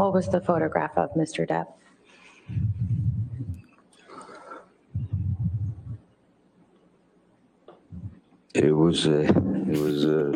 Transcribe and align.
What 0.00 0.14
was 0.14 0.30
the 0.30 0.40
photograph 0.40 0.96
of 0.96 1.12
Mr. 1.12 1.46
Depp? 1.46 1.66
It 8.54 8.74
was 8.74 9.06
a, 9.06 9.24
it 9.24 9.78
was 9.78 10.04
a, 10.06 10.32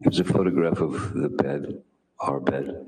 it 0.00 0.06
was 0.06 0.18
a 0.18 0.24
photograph 0.24 0.80
of 0.80 1.14
the 1.14 1.28
bed, 1.28 1.80
our 2.18 2.40
bed. 2.40 2.86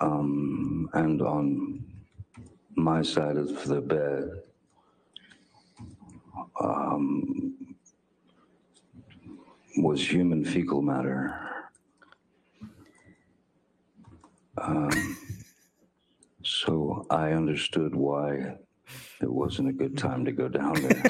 Um, 0.00 0.90
and 0.94 1.22
on 1.22 1.84
my 2.74 3.02
side 3.02 3.36
of 3.36 3.64
the 3.64 3.80
bed, 3.80 4.28
um, 6.60 7.76
was 9.76 10.04
human 10.04 10.44
fecal 10.44 10.82
matter. 10.82 11.49
Um, 14.60 15.16
so 16.42 17.06
I 17.10 17.32
understood 17.32 17.94
why 17.94 18.56
it 19.20 19.30
wasn't 19.30 19.68
a 19.68 19.72
good 19.72 19.96
time 19.96 20.24
to 20.24 20.32
go 20.32 20.48
down 20.48 20.74
there. 20.74 21.04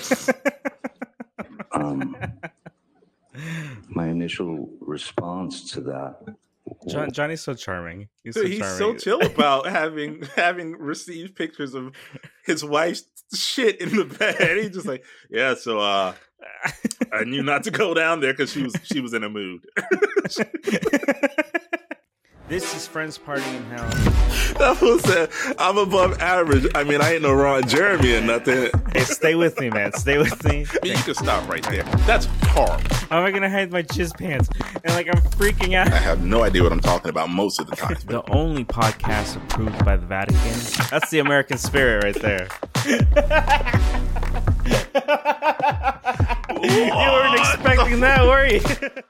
um, 1.72 2.16
my 3.88 4.08
initial 4.08 4.68
response 4.80 5.70
to 5.72 5.80
that. 5.82 6.36
John, 6.88 7.10
Johnny's 7.10 7.40
so 7.40 7.54
charming. 7.54 8.08
He's 8.22 8.34
so 8.34 8.42
Dude, 8.42 8.52
he's 8.52 8.60
charming. 8.60 8.78
so 8.78 8.94
chill 8.94 9.26
about 9.26 9.66
having 9.70 10.22
having 10.36 10.76
received 10.76 11.34
pictures 11.34 11.74
of 11.74 11.92
his 12.44 12.64
wife's 12.64 13.04
shit 13.34 13.80
in 13.80 13.96
the 13.96 14.04
bed. 14.04 14.56
He's 14.58 14.70
just 14.70 14.86
like, 14.86 15.04
yeah. 15.30 15.54
So 15.54 15.80
uh, 15.80 16.14
I 17.12 17.24
knew 17.24 17.42
not 17.42 17.64
to 17.64 17.70
go 17.70 17.94
down 17.94 18.20
there 18.20 18.32
because 18.32 18.52
she 18.52 18.62
was 18.62 18.74
she 18.84 19.00
was 19.00 19.14
in 19.14 19.24
a 19.24 19.28
mood. 19.28 19.66
this 22.50 22.74
is 22.74 22.84
friends 22.84 23.16
partying 23.16 23.54
in 23.54 23.64
hell. 23.66 23.88
that 24.58 24.78
was 24.82 25.00
said, 25.02 25.30
I'm 25.56 25.78
above 25.78 26.20
average. 26.20 26.66
I 26.74 26.82
mean, 26.82 27.00
I 27.00 27.14
ain't 27.14 27.22
no 27.22 27.32
Ron 27.32 27.66
Jeremy 27.68 28.16
or 28.16 28.20
nothing. 28.20 28.70
Hey, 28.92 29.04
stay 29.04 29.36
with 29.36 29.58
me, 29.60 29.70
man. 29.70 29.92
Stay 29.92 30.18
with 30.18 30.44
me. 30.44 30.66
I 30.68 30.78
mean, 30.82 30.96
you 30.96 31.02
can 31.04 31.14
stop 31.14 31.48
right 31.48 31.62
there. 31.62 31.84
That's 32.08 32.26
horrible. 32.48 32.82
How 33.08 33.20
am 33.20 33.24
I 33.24 33.30
gonna 33.30 33.48
hide 33.48 33.70
my 33.70 33.84
jizz 33.84 34.18
pants? 34.18 34.48
And 34.82 34.92
like 34.94 35.06
I'm 35.06 35.22
freaking 35.30 35.74
out. 35.74 35.92
I 35.92 35.98
have 35.98 36.24
no 36.24 36.42
idea 36.42 36.64
what 36.64 36.72
I'm 36.72 36.80
talking 36.80 37.08
about 37.08 37.30
most 37.30 37.60
of 37.60 37.68
the 37.68 37.76
time. 37.76 37.96
The 38.04 38.28
only 38.32 38.64
podcast 38.64 39.36
approved 39.36 39.84
by 39.84 39.96
the 39.96 40.06
Vatican. 40.06 40.58
That's 40.90 41.08
the 41.08 41.20
American 41.20 41.56
spirit 41.56 42.02
right 42.02 42.20
there. 42.20 42.48
you 46.62 46.90
weren't 46.90 47.38
expecting 47.38 48.00
that, 48.00 48.24
were 48.24 48.44
you? 48.44 48.60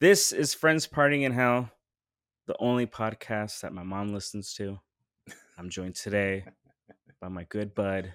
this 0.00 0.30
is 0.30 0.54
Friends 0.54 0.86
Partying 0.86 1.22
in 1.22 1.32
Hell, 1.32 1.70
the 2.46 2.56
only 2.58 2.86
podcast 2.86 3.60
that 3.60 3.72
my 3.72 3.82
mom 3.82 4.12
listens 4.12 4.52
to. 4.54 4.78
I'm 5.56 5.70
joined 5.70 5.94
today 5.94 6.44
by 7.20 7.28
my 7.28 7.44
good 7.44 7.74
bud, 7.74 8.12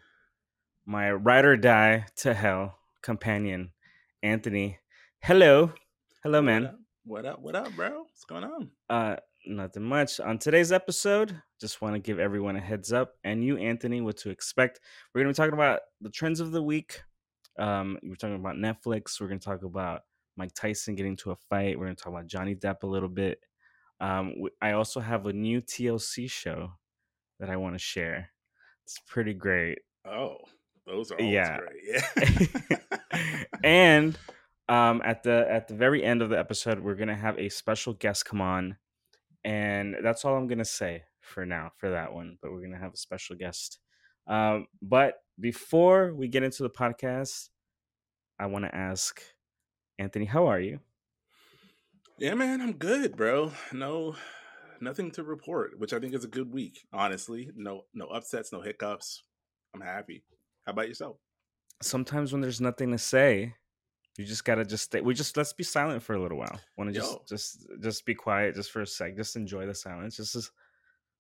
my 0.85 1.11
ride 1.11 1.45
or 1.45 1.57
die 1.57 2.05
to 2.17 2.33
hell 2.33 2.77
companion, 3.01 3.71
Anthony. 4.21 4.77
Hello. 5.23 5.73
Hello, 6.21 6.41
man. 6.43 6.77
What 7.05 7.25
up? 7.25 7.41
What 7.41 7.55
up, 7.55 7.71
bro? 7.75 8.03
What's 8.03 8.25
going 8.25 8.43
on? 8.43 8.69
Uh, 8.87 9.15
nothing 9.47 9.83
much. 9.83 10.19
On 10.19 10.37
today's 10.37 10.71
episode, 10.71 11.41
just 11.59 11.81
want 11.81 11.95
to 11.95 11.99
give 11.99 12.19
everyone 12.19 12.55
a 12.55 12.59
heads 12.59 12.93
up 12.93 13.15
and 13.23 13.43
you, 13.43 13.57
Anthony, 13.57 13.99
what 14.01 14.17
to 14.17 14.29
expect. 14.29 14.79
We're 15.13 15.23
going 15.23 15.33
to 15.33 15.39
be 15.39 15.43
talking 15.43 15.57
about 15.57 15.79
the 16.01 16.11
trends 16.11 16.39
of 16.39 16.51
the 16.51 16.61
week. 16.61 17.01
Um, 17.57 17.97
we're 18.03 18.15
talking 18.15 18.35
about 18.35 18.57
Netflix. 18.57 19.19
We're 19.19 19.27
going 19.27 19.39
to 19.39 19.45
talk 19.45 19.63
about 19.63 20.01
Mike 20.37 20.53
Tyson 20.53 20.93
getting 20.93 21.15
to 21.17 21.31
a 21.31 21.35
fight. 21.35 21.79
We're 21.79 21.85
going 21.85 21.95
to 21.95 22.03
talk 22.03 22.13
about 22.13 22.27
Johnny 22.27 22.53
Depp 22.53 22.83
a 22.83 22.87
little 22.87 23.09
bit. 23.09 23.39
Um, 24.01 24.35
I 24.61 24.71
also 24.71 24.99
have 24.99 25.25
a 25.25 25.33
new 25.33 25.61
TLC 25.61 26.29
show 26.29 26.71
that 27.39 27.49
I 27.49 27.57
want 27.57 27.75
to 27.75 27.79
share. 27.79 28.29
It's 28.85 28.99
pretty 29.07 29.33
great. 29.33 29.79
Oh, 30.05 30.37
those 30.85 31.11
are 31.11 31.21
Yeah. 31.21 31.57
great. 31.59 31.83
Yeah. 31.83 33.43
and 33.63 34.17
um, 34.67 35.01
at 35.03 35.23
the 35.23 35.45
at 35.49 35.67
the 35.67 35.73
very 35.75 36.03
end 36.03 36.21
of 36.21 36.29
the 36.29 36.39
episode, 36.39 36.79
we're 36.79 36.95
gonna 36.95 37.15
have 37.15 37.37
a 37.37 37.49
special 37.49 37.93
guest 37.93 38.25
come 38.25 38.41
on, 38.41 38.77
and 39.43 39.95
that's 40.03 40.25
all 40.25 40.35
I'm 40.35 40.47
gonna 40.47 40.65
say 40.65 41.03
for 41.21 41.45
now 41.45 41.71
for 41.77 41.89
that 41.91 42.13
one. 42.13 42.37
But 42.41 42.51
we're 42.51 42.61
gonna 42.61 42.79
have 42.79 42.93
a 42.93 42.97
special 42.97 43.35
guest. 43.35 43.79
Um, 44.27 44.67
but 44.81 45.15
before 45.39 46.13
we 46.13 46.27
get 46.27 46.43
into 46.43 46.63
the 46.63 46.69
podcast, 46.69 47.49
I 48.39 48.45
want 48.45 48.65
to 48.65 48.75
ask 48.75 49.21
Anthony, 49.97 50.25
how 50.25 50.47
are 50.47 50.59
you? 50.59 50.79
Yeah, 52.19 52.33
man, 52.33 52.59
I'm 52.59 52.73
good, 52.73 53.15
bro. 53.15 53.53
No, 53.71 54.13
nothing 54.81 55.09
to 55.11 55.23
report, 55.23 55.79
which 55.79 55.93
I 55.93 55.99
think 55.99 56.13
is 56.13 56.25
a 56.25 56.27
good 56.27 56.51
week. 56.51 56.85
Honestly, 56.91 57.49
no, 57.55 57.85
no 57.93 58.07
upsets, 58.07 58.51
no 58.51 58.59
hiccups. 58.59 59.23
I'm 59.73 59.79
happy. 59.79 60.23
How 60.65 60.73
about 60.73 60.89
yourself? 60.89 61.15
Sometimes 61.81 62.33
when 62.33 62.41
there's 62.41 62.59
nothing 62.59 62.91
to 62.91 62.97
say, 62.97 63.53
you 64.17 64.25
just 64.25 64.43
gotta 64.43 64.65
just 64.65 64.83
stay. 64.83 64.99
We 64.99 65.13
just 65.13 65.37
let's 65.37 65.53
be 65.53 65.63
silent 65.63 66.03
for 66.03 66.13
a 66.13 66.21
little 66.21 66.37
while. 66.37 66.59
Want 66.77 66.93
to 66.93 66.99
just 66.99 67.25
just 67.25 67.65
just 67.81 68.05
be 68.05 68.15
quiet 68.15 68.53
just 68.53 68.71
for 68.71 68.81
a 68.81 68.87
sec. 68.87 69.15
Just 69.15 69.37
enjoy 69.37 69.65
the 69.65 69.73
silence. 69.73 70.17
Just 70.17 70.35
as, 70.35 70.51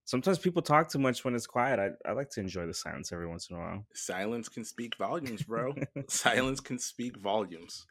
sometimes 0.05 0.39
people 0.39 0.61
talk 0.61 0.89
too 0.89 0.99
much 0.99 1.23
when 1.23 1.35
it's 1.35 1.47
quiet. 1.47 1.79
I 1.79 2.09
I 2.09 2.13
like 2.13 2.29
to 2.31 2.39
enjoy 2.39 2.65
the 2.65 2.73
silence 2.73 3.11
every 3.11 3.27
once 3.27 3.49
in 3.49 3.55
a 3.55 3.59
while. 3.59 3.85
Silence 3.93 4.49
can 4.49 4.63
speak 4.63 4.95
volumes, 4.97 5.43
bro. 5.43 5.75
Silence 6.07 6.59
can 6.59 6.79
speak 6.79 7.17
volumes. 7.17 7.85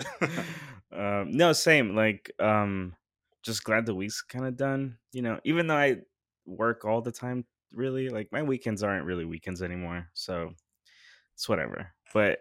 um, 0.92 1.30
no, 1.36 1.52
same. 1.52 1.94
Like, 1.94 2.32
um, 2.38 2.94
just 3.42 3.64
glad 3.64 3.86
the 3.86 3.94
week's 3.94 4.22
kind 4.22 4.46
of 4.46 4.56
done. 4.56 4.98
You 5.12 5.22
know, 5.22 5.40
even 5.44 5.66
though 5.66 5.76
I 5.76 5.98
work 6.46 6.84
all 6.84 7.00
the 7.00 7.12
time, 7.12 7.44
really, 7.72 8.08
like 8.08 8.32
my 8.32 8.42
weekends 8.42 8.82
aren't 8.82 9.04
really 9.04 9.24
weekends 9.24 9.62
anymore. 9.62 10.08
So 10.14 10.52
it's 11.34 11.48
whatever. 11.48 11.92
But 12.12 12.38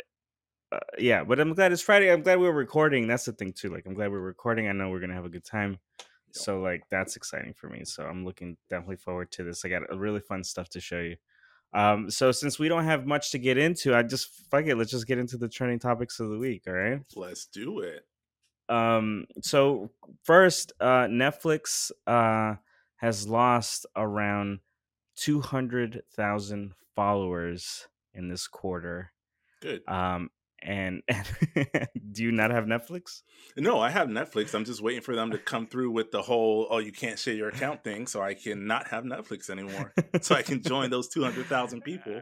uh, 0.72 0.80
yeah, 0.98 1.24
but 1.24 1.40
I'm 1.40 1.54
glad 1.54 1.72
it's 1.72 1.82
Friday. 1.82 2.12
I'm 2.12 2.24
glad 2.24 2.40
we're 2.40 2.52
recording. 2.52 3.08
That's 3.08 3.26
the 3.26 3.32
thing 3.32 3.54
too. 3.54 3.70
Like, 3.70 3.86
I'm 3.86 3.94
glad 3.94 4.12
we're 4.12 4.20
recording. 4.20 4.68
I 4.68 4.72
know 4.74 4.90
we're 4.90 5.00
gonna 5.00 5.14
have 5.14 5.26
a 5.26 5.30
good 5.30 5.46
time. 5.46 5.80
So 6.32 6.60
like 6.62 6.84
that's 6.90 7.16
exciting 7.16 7.54
for 7.54 7.68
me. 7.70 7.84
So 7.86 8.04
I'm 8.04 8.26
looking 8.26 8.58
definitely 8.70 8.98
forward 8.98 9.32
to 9.32 9.44
this. 9.44 9.66
I 9.66 9.70
got 9.70 9.84
a 9.90 9.98
really 9.98 10.20
fun 10.20 10.44
stuff 10.44 10.70
to 10.70 10.80
show 10.80 11.00
you. 11.00 11.16
Um, 11.74 12.10
so 12.10 12.32
since 12.32 12.60
we 12.60 12.70
don't 12.70 12.86
have 12.86 13.06
much 13.06 13.32
to 13.32 13.38
get 13.38 13.58
into, 13.58 13.96
I 13.96 14.04
just 14.04 14.30
fuck 14.50 14.66
it. 14.66 14.76
Let's 14.76 14.92
just 14.92 15.08
get 15.08 15.18
into 15.18 15.38
the 15.38 15.50
trending 15.50 15.80
topics 15.80 16.20
of 16.20 16.30
the 16.30 16.38
week. 16.38 16.64
All 16.68 16.74
right. 16.74 17.02
Let's 17.16 17.46
do 17.46 17.80
it. 17.80 18.06
Um, 18.70 19.26
so 19.42 19.92
first, 20.24 20.74
uh, 20.80 21.08
Netflix 21.08 21.92
uh, 22.06 22.56
has 22.98 23.28
lost 23.28 23.86
around 23.96 24.60
200,000 25.18 26.74
followers 26.96 27.88
in 28.14 28.30
this 28.30 28.48
quarter. 28.48 29.12
Good. 29.62 29.82
Um, 29.88 30.30
and, 30.62 31.02
do 32.12 32.24
you 32.24 32.32
not 32.32 32.52
have 32.52 32.66
Netflix? 32.66 33.22
No, 33.56 33.80
I 33.80 33.90
have 33.90 34.08
Netflix. 34.08 34.54
I'm 34.56 34.66
just 34.66 34.82
waiting 34.82 35.02
for 35.02 35.16
them 35.16 35.32
to 35.32 35.38
come 35.38 35.68
through 35.68 35.92
with 35.92 36.12
the 36.12 36.22
whole 36.22 36.68
"oh, 36.70 36.80
you 36.80 36.92
can't 36.92 37.18
share 37.20 37.34
your 37.36 37.50
account" 37.50 37.84
thing, 37.84 38.08
so 38.08 38.22
I 38.22 38.34
can 38.34 38.66
not 38.68 38.88
have 38.88 39.04
Netflix 39.04 39.50
anymore. 39.50 39.94
so 40.22 40.36
I 40.36 40.42
can 40.42 40.62
join 40.62 40.90
those 40.90 41.08
two 41.08 41.24
hundred 41.24 41.46
thousand 41.48 41.82
people. 41.82 42.22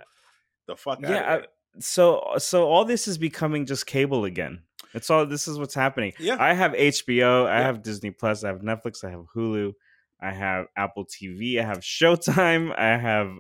The 0.68 0.76
fuck 0.76 1.04
out 1.04 1.10
Yeah, 1.12 1.36
I- 1.42 1.46
so 1.80 2.34
so 2.38 2.68
all 2.70 2.86
this 2.86 3.08
is 3.08 3.18
becoming 3.18 3.66
just 3.66 3.86
cable 3.86 4.26
again. 4.26 4.64
It's 4.94 5.10
all 5.10 5.26
this 5.26 5.48
is 5.48 5.60
what's 5.60 5.74
happening. 5.76 6.14
Yeah. 6.20 6.38
I 6.40 6.54
have 6.54 6.72
HBO, 6.72 7.46
I 7.48 7.60
Yeah. 7.60 7.66
have 7.66 7.84
Disney 7.84 8.12
Plus, 8.12 8.44
I 8.46 8.48
have 8.48 8.62
Netflix, 8.62 9.04
I 9.04 9.10
have 9.12 9.26
Hulu, 9.36 9.74
I 10.22 10.32
have 10.32 10.68
Apple 10.78 11.06
TV, 11.06 11.60
I 11.60 11.64
have 11.64 11.80
Showtime, 11.80 12.74
I 12.78 12.98
have 12.98 13.34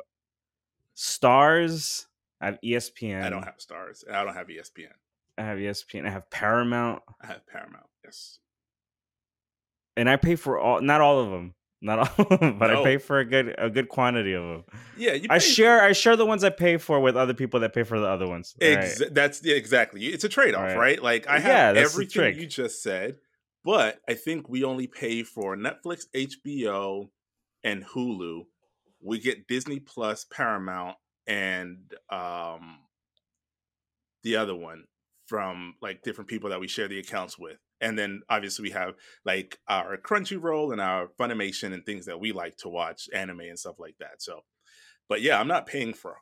Starz, 0.95 2.05
I 2.45 2.51
have 2.51 2.59
ESPN. 2.61 3.23
I 3.23 3.29
don't 3.29 3.43
have 3.43 3.57
starz. 3.57 4.03
I 4.09 4.23
don't 4.23 4.35
have 4.35 4.47
ESPN. 4.47 4.91
I 5.37 5.41
have 5.43 5.57
ESPN, 5.57 6.05
I 6.05 6.09
have 6.11 6.29
Paramount, 6.29 7.01
I 7.21 7.27
have 7.27 7.45
Paramount. 7.47 7.87
Yes. 8.03 8.39
and 9.97 10.09
I 10.09 10.15
pay 10.15 10.35
for 10.35 10.57
all 10.59 10.81
not 10.81 11.01
all 11.01 11.19
of 11.19 11.31
them. 11.31 11.53
Not 11.81 11.99
all 12.19 12.27
of 12.29 12.39
them, 12.39 12.57
but 12.57 12.71
I 12.71 12.83
pay 12.83 12.97
for 12.97 13.19
a 13.19 13.25
good 13.25 13.53
a 13.57 13.69
good 13.69 13.89
quantity 13.89 14.33
of 14.33 14.43
them. 14.43 14.63
Yeah, 14.97 15.13
you 15.13 15.27
I 15.29 15.39
pay- 15.39 15.45
share 15.45 15.81
I 15.81 15.91
share 15.91 16.15
the 16.15 16.25
ones 16.25 16.43
I 16.43 16.49
pay 16.49 16.77
for 16.77 16.99
with 16.99 17.17
other 17.17 17.33
people 17.33 17.59
that 17.59 17.73
pay 17.73 17.83
for 17.83 17.99
the 17.99 18.07
other 18.07 18.27
ones. 18.27 18.55
All 18.61 18.67
right. 18.67 18.77
Ex- 18.79 19.01
That's 19.11 19.43
yeah, 19.43 19.55
exactly. 19.55 20.05
It's 20.05 20.23
a 20.23 20.29
trade 20.29 20.55
off, 20.55 20.61
Right. 20.63 20.77
right. 20.77 21.03
Like 21.03 21.27
I 21.27 21.39
have 21.39 21.75
Yeah, 21.75 21.81
everything 21.81 22.39
you 22.39 22.47
just 22.47 22.81
said, 22.81 23.17
but 23.63 23.99
I 24.07 24.13
think 24.13 24.47
we 24.47 24.63
only 24.63 24.87
pay 24.87 25.23
for 25.23 25.55
Netflix, 25.57 26.05
HBO, 26.15 27.09
and 27.63 27.85
Hulu. 27.85 28.45
We 29.01 29.19
get 29.19 29.47
Disney 29.47 29.79
Plus, 29.79 30.25
Paramount, 30.25 30.95
and 31.27 31.77
um 32.09 32.79
the 34.23 34.35
other 34.37 34.55
one 34.55 34.85
from 35.27 35.75
like 35.81 36.01
different 36.03 36.29
people 36.29 36.49
that 36.51 36.59
we 36.59 36.67
share 36.67 36.87
the 36.87 36.99
accounts 36.99 37.37
with. 37.37 37.57
And 37.81 37.97
then 37.97 38.21
obviously 38.29 38.63
we 38.63 38.71
have 38.71 38.93
like 39.25 39.57
our 39.67 39.97
Crunchyroll 39.97 40.71
and 40.71 40.79
our 40.79 41.07
Funimation 41.19 41.73
and 41.73 41.83
things 41.85 42.05
that 42.05 42.19
we 42.19 42.31
like 42.31 42.55
to 42.57 42.69
watch, 42.69 43.09
anime 43.13 43.39
and 43.41 43.57
stuff 43.57 43.79
like 43.79 43.95
that. 43.99 44.21
So, 44.21 44.41
but 45.09 45.21
yeah, 45.21 45.39
I'm 45.39 45.47
not 45.47 45.65
paying 45.65 45.93
for 45.93 46.17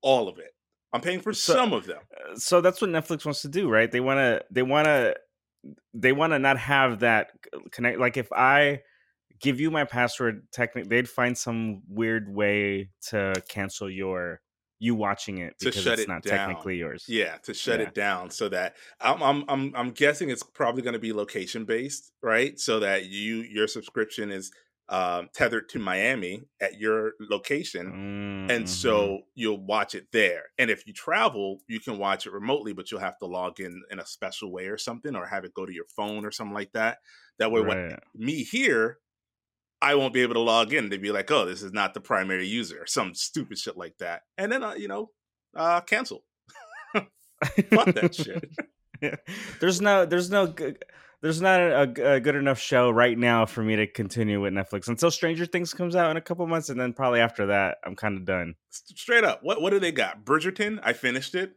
all 0.00 0.28
of 0.28 0.38
it. 0.38 0.52
I'm 0.92 1.00
paying 1.00 1.20
for 1.20 1.32
So- 1.32 1.54
some 1.54 1.72
of 1.72 1.86
them. 1.86 2.00
so 2.36 2.60
that's 2.60 2.80
what 2.80 2.90
Netflix 2.90 3.24
wants 3.24 3.42
to 3.42 3.48
do, 3.48 3.68
right? 3.68 3.90
They 3.90 4.00
want 4.00 4.18
to 4.18 4.44
they 4.50 4.62
want 4.62 4.86
to 4.86 5.16
they 5.94 6.12
want 6.12 6.32
to 6.32 6.38
not 6.38 6.58
have 6.58 7.00
that 7.00 7.30
connect 7.72 7.98
like 7.98 8.16
if 8.16 8.32
I 8.32 8.82
give 9.40 9.60
you 9.60 9.70
my 9.70 9.84
password, 9.84 10.50
technically 10.52 10.88
they'd 10.88 11.08
find 11.08 11.36
some 11.36 11.82
weird 11.88 12.34
way 12.34 12.90
to 13.08 13.42
cancel 13.48 13.90
your 13.90 14.40
you 14.78 14.94
watching 14.94 15.38
it 15.38 15.56
To 15.60 15.72
because 15.72 15.72
shut 15.72 15.98
it's 15.98 16.00
it 16.00 16.08
not 16.08 16.24
down. 16.24 16.66
technically 16.66 16.76
yours. 16.76 17.08
Yeah, 17.08 17.38
to 17.44 17.54
shut 17.54 17.80
Yeah. 17.80 17.80
it 17.80 17.94
down 17.94 18.30
so 18.30 18.48
that 18.48 18.76
I'm 19.00 19.22
I'm 19.22 19.44
I'm 19.48 19.76
I'm 19.76 19.90
guessing 19.92 20.28
it's 20.28 20.42
probably 20.42 20.82
going 20.82 20.94
to 20.94 20.98
be 20.98 21.12
location 21.12 21.64
based, 21.64 22.12
right? 22.22 22.58
So 22.58 22.80
that 22.80 23.06
you 23.06 23.36
your 23.42 23.68
subscription 23.68 24.30
is 24.32 24.50
um, 24.88 25.28
tethered 25.32 25.68
to 25.70 25.78
Miami 25.78 26.48
at 26.60 26.78
your 26.80 27.12
location, 27.20 27.94
Mm, 27.94 28.48
and 28.48 28.68
mhm. 28.68 28.68
so 28.68 29.22
you'll 29.34 29.64
watch 29.64 29.94
it 29.94 30.08
there. 30.12 30.46
And 30.58 30.68
if 30.68 30.84
you 30.86 30.92
travel, 30.92 31.60
you 31.68 31.78
can 31.78 31.96
watch 31.98 32.26
it 32.26 32.32
remotely, 32.32 32.72
but 32.72 32.90
you'll 32.90 33.00
have 33.00 33.18
to 33.18 33.26
log 33.26 33.60
in 33.60 33.82
in 33.90 34.00
a 34.00 34.06
special 34.06 34.50
way 34.52 34.66
or 34.66 34.78
something, 34.78 35.14
or 35.14 35.26
have 35.26 35.44
it 35.44 35.54
go 35.54 35.64
to 35.64 35.72
your 35.72 35.86
phone 35.96 36.24
or 36.24 36.32
something 36.32 36.54
like 36.54 36.72
that. 36.72 36.98
That 37.38 37.52
way, 37.52 37.60
when 37.60 37.76
Right. 37.76 37.98
me 38.14 38.42
here, 38.42 38.98
I 39.82 39.94
won't 39.94 40.14
be 40.14 40.22
able 40.22 40.34
to 40.34 40.40
log 40.40 40.72
in. 40.72 40.88
They'd 40.88 41.02
be 41.02 41.12
like, 41.12 41.30
"Oh, 41.30 41.44
this 41.44 41.62
is 41.62 41.72
not 41.72 41.94
the 41.94 42.00
primary 42.00 42.46
user," 42.46 42.82
or 42.82 42.86
some 42.86 43.14
stupid 43.14 43.58
shit 43.58 43.76
like 43.76 43.98
that, 43.98 44.22
and 44.38 44.50
then 44.50 44.62
uh, 44.62 44.74
you 44.74 44.88
know, 44.88 45.10
uh, 45.54 45.80
cancel. 45.82 46.24
Fuck 46.94 47.94
that 47.94 48.14
shit. 48.14 49.20
there's 49.60 49.80
no 49.80 50.06
there's 50.06 50.30
no 50.30 50.54
there's 51.22 51.40
not 51.42 51.60
a, 51.60 52.14
a- 52.14 52.20
good 52.20 52.34
enough 52.36 52.58
show 52.58 52.88
right 52.90 53.16
now 53.18 53.44
for 53.44 53.62
me 53.62 53.76
to 53.76 53.86
continue 53.86 54.40
with 54.40 54.52
Netflix 54.54 54.88
until 54.88 55.10
Stranger 55.10 55.44
Things 55.46 55.74
comes 55.74 55.94
out 55.96 56.10
in 56.10 56.16
a 56.16 56.20
couple 56.22 56.46
months, 56.46 56.70
and 56.70 56.80
then 56.80 56.92
probably 56.94 57.20
after 57.20 57.46
that, 57.46 57.78
I'm 57.84 57.94
kind 57.96 58.16
of 58.16 58.24
done. 58.24 58.54
Straight 58.70 59.24
up, 59.24 59.40
what 59.42 59.60
what 59.60 59.70
do 59.70 59.78
they 59.78 59.92
got? 59.92 60.24
Bridgerton. 60.24 60.80
I 60.82 60.92
finished 60.94 61.34
it. 61.34 61.52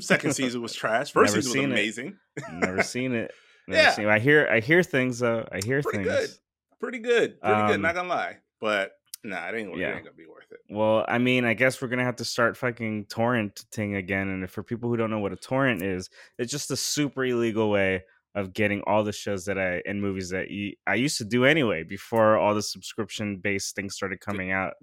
Second 0.00 0.32
season 0.34 0.62
was 0.62 0.72
trash. 0.74 1.12
First 1.12 1.34
Never 1.34 1.42
season 1.42 1.60
was 1.60 1.68
it. 1.68 1.72
amazing. 1.72 2.16
Never 2.52 2.82
seen 2.82 3.14
it. 3.14 3.32
Never 3.66 3.82
Yeah. 3.82 3.90
seen 3.92 4.06
it. 4.06 4.10
I 4.10 4.18
hear 4.18 4.48
I 4.50 4.60
hear 4.60 4.82
things 4.82 5.18
though. 5.18 5.46
I 5.52 5.60
hear 5.64 5.82
Pretty 5.82 5.98
things. 6.04 6.08
good. 6.08 6.30
Pretty 6.80 6.98
good. 6.98 7.40
Pretty 7.40 7.66
good. 7.66 7.74
Um, 7.74 7.82
Not 7.82 7.94
gonna 7.94 8.08
lie, 8.08 8.36
but 8.60 8.92
nah, 9.24 9.48
it 9.48 9.56
ain't, 9.56 9.70
it 9.70 9.78
yeah. 9.78 9.94
ain't 9.94 10.04
gonna 10.04 10.16
be 10.16 10.26
worth 10.26 10.50
it. 10.50 10.60
Well, 10.70 11.04
I 11.08 11.18
mean, 11.18 11.44
I 11.44 11.54
guess 11.54 11.80
we're 11.82 11.88
gonna 11.88 12.04
have 12.04 12.16
to 12.16 12.24
start 12.24 12.56
fucking 12.56 13.06
torrenting 13.06 13.96
again. 13.96 14.28
And 14.28 14.50
for 14.50 14.62
people 14.62 14.88
who 14.88 14.96
don't 14.96 15.10
know 15.10 15.18
what 15.18 15.32
a 15.32 15.36
torrent 15.36 15.82
is, 15.82 16.08
it's 16.38 16.52
just 16.52 16.70
a 16.70 16.76
super 16.76 17.24
illegal 17.24 17.70
way 17.70 18.04
of 18.34 18.52
getting 18.52 18.82
all 18.82 19.02
the 19.02 19.12
shows 19.12 19.44
that 19.46 19.58
I 19.58 19.82
and 19.86 20.00
movies 20.00 20.30
that 20.30 20.50
you, 20.50 20.74
I 20.86 20.94
used 20.94 21.18
to 21.18 21.24
do 21.24 21.44
anyway 21.44 21.82
before 21.82 22.36
all 22.36 22.54
the 22.54 22.62
subscription 22.62 23.38
based 23.38 23.74
things 23.74 23.94
started 23.94 24.20
coming 24.20 24.52
out. 24.52 24.74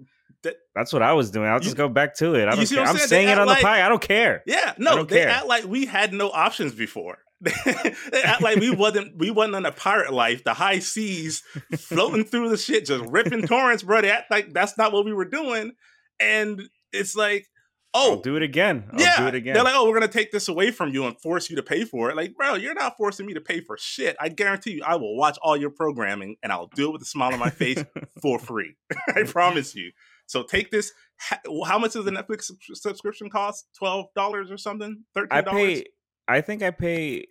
That- 0.46 0.56
That's 0.74 0.92
what 0.92 1.02
I 1.02 1.12
was 1.12 1.30
doing. 1.30 1.48
I'll 1.48 1.58
You- 1.58 1.64
just 1.64 1.76
go 1.76 1.88
back 1.88 2.14
to 2.16 2.34
it. 2.34 2.48
I 2.48 2.56
don't 2.56 2.68
care. 2.68 2.80
I'm 2.82 2.88
I'm 2.88 2.96
saying? 2.98 3.28
it 3.28 3.38
on 3.38 3.46
the 3.46 3.54
pie. 3.56 3.84
I 3.84 3.88
don't 3.88 4.02
care. 4.02 4.42
Yeah, 4.46 4.74
no, 4.78 5.04
they 5.04 5.18
care. 5.20 5.28
act 5.28 5.46
like 5.46 5.64
we 5.64 5.86
had 5.86 6.12
no 6.12 6.30
options 6.30 6.74
before. 6.74 7.18
they 7.42 8.22
act 8.24 8.40
like 8.40 8.56
we 8.58 8.70
wasn't 8.70 9.14
we 9.18 9.30
wasn't 9.30 9.56
on 9.56 9.66
a 9.66 9.72
pirate 9.72 10.12
life, 10.12 10.42
the 10.44 10.54
high 10.54 10.78
seas, 10.78 11.42
floating 11.76 12.24
through 12.24 12.48
the 12.48 12.56
shit, 12.56 12.86
just 12.86 13.04
ripping 13.10 13.42
torrents, 13.46 13.82
bro. 13.82 14.00
They 14.00 14.10
act 14.10 14.30
like 14.30 14.52
that's 14.54 14.78
not 14.78 14.92
what 14.92 15.04
we 15.04 15.12
were 15.12 15.26
doing, 15.26 15.72
and 16.18 16.62
it's 16.92 17.14
like, 17.14 17.44
oh, 17.92 18.12
I'll 18.12 18.20
do 18.22 18.36
it 18.36 18.42
again. 18.42 18.88
I'll 18.90 18.98
yeah, 19.00 19.20
do 19.20 19.26
it 19.26 19.34
again. 19.34 19.52
they're 19.52 19.64
like, 19.64 19.74
oh, 19.76 19.86
we're 19.86 19.92
gonna 19.92 20.08
take 20.08 20.32
this 20.32 20.48
away 20.48 20.70
from 20.70 20.94
you 20.94 21.04
and 21.04 21.20
force 21.20 21.50
you 21.50 21.56
to 21.56 21.62
pay 21.62 21.84
for 21.84 22.08
it. 22.08 22.16
Like, 22.16 22.34
bro, 22.36 22.54
you're 22.54 22.72
not 22.72 22.96
forcing 22.96 23.26
me 23.26 23.34
to 23.34 23.40
pay 23.42 23.60
for 23.60 23.76
shit. 23.78 24.16
I 24.18 24.30
guarantee 24.30 24.72
you, 24.76 24.82
I 24.86 24.96
will 24.96 25.14
watch 25.14 25.36
all 25.42 25.58
your 25.58 25.70
programming 25.70 26.36
and 26.42 26.50
I'll 26.50 26.70
do 26.74 26.88
it 26.88 26.92
with 26.92 27.02
a 27.02 27.06
smile 27.06 27.34
on 27.34 27.38
my 27.38 27.50
face 27.50 27.84
for 28.22 28.38
free. 28.38 28.76
I 29.14 29.24
promise 29.24 29.74
you. 29.74 29.90
So 30.26 30.42
take 30.42 30.70
this. 30.70 30.92
How 31.66 31.78
much 31.78 31.92
does 31.92 32.04
the 32.04 32.10
Netflix 32.10 32.50
subscription 32.74 33.30
cost? 33.30 33.66
Twelve 33.76 34.06
dollars 34.14 34.50
or 34.50 34.58
something? 34.58 35.04
Thirteen 35.14 35.38
I 35.38 35.40
dollars? 35.40 35.80
pay. 35.80 35.84
I 36.28 36.40
think 36.40 36.62
I 36.62 36.70
pay 36.70 37.26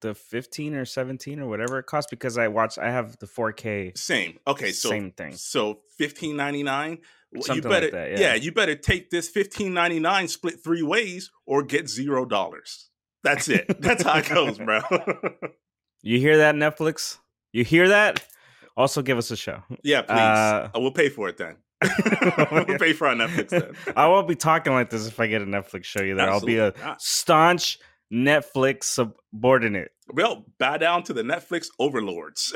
the 0.00 0.14
fifteen 0.14 0.74
or 0.74 0.84
seventeen 0.84 1.40
or 1.40 1.48
whatever 1.48 1.78
it 1.78 1.86
costs 1.86 2.10
because 2.10 2.36
I 2.38 2.48
watch. 2.48 2.78
I 2.78 2.90
have 2.90 3.18
the 3.18 3.26
4K. 3.26 3.96
Same. 3.96 4.38
Okay, 4.46 4.72
so 4.72 4.90
Same 4.90 5.12
thing. 5.12 5.32
So 5.34 5.80
fifteen 5.96 6.36
ninety 6.36 6.62
nine. 6.62 6.98
You 7.32 7.42
Something 7.42 7.70
like 7.70 7.82
better, 7.82 7.90
that, 7.90 8.18
yeah. 8.18 8.34
you 8.34 8.52
better 8.52 8.74
take 8.74 9.10
this 9.10 9.28
fifteen 9.28 9.74
ninety 9.74 10.00
nine 10.00 10.28
split 10.28 10.62
three 10.64 10.82
ways 10.82 11.30
or 11.46 11.62
get 11.62 11.88
zero 11.88 12.24
dollars. 12.24 12.88
That's 13.22 13.48
it. 13.48 13.66
That's 13.80 14.02
how 14.02 14.18
it 14.18 14.28
goes, 14.28 14.58
bro. 14.58 14.80
You 16.02 16.18
hear 16.20 16.38
that, 16.38 16.54
Netflix? 16.54 17.18
You 17.52 17.64
hear 17.64 17.88
that? 17.88 18.24
Also, 18.76 19.02
give 19.02 19.18
us 19.18 19.30
a 19.30 19.36
show. 19.36 19.62
yeah, 19.82 20.02
please. 20.02 20.16
Uh, 20.16 20.70
I 20.74 20.78
will 20.78 20.92
pay 20.92 21.08
for 21.08 21.28
it 21.28 21.36
then. 21.36 21.56
we'll 22.50 22.64
pay 22.78 22.92
for 22.92 23.06
our 23.06 23.14
Netflix 23.14 23.50
then. 23.50 23.72
I 23.96 24.08
won't 24.08 24.26
be 24.26 24.34
talking 24.34 24.72
like 24.72 24.90
this 24.90 25.06
if 25.06 25.20
I 25.20 25.26
get 25.26 25.42
a 25.42 25.46
Netflix 25.46 25.84
show 25.84 26.02
either. 26.02 26.22
I'll 26.22 26.40
be 26.40 26.58
a 26.58 26.74
not. 26.78 27.00
staunch 27.00 27.78
Netflix 28.12 28.84
subordinate. 28.84 29.92
Well, 30.12 30.46
bow 30.58 30.78
down 30.78 31.02
to 31.04 31.12
the 31.12 31.22
Netflix 31.22 31.66
overlords. 31.78 32.52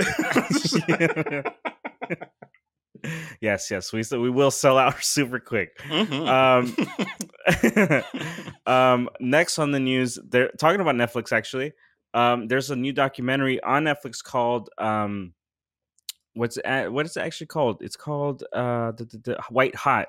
yes, 3.41 3.71
yes, 3.71 3.93
we 3.93 4.03
we 4.19 4.31
will 4.31 4.51
sell 4.51 4.79
out 4.79 5.03
super 5.05 5.39
quick. 5.39 5.79
Mhm. 5.81 6.75
Um, 8.67 8.75
um, 8.75 9.09
next 9.21 9.59
on 9.59 9.71
the 9.71 9.81
news, 9.81 10.19
they're 10.29 10.51
talking 10.59 10.81
about 10.81 10.95
Netflix. 10.95 11.33
Actually, 11.33 11.73
um, 12.15 12.49
there's 12.49 12.71
a 12.71 12.77
new 12.77 12.93
documentary 12.93 13.63
on 13.63 13.85
Netflix 13.85 14.23
called 14.23 14.71
um, 14.79 15.35
what's 16.35 16.57
it, 16.57 16.65
a- 16.67 16.89
what 16.89 17.07
is 17.07 17.17
it 17.17 17.21
actually 17.21 17.49
called? 17.49 17.83
It's 17.83 17.97
called 17.97 18.45
uh, 18.53 18.93
the, 18.93 19.05
the, 19.05 19.19
the 19.19 19.43
White 19.51 19.75
Hot, 19.75 20.09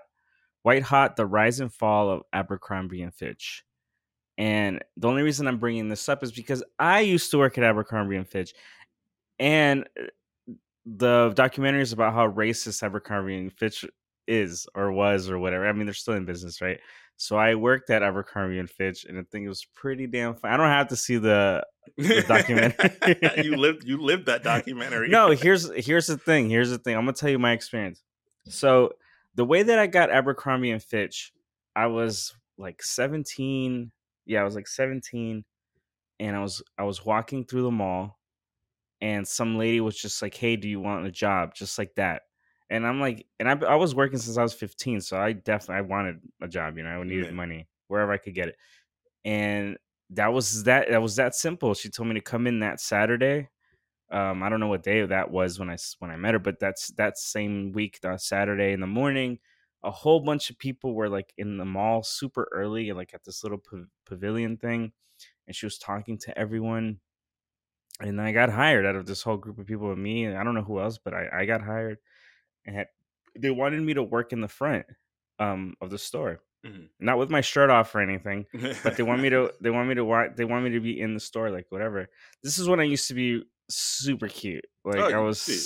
White 0.64 0.84
Hot: 0.84 1.16
The 1.16 1.26
Rise 1.26 1.60
and 1.60 1.74
Fall 1.74 2.10
of 2.10 2.24
Abercrombie 2.34 3.02
and 3.02 3.14
Fitch. 3.14 3.64
And 4.38 4.84
the 4.98 5.08
only 5.08 5.22
reason 5.22 5.48
I'm 5.48 5.60
bringing 5.60 5.90
this 5.90 6.10
up 6.10 6.24
is 6.24 6.32
because 6.32 6.64
I 6.80 7.02
used 7.02 7.30
to 7.32 7.38
work 7.38 7.58
at 7.58 7.64
Abercrombie 7.64 8.16
and 8.16 8.28
Fitch, 8.28 8.54
and 9.40 9.88
uh, 10.00 10.54
the 10.86 11.32
documentary 11.36 11.82
is 11.82 11.94
about 11.94 12.14
how 12.14 12.30
racist 12.30 12.84
Abercrombie 12.84 13.38
and 13.38 13.54
Fitch 13.54 13.86
is 14.28 14.68
or 14.76 14.92
was 14.92 15.30
or 15.30 15.38
whatever. 15.38 15.68
I 15.68 15.74
mean, 15.74 15.86
they're 15.86 15.94
still 15.94 16.16
in 16.16 16.26
business, 16.26 16.62
right? 16.62 16.80
So 17.24 17.38
I 17.38 17.56
worked 17.56 17.90
at 17.90 18.04
Abercrombie 18.04 18.60
and 18.60 18.70
Fitch, 18.70 19.06
and 19.06 19.18
I 19.18 19.22
think 19.24 19.46
it 19.46 19.48
was 19.48 19.64
pretty 19.64 20.08
damn 20.08 20.36
fun. 20.36 20.52
I 20.52 20.58
don't 20.58 20.68
have 20.68 20.90
to 20.90 20.98
see 20.98 21.16
the 21.16 21.66
the 21.96 22.22
documentary. 22.28 23.18
you 23.46 23.56
lived 23.56 23.86
you 23.86 23.98
lived 23.98 24.26
that 24.26 24.44
documentary. 24.44 25.08
no. 25.08 25.30
Here's 25.30 25.72
here's 25.74 26.08
the 26.08 26.18
thing. 26.18 26.50
Here's 26.50 26.70
the 26.70 26.78
thing. 26.80 26.98
I'm 26.98 27.04
gonna 27.04 27.14
tell 27.14 27.30
you 27.30 27.40
my 27.40 27.54
experience. 27.54 28.04
So 28.50 28.92
the 29.36 29.46
way 29.46 29.64
that 29.64 29.80
I 29.80 29.88
got 29.88 30.10
Abercrombie 30.10 30.72
and 30.72 30.84
Fitch, 30.84 31.32
I 31.74 31.86
was 31.86 32.36
like 32.58 32.84
17. 32.84 33.90
Yeah, 34.26 34.42
I 34.42 34.44
was 34.44 34.56
like 34.56 34.68
17, 34.68 35.46
and 36.20 36.36
I 36.36 36.42
was 36.42 36.62
I 36.78 36.84
was 36.84 37.06
walking 37.06 37.46
through 37.46 37.64
the 37.64 37.72
mall, 37.72 38.20
and 39.00 39.26
some 39.26 39.58
lady 39.58 39.80
was 39.80 39.96
just 39.96 40.22
like, 40.22 40.36
"Hey, 40.36 40.58
do 40.58 40.68
you 40.68 40.82
want 40.82 41.08
a 41.08 41.12
job?" 41.12 41.56
Just 41.56 41.80
like 41.80 41.96
that. 41.96 42.24
And 42.74 42.88
I'm 42.88 43.00
like, 43.02 43.28
and 43.40 43.50
I, 43.50 43.54
I 43.68 43.76
was 43.78 43.96
working 43.96 44.20
since 44.20 44.38
I 44.38 44.44
was 44.44 44.54
15, 44.54 45.02
so 45.02 45.18
I 45.20 45.34
definitely 45.34 45.78
I 45.78 45.82
wanted 45.82 46.22
a 46.42 46.50
job. 46.50 46.78
You 46.78 46.84
know, 46.84 47.02
I 47.02 47.04
needed 47.06 47.28
Yeah. 47.28 47.32
money 47.32 47.70
wherever 47.88 48.12
I 48.14 48.18
could 48.18 48.36
get 48.36 48.50
it, 48.50 48.58
and 49.26 49.78
that 50.12 50.34
was 50.34 50.64
that. 50.66 50.90
That 50.90 51.02
was 51.02 51.16
that 51.18 51.36
simple. 51.36 51.74
She 51.76 51.90
told 51.90 52.10
me 52.10 52.16
to 52.16 52.22
come 52.22 52.48
in 52.48 52.60
that 52.62 52.80
Saturday. 52.82 53.50
Um, 54.12 54.44
I 54.44 54.50
don't 54.50 54.60
know 54.60 54.68
what 54.68 54.84
day 54.84 55.06
that 55.06 55.32
was 55.32 55.60
when 55.60 55.70
I 55.70 55.78
when 56.00 56.12
I 56.12 56.18
met 56.18 56.34
her, 56.36 56.40
but 56.40 56.60
that's 56.60 56.90
that 56.94 57.18
same 57.18 57.72
week, 57.74 58.00
that 58.02 58.22
Saturday 58.22 58.74
in 58.74 58.82
the 58.82 58.88
morning. 58.88 59.40
A 59.84 59.92
whole 59.92 60.22
bunch 60.22 60.50
of 60.50 60.58
people 60.60 60.96
were 60.96 61.10
like 61.10 61.34
in 61.38 61.58
the 61.58 61.66
mall 61.66 62.04
super 62.04 62.48
early, 62.54 62.90
and 62.90 62.98
like 62.98 63.14
at 63.14 63.24
this 63.26 63.44
little 63.44 63.60
pav- 63.60 63.90
pavilion 64.06 64.58
thing, 64.58 64.94
and 65.48 65.56
she 65.56 65.66
was 65.66 65.80
talking 65.80 66.18
to 66.20 66.38
everyone. 66.38 67.02
And 68.00 68.20
then 68.20 68.26
I 68.26 68.32
got 68.32 68.50
hired 68.50 68.86
out 68.86 68.96
of 68.96 69.06
this 69.06 69.22
whole 69.24 69.38
group 69.38 69.60
of 69.60 69.68
people 69.68 69.90
with 69.90 69.98
me. 69.98 70.26
And 70.26 70.38
I 70.38 70.44
don't 70.44 70.56
know 70.56 70.64
who 70.64 70.80
else, 70.80 70.98
but 70.98 71.14
I, 71.14 71.30
I 71.42 71.46
got 71.46 71.62
hired 71.62 72.00
and 72.66 72.76
had, 72.76 72.88
they 73.38 73.50
wanted 73.50 73.82
me 73.82 73.94
to 73.96 74.04
work 74.04 74.32
in 74.34 74.42
the 74.42 74.48
front 74.48 74.86
um, 75.40 75.76
of 75.82 75.90
the 75.90 75.98
store, 75.98 76.40
Mhm. 76.66 76.90
not 77.00 77.18
with 77.18 77.30
my 77.30 77.42
shirt 77.42 77.70
off 77.70 77.94
or 77.96 78.02
anything, 78.02 78.46
but 78.84 78.96
they 78.96 79.04
want 79.04 79.22
me 79.22 79.30
to 79.30 79.52
they 79.62 79.70
want 79.70 79.90
me 79.90 79.96
to 79.96 80.06
wa- 80.06 80.30
they 80.36 80.46
want 80.46 80.64
me 80.64 80.70
to 80.72 80.80
be 80.80 81.00
in 81.00 81.14
the 81.14 81.20
store 81.20 81.50
like 81.52 81.66
whatever. 81.70 82.08
This 82.44 82.58
is 82.60 82.68
when 82.70 82.80
I 82.80 82.84
used 82.84 83.08
to 83.10 83.14
be 83.14 83.44
super 83.70 84.28
cute. 84.28 84.66
Like 84.86 85.00
Oh, 85.00 85.10
I 85.12 85.18
was 85.20 85.44
dude. 85.46 85.60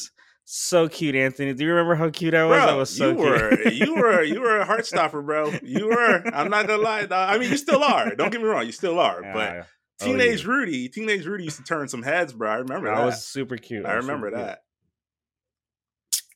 so 0.45 0.87
cute, 0.87 1.15
Anthony. 1.15 1.53
Do 1.53 1.63
you 1.65 1.69
remember 1.71 1.95
how 1.95 2.09
cute 2.09 2.33
I 2.33 2.45
was? 2.45 2.59
I 2.63 2.73
was 2.75 2.89
so 2.89 3.09
you 3.09 3.15
cute. 3.15 3.27
were 3.27 3.67
you 3.69 3.95
were 3.95 4.23
you 4.23 4.41
were 4.41 4.57
a 4.59 4.65
heart 4.65 4.85
stopper, 4.93 5.21
bro. 5.21 5.51
You 5.61 5.87
were. 5.87 6.23
I'm 6.33 6.49
not 6.49 6.67
gonna 6.67 6.81
lie. 6.81 7.05
I 7.11 7.37
mean, 7.37 7.51
you 7.51 7.57
still 7.57 7.83
are. 7.83 8.15
Don't 8.15 8.31
get 8.31 8.41
me 8.41 8.47
wrong. 8.47 8.65
You 8.65 8.71
still 8.71 8.99
are. 8.99 9.21
Yeah, 9.21 9.33
but 9.33 9.53
yeah. 9.53 9.63
Oh, 10.01 10.05
teenage. 10.05 10.45
Rudy, 10.45 10.89
teenage 10.89 11.25
Rudy 11.25 11.43
used 11.45 11.57
to 11.57 11.63
turn 11.63 11.87
some 11.89 12.03
heads, 12.03 12.31
bro. 12.31 12.49
I 12.49 12.55
remember 12.55 12.91
I 12.91 12.99
that. 12.99 13.05
was 13.05 13.25
super 13.25 13.57
cute. 13.57 13.85
I 13.85 13.89
super 13.89 14.01
remember 14.01 14.29
cute. 14.31 14.41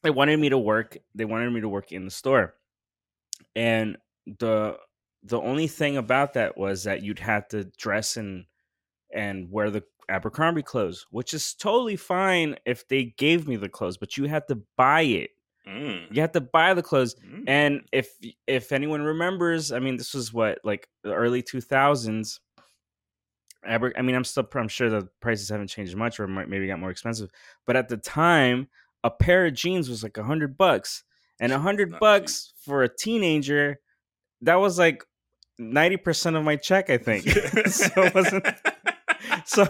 They 0.03 0.09
wanted 0.09 0.39
me 0.39 0.49
to 0.49 0.57
work 0.57 0.97
they 1.15 1.25
wanted 1.25 1.51
me 1.51 1.61
to 1.61 1.69
work 1.69 1.91
in 1.91 2.05
the 2.05 2.11
store 2.11 2.55
and 3.55 3.97
the 4.39 4.77
the 5.23 5.39
only 5.39 5.67
thing 5.67 5.97
about 5.97 6.33
that 6.33 6.57
was 6.57 6.83
that 6.83 7.03
you'd 7.03 7.19
have 7.19 7.47
to 7.47 7.65
dress 7.77 8.17
and 8.17 8.45
and 9.13 9.49
wear 9.51 9.69
the 9.69 9.83
abercrombie 10.09 10.63
clothes 10.63 11.05
which 11.11 11.33
is 11.33 11.53
totally 11.53 11.95
fine 11.95 12.55
if 12.65 12.87
they 12.87 13.05
gave 13.17 13.47
me 13.47 13.55
the 13.55 13.69
clothes 13.69 13.97
but 13.97 14.17
you 14.17 14.25
had 14.25 14.47
to 14.47 14.61
buy 14.77 15.01
it 15.01 15.31
Mm. 15.67 16.07
you 16.09 16.19
had 16.21 16.33
to 16.33 16.41
buy 16.41 16.73
the 16.73 16.81
clothes 16.81 17.15
Mm. 17.23 17.43
and 17.47 17.81
if 17.91 18.09
if 18.47 18.71
anyone 18.71 19.03
remembers 19.03 19.71
i 19.71 19.77
mean 19.77 19.95
this 19.95 20.15
was 20.15 20.33
what 20.33 20.57
like 20.63 20.89
the 21.03 21.13
early 21.13 21.43
2000s 21.43 22.39
Aber, 23.63 23.93
I 23.95 24.01
mean, 24.01 24.15
I'm 24.15 24.23
still, 24.23 24.47
I'm 24.55 24.67
sure 24.67 24.89
the 24.89 25.07
prices 25.19 25.49
haven't 25.49 25.67
changed 25.67 25.95
much, 25.95 26.19
or 26.19 26.27
might 26.27 26.49
maybe 26.49 26.65
got 26.65 26.79
more 26.79 26.89
expensive. 26.89 27.29
But 27.67 27.75
at 27.75 27.89
the 27.89 27.97
time, 27.97 28.67
a 29.03 29.09
pair 29.09 29.45
of 29.45 29.53
jeans 29.53 29.89
was 29.89 30.03
like 30.03 30.17
a 30.17 30.23
hundred 30.23 30.57
bucks, 30.57 31.03
and 31.39 31.51
a 31.51 31.59
hundred 31.59 31.99
bucks 31.99 32.53
for 32.63 32.83
a 32.83 32.95
teenager, 32.95 33.79
that 34.41 34.55
was 34.55 34.77
like 34.77 35.03
ninety 35.57 35.97
percent 35.97 36.35
of 36.35 36.43
my 36.43 36.55
check, 36.55 36.89
I 36.89 36.97
think. 36.97 37.27
so 37.67 38.03
it 38.03 38.13
wasn't 38.15 38.47
so 39.45 39.67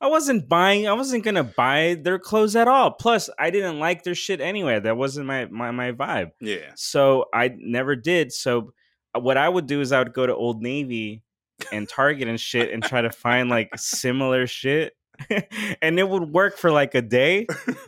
I 0.00 0.06
wasn't 0.06 0.48
buying. 0.48 0.88
I 0.88 0.92
wasn't 0.94 1.24
gonna 1.24 1.44
buy 1.44 1.98
their 2.02 2.18
clothes 2.18 2.56
at 2.56 2.68
all. 2.68 2.90
Plus, 2.90 3.28
I 3.38 3.50
didn't 3.50 3.78
like 3.78 4.02
their 4.02 4.14
shit 4.14 4.40
anyway. 4.40 4.80
That 4.80 4.96
wasn't 4.96 5.26
my 5.26 5.46
my 5.46 5.70
my 5.70 5.92
vibe. 5.92 6.32
yeah. 6.40 6.72
So 6.74 7.26
I 7.34 7.54
never 7.58 7.96
did. 7.96 8.32
So 8.32 8.72
uh, 9.14 9.20
what 9.20 9.36
I 9.36 9.48
would 9.48 9.66
do 9.66 9.80
is 9.80 9.92
I 9.92 9.98
would 9.98 10.14
go 10.14 10.26
to 10.26 10.34
Old 10.34 10.62
Navy 10.62 11.22
and 11.70 11.88
Target 11.88 12.28
and 12.28 12.40
shit 12.40 12.72
and 12.72 12.82
try 12.82 13.02
to 13.02 13.10
find 13.10 13.50
like 13.50 13.70
similar 13.76 14.46
shit. 14.46 14.94
and 15.82 15.98
it 15.98 16.08
would 16.08 16.32
work 16.32 16.56
for 16.56 16.70
like 16.70 16.94
a 16.94 17.02
day. 17.02 17.46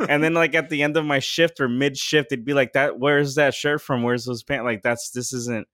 And 0.09 0.23
then 0.23 0.35
like 0.35 0.55
at 0.55 0.69
the 0.71 0.83
end 0.83 0.97
of 0.97 1.05
my 1.05 1.19
shift 1.19 1.61
or 1.61 1.69
mid 1.69 1.97
shift, 1.97 2.33
it'd 2.33 2.45
be 2.45 2.55
like 2.55 2.73
that, 2.75 2.99
where's 2.99 3.37
that 3.37 3.55
shirt 3.55 3.81
from? 3.81 4.03
Where's 4.03 4.25
those 4.25 4.43
pants? 4.43 4.65
Like 4.65 4.83
that's 4.83 5.11
this 5.11 5.33
isn't 5.33 5.67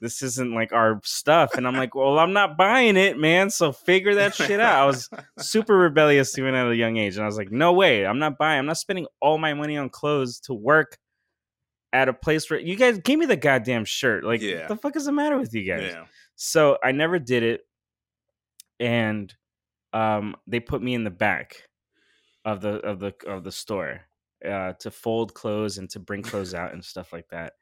this 0.00 0.22
isn't 0.22 0.54
like 0.54 0.72
our 0.72 1.00
stuff. 1.04 1.54
And 1.54 1.66
I'm 1.66 1.74
like, 1.76 1.94
well, 1.94 2.18
I'm 2.18 2.32
not 2.32 2.56
buying 2.56 2.96
it, 2.96 3.18
man. 3.18 3.50
So 3.50 3.72
figure 3.72 4.16
that 4.16 4.34
shit 4.34 4.60
out. 4.60 4.82
I 4.82 4.86
was 4.86 5.08
super 5.38 5.76
rebellious 5.76 6.36
even 6.38 6.54
at 6.54 6.66
a 6.68 6.76
young 6.76 6.96
age. 6.96 7.16
And 7.16 7.22
I 7.22 7.26
was 7.26 7.36
like, 7.38 7.50
no 7.50 7.72
way, 7.72 8.04
I'm 8.06 8.18
not 8.18 8.36
buying, 8.38 8.58
I'm 8.58 8.66
not 8.66 8.76
spending 8.78 9.06
all 9.20 9.38
my 9.38 9.54
money 9.54 9.76
on 9.76 9.88
clothes 9.88 10.40
to 10.40 10.54
work 10.54 10.98
at 11.92 12.08
a 12.08 12.12
place 12.12 12.50
where 12.50 12.58
you 12.60 12.76
guys 12.76 12.98
give 12.98 13.18
me 13.18 13.24
the 13.26 13.36
goddamn 13.36 13.84
shirt. 13.86 14.22
Like, 14.24 14.42
Yeah. 14.42 14.60
what 14.60 14.68
the 14.68 14.76
fuck 14.76 14.96
is 14.96 15.06
the 15.06 15.12
matter 15.12 15.38
with 15.38 15.54
you 15.54 15.62
guys? 15.62 15.92
yeah. 15.92 16.04
So 16.34 16.76
I 16.84 16.92
never 16.92 17.18
did 17.18 17.42
it. 17.42 17.62
And 18.78 19.32
um 19.96 20.36
they 20.46 20.60
put 20.60 20.82
me 20.82 20.94
in 20.94 21.04
the 21.04 21.10
back 21.10 21.68
of 22.44 22.60
the 22.60 22.74
of 22.80 23.00
the 23.00 23.14
of 23.26 23.44
the 23.44 23.52
store 23.52 24.02
uh 24.44 24.74
to 24.74 24.90
fold 24.90 25.32
clothes 25.32 25.78
and 25.78 25.88
to 25.88 25.98
bring 25.98 26.22
clothes 26.22 26.52
out 26.54 26.72
and 26.74 26.84
stuff 26.84 27.12
like 27.12 27.28
that. 27.30 27.54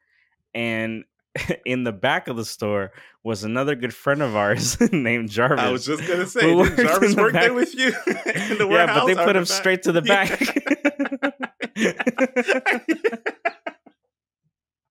And 0.53 1.05
in 1.65 1.83
the 1.83 1.91
back 1.91 2.27
of 2.27 2.35
the 2.35 2.45
store 2.45 2.91
was 3.23 3.43
another 3.43 3.75
good 3.75 3.93
friend 3.93 4.21
of 4.21 4.35
ours 4.35 4.79
named 4.91 5.29
Jarvis. 5.29 5.59
I 5.59 5.71
was 5.71 5.85
just 5.85 6.07
gonna 6.07 6.27
say, 6.27 6.41
did 6.41 6.77
Jarvis 6.77 7.15
the 7.15 7.21
work 7.21 7.33
there 7.33 7.53
with 7.53 7.73
you 7.73 7.87
in 8.07 8.57
the 8.57 8.67
yeah, 8.69 8.85
but 8.93 9.05
they 9.05 9.15
put 9.15 9.35
him 9.35 9.43
back? 9.43 9.47
straight 9.47 9.83
to 9.83 9.91
the 9.91 10.01
back. 10.01 10.41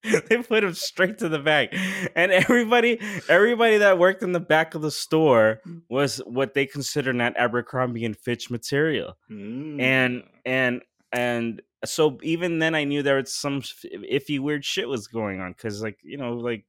they 0.28 0.36
put 0.42 0.62
him 0.64 0.74
straight 0.74 1.18
to 1.18 1.28
the 1.28 1.38
back 1.38 1.70
and 2.14 2.30
everybody 2.32 3.00
everybody 3.28 3.78
that 3.78 3.98
worked 3.98 4.22
in 4.22 4.32
the 4.32 4.40
back 4.40 4.74
of 4.74 4.82
the 4.82 4.90
store 4.90 5.60
was 5.88 6.18
what 6.26 6.54
they 6.54 6.66
consider 6.66 7.12
not 7.12 7.36
abercrombie 7.36 8.04
and 8.04 8.16
fitch 8.16 8.50
material 8.50 9.16
Mm. 9.30 9.80
and 9.80 10.22
and 10.44 10.82
and 11.12 11.62
so 11.84 12.18
even 12.22 12.58
then 12.58 12.74
i 12.74 12.84
knew 12.84 13.02
there 13.02 13.16
was 13.16 13.32
some 13.32 13.60
iffy 13.62 14.38
weird 14.40 14.64
shit 14.64 14.88
was 14.88 15.06
going 15.06 15.40
on 15.40 15.52
because 15.52 15.82
like 15.82 15.98
you 16.02 16.16
know 16.16 16.34
like 16.34 16.64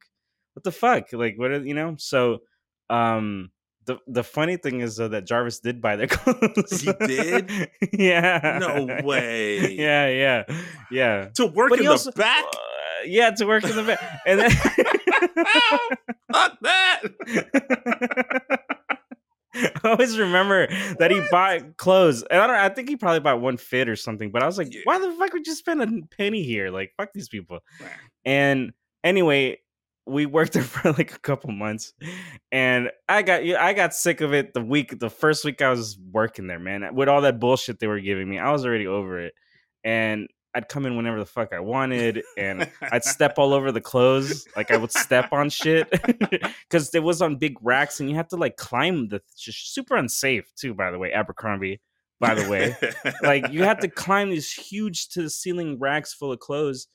what 0.54 0.63
the 0.63 0.72
fuck 0.72 1.12
like 1.13 1.36
what 1.38 1.51
are, 1.51 1.60
you 1.65 1.74
know 1.74 1.96
so 1.98 2.39
um 2.89 3.50
the 3.86 3.98
the 4.08 4.24
funny 4.24 4.58
thing 4.58 4.82
is 4.82 4.96
though 4.98 5.08
that 5.08 5.25
jarvis 5.27 5.60
did 5.60 5.80
buy 5.82 5.96
their 5.96 6.08
clothes 6.15 6.82
He 6.82 6.92
did? 7.06 7.70
yeah 7.94 8.58
No 8.62 8.86
way. 9.04 9.72
yeah 9.74 10.08
yeah 10.10 10.44
yeah 10.92 11.27
to 11.36 11.46
work 11.46 11.70
But 11.70 11.80
in 11.80 11.86
the 11.86 11.92
also- 11.92 12.12
back. 12.12 12.46
Yeah 13.07 13.31
to 13.31 13.45
work 13.45 13.63
in 13.63 13.75
the 13.75 13.83
back 13.83 14.00
and 14.25 14.39
then 14.39 14.51
Fuck 16.31 16.57
that. 16.62 17.01
I 19.55 19.71
always 19.85 20.17
remember 20.19 20.67
that 21.00 21.12
he 21.12 21.21
bought 21.31 21.77
clothes, 21.77 22.24
and 22.24 22.41
I 22.41 22.47
don't. 22.47 22.55
I 22.57 22.67
think 22.67 22.89
he 22.89 22.97
probably 22.97 23.21
bought 23.21 23.39
one 23.39 23.55
fit 23.55 23.88
or 23.88 23.95
something. 23.95 24.29
But 24.31 24.43
I 24.43 24.45
was 24.47 24.57
like, 24.57 24.74
Yeah. 24.74 24.81
why 24.83 25.00
the 25.00 25.13
fuck 25.13 25.31
would 25.31 25.47
you 25.47 25.55
spend 25.55 25.81
a 25.81 25.88
penny 26.17 26.43
here? 26.43 26.69
Like, 26.71 26.91
fuck 26.97 27.13
these 27.13 27.29
people. 27.29 27.59
And 28.25 28.74
anyway, 29.01 29.59
we 30.05 30.25
worked 30.25 30.53
there 30.53 30.63
for 30.63 30.91
like 30.91 31.15
a 31.15 31.19
couple 31.19 31.51
months, 31.51 31.93
and 32.51 32.91
I 33.07 33.21
got 33.21 33.43
I 33.43 33.71
got 33.74 33.93
sick 33.93 34.19
of 34.19 34.33
it 34.33 34.53
the 34.53 34.62
week 34.62 35.00
the 35.00 35.09
first 35.09 35.45
week 35.45 35.62
I 35.62 35.69
was 35.69 35.97
working 36.12 36.47
there, 36.47 36.59
man. 36.59 36.93
With 36.93 37.07
all 37.07 37.21
that 37.21 37.39
bullshit 37.39 37.79
they 37.79 37.88
were 37.88 38.01
giving 38.01 38.29
me, 38.29 38.38
I 38.39 38.51
was 38.51 38.65
already 38.65 38.88
over 38.88 39.21
it, 39.21 39.33
and 39.85 40.27
I'd 40.55 40.69
come 40.69 40.85
in 40.85 40.95
whenever 40.95 41.19
the 41.19 41.25
fuck 41.25 41.51
I 41.53 41.59
wanted, 41.59 42.24
and 42.38 42.71
I'd 42.81 43.03
step 43.03 43.38
all 43.38 43.53
over 43.53 43.74
the 43.74 43.81
clothes. 43.81 44.47
Like 44.55 44.71
I 44.71 44.77
would 44.77 44.91
step 44.91 45.33
on 45.33 45.50
shit 45.50 45.91
because 46.69 46.95
it 46.95 47.03
was 47.03 47.21
on 47.21 47.35
big 47.35 47.57
racks, 47.62 48.00
and 48.00 48.09
you 48.09 48.15
had 48.15 48.29
to 48.29 48.38
like 48.38 48.55
climb 48.55 49.09
the 49.09 49.21
just 49.38 49.74
super 49.74 49.97
unsafe 49.97 50.50
too. 50.55 50.74
By 50.74 50.91
the 50.91 50.97
way, 50.97 51.12
Abercrombie. 51.12 51.81
By 52.21 52.33
the 52.33 52.50
way, 52.50 52.77
like 53.21 53.51
you 53.51 53.63
had 53.63 53.81
to 53.81 53.89
climb 53.89 54.29
these 54.29 54.50
huge 54.50 55.09
to 55.09 55.24
the 55.24 55.29
ceiling 55.29 55.77
racks 55.77 56.13
full 56.13 56.31
of 56.31 56.39
clothes, 56.39 56.88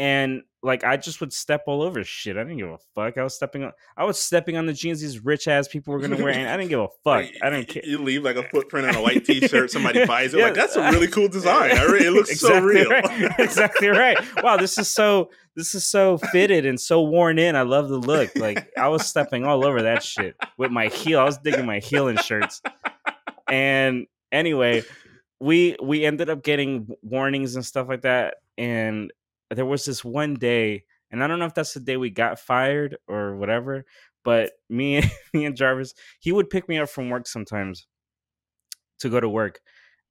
and 0.00 0.42
like 0.62 0.82
I 0.82 0.96
just 0.96 1.20
would 1.20 1.30
step 1.32 1.64
all 1.66 1.82
over 1.82 2.02
shit. 2.04 2.38
I 2.38 2.40
didn't 2.42 2.56
give 2.56 2.70
a 2.70 2.78
fuck. 2.94 3.18
I 3.18 3.22
was 3.22 3.34
stepping 3.34 3.64
on. 3.64 3.72
I 3.98 4.04
was 4.04 4.18
stepping 4.18 4.56
on 4.56 4.64
the 4.64 4.72
jeans 4.72 5.00
these 5.00 5.22
rich 5.22 5.46
ass 5.46 5.68
people 5.68 5.92
were 5.92 6.00
gonna 6.00 6.16
wear, 6.16 6.32
and 6.32 6.48
I 6.48 6.56
didn't 6.56 6.70
give 6.70 6.80
a 6.80 6.88
fuck. 7.04 7.26
I 7.42 7.50
didn't 7.50 7.68
care. 7.68 7.82
You 7.84 7.98
leave 7.98 8.22
like 8.24 8.36
a 8.36 8.42
footprint 8.48 8.88
on 8.88 8.94
a 8.94 9.02
white 9.02 9.26
T-shirt. 9.26 9.70
Somebody 9.70 10.06
buys 10.06 10.32
it. 10.32 10.38
Yeah, 10.38 10.46
like 10.46 10.54
that's 10.54 10.76
a 10.76 10.90
really 10.90 11.06
cool 11.06 11.28
design. 11.28 11.72
I 11.72 11.84
re- 11.84 12.06
it 12.06 12.12
looks 12.12 12.40
so 12.40 12.48
Exactly 12.48 12.74
real. 12.74 12.90
right. 12.90 13.32
exactly 13.38 13.88
right. 13.88 14.42
Wow, 14.42 14.56
this 14.56 14.78
is 14.78 14.88
so 14.88 15.30
this 15.54 15.74
is 15.74 15.84
so 15.86 16.16
fitted 16.16 16.64
and 16.64 16.80
so 16.80 17.02
worn 17.02 17.38
in. 17.38 17.56
I 17.56 17.62
love 17.62 17.90
the 17.90 17.98
look. 17.98 18.30
Like 18.36 18.70
I 18.78 18.88
was 18.88 19.06
stepping 19.06 19.44
all 19.44 19.66
over 19.66 19.82
that 19.82 20.02
shit 20.02 20.34
with 20.56 20.70
my 20.70 20.88
heel. 20.88 21.20
I 21.20 21.24
was 21.24 21.36
digging 21.36 21.66
my 21.66 21.78
heel 21.78 22.08
in 22.08 22.16
shirts. 22.16 22.62
And 23.48 24.06
anyway, 24.32 24.82
we 25.40 25.76
we 25.82 26.04
ended 26.06 26.30
up 26.30 26.42
getting 26.42 26.88
warnings 27.02 27.54
and 27.54 27.66
stuff 27.66 27.86
like 27.88 28.02
that. 28.02 28.36
And 28.58 29.10
there 29.50 29.66
was 29.66 29.84
this 29.84 30.04
one 30.04 30.34
day, 30.34 30.84
and 31.10 31.22
I 31.22 31.26
don't 31.26 31.38
know 31.38 31.46
if 31.46 31.54
that's 31.54 31.74
the 31.74 31.80
day 31.80 31.96
we 31.96 32.10
got 32.10 32.38
fired 32.40 32.96
or 33.08 33.36
whatever. 33.36 33.84
But 34.24 34.52
me 34.68 34.96
and 34.96 35.10
me 35.34 35.44
and 35.46 35.56
Jarvis, 35.56 35.94
he 36.20 36.32
would 36.32 36.50
pick 36.50 36.68
me 36.68 36.78
up 36.78 36.88
from 36.88 37.10
work 37.10 37.26
sometimes 37.26 37.86
to 39.00 39.08
go 39.08 39.20
to 39.20 39.28
work, 39.28 39.60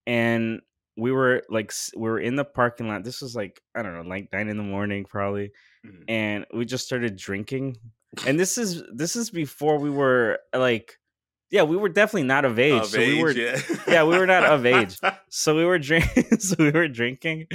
and 0.07 0.61
we 0.97 1.11
were 1.11 1.43
like 1.49 1.71
we 1.95 2.09
were 2.09 2.19
in 2.19 2.35
the 2.35 2.43
parking 2.45 2.87
lot. 2.87 3.03
This 3.03 3.21
was 3.21 3.35
like 3.35 3.61
I 3.75 3.81
don't 3.83 3.93
know, 3.93 4.01
like 4.09 4.29
nine 4.33 4.49
in 4.49 4.57
the 4.57 4.63
morning 4.63 5.05
probably, 5.05 5.51
Mhm. 5.85 6.03
and 6.07 6.45
we 6.53 6.65
just 6.65 6.85
started 6.85 7.15
drinking. 7.15 7.77
And 8.25 8.39
this 8.39 8.57
is 8.57 8.83
this 8.93 9.15
is 9.15 9.29
before 9.29 9.77
we 9.79 9.89
were 9.89 10.39
like, 10.53 10.97
yeah, 11.51 11.63
we 11.63 11.77
were 11.77 11.89
definitely 11.89 12.27
not 12.27 12.45
of 12.45 12.59
age. 12.59 12.81
Of 12.81 12.87
so 12.87 12.99
we 12.99 13.21
were 13.21 13.31
yeah. 13.31 13.59
yeah, 13.87 14.03
we 14.03 14.17
were 14.17 14.27
not 14.27 14.45
of 14.45 14.65
age. 14.65 14.99
so 15.29 15.55
we 15.55 15.65
were 15.65 15.79
drinking 15.79 16.23
so 16.39 16.55
we 16.59 16.71
were 16.71 16.87
drinking 16.87 17.47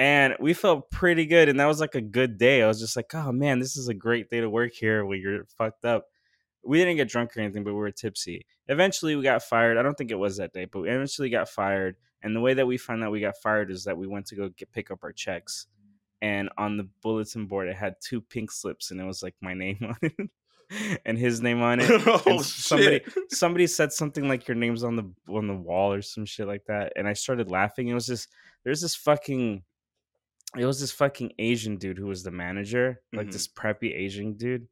and 0.00 0.34
we 0.40 0.54
felt 0.54 0.90
pretty 0.90 1.26
good 1.26 1.50
and 1.50 1.60
that 1.60 1.66
was 1.66 1.78
like 1.78 1.94
a 1.94 2.00
good 2.00 2.38
day 2.38 2.62
i 2.62 2.66
was 2.66 2.80
just 2.80 2.96
like 2.96 3.14
oh 3.14 3.30
man 3.30 3.58
this 3.58 3.76
is 3.76 3.88
a 3.88 3.94
great 3.94 4.30
day 4.30 4.40
to 4.40 4.48
work 4.48 4.72
here 4.72 5.04
when 5.04 5.20
you're 5.20 5.44
fucked 5.58 5.84
up 5.84 6.06
we 6.64 6.78
didn't 6.78 6.96
get 6.96 7.08
drunk 7.08 7.36
or 7.36 7.40
anything 7.40 7.62
but 7.62 7.74
we 7.74 7.78
were 7.78 7.90
tipsy 7.90 8.46
eventually 8.68 9.14
we 9.14 9.22
got 9.22 9.42
fired 9.42 9.76
i 9.76 9.82
don't 9.82 9.98
think 9.98 10.10
it 10.10 10.18
was 10.18 10.38
that 10.38 10.54
day 10.54 10.64
but 10.64 10.80
we 10.80 10.88
eventually 10.88 11.28
got 11.28 11.48
fired 11.48 11.96
and 12.22 12.34
the 12.34 12.40
way 12.40 12.54
that 12.54 12.66
we 12.66 12.78
found 12.78 13.04
out 13.04 13.12
we 13.12 13.20
got 13.20 13.36
fired 13.36 13.70
is 13.70 13.84
that 13.84 13.98
we 13.98 14.06
went 14.06 14.26
to 14.26 14.34
go 14.34 14.48
get 14.48 14.72
pick 14.72 14.90
up 14.90 15.00
our 15.02 15.12
checks 15.12 15.66
and 16.22 16.48
on 16.56 16.78
the 16.78 16.88
bulletin 17.02 17.46
board 17.46 17.68
it 17.68 17.76
had 17.76 17.94
two 18.00 18.22
pink 18.22 18.50
slips 18.50 18.90
and 18.90 19.00
it 19.00 19.04
was 19.04 19.22
like 19.22 19.34
my 19.42 19.52
name 19.52 19.78
on 19.82 19.96
it 20.00 20.30
and 21.04 21.18
his 21.18 21.40
name 21.40 21.60
on 21.62 21.80
it 21.80 21.90
oh 22.06 22.22
and 22.26 22.44
somebody 22.44 23.00
shit! 23.04 23.32
somebody 23.32 23.66
said 23.66 23.92
something 23.92 24.28
like 24.28 24.46
your 24.46 24.54
name's 24.54 24.84
on 24.84 24.96
the 24.96 25.10
on 25.28 25.46
the 25.46 25.54
wall 25.54 25.92
or 25.92 26.02
some 26.02 26.24
shit 26.24 26.46
like 26.46 26.64
that 26.66 26.92
and 26.96 27.08
i 27.08 27.12
started 27.12 27.50
laughing 27.50 27.88
it 27.88 27.94
was 27.94 28.06
this 28.06 28.28
there's 28.64 28.80
this 28.80 28.94
fucking 28.94 29.62
it 30.56 30.64
was 30.64 30.80
this 30.80 30.92
fucking 30.92 31.32
asian 31.38 31.76
dude 31.76 31.98
who 31.98 32.06
was 32.06 32.22
the 32.22 32.30
manager 32.30 33.00
like 33.12 33.28
Mhm. 33.28 33.32
this 33.32 33.48
preppy 33.48 33.94
asian 33.94 34.34
dude 34.34 34.68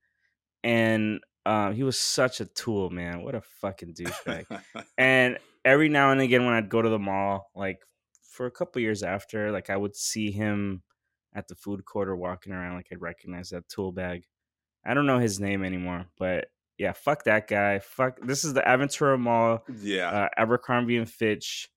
and 0.64 1.20
um 1.46 1.72
he 1.72 1.82
was 1.82 1.98
such 1.98 2.40
a 2.40 2.46
tool 2.46 2.90
man 2.90 3.22
what 3.22 3.34
a 3.34 3.40
fucking 3.40 3.94
douchebag 3.94 4.44
and 4.98 5.38
every 5.64 5.88
now 5.88 6.10
and 6.12 6.20
again 6.20 6.44
when 6.44 6.54
i'd 6.54 6.68
go 6.68 6.82
to 6.82 6.88
the 6.88 6.98
mall 6.98 7.50
like 7.54 7.80
for 8.22 8.46
a 8.46 8.50
couple 8.50 8.80
years 8.82 9.02
after 9.02 9.50
like 9.52 9.70
i 9.70 9.76
would 9.76 9.94
see 9.96 10.30
him 10.30 10.82
at 11.34 11.46
the 11.48 11.54
food 11.54 11.84
court 11.84 12.08
or 12.08 12.16
walking 12.16 12.52
around 12.52 12.76
like 12.76 12.86
i'd 12.92 13.00
recognize 13.00 13.50
that 13.50 13.68
tool 13.68 13.92
bag 13.92 14.24
i 14.84 14.94
don't 14.94 15.06
know 15.06 15.18
his 15.18 15.40
name 15.40 15.64
anymore 15.64 16.06
but 16.18 16.46
yeah 16.78 16.92
fuck 16.92 17.24
that 17.24 17.48
guy 17.48 17.78
fuck 17.78 18.18
this 18.22 18.44
is 18.44 18.54
the 18.54 18.62
aventura 18.62 19.18
mall 19.18 19.64
yeah. 19.80 20.10
uh, 20.10 20.28
abercrombie 20.36 20.96
and 20.96 21.10
fitch 21.10 21.68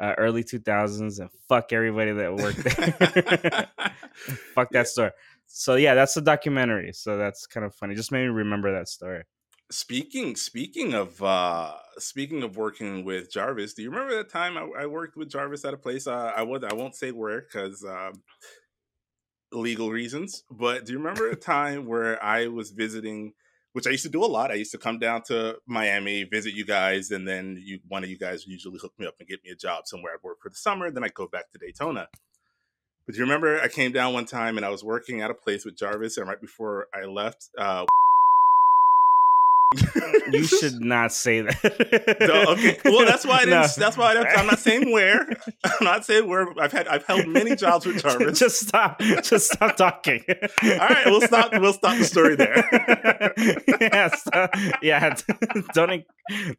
uh, 0.00 0.14
early 0.16 0.42
2000s 0.42 1.20
and 1.20 1.30
fuck 1.48 1.72
everybody 1.72 2.12
that 2.12 2.34
worked 2.34 2.62
there 2.64 3.68
fuck 4.54 4.70
that 4.70 4.88
store 4.88 5.12
so 5.46 5.74
yeah 5.74 5.94
that's 5.94 6.14
the 6.14 6.20
documentary 6.20 6.92
so 6.92 7.18
that's 7.18 7.46
kind 7.46 7.66
of 7.66 7.74
funny 7.74 7.94
just 7.94 8.12
made 8.12 8.22
me 8.22 8.28
remember 8.28 8.72
that 8.72 8.88
story 8.88 9.24
Speaking 9.72 10.34
speaking 10.34 10.94
of 10.94 11.22
uh 11.22 11.74
speaking 11.96 12.42
of 12.42 12.56
working 12.56 13.04
with 13.04 13.30
Jarvis, 13.30 13.72
do 13.72 13.82
you 13.82 13.90
remember 13.90 14.16
that 14.16 14.28
time 14.28 14.58
I, 14.58 14.82
I 14.82 14.86
worked 14.86 15.16
with 15.16 15.30
Jarvis 15.30 15.64
at 15.64 15.72
a 15.72 15.76
place? 15.76 16.08
Uh, 16.08 16.32
I 16.34 16.42
would 16.42 16.64
I 16.64 16.74
won't 16.74 16.96
say 16.96 17.12
where 17.12 17.40
because 17.40 17.84
um, 17.84 18.20
legal 19.52 19.90
reasons. 19.90 20.44
But 20.50 20.86
do 20.86 20.92
you 20.92 20.98
remember 20.98 21.28
a 21.28 21.36
time 21.54 21.86
where 21.86 22.22
I 22.22 22.46
was 22.48 22.70
visiting, 22.70 23.34
which 23.72 23.86
I 23.86 23.90
used 23.90 24.04
to 24.04 24.10
do 24.10 24.24
a 24.24 24.26
lot? 24.26 24.50
I 24.50 24.54
used 24.54 24.72
to 24.72 24.78
come 24.78 24.98
down 24.98 25.22
to 25.24 25.58
Miami, 25.66 26.24
visit 26.24 26.54
you 26.54 26.64
guys, 26.64 27.10
and 27.10 27.26
then 27.26 27.60
you 27.64 27.80
one 27.88 28.04
of 28.04 28.10
you 28.10 28.18
guys 28.18 28.46
would 28.46 28.52
usually 28.52 28.78
hook 28.78 28.92
me 28.98 29.06
up 29.06 29.14
and 29.18 29.28
get 29.28 29.44
me 29.44 29.50
a 29.50 29.56
job 29.56 29.86
somewhere 29.86 30.12
I'd 30.14 30.22
work 30.22 30.40
for 30.42 30.48
the 30.48 30.56
summer. 30.56 30.90
Then 30.90 31.04
I'd 31.04 31.14
go 31.14 31.26
back 31.26 31.50
to 31.52 31.58
Daytona. 31.58 32.08
But 33.06 33.14
do 33.14 33.18
you 33.18 33.24
remember 33.24 33.60
I 33.60 33.68
came 33.68 33.92
down 33.92 34.12
one 34.12 34.26
time 34.26 34.56
and 34.56 34.64
I 34.64 34.68
was 34.68 34.84
working 34.84 35.20
at 35.20 35.30
a 35.30 35.34
place 35.34 35.64
with 35.64 35.76
Jarvis, 35.76 36.16
and 36.16 36.28
right 36.28 36.40
before 36.40 36.88
I 36.94 37.04
left, 37.04 37.48
uh, 37.58 37.86
You 40.32 40.44
should 40.60 40.80
not 40.80 41.12
say 41.12 41.42
that. 41.42 42.16
No, 42.20 42.52
okay. 42.52 42.78
Well, 42.84 43.06
that's 43.06 43.24
why 43.24 43.36
I 43.36 43.44
didn't. 43.44 43.60
No. 43.60 43.66
That's 43.76 43.96
why 43.96 44.14
I 44.14 44.34
I'm 44.34 44.46
not 44.46 44.58
saying 44.58 44.90
where. 44.90 45.28
I'm 45.64 45.84
not 45.84 46.04
saying 46.04 46.28
where. 46.28 46.48
I've 46.60 46.72
had. 46.72 46.88
I've 46.88 47.04
held 47.04 47.28
many 47.28 47.54
jobs 47.54 47.86
with 47.86 48.02
Jarvis. 48.02 48.38
Just 48.38 48.66
stop. 48.66 48.98
Just 49.00 49.52
stop 49.52 49.76
talking. 49.76 50.24
All 50.28 50.70
right, 50.70 51.06
we'll 51.06 51.20
stop. 51.20 51.52
We'll 51.52 51.72
stop 51.72 51.98
the 51.98 52.04
story 52.04 52.34
there. 52.36 52.58
Uh, 52.72 53.78
yeah, 53.80 54.08
stop. 54.14 54.54
yeah. 54.82 55.14
Don't 55.72 56.04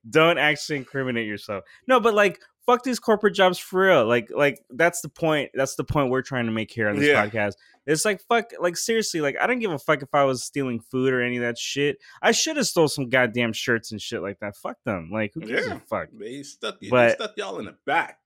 don't 0.09 0.37
actually 0.37 0.77
incriminate 0.77 1.27
yourself. 1.27 1.65
No, 1.87 1.99
but 1.99 2.13
like 2.13 2.39
fuck 2.65 2.83
these 2.83 2.99
corporate 2.99 3.33
jobs 3.35 3.57
for 3.57 3.81
real. 3.81 4.05
Like 4.05 4.29
like 4.35 4.63
that's 4.69 5.01
the 5.01 5.09
point. 5.09 5.51
That's 5.53 5.75
the 5.75 5.83
point 5.83 6.09
we're 6.09 6.21
trying 6.21 6.45
to 6.45 6.51
make 6.51 6.71
here 6.71 6.89
on 6.89 6.97
this 6.97 7.07
Yeah. 7.07 7.25
podcast. 7.27 7.53
It's 7.85 8.05
like 8.05 8.21
fuck. 8.29 8.51
Like 8.59 8.77
seriously. 8.77 9.21
Like 9.21 9.35
I 9.41 9.47
don't 9.47 9.59
give 9.59 9.71
a 9.71 9.79
fuck 9.79 10.01
if 10.03 10.09
I 10.13 10.23
was 10.23 10.43
stealing 10.43 10.79
food 10.79 11.13
or 11.13 11.21
any 11.21 11.37
of 11.37 11.43
that 11.43 11.57
shit. 11.57 11.97
I 12.21 12.31
should 12.31 12.57
have 12.57 12.67
stole 12.67 12.87
some 12.87 13.09
goddamn 13.09 13.53
shirts 13.53 13.91
and 13.91 14.01
shit 14.01 14.21
like 14.21 14.39
that. 14.39 14.55
Fuck 14.55 14.77
them. 14.85 15.09
Like 15.11 15.31
who 15.33 15.41
gives 15.41 15.67
Yeah. 15.67 15.75
a 15.75 15.79
fuck? 15.79 16.09
They 16.13 16.43
stuck 16.43 16.77
you. 16.81 16.91
But- 16.91 17.17
they 17.17 17.25
stuck 17.25 17.37
y'all 17.37 17.59
in 17.59 17.65
the 17.65 17.75
back. 17.85 18.19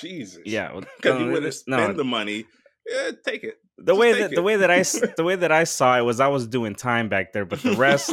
Jesus. 0.00 0.40
Yeah. 0.44 0.72
well, 0.72 0.80
Because 0.96 1.18
no, 1.18 1.24
you 1.26 1.32
wouldn't 1.32 1.54
no, 1.66 1.76
spend 1.84 1.98
the 1.98 2.04
money. 2.04 2.44
Yeah, 2.86 3.10
take 3.24 3.44
it. 3.44 3.56
The 3.78 3.92
Just 3.92 3.98
way 4.00 4.12
that 4.20 4.30
the 4.34 4.42
way 4.42 4.56
that 4.56 4.70
I 4.70 4.82
the 5.16 5.24
way 5.24 5.36
that 5.36 5.52
I 5.52 5.64
saw 5.64 5.96
it 5.98 6.02
was 6.02 6.20
I 6.20 6.28
was 6.28 6.46
doing 6.46 6.74
time 6.74 7.08
back 7.08 7.32
there, 7.32 7.44
but 7.44 7.62
the 7.62 7.74
rest 7.76 8.12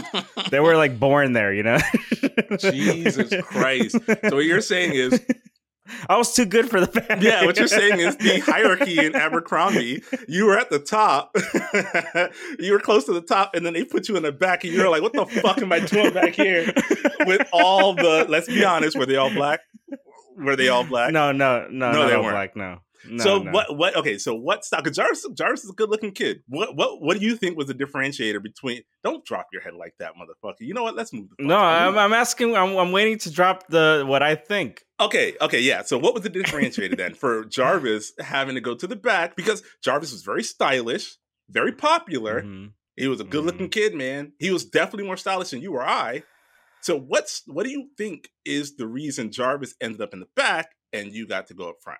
they 0.51 0.59
were 0.59 0.77
like 0.77 0.99
born 0.99 1.33
there, 1.33 1.53
you 1.53 1.63
know. 1.63 1.77
Jesus 2.59 3.33
Christ. 3.45 3.97
So 4.05 4.35
what 4.35 4.45
you're 4.45 4.61
saying 4.61 4.93
is, 4.93 5.19
I 6.09 6.17
was 6.17 6.33
too 6.33 6.45
good 6.45 6.69
for 6.69 6.79
the 6.81 6.87
band. 6.87 7.21
yeah, 7.21 7.45
what 7.45 7.57
you're 7.57 7.67
saying 7.67 7.99
is 7.99 8.17
the 8.17 8.39
hierarchy 8.39 8.97
in 9.03 9.15
Abercrombie. 9.15 10.01
You 10.27 10.45
were 10.45 10.57
at 10.57 10.69
the 10.69 10.79
top. 10.79 11.35
you 12.59 12.71
were 12.71 12.79
close 12.79 13.05
to 13.05 13.13
the 13.13 13.21
top, 13.21 13.53
and 13.55 13.65
then 13.65 13.73
they 13.73 13.83
put 13.83 14.07
you 14.09 14.15
in 14.17 14.23
the 14.23 14.31
back, 14.31 14.63
and 14.63 14.73
you're 14.73 14.89
like, 14.89 15.01
"What 15.03 15.13
the 15.13 15.25
fuck 15.41 15.59
am 15.59 15.71
I 15.71 15.79
doing 15.79 16.13
back 16.13 16.33
here?" 16.33 16.71
With 17.25 17.47
all 17.53 17.93
the, 17.93 18.25
let's 18.29 18.47
be 18.47 18.63
honest, 18.65 18.97
were 18.97 19.05
they 19.05 19.15
all 19.15 19.31
black? 19.33 19.59
Were 20.37 20.55
they 20.55 20.69
all 20.69 20.83
black? 20.83 21.11
No, 21.13 21.31
no, 21.31 21.67
no, 21.69 21.91
No, 21.91 22.07
they 22.07 22.15
weren't. 22.17 22.31
black. 22.31 22.55
No. 22.55 22.79
No 23.09 23.23
so 23.23 23.39
no. 23.39 23.51
what? 23.51 23.77
What? 23.77 23.95
Okay. 23.95 24.17
So 24.17 24.35
what? 24.35 24.65
Stop. 24.65 24.83
Because 24.83 24.97
Jarvis, 24.97 25.25
Jarvis 25.35 25.63
is 25.63 25.69
a 25.69 25.73
good-looking 25.73 26.11
kid. 26.11 26.41
What? 26.47 26.75
What? 26.75 27.01
What 27.01 27.19
do 27.19 27.25
you 27.25 27.35
think 27.35 27.57
was 27.57 27.67
the 27.67 27.73
differentiator 27.73 28.41
between? 28.41 28.81
Don't 29.03 29.25
drop 29.25 29.47
your 29.51 29.61
head 29.61 29.73
like 29.73 29.93
that, 29.99 30.13
motherfucker. 30.13 30.61
You 30.61 30.73
know 30.73 30.83
what? 30.83 30.95
Let's 30.95 31.13
move. 31.13 31.27
No. 31.39 31.57
I'm, 31.57 31.97
I'm 31.97 32.13
asking. 32.13 32.55
I'm, 32.55 32.75
I'm 32.77 32.91
waiting 32.91 33.17
to 33.19 33.31
drop 33.31 33.67
the 33.67 34.03
what 34.07 34.23
I 34.23 34.35
think. 34.35 34.81
Okay, 34.99 35.35
okay, 35.41 35.59
yeah. 35.59 35.83
So 35.83 35.97
what 35.97 36.13
was 36.13 36.23
the 36.23 36.29
differentiator 36.29 36.95
then 36.95 37.15
for 37.15 37.45
Jarvis 37.49 38.13
having 38.19 38.55
to 38.55 38.61
go 38.61 38.75
to 38.75 38.87
the 38.87 38.95
back? 38.95 39.35
Because 39.35 39.61
Jarvis 39.83 40.11
was 40.11 40.23
very 40.23 40.43
stylish, 40.43 41.17
very 41.49 41.71
popular. 41.73 42.41
Mhm. 42.43 42.71
He 42.95 43.09
was 43.09 43.19
a 43.19 43.25
good 43.25 43.43
looking 43.43 43.67
kid, 43.69 43.93
man. 43.93 44.31
He 44.39 44.51
was 44.51 44.63
definitely 44.63 45.05
more 45.05 45.17
stylish 45.17 45.49
than 45.49 45.61
you 45.61 45.73
or 45.73 45.83
I. 45.83 46.23
So 46.81 46.97
what's 46.97 47.41
what 47.47 47.65
do 47.65 47.71
you 47.71 47.89
think 47.97 48.29
is 48.45 48.75
the 48.75 48.87
reason 48.87 49.31
Jarvis 49.31 49.73
ended 49.81 50.01
up 50.01 50.13
in 50.13 50.19
the 50.19 50.27
back 50.35 50.69
and 50.93 51.11
you 51.11 51.27
got 51.27 51.47
to 51.47 51.53
go 51.53 51.69
up 51.69 51.75
front? 51.83 51.99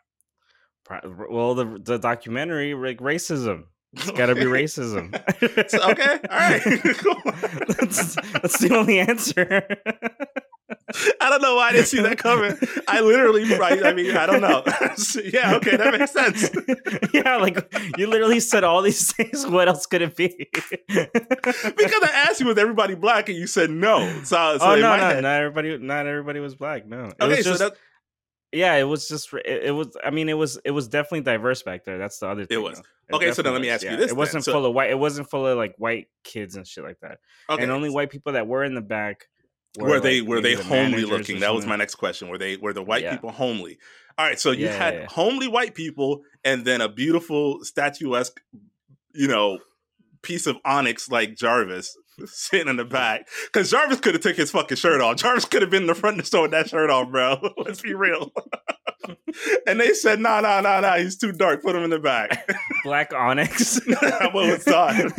Well, 1.30 1.56
the 1.56 1.80
the 1.82 1.98
documentary 1.98 2.74
like 2.74 3.00
racism. 3.00 3.66
It's 3.94 4.12
got 4.12 4.26
to 4.26 4.36
be 4.36 4.42
racism. 4.44 5.14
So, 5.70 5.90
okay, 5.92 6.20
all 6.30 6.38
right, 6.38 6.62
cool. 6.98 7.16
that's, 7.78 8.16
that's 8.16 8.60
the 8.60 8.76
only 8.76 9.00
answer. 9.00 9.66
I 11.22 11.30
don't 11.30 11.42
know 11.42 11.56
why 11.56 11.70
I 11.70 11.72
didn't 11.74 11.88
see 11.88 12.02
that 12.02 12.18
coming. 12.18 12.58
I 12.88 13.00
literally? 13.02 13.44
I 13.44 13.94
mean, 13.94 14.16
I 14.18 14.26
don't 14.26 14.42
know. 14.42 14.64
Yeah, 15.24 15.56
okay, 15.56 15.78
that 15.78 15.98
makes 15.98 16.12
sense. 16.12 16.50
yeah, 17.14 17.38
like 17.38 17.58
you 17.98 18.08
literally 18.08 18.40
said 18.40 18.64
all 18.64 18.82
these 18.82 19.14
things. 19.14 19.46
What 19.48 19.68
else 19.68 19.86
could 19.86 20.02
it 20.02 20.16
be? 20.16 20.50
Because 20.52 22.04
I 22.04 22.10
asked 22.28 22.40
you, 22.42 22.48
was 22.48 22.58
everybody 22.58 22.96
black, 22.96 23.30
and 23.30 23.38
you 23.38 23.48
said 23.48 23.70
no. 23.70 24.00
So, 24.24 24.58
so 24.58 24.60
oh 24.62 24.76
no, 24.76 24.82
no, 24.82 24.98
head- 24.98 25.24
not 25.24 25.40
everybody. 25.42 25.78
Not 25.78 26.06
everybody 26.08 26.40
was 26.40 26.56
black. 26.56 26.86
No, 26.86 27.06
it 27.06 27.16
Okay, 27.22 27.36
was 27.38 27.46
so 27.46 27.52
just, 27.52 27.60
that 27.60 27.74
yeah, 28.56 28.76
it 28.76 28.84
was 28.84 29.08
just 29.08 29.34
it, 29.34 29.66
it 29.66 29.72
was. 29.72 29.96
I 30.04 30.10
mean, 30.10 30.30
it 30.30 30.34
was 30.38 30.60
it 30.66 30.72
was 30.72 30.88
definitely 30.88 31.22
diverse 31.22 31.62
back 31.64 31.84
there. 31.86 31.98
That's 31.98 32.20
the 32.20 32.28
other 32.28 32.46
thing. 32.46 32.58
It 32.58 32.62
was. 32.62 32.80
It 32.80 32.86
Okay, 33.14 33.32
so 33.32 33.42
now 33.44 33.52
let 33.52 33.62
me 33.62 33.70
ask 33.70 33.84
was, 33.84 33.92
you 33.92 33.98
this 33.98 34.12
It 34.12 34.18
wasn't 34.18 34.44
So- 34.44 34.54
full 34.54 34.66
of 34.66 34.74
white. 34.74 34.90
It 34.90 34.98
wasn't 34.98 35.30
full 35.30 35.46
of 35.46 35.58
like 35.58 35.76
white 35.78 36.08
kids 36.24 36.56
and 36.56 36.66
shit 36.68 36.84
like 36.84 37.00
that. 37.02 37.20
okay. 37.50 37.62
And 37.62 37.72
only 37.72 37.90
white 37.90 38.10
people 38.10 38.34
that 38.34 38.48
were 38.48 38.64
in 38.64 38.74
the 38.74 38.82
back 38.82 39.28
were 39.78 40.00
they 40.00 40.22
like, 40.22 40.30
were 40.30 40.42
they 40.42 40.56
the 40.56 40.64
homely 40.64 41.04
looking? 41.06 41.40
That 41.42 41.54
was 41.54 41.66
my 41.68 41.76
next 41.76 41.96
question. 41.96 42.30
Were 42.30 42.38
they 42.38 42.58
were 42.58 42.74
the 42.74 42.82
white 42.82 43.04
Yeah. 43.04 43.12
people 43.14 43.32
homely? 43.32 43.78
All 44.18 44.26
right, 44.26 44.40
so 44.40 44.52
you 44.52 44.66
Yeah, 44.66 44.72
yeah, 44.72 44.78
had 44.78 44.94
yeah. 44.94 45.06
homely 45.10 45.48
white 45.48 45.76
people 45.76 46.22
and 46.44 46.64
then 46.66 46.80
a 46.82 46.88
beautiful 46.90 47.64
statuesque, 47.66 48.40
you 49.14 49.28
know, 49.28 49.60
piece 50.22 50.48
of 50.48 50.58
onyx 50.66 51.10
like 51.12 51.36
Jarvis 51.36 51.96
sitting 52.26 52.68
in 52.68 52.78
the 52.78 52.86
back. 52.86 53.28
Because 53.46 53.72
Jarvis 53.72 54.00
could 54.00 54.14
have 54.14 54.24
took 54.24 54.36
his 54.36 54.52
fucking 54.52 54.78
shirt 54.78 55.02
off. 55.02 55.18
Jarvis 55.18 55.46
could 55.46 55.62
have 55.62 55.72
been 55.72 55.84
in 55.84 55.88
the 55.88 55.96
front 55.96 56.18
of 56.18 56.24
the 56.24 56.28
store 56.28 56.44
with 56.44 56.52
that 56.52 56.70
shirt 56.70 56.90
off, 56.90 57.10
bro. 57.10 57.38
Let's 57.58 57.82
be 57.82 57.94
real. 57.94 58.32
and 59.68 59.80
they 59.80 59.94
said, 59.94 60.20
"No, 60.20 60.40
no, 60.40 60.62
no, 60.62 60.80
no, 60.82 60.94
he's 60.94 61.18
too 61.18 61.32
dark. 61.32 61.62
Put 61.62 61.76
him 61.76 61.84
in 61.84 61.90
the 61.90 62.00
back." 62.00 62.50
Black 62.84 63.14
Onyx. 63.14 63.80
what 63.86 64.34
was 64.34 64.64
done. 64.64 65.12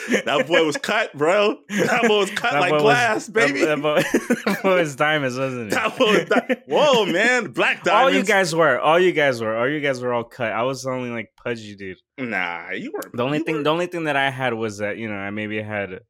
that 0.24 0.46
boy 0.46 0.64
was 0.64 0.76
cut, 0.76 1.16
bro. 1.16 1.58
That 1.68 2.02
boy 2.08 2.18
was 2.20 2.30
cut 2.30 2.52
That 2.52 2.60
like 2.60 2.70
boy 2.70 2.76
was- 2.76 2.82
glass, 2.82 3.26
that- 3.26 3.32
baby. 3.32 3.64
That, 3.64 3.80
boy, 3.82 3.96
that 4.46 4.60
boy 4.62 4.76
was 4.78 4.96
diamonds, 4.96 5.38
wasn't 5.38 5.68
it? 5.68 5.74
That 5.74 5.96
boy 5.96 6.12
was 6.18 6.24
di- 6.28 6.56
Whoa, 6.66 7.06
man, 7.06 7.52
black 7.52 7.82
diamonds. 7.84 7.88
all 8.14 8.20
you 8.20 8.24
guys 8.24 8.54
were, 8.54 8.78
all 8.80 8.98
you 8.98 9.12
guys 9.12 9.40
were, 9.40 9.56
all 9.56 9.68
you 9.68 9.80
guys 9.80 10.00
were 10.00 10.12
all 10.12 10.24
cut. 10.24 10.52
I 10.52 10.62
was 10.62 10.86
only 10.86 11.10
like 11.10 11.30
pudgy 11.42 11.76
dude. 11.76 11.98
Nah, 12.18 12.70
you 12.70 12.92
were 12.92 13.10
The 13.14 13.22
only 13.22 13.40
thing, 13.40 13.56
Were, 13.56 13.62
the 13.64 13.70
only 13.70 13.86
thing 13.86 14.04
that 14.04 14.16
I 14.16 14.30
had 14.30 14.54
was 14.54 14.78
that 14.78 14.96
you 14.98 15.08
know 15.08 15.14
I 15.16 15.30
maybe 15.30 15.60
had 15.62 15.92
a, 15.92 16.00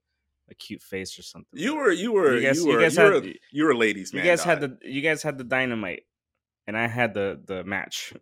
cute 0.58 0.82
face 0.82 1.18
or 1.18 1.22
something. 1.22 1.48
you 1.54 1.74
were, 1.76 1.90
you 1.90 2.12
were, 2.12 2.32
You 2.34 2.40
you, 2.40 2.46
guys- 2.46 2.58
you 2.58 2.66
were, 2.68 2.74
you, 2.74 2.80
guys 2.82 2.98
were, 2.98 3.12
had- 3.14 3.34
you 3.52 3.64
were 3.64 3.74
ladies, 3.74 4.12
you 4.12 4.18
man. 4.18 4.26
guys 4.26 4.44
had 4.44 4.60
the, 4.60 4.76
you 4.82 5.00
guys 5.00 5.22
had 5.22 5.38
the 5.38 5.44
dynamite, 5.44 6.02
and 6.66 6.76
I 6.76 6.88
had 6.88 7.14
the 7.14 7.40
the 7.44 7.64
match. 7.64 8.12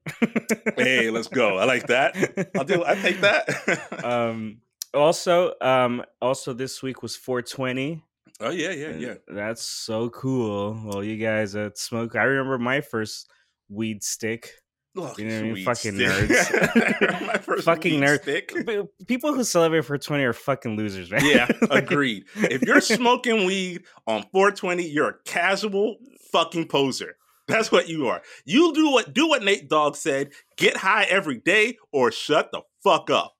Hey, 0.77 1.11
let's 1.11 1.29
go. 1.29 1.59
I 1.59 1.65
like 1.65 1.89
that. 1.89 2.15
I'll 2.57 2.65
do. 2.65 2.85
I 2.85 2.95
take 2.95 3.21
that. 3.23 4.05
um. 4.05 4.59
Also, 4.95 5.53
um. 5.61 6.03
Also, 6.21 6.53
this 6.53 6.83
week 6.83 7.03
was 7.03 7.17
420. 7.17 8.03
oh 8.41 8.51
yeah, 8.51 8.71
yeah, 8.71 8.91
yeah. 8.97 9.15
That's 9.29 9.63
so 9.63 10.11
cool. 10.11 10.79
Well, 10.85 11.05
you 11.05 11.17
guys 11.17 11.55
at 11.57 11.79
smoke. 11.79 12.17
I 12.17 12.23
remember 12.25 12.59
my 12.59 12.81
first 12.81 13.29
weed 13.69 14.03
stick. 14.03 14.51
Look, 14.97 15.19
You 15.19 15.27
know 15.29 15.37
what 15.37 15.45
I 15.45 15.53
mean? 15.53 15.65
Fucking 15.65 15.95
stick. 15.95 16.09
nerds. 16.11 17.27
My 17.27 17.35
first 17.39 17.65
Fucking 17.65 18.01
weed 18.01 18.07
nerd- 18.07 18.23
stick. 18.23 18.53
P- 18.67 18.83
People 19.07 19.33
who 19.33 19.45
celebrate 19.45 19.83
420 19.83 20.25
are 20.25 20.33
fucking 20.33 20.77
losers, 20.77 21.13
man. 21.13 21.25
Yeah, 21.25 21.47
Like- 21.71 21.85
agreed. 21.85 22.25
If 22.35 22.63
you're 22.63 22.81
smoking 22.81 23.45
weed 23.47 23.85
on 24.09 24.23
420, 24.33 24.83
you're 24.89 25.09
a 25.11 25.15
casual 25.25 25.97
fucking 26.33 26.67
poser. 26.67 27.17
That's 27.47 27.71
what 27.71 27.89
you 27.89 28.09
are. 28.09 28.21
You 28.45 28.73
do 28.75 28.91
what 28.91 29.15
do 29.15 29.29
what 29.29 29.45
Nate 29.45 29.69
Dogg 29.69 29.95
said. 29.95 30.33
Get 30.57 30.77
high 30.77 31.05
every 31.05 31.39
day 31.39 31.77
or 31.93 32.11
shut 32.11 32.51
the 32.53 32.63
fuck 32.83 33.11
up. 33.11 33.35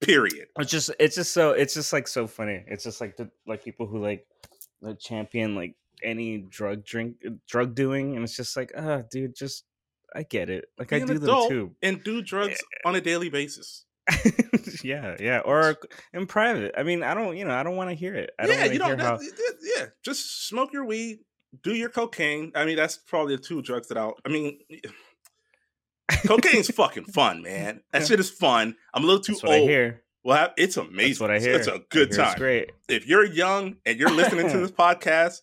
Period. 0.00 0.48
it's 0.58 0.70
just 0.70 0.90
it's 0.98 1.16
just 1.16 1.32
so 1.32 1.50
it's 1.50 1.74
just 1.74 1.92
like 1.92 2.06
so 2.06 2.26
funny 2.26 2.64
it's 2.68 2.84
just 2.84 3.00
like 3.00 3.16
the 3.16 3.30
like 3.46 3.64
people 3.64 3.86
who 3.86 3.98
like 3.98 4.26
like 4.80 4.98
champion 4.98 5.54
like 5.56 5.74
any 6.02 6.38
drug 6.38 6.84
drink 6.84 7.16
uh, 7.26 7.30
drug 7.48 7.74
doing 7.74 8.14
and 8.14 8.24
it's 8.24 8.36
just 8.36 8.56
like 8.56 8.72
ah 8.76 9.02
dude 9.10 9.34
just 9.34 9.64
i 10.14 10.22
get 10.22 10.48
it 10.48 10.66
like 10.78 10.90
Be 10.90 10.96
i 10.96 11.00
do 11.00 11.18
them 11.18 11.48
too 11.48 11.74
and 11.82 12.02
do 12.04 12.22
drugs 12.22 12.54
eh, 12.54 12.88
on 12.88 12.94
a 12.94 12.98
eh. 12.98 13.00
daily 13.00 13.28
basis. 13.28 13.84
yeah 14.84 15.16
yeah 15.20 15.40
or 15.40 15.76
in 16.14 16.26
private 16.26 16.72
i 16.78 16.82
mean 16.82 17.02
i 17.02 17.12
don't 17.12 17.36
you 17.36 17.44
know 17.44 17.54
i 17.54 17.62
don't 17.62 17.76
want 17.76 17.90
to 17.90 17.94
hear 17.94 18.14
it 18.14 18.30
i 18.38 18.46
don't 18.46 18.56
yeah, 18.56 18.64
you 18.64 18.78
don't. 18.78 18.98
how 19.00 19.18
yeah. 19.76 19.86
Just 20.02 20.48
smoke 20.48 20.72
your 20.72 20.84
weed, 20.84 21.20
do 21.62 21.74
your 21.74 21.88
cocaine. 21.88 22.52
I 22.54 22.64
mean, 22.64 22.76
that's 22.76 22.96
probably 22.96 23.36
the 23.36 23.42
two 23.42 23.62
drugs 23.62 23.88
that 23.88 23.98
I'll. 23.98 24.14
I 24.24 24.28
mean, 24.28 24.58
cocaine's 26.26 26.70
fucking 26.70 27.04
fun, 27.06 27.42
man. 27.42 27.80
That 27.92 28.06
shit 28.06 28.20
is 28.20 28.30
fun. 28.30 28.76
I'm 28.94 29.04
a 29.04 29.06
little 29.06 29.22
too 29.22 29.32
that's 29.32 29.42
what 29.42 29.52
i 29.52 29.58
old. 29.60 29.68
hear 29.70 30.02
Well, 30.24 30.50
it's 30.56 30.76
amazing. 30.76 31.08
that's 31.08 31.20
what 31.20 31.30
i 31.30 31.38
hear 31.38 31.54
It's 31.56 31.66
a 31.66 31.80
good 31.90 31.92
hear 31.92 32.02
it's 32.08 32.16
time. 32.16 32.38
great 32.38 32.72
if 32.88 33.06
you're 33.06 33.24
young 33.24 33.76
and 33.86 33.98
you're 33.98 34.10
listening 34.10 34.48
to 34.50 34.58
this 34.60 34.70
podcast, 34.72 35.40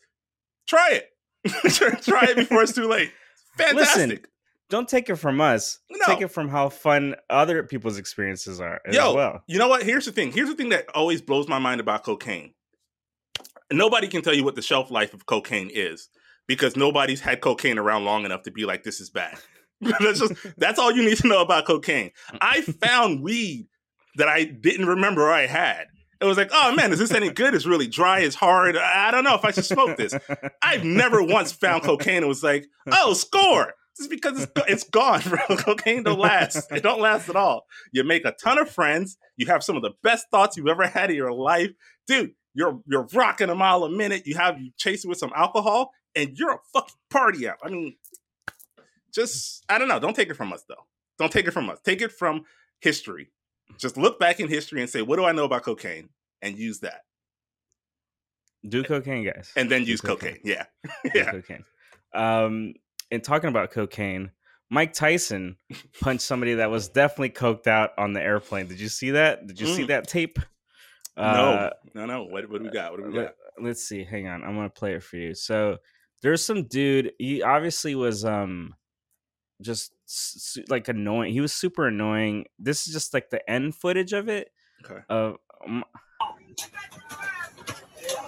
try 0.67 0.91
it. 0.91 1.09
try 2.03 2.25
it 2.29 2.35
before 2.35 2.63
it's 2.63 2.73
too 2.73 2.87
late. 2.87 3.11
Fantastic. 3.57 3.75
Listen, 4.09 4.19
don't 4.69 4.89
take 4.89 5.09
it 5.09 5.15
from 5.17 5.39
us 5.41 5.79
No. 5.91 5.99
take 6.07 6.21
it 6.21 6.29
from 6.29 6.49
how 6.49 6.69
fun 6.69 7.15
other 7.29 7.61
people's 7.63 7.97
experiences 7.99 8.59
are 8.59 8.81
as 8.85 8.95
Yo, 8.95 9.13
well 9.13 9.43
you 9.47 9.59
know 9.59 9.67
what? 9.67 9.83
Here's 9.83 10.05
the 10.05 10.11
thing. 10.11 10.31
Here's 10.31 10.49
the 10.49 10.55
thing 10.55 10.69
that 10.69 10.85
always 10.95 11.21
blows 11.21 11.47
my 11.47 11.59
mind 11.59 11.79
about 11.79 12.03
cocaine. 12.03 12.53
Nobody 13.71 14.07
can 14.07 14.21
tell 14.21 14.33
you 14.33 14.43
what 14.43 14.55
the 14.55 14.61
shelf 14.61 14.91
life 14.91 15.13
of 15.13 15.25
cocaine 15.25 15.69
is 15.73 16.09
because 16.47 16.75
nobody's 16.75 17.21
had 17.21 17.41
cocaine 17.41 17.77
around 17.79 18.05
long 18.05 18.23
enough 18.25 18.43
to 18.43 18.51
be 18.51 18.65
like, 18.65 18.83
this 18.83 18.99
is 18.99 19.09
bad. 19.09 19.37
that's 19.99 20.19
just 20.19 20.33
that's 20.57 20.79
all 20.79 20.91
you 20.91 21.03
need 21.03 21.17
to 21.17 21.27
know 21.27 21.41
about 21.41 21.65
cocaine. 21.65 22.11
I 22.41 22.61
found 22.61 23.21
weed 23.21 23.67
that 24.15 24.27
I 24.27 24.45
didn't 24.45 24.87
remember 24.87 25.29
I 25.29 25.47
had. 25.47 25.87
It 26.21 26.25
was 26.25 26.37
like, 26.37 26.49
oh 26.53 26.73
man, 26.73 26.93
is 26.93 26.99
this 26.99 27.11
any 27.11 27.29
good? 27.29 27.53
It's 27.53 27.65
really 27.65 27.87
dry, 27.87 28.19
it's 28.19 28.35
hard. 28.35 28.77
I 28.77 29.11
don't 29.11 29.23
know 29.23 29.35
if 29.35 29.43
I 29.43 29.51
should 29.51 29.65
smoke 29.65 29.97
this. 29.97 30.15
I've 30.61 30.83
never 30.83 31.21
once 31.21 31.51
found 31.51 31.83
cocaine 31.83 32.17
and 32.17 32.27
was 32.27 32.43
like, 32.43 32.67
oh, 32.91 33.13
score. 33.13 33.73
It's 33.97 34.07
because 34.07 34.43
it's, 34.43 34.51
it's 34.67 34.83
gone, 34.83 35.21
bro. 35.21 35.39
Cocaine 35.57 36.03
don't 36.03 36.19
last. 36.19 36.69
It 36.69 36.83
don't 36.83 36.99
last 36.99 37.29
at 37.29 37.37
all. 37.37 37.65
You 37.93 38.03
make 38.03 38.25
a 38.25 38.33
ton 38.33 38.59
of 38.59 38.69
friends. 38.69 39.17
You 39.37 39.45
have 39.47 39.63
some 39.63 39.77
of 39.77 39.83
the 39.83 39.93
best 40.03 40.25
thoughts 40.31 40.57
you've 40.57 40.67
ever 40.67 40.85
had 40.85 41.11
in 41.11 41.15
your 41.15 41.31
life, 41.31 41.71
dude. 42.07 42.33
You're 42.53 42.81
you're 42.87 43.07
rocking 43.13 43.49
a 43.49 43.55
mile 43.55 43.83
a 43.83 43.89
minute. 43.89 44.23
You 44.25 44.35
have 44.35 44.59
you 44.59 44.71
chase 44.77 45.05
it 45.05 45.07
with 45.07 45.17
some 45.17 45.31
alcohol, 45.35 45.91
and 46.15 46.37
you're 46.37 46.53
a 46.53 46.59
fucking 46.73 46.95
party 47.09 47.47
out. 47.47 47.57
I 47.63 47.69
mean, 47.69 47.95
just 49.15 49.63
I 49.69 49.77
don't 49.79 49.87
know. 49.87 49.99
Don't 49.99 50.15
take 50.15 50.29
it 50.29 50.35
from 50.35 50.51
us 50.53 50.63
though. 50.67 50.85
Don't 51.17 51.31
take 51.31 51.47
it 51.47 51.51
from 51.51 51.69
us. 51.69 51.79
Take 51.83 52.01
it 52.01 52.11
from 52.11 52.43
history. 52.81 53.31
Just 53.79 53.95
look 53.97 54.19
back 54.19 54.39
in 54.39 54.47
history 54.49 54.81
and 54.81 54.89
say, 54.89 55.01
what 55.01 55.15
do 55.15 55.25
I 55.25 55.31
know 55.31 55.45
about 55.45 55.63
cocaine, 55.63 56.09
and 56.41 56.57
use 56.57 56.79
that, 56.81 57.01
Do 58.67 58.83
cocaine, 58.83 59.23
guys. 59.25 59.51
and 59.55 59.69
then 59.69 59.83
Do 59.83 59.91
use 59.91 60.01
cocaine. 60.01 60.39
Yeah, 60.43 60.65
Do 61.03 61.11
yeah. 61.15 61.31
cocaine. 61.31 61.63
Um, 62.13 62.73
and 63.11 63.23
talking 63.23 63.49
about 63.49 63.71
cocaine, 63.71 64.31
Mike 64.69 64.93
Tyson 64.93 65.57
punched 66.01 66.23
somebody 66.23 66.55
that 66.55 66.69
was 66.71 66.89
definitely 66.89 67.29
coked 67.31 67.67
out 67.67 67.91
on 67.97 68.13
the 68.13 68.21
airplane. 68.21 68.67
Did 68.67 68.79
you 68.79 68.89
see 68.89 69.11
that? 69.11 69.45
Did 69.47 69.59
you 69.59 69.67
see 69.67 69.83
Mm. 69.83 69.87
that 69.87 70.07
tape? 70.07 70.39
no, 71.17 71.23
Uh, 71.23 71.69
no, 71.93 72.05
no. 72.05 72.23
What, 72.23 72.49
what 72.49 72.59
do 72.59 72.65
we 72.65 72.69
got? 72.71 72.91
What 72.91 72.99
do 73.01 73.07
we 73.07 73.13
got? 73.13 73.19
let, 73.21 73.35
let's 73.61 73.83
see. 73.87 74.03
Hang 74.03 74.27
on. 74.27 74.43
I'm 74.43 74.55
gonna 74.55 74.69
play 74.69 74.93
it 74.95 75.03
for 75.03 75.17
you. 75.17 75.33
So 75.33 75.77
there's 76.21 76.43
some 76.43 76.63
dude. 76.63 77.13
He 77.19 77.41
obviously 77.41 77.95
was 77.95 78.25
um 78.25 78.73
just 79.61 79.91
s- 80.07 80.57
s- 80.57 80.65
like 80.69 80.87
annoying. 80.87 81.31
He 81.33 81.41
was 81.41 81.53
super 81.53 81.87
annoying. 81.87 82.45
This 82.59 82.87
is 82.87 82.93
just 82.93 83.13
like 83.13 83.29
the 83.29 83.47
end 83.49 83.75
footage 83.75 84.13
of 84.13 84.27
it. 84.29 84.49
Okay. 84.85 85.01
Of 85.09 85.37
um, 85.65 85.83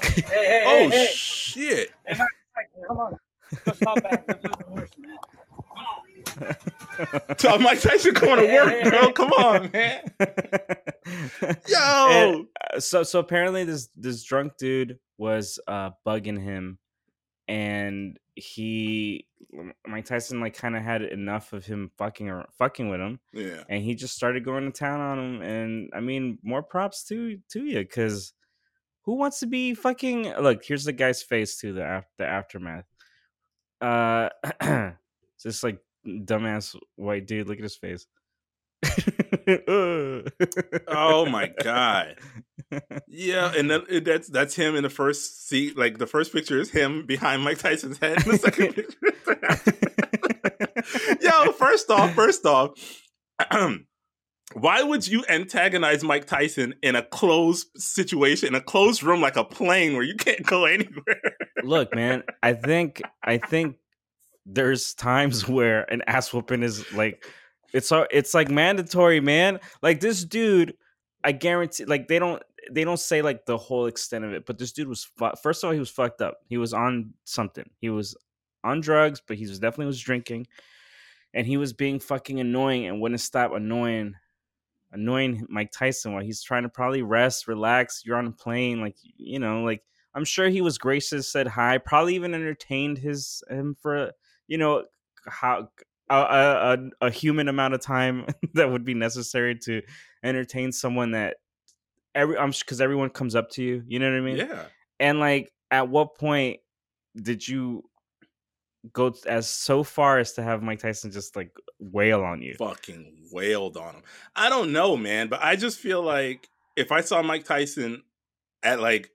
Hey, 0.02 0.22
hey, 0.22 0.64
Oh 0.66 0.90
hey, 0.90 1.06
hey. 1.06 1.06
shit! 1.14 1.92
Come 2.88 2.98
on. 2.98 3.18
Let's 3.66 3.80
talk 3.80 4.02
back. 4.04 4.24
Let's 4.28 4.42
do 4.42 4.50
horse, 4.68 4.90
man. 4.98 6.56
So 7.38 7.58
Mike 7.60 7.80
Tyson 7.82 8.14
going 8.14 8.46
to 8.48 8.54
work, 8.54 8.84
bro. 8.84 9.12
Come 9.12 9.32
on, 9.34 9.70
man. 9.72 10.02
Yo. 11.68 11.78
And, 12.10 12.48
uh, 12.74 12.80
so 12.80 13.04
so 13.04 13.20
apparently 13.20 13.64
this 13.64 13.90
this 13.96 14.24
drunk 14.24 14.54
dude 14.58 14.98
was 15.18 15.60
uh 15.68 15.92
bugging 16.06 16.42
him 16.42 16.80
and 17.48 18.20
he 18.36 19.26
Mike 19.88 20.06
Tyson 20.06 20.42
like 20.42 20.56
kind 20.56 20.76
of 20.76 20.84
had 20.84 21.02
enough 21.02 21.54
of 21.54 21.66
him 21.66 21.92
fucking 21.98 22.30
or 22.30 22.46
fucking 22.58 22.90
with 22.90 23.00
him 23.00 23.20
yeah. 23.34 23.64
and 23.70 23.84
he 23.84 23.96
just 23.96 24.16
started 24.16 24.44
going 24.44 24.66
to 24.66 24.72
town 24.72 25.00
on 25.00 25.18
him 25.18 25.42
and 25.42 25.90
I 25.94 26.02
mean 26.02 26.38
more 26.44 26.62
props 26.62 27.04
to 27.06 27.40
to 27.50 27.66
you 27.66 27.86
cuz 27.86 28.34
who 29.04 29.16
wants 29.16 29.40
to 29.40 29.48
be 29.48 29.74
fucking 29.74 30.34
look 30.36 30.64
here's 30.64 30.84
the 30.84 30.94
guy's 30.94 31.24
face 31.24 31.58
to 31.60 31.74
the 31.74 32.04
the 32.18 32.26
aftermath 32.26 32.86
uh 33.82 34.30
it's 34.62 34.98
this 35.44 35.64
like 35.64 35.80
dumbass 36.06 36.76
white 36.96 37.26
dude 37.26 37.48
look 37.48 37.58
at 37.58 37.64
his 37.64 37.78
face 37.78 38.08
Oh 40.88 41.26
my 41.26 41.52
god. 41.64 42.16
Yeah, 43.08 43.54
and 43.56 43.70
that, 43.72 44.04
that's 44.06 44.28
that's 44.28 44.56
him 44.56 44.76
in 44.76 44.84
the 44.84 44.90
first 44.90 45.48
seat. 45.48 45.78
Like 45.78 45.98
the 45.98 46.08
first 46.08 46.34
picture 46.34 46.60
is 46.60 46.70
him 46.70 47.06
behind 47.06 47.44
Mike 47.44 47.60
Tyson's 47.60 47.98
head. 47.98 48.20
The 48.20 48.38
second 48.38 48.74
picture. 48.76 48.98
Yo, 51.22 51.52
first 51.54 51.90
off, 51.90 52.14
first 52.14 52.46
off, 52.46 52.72
why 54.54 54.84
would 54.84 55.08
you 55.08 55.24
antagonize 55.30 56.04
Mike 56.04 56.26
Tyson 56.26 56.76
in 56.82 56.96
a 56.96 57.04
closed 57.04 57.68
situation, 57.76 58.50
in 58.50 58.56
a 58.56 58.62
closed 58.62 59.04
room 59.04 59.22
like 59.22 59.36
a 59.38 59.44
plane 59.44 59.94
where 59.94 60.04
you 60.04 60.16
can't 60.16 60.46
go 60.46 60.66
anywhere? 60.66 61.38
look 61.64 61.94
man 61.96 62.24
i 62.44 62.54
think 62.54 63.02
i 63.24 63.38
think 63.38 63.78
there's 64.46 64.94
times 64.94 65.48
where 65.48 65.92
an 65.92 66.02
ass 66.08 66.32
whooping 66.32 66.64
is 66.64 66.92
like 66.94 67.26
it's 67.74 67.92
it's 68.12 68.34
like 68.34 68.50
mandatory 68.50 69.20
man 69.20 69.60
like 69.82 70.00
this 70.00 70.24
dude 70.24 70.76
i 71.24 71.32
guarantee 71.32 71.86
like 71.86 72.08
they 72.08 72.20
don't 72.20 72.42
they 72.72 72.84
don't 72.84 73.00
say 73.00 73.22
like 73.22 73.46
the 73.46 73.58
whole 73.58 73.86
extent 73.86 74.26
of 74.26 74.34
it 74.34 74.46
but 74.46 74.58
this 74.58 74.72
dude 74.72 74.88
was 74.88 75.04
fu- 75.04 75.32
first 75.42 75.64
of 75.64 75.68
all 75.68 75.74
he 75.74 75.80
was 75.80 75.90
fucked 75.90 76.22
up 76.22 76.38
he 76.48 76.58
was 76.58 76.74
on 76.74 77.14
something 77.24 77.70
he 77.80 77.90
was 77.90 78.16
on 78.64 78.82
drugs 78.82 79.22
but 79.26 79.38
he 79.38 79.46
was 79.48 79.60
definitely 79.60 79.86
was 79.86 80.00
drinking 80.00 80.46
and 81.34 81.46
he 81.46 81.58
was 81.58 81.74
being 81.74 82.00
fucking 82.00 82.40
annoying 82.40 82.88
and 82.88 83.02
wouldn't 83.02 83.22
stop 83.22 83.54
annoying 83.54 84.16
annoying 84.92 85.46
Mike 85.50 85.72
Tyson 85.72 86.14
while 86.14 86.24
he's 86.24 86.42
trying 86.42 86.64
to 86.64 86.70
probably 86.70 87.02
rest, 87.02 87.48
relax. 87.48 88.04
You're 88.06 88.18
on 88.18 88.28
a 88.28 88.32
plane, 88.32 88.82
like 88.82 88.96
you 89.18 89.40
know, 89.40 89.64
like 89.64 89.84
I'm 90.14 90.26
sure 90.26 90.50
he 90.50 90.62
was 90.62 90.78
gracious, 90.78 91.32
said 91.32 91.48
hi, 91.48 91.78
probably 91.78 92.16
even 92.16 92.34
entertained 92.34 92.98
his 92.98 93.44
him 93.50 93.76
for 93.80 94.12
you 94.48 94.58
know 94.58 94.86
how 95.28 95.70
a, 96.10 96.16
a, 96.16 97.06
a- 97.08 97.12
human 97.12 97.48
amount 97.48 97.74
of 97.74 97.82
time 97.82 98.26
that 98.54 98.72
would 98.72 98.86
be 98.86 98.94
necessary 98.94 99.56
to 99.60 99.82
entertain 100.24 100.72
someone 100.72 101.12
that 101.12 101.38
every 102.16 102.38
I'm 102.38 102.52
because 102.52 102.82
everyone 102.82 103.10
comes 103.10 103.36
up 103.36 103.50
to 103.52 103.64
you, 103.64 103.84
you 103.88 104.00
know 104.00 104.10
what 104.10 104.18
I 104.18 104.22
mean? 104.22 104.38
yeah. 104.38 104.64
And 105.00 105.20
like, 105.20 105.52
at 105.70 105.90
what 105.90 106.16
point 106.18 106.60
did 107.16 107.48
you 107.48 107.84
go 108.94 109.14
as 109.28 109.50
so 109.50 109.84
far 109.84 110.18
as 110.20 110.34
to 110.34 110.44
have 110.44 110.64
Mike 110.64 110.80
Tyson 110.80 111.12
just 111.12 111.36
like 111.36 111.52
wail 111.80 112.24
on 112.24 112.42
you? 112.42 112.56
fucking 112.58 113.28
wailed 113.32 113.78
on 113.78 113.96
him. 113.96 114.04
I 114.36 114.50
don't 114.50 114.72
know, 114.72 114.96
man, 114.98 115.28
but 115.28 115.44
I 115.44 115.56
just 115.56 115.80
feel 115.80 116.02
like 116.02 116.50
if 116.76 116.92
I 116.92 117.02
saw 117.02 117.22
Mike 117.22 117.44
Tyson 117.44 118.04
at 118.64 118.80
like, 118.80 119.12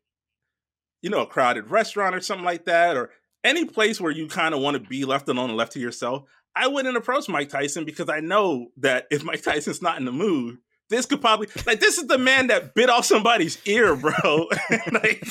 you 1.01 1.11
know, 1.11 1.23
a 1.23 1.27
crowded 1.27 1.71
restaurant 1.71 2.15
or 2.15 2.21
something 2.21 2.45
like 2.45 2.67
that, 2.67 2.97
or 2.97 3.11
any 3.45 3.65
place 3.65 4.01
where 4.01 4.13
you 4.13 4.29
kind 4.29 4.55
of 4.55 4.61
want 4.61 4.75
to 4.81 4.89
be 4.89 5.05
left 5.05 5.29
alone 5.29 5.49
and 5.51 5.57
left 5.57 5.73
to 5.73 5.81
yourself, 5.81 6.25
I 6.55 6.69
wouldn't 6.69 6.97
approach 6.97 7.29
Mike 7.29 7.49
Tyson 7.49 7.85
because 7.85 8.09
I 8.09 8.21
know 8.21 8.69
that 8.79 9.07
if 9.11 9.25
Mike 9.25 9.43
Tyson's 9.45 9.83
not 9.83 9.99
in 9.99 10.05
the 10.05 10.13
mood, 10.13 10.59
this 10.91 11.07
could 11.07 11.21
probably 11.21 11.49
like 11.67 11.81
this 11.81 11.97
is 11.99 12.07
the 12.07 12.19
man 12.19 12.49
that 12.49 12.75
bit 12.75 12.91
off 12.91 13.07
somebody's 13.07 13.59
ear, 13.65 13.97
bro. 13.97 14.13
like 14.93 15.25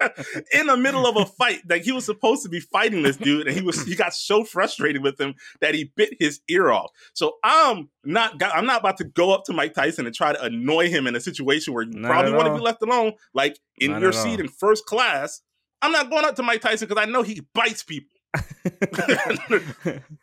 in 0.52 0.66
the 0.66 0.76
middle 0.76 1.06
of 1.06 1.16
a 1.16 1.24
fight, 1.24 1.62
like 1.68 1.82
he 1.82 1.92
was 1.92 2.04
supposed 2.04 2.42
to 2.42 2.48
be 2.48 2.60
fighting 2.60 3.02
this 3.02 3.16
dude, 3.16 3.46
and 3.46 3.56
he 3.56 3.62
was 3.62 3.82
he 3.84 3.94
got 3.94 4.12
so 4.12 4.44
frustrated 4.44 5.02
with 5.02 5.18
him 5.18 5.34
that 5.60 5.74
he 5.74 5.90
bit 5.96 6.14
his 6.20 6.40
ear 6.48 6.70
off. 6.70 6.90
So 7.14 7.36
I'm 7.42 7.88
not 8.04 8.42
I'm 8.42 8.66
not 8.66 8.80
about 8.80 8.98
to 8.98 9.04
go 9.04 9.32
up 9.32 9.44
to 9.44 9.54
Mike 9.54 9.72
Tyson 9.72 10.04
and 10.04 10.14
try 10.14 10.34
to 10.34 10.42
annoy 10.42 10.90
him 10.90 11.06
in 11.06 11.16
a 11.16 11.20
situation 11.20 11.72
where 11.72 11.84
you 11.84 11.92
Not 11.92 12.10
probably 12.10 12.32
want 12.32 12.48
to 12.48 12.54
be 12.54 12.60
left 12.60 12.82
alone, 12.82 13.14
like 13.32 13.58
in 13.78 13.92
Not 13.92 14.02
your 14.02 14.10
at 14.10 14.16
all. 14.16 14.22
seat 14.22 14.40
in 14.40 14.48
first 14.48 14.84
class. 14.84 15.40
I'm 15.82 15.92
not 15.92 16.10
going 16.10 16.26
up 16.26 16.36
to 16.36 16.42
Mike 16.42 16.60
Tyson 16.60 16.86
because 16.86 17.02
I 17.02 17.10
know 17.10 17.22
he 17.22 17.40
bites 17.54 17.82
people. 17.82 18.10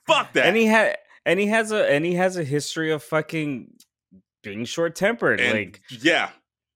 Fuck 0.07 0.33
that. 0.33 0.45
and 0.45 0.55
he 0.55 0.65
had 0.65 0.97
and 1.25 1.39
he 1.39 1.47
has 1.47 1.71
a 1.71 1.89
and 1.91 2.05
he 2.05 2.13
has 2.13 2.37
a 2.37 2.43
history 2.43 2.91
of 2.91 3.03
fucking 3.03 3.71
being 4.43 4.65
short 4.65 4.95
tempered. 4.95 5.41
Like 5.41 5.81
yeah, 5.89 6.29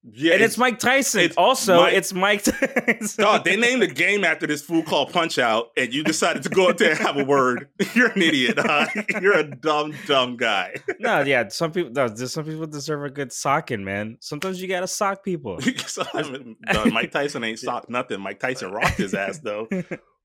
yeah. 0.04 0.34
and 0.34 0.42
it's 0.44 0.58
Mike 0.58 0.80
Tyson. 0.80 1.22
it's 1.22 1.38
also, 1.38 1.78
Mike- 1.84 1.94
it's 1.94 2.12
Mike 2.12 2.44
Tyson. 2.44 3.24
Dog, 3.24 3.46
they 3.46 3.56
named 3.56 3.82
a 3.84 3.88
game 3.88 4.26
after 4.26 4.46
this 4.46 4.62
fool 4.62 4.84
called 4.84 5.14
Punch 5.14 5.40
Out, 5.40 5.68
and 5.78 5.94
you 5.94 6.04
decided 6.04 6.44
to 6.44 6.50
go 6.50 6.70
up 6.70 6.78
there 6.78 6.92
and 6.92 7.00
have 7.00 7.18
a 7.18 7.24
word. 7.24 7.70
You're 7.94 8.12
an 8.12 8.22
idiot. 8.22 8.58
Dog. 8.58 8.90
You're 9.22 9.38
a 9.38 9.44
dumb, 9.44 9.94
dumb 10.08 10.36
guy. 10.36 10.76
no, 11.00 11.22
yeah, 11.22 11.48
some 11.48 11.72
people 11.72 11.92
no, 11.92 12.14
some 12.14 12.44
people 12.44 12.68
deserve 12.68 13.06
a 13.06 13.10
good 13.10 13.32
socking, 13.32 13.86
man. 13.86 14.18
Sometimes 14.20 14.62
you 14.62 14.68
gotta 14.68 14.88
sock 14.88 15.24
people. 15.24 15.60
So, 15.86 16.04
I 16.14 16.24
mean, 16.24 16.58
dog, 16.72 16.92
Mike 16.92 17.12
Tyson 17.12 17.44
ain't 17.44 17.60
socked 17.60 17.90
nothing. 17.90 18.20
Mike 18.20 18.40
Tyson 18.40 18.72
rocked 18.72 18.98
his 18.98 19.14
ass 19.14 19.40
though. 19.40 19.68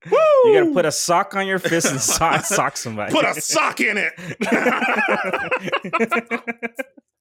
You 0.05 0.53
gotta 0.53 0.71
put 0.73 0.85
a 0.85 0.91
sock 0.91 1.35
on 1.35 1.47
your 1.47 1.59
fist 1.59 1.91
and 1.91 1.99
sock, 1.99 2.45
sock 2.45 2.77
somebody. 2.77 3.11
put 3.11 3.25
a 3.25 3.39
sock 3.41 3.79
in 3.79 3.97
it. 3.97 4.13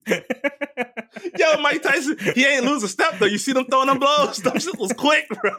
Yo, 1.39 1.61
Mike 1.61 1.83
Tyson, 1.83 2.17
he 2.35 2.45
ain't 2.47 2.65
lose 2.65 2.83
a 2.83 2.89
step 2.89 3.19
though. 3.19 3.27
You 3.27 3.39
see 3.39 3.53
them 3.53 3.65
throwing 3.65 3.89
them 3.89 3.99
blows? 3.99 4.37
Them 4.39 4.59
shit 4.59 4.79
was 4.79 4.93
quick, 4.93 5.27
bro. 5.29 5.51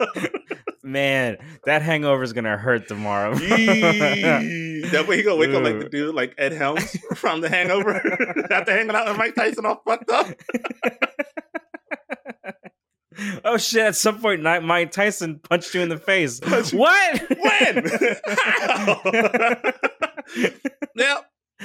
Man, 0.82 1.36
that 1.64 1.82
hangover 1.82 2.22
is 2.22 2.32
gonna 2.32 2.56
hurt 2.56 2.88
tomorrow. 2.88 3.36
Yee. 3.36 4.82
that 4.90 5.04
way 5.06 5.16
he 5.18 5.22
gonna 5.22 5.36
wake 5.36 5.50
up 5.50 5.62
like 5.64 5.80
the 5.80 5.88
dude, 5.90 6.14
like 6.14 6.34
Ed 6.38 6.52
Helms 6.52 6.96
from 7.16 7.40
The 7.42 7.48
Hangover, 7.50 7.96
after 8.50 8.72
hanging 8.72 8.94
out 8.94 9.08
with 9.08 9.18
Mike 9.18 9.34
Tyson 9.34 9.66
all 9.66 9.82
fucked 9.86 10.08
up. 10.10 10.28
Oh 13.44 13.56
shit! 13.56 13.86
At 13.86 13.96
some 13.96 14.20
point, 14.20 14.42
Mike 14.42 14.92
Tyson 14.92 15.38
punched 15.38 15.74
you 15.74 15.80
in 15.80 15.88
the 15.88 15.98
face. 15.98 16.40
What? 16.72 17.22
When? 17.38 17.84
Yeah. 20.94 21.18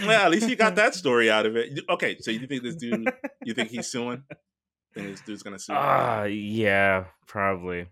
Well, 0.06 0.26
at 0.26 0.32
least 0.32 0.50
you 0.50 0.56
got 0.56 0.76
that 0.76 0.96
story 0.96 1.30
out 1.30 1.46
of 1.46 1.56
it. 1.56 1.80
Okay, 1.90 2.18
so 2.20 2.32
you 2.32 2.48
think 2.48 2.64
this 2.64 2.76
dude? 2.76 3.12
You 3.44 3.54
think 3.54 3.70
he's 3.70 3.88
suing? 3.88 4.24
Think 4.94 5.08
this 5.08 5.22
dude's 5.22 5.44
gonna 5.44 5.60
sue? 5.60 5.74
Ah, 5.74 6.24
yeah, 6.24 7.06
probably. 7.28 7.88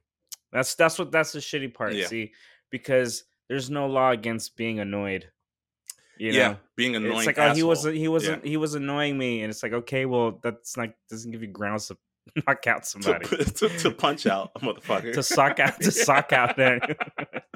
That's 0.51 0.75
that's 0.75 0.97
what 0.99 1.11
that's 1.11 1.31
the 1.31 1.39
shitty 1.39 1.73
part. 1.73 1.93
Yeah. 1.93 2.07
See, 2.07 2.31
because 2.69 3.23
there's 3.49 3.69
no 3.69 3.87
law 3.87 4.11
against 4.11 4.55
being 4.55 4.79
annoyed. 4.79 5.29
You 6.17 6.31
know? 6.31 6.37
yeah, 6.37 6.55
being 6.75 6.95
annoying. 6.95 7.17
It's 7.17 7.25
like 7.25 7.39
oh, 7.39 7.53
he 7.53 7.63
wasn't 7.63 7.97
he 7.97 8.07
wasn't 8.07 8.45
he 8.45 8.57
was 8.57 8.75
annoying 8.75 9.17
me, 9.17 9.41
and 9.41 9.49
it's 9.49 9.63
like 9.63 9.73
okay, 9.73 10.05
well 10.05 10.39
that's 10.43 10.77
not 10.77 10.89
doesn't 11.09 11.31
give 11.31 11.41
you 11.41 11.49
grounds 11.49 11.87
to 11.87 11.97
knock 12.47 12.67
out 12.67 12.83
to, 12.83 12.89
somebody. 12.89 13.27
to, 13.27 13.69
to 13.69 13.91
punch 13.91 14.25
out 14.27 14.51
a 14.55 14.59
motherfucker. 14.59 15.13
to 15.13 15.23
sock 15.23 15.59
out 15.59 15.79
to 15.81 15.91
sock 15.91 16.33
out 16.33 16.55
there. 16.57 16.79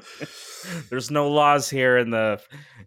There's 0.90 1.10
no 1.10 1.30
laws 1.30 1.68
here 1.70 1.96
in 1.98 2.10
the 2.10 2.40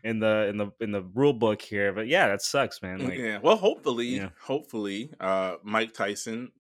in 0.04 0.20
the 0.20 0.48
in 0.50 0.58
the 0.58 0.72
in 0.80 0.92
the 0.92 1.02
rule 1.14 1.34
book 1.34 1.62
here, 1.62 1.92
but 1.94 2.08
yeah, 2.08 2.28
that 2.28 2.42
sucks, 2.42 2.82
man. 2.82 3.04
Like, 3.04 3.18
yeah. 3.18 3.40
Well, 3.42 3.56
hopefully, 3.58 4.08
Yeah. 4.08 4.30
hopefully, 4.42 5.12
uh, 5.20 5.56
Mike 5.64 5.94
Tyson 5.94 6.52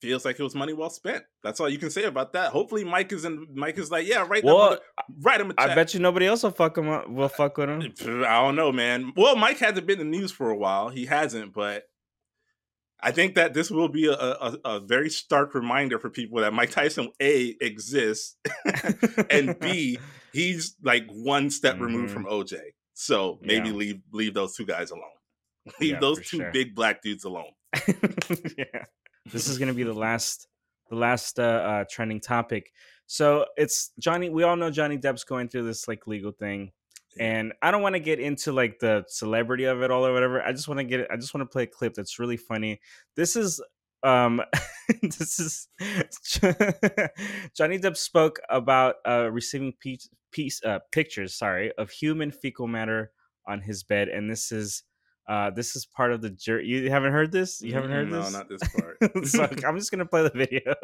feels 0.00 0.24
like 0.24 0.38
it 0.38 0.42
was 0.42 0.54
money 0.54 0.72
well 0.72 0.90
spent. 0.90 1.22
That's 1.44 1.60
all 1.60 1.68
you 1.68 1.78
can 1.78 1.90
say 1.90 2.04
about 2.04 2.32
that. 2.32 2.50
Hopefully, 2.50 2.84
Mike 2.84 3.12
is 3.12 3.24
in. 3.24 3.46
Mike 3.54 3.78
is 3.78 3.90
like, 3.90 4.06
yeah, 4.06 4.26
right. 4.28 4.42
well, 4.42 4.78
write 5.20 5.40
him 5.40 5.50
a 5.50 5.54
check. 5.54 5.70
I 5.70 5.74
bet 5.74 5.94
you 5.94 6.00
nobody 6.00 6.26
else 6.26 6.42
will 6.42 6.50
fuck 6.50 6.76
him 6.76 6.88
up. 6.88 7.08
Will 7.08 7.28
fuck 7.28 7.56
with 7.56 7.68
him. 7.68 7.80
I 8.24 8.40
don't 8.40 8.56
know, 8.56 8.72
man. 8.72 9.12
Well, 9.16 9.36
Mike 9.36 9.58
hasn't 9.58 9.86
been 9.86 10.00
in 10.00 10.10
the 10.10 10.18
news 10.18 10.32
for 10.32 10.50
a 10.50 10.56
while. 10.56 10.88
He 10.88 11.06
hasn't, 11.06 11.52
but 11.54 11.84
I 13.02 13.10
think 13.10 13.34
that 13.34 13.52
this 13.52 13.70
will 13.70 13.88
be 13.88 14.06
a, 14.06 14.12
a, 14.12 14.58
a 14.64 14.80
very 14.80 15.10
stark 15.10 15.54
reminder 15.54 15.98
for 15.98 16.08
people 16.08 16.40
that 16.40 16.52
Mike 16.52 16.70
Tyson 16.70 17.08
A 17.20 17.56
exists, 17.60 18.36
and 19.30 19.58
B 19.58 19.98
he's 20.32 20.76
like 20.82 21.06
one 21.10 21.50
step 21.50 21.80
removed 21.80 22.10
Mhm. 22.10 22.14
from 22.14 22.24
OJ. 22.26 22.58
So 22.94 23.38
maybe 23.42 23.68
Yeah. 23.68 23.74
leave 23.74 24.00
leave 24.12 24.34
those 24.34 24.54
two 24.54 24.64
guys 24.66 24.90
alone. 24.90 25.04
Leave 25.80 25.92
Yeah, 25.92 26.00
those 26.00 26.18
two 26.28 26.38
sure. 26.38 26.50
big 26.52 26.74
black 26.74 27.02
dudes 27.02 27.24
alone. 27.24 27.52
yeah. 28.58 28.84
This 29.26 29.46
is 29.48 29.58
gonna 29.58 29.74
be 29.74 29.84
the 29.84 29.94
last 29.94 30.46
the 30.90 30.96
last 30.96 31.38
uh, 31.38 31.42
uh 31.42 31.84
trending 31.90 32.20
topic. 32.20 32.70
So 33.06 33.46
it's 33.56 33.92
Johnny 33.98 34.28
we 34.30 34.42
all 34.42 34.56
know 34.56 34.70
Johnny 34.70 34.98
Depp's 34.98 35.24
going 35.24 35.48
through 35.48 35.64
this 35.64 35.86
like 35.88 36.06
legal 36.06 36.32
thing. 36.32 36.72
And 37.18 37.52
I 37.62 37.70
don't 37.70 37.82
want 37.82 37.94
to 37.94 38.00
get 38.00 38.20
into 38.20 38.52
like 38.52 38.78
the 38.78 39.04
celebrity 39.08 39.64
of 39.64 39.82
it 39.82 39.90
all 39.90 40.06
or 40.06 40.12
whatever. 40.12 40.42
I 40.42 40.52
just 40.52 40.68
want 40.68 40.78
to 40.78 40.84
get 40.84 41.06
I 41.10 41.16
just 41.16 41.34
want 41.34 41.48
to 41.48 41.52
play 41.52 41.64
a 41.64 41.66
clip 41.66 41.94
that's 41.94 42.18
really 42.18 42.36
funny. 42.36 42.80
This 43.16 43.36
is 43.36 43.60
um 44.02 44.40
this 45.02 45.38
is 45.38 45.68
Johnny 47.54 47.78
Depp 47.78 47.96
spoke 47.96 48.40
about 48.48 48.96
uh 49.06 49.30
receiving 49.30 49.72
piece, 49.78 50.08
piece 50.30 50.62
uh 50.64 50.80
pictures, 50.90 51.34
sorry, 51.34 51.72
of 51.78 51.90
human 51.90 52.30
fecal 52.30 52.66
matter 52.66 53.12
on 53.46 53.60
his 53.60 53.82
bed 53.82 54.08
and 54.08 54.30
this 54.30 54.52
is 54.52 54.84
uh 55.28 55.50
this 55.50 55.76
is 55.76 55.84
part 55.86 56.12
of 56.12 56.22
the 56.22 56.30
jury. 56.30 56.66
You 56.66 56.90
haven't 56.90 57.12
heard 57.12 57.30
this? 57.32 57.60
You 57.60 57.74
haven't 57.74 57.90
heard 57.90 58.08
Mm, 58.08 58.10
this? 58.10 58.32
No, 58.32 58.38
not 58.38 58.48
this 58.48 58.62
part. 58.66 58.98
so 59.26 59.48
I'm 59.66 59.76
just 59.78 59.90
gonna 59.90 60.06
play 60.06 60.22
the 60.22 60.30
video. 60.30 60.74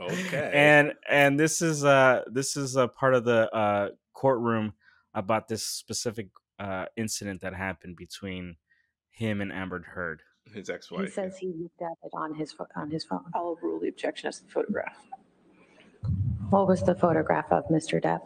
okay. 0.00 0.50
And 0.52 0.94
and 1.08 1.38
this 1.38 1.62
is 1.62 1.84
uh 1.84 2.22
this 2.32 2.56
is 2.56 2.76
a 2.76 2.88
part 2.88 3.14
of 3.14 3.24
the 3.24 3.50
uh 3.54 3.90
courtroom 4.14 4.72
about 5.16 5.48
this 5.48 5.64
specific 5.64 6.28
uh 6.60 6.84
incident 6.96 7.40
that 7.40 7.54
happened 7.54 7.96
between 7.96 8.56
him 9.10 9.40
and 9.40 9.52
Amber 9.52 9.82
Heard. 9.82 10.22
his 10.54 10.70
ex-wife. 10.70 11.06
He 11.06 11.10
says 11.10 11.36
he 11.38 11.48
looked 11.48 11.82
at 11.82 11.96
it 12.04 12.10
on 12.14 12.34
his 12.34 12.54
on 12.76 12.90
his 12.90 13.02
phone. 13.02 13.24
I'll 13.34 13.56
rule 13.62 13.80
the 13.80 13.88
objection 13.88 14.28
as 14.28 14.38
to 14.38 14.44
the 14.44 14.50
photograph. 14.50 14.96
What 16.50 16.68
was 16.68 16.82
the 16.84 16.94
photograph 16.94 17.50
of 17.50 17.64
Mr. 17.66 18.00
Depp? 18.00 18.20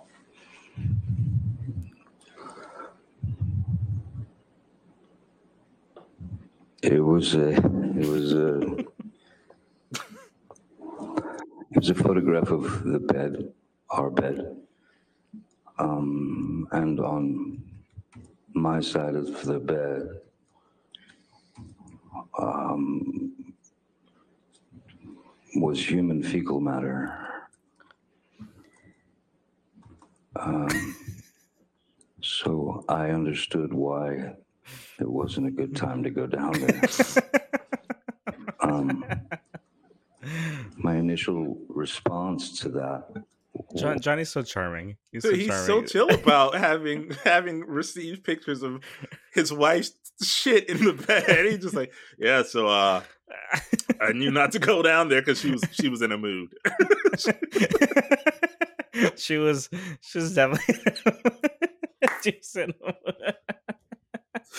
It 6.82 7.00
was 7.04 7.34
a, 7.34 7.50
it 7.50 8.06
was 8.06 8.32
a, 8.32 8.60
it 8.78 8.86
was 11.76 11.90
a 11.90 11.94
photograph 11.94 12.50
of 12.50 12.84
the 12.84 12.98
bed, 12.98 13.52
our 13.90 14.10
bed. 14.10 14.56
Um, 15.80 16.68
and 16.72 17.00
on 17.00 17.62
my 18.52 18.80
side 18.80 19.14
of 19.14 19.42
the 19.44 19.58
bed, 19.58 20.20
um, 22.38 23.54
was 25.56 25.82
human 25.82 26.22
fecal 26.22 26.60
matter. 26.60 27.16
Um, 30.36 30.96
so 32.20 32.84
I 32.86 33.08
understood 33.08 33.72
why 33.72 34.34
it 35.00 35.10
wasn't 35.10 35.46
a 35.46 35.50
good 35.50 35.74
time 35.74 36.02
to 36.02 36.10
go 36.10 36.26
down 36.26 36.52
there. 36.52 36.82
Um, 38.62 39.02
my 40.76 40.96
initial 40.96 41.56
response 41.70 42.60
to 42.60 42.68
that 42.68 43.24
John, 43.76 44.00
Johnny's 44.00 44.30
so 44.30 44.42
charming. 44.42 44.96
He's 45.12 45.22
Dude, 45.22 45.32
so 45.32 45.36
he's 45.36 45.46
charming. 45.48 45.66
so 45.66 45.82
chill 45.84 46.10
about 46.14 46.54
having 46.56 47.10
having 47.24 47.64
received 47.64 48.24
pictures 48.24 48.62
of 48.62 48.82
his 49.34 49.52
wife's 49.52 49.92
shit 50.22 50.68
in 50.68 50.84
the 50.84 50.92
bed. 50.92 51.46
He's 51.46 51.58
just 51.58 51.74
like, 51.74 51.92
yeah. 52.18 52.42
So 52.42 52.68
uh, 52.68 53.02
I 54.00 54.12
knew 54.12 54.30
not 54.30 54.52
to 54.52 54.58
go 54.58 54.82
down 54.82 55.08
there 55.08 55.20
because 55.22 55.40
she 55.40 55.50
was 55.50 55.62
she 55.72 55.88
was 55.88 56.02
in 56.02 56.12
a 56.12 56.18
mood. 56.18 56.52
she 59.16 59.38
was 59.38 59.68
she 60.00 60.18
was 60.18 60.34
definitely 60.34 60.74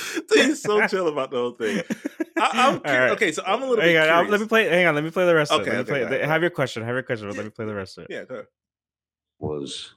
he's 0.33 0.61
so 0.61 0.87
chill 0.87 1.07
about 1.07 1.31
the 1.31 1.37
whole 1.37 1.51
thing. 1.51 1.81
I, 2.37 2.49
I'm 2.53 2.75
All 2.75 2.81
right. 2.83 3.11
Okay, 3.11 3.31
so 3.31 3.43
I'm 3.45 3.61
a 3.61 3.67
little 3.67 3.83
Hang 3.83 3.93
bit 3.93 4.09
on, 4.09 4.29
let 4.29 4.41
me 4.41 4.47
play. 4.47 4.67
Hang 4.67 4.87
on, 4.87 4.95
let 4.95 5.03
me 5.03 5.11
play 5.11 5.25
the 5.25 5.35
rest 5.35 5.51
of 5.51 5.61
it. 5.61 5.63
Okay, 5.63 5.71
Let 5.77 5.89
okay, 5.89 6.07
play- 6.07 6.19
go 6.21 6.27
have 6.27 6.41
your 6.41 6.51
question. 6.51 6.83
Have 6.83 6.95
your 6.95 7.03
question, 7.03 7.27
but 7.27 7.37
let 7.37 7.45
me 7.45 7.51
play 7.51 7.65
the 7.65 7.75
rest 7.75 7.97
of 7.97 8.05
it. 8.05 8.11
yeah, 8.11 8.23
go 8.25 8.35
ahead. 8.35 8.47
Was 9.41 9.95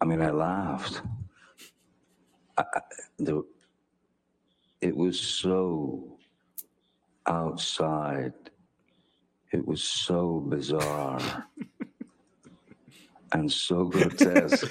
I 0.00 0.04
mean, 0.04 0.22
I 0.22 0.30
laughed. 0.30 1.02
I, 2.56 2.62
I- 2.62 2.80
the, 3.18 3.44
it 4.80 4.96
was 4.96 5.20
so 5.20 6.18
outside. 7.26 8.32
It 9.52 9.66
was 9.66 9.82
so 9.82 10.40
bizarre 10.48 11.46
and 13.32 13.50
so 13.52 13.84
grotesque 13.86 14.70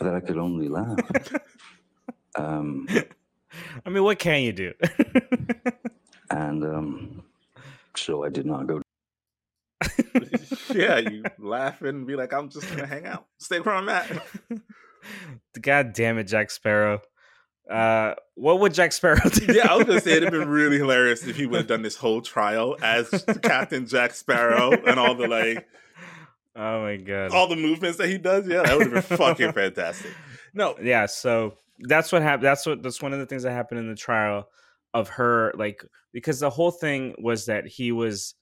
that 0.00 0.14
I 0.14 0.20
could 0.20 0.38
only 0.38 0.68
laugh. 0.68 1.32
Um, 2.36 2.88
I 3.86 3.90
mean, 3.90 4.02
what 4.04 4.18
can 4.18 4.42
you 4.42 4.52
do? 4.52 4.72
and 6.30 6.64
um, 6.64 7.23
so 7.96 8.24
I 8.24 8.28
did 8.28 8.46
not 8.46 8.66
go 8.66 8.80
yeah, 10.74 10.98
you 10.98 11.24
laugh 11.38 11.82
and 11.82 12.06
be 12.06 12.16
like, 12.16 12.32
I'm 12.32 12.48
just 12.48 12.68
gonna 12.68 12.86
hang 12.86 13.06
out, 13.06 13.26
stay 13.38 13.60
where 13.60 13.74
I'm 13.74 13.88
at. 13.88 14.10
God 15.60 15.92
damn 15.92 16.18
it, 16.18 16.24
Jack 16.24 16.50
Sparrow. 16.50 17.02
Uh, 17.70 18.14
what 18.34 18.60
would 18.60 18.74
Jack 18.74 18.92
Sparrow 18.92 19.20
do? 19.30 19.52
Yeah, 19.52 19.70
I 19.72 19.76
was 19.76 19.86
gonna 19.86 20.00
say 20.00 20.12
it'd 20.12 20.24
have 20.24 20.32
been 20.32 20.48
really 20.48 20.78
hilarious 20.78 21.26
if 21.26 21.36
he 21.36 21.46
would 21.46 21.58
have 21.58 21.66
done 21.66 21.82
this 21.82 21.96
whole 21.96 22.20
trial 22.20 22.76
as 22.82 23.08
Captain 23.42 23.86
Jack 23.86 24.12
Sparrow 24.14 24.72
and 24.72 24.98
all 24.98 25.14
the 25.14 25.26
like 25.28 25.66
Oh 26.56 26.82
my 26.82 26.96
god. 26.96 27.32
all 27.32 27.48
the 27.48 27.56
movements 27.56 27.98
that 27.98 28.08
he 28.08 28.18
does. 28.18 28.46
Yeah, 28.46 28.62
that 28.62 28.76
would 28.78 28.92
have 28.92 29.08
been 29.08 29.18
fucking 29.18 29.52
fantastic. 29.52 30.10
No, 30.52 30.76
yeah 30.80 31.06
so 31.06 31.54
that's 31.80 32.12
what 32.12 32.22
happened 32.22 32.44
that's 32.46 32.64
what 32.66 32.82
that's 32.82 33.02
one 33.02 33.12
of 33.12 33.18
the 33.18 33.26
things 33.26 33.42
that 33.42 33.50
happened 33.52 33.80
in 33.80 33.88
the 33.88 33.96
trial 33.96 34.48
of 34.94 35.08
her 35.08 35.52
like 35.56 35.84
because 36.12 36.40
the 36.40 36.48
whole 36.48 36.70
thing 36.70 37.14
was 37.18 37.46
that 37.46 37.66
he 37.66 37.92
was 37.92 38.34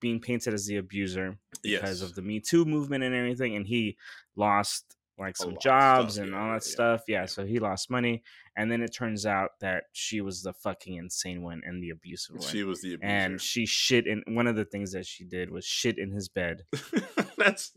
being 0.00 0.18
painted 0.18 0.52
as 0.52 0.66
the 0.66 0.78
abuser 0.78 1.38
because 1.62 2.00
yes, 2.00 2.02
of 2.02 2.14
the 2.14 2.22
me 2.22 2.40
too 2.40 2.64
movement 2.64 3.04
and 3.04 3.14
everything 3.14 3.54
and 3.54 3.66
he 3.66 3.96
lost 4.34 4.96
like 5.18 5.36
some 5.36 5.56
jobs 5.60 6.14
stuff, 6.14 6.24
and 6.24 6.32
yeah, 6.32 6.40
all 6.40 6.46
that 6.48 6.54
yeah, 6.54 6.58
stuff 6.58 7.02
yeah, 7.06 7.20
yeah. 7.20 7.26
so 7.26 7.44
he 7.44 7.60
lost 7.60 7.90
money 7.90 8.22
and 8.56 8.72
then 8.72 8.82
it 8.82 8.92
turns 8.92 9.26
out 9.26 9.50
that 9.60 9.84
she 9.92 10.20
was 10.20 10.42
the 10.42 10.52
fucking 10.54 10.96
insane 10.96 11.42
one 11.42 11.60
and 11.64 11.80
the 11.82 11.90
abusive 11.90 12.36
one 12.36 12.48
she 12.48 12.64
was 12.64 12.80
the 12.80 12.94
abuser. 12.94 13.12
and 13.12 13.40
she 13.40 13.66
shit 13.66 14.06
in 14.06 14.22
one 14.28 14.46
of 14.46 14.56
the 14.56 14.64
things 14.64 14.90
that 14.90 15.06
she 15.06 15.22
did 15.22 15.50
was 15.50 15.64
shit 15.64 15.98
in 15.98 16.10
his 16.10 16.28
bed 16.28 16.62
That's 17.36 17.72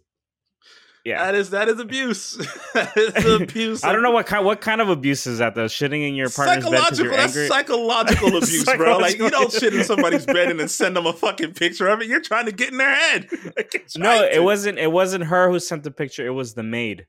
yeah 1.05 1.23
that 1.23 1.35
is 1.35 1.51
that 1.51 1.69
is 1.69 1.79
abuse. 1.79 2.33
that 2.73 2.97
is 2.97 3.25
abuse. 3.41 3.83
I 3.83 3.93
don't 3.93 4.01
know 4.01 4.11
what 4.11 4.25
kind 4.25 4.45
what 4.45 4.59
kind 4.59 4.81
of 4.81 4.89
abuse 4.89 5.25
is 5.27 5.37
that 5.37 5.55
though 5.55 5.65
shitting 5.65 6.07
in 6.07 6.15
your 6.15 6.29
partner's 6.29 6.69
bed 6.69 6.79
psychological. 6.79 7.05
you're 7.05 7.15
That's 7.15 7.47
psychological 7.47 8.27
abuse, 8.37 8.65
bro. 8.65 8.97
Like 8.97 9.17
you 9.17 9.29
don't 9.29 9.51
shit 9.51 9.73
in 9.73 9.83
somebody's 9.83 10.25
bed 10.25 10.49
and 10.49 10.59
then 10.59 10.67
send 10.67 10.97
them 10.97 11.05
a 11.05 11.13
fucking 11.13 11.53
picture 11.53 11.87
of 11.87 12.01
it. 12.01 12.07
You're 12.07 12.21
trying 12.21 12.47
to 12.47 12.51
get 12.51 12.71
in 12.71 12.77
their 12.77 12.93
head. 12.93 13.29
Like, 13.55 13.87
No, 13.95 14.17
trying 14.17 14.33
it 14.33 14.43
wasn't. 14.43 14.79
It 14.79 14.91
wasn't 14.91 15.25
her 15.25 15.49
who 15.49 15.59
sent 15.59 15.83
the 15.83 15.91
picture. 15.91 16.25
It 16.25 16.31
was 16.31 16.55
the 16.55 16.63
maid. 16.63 17.05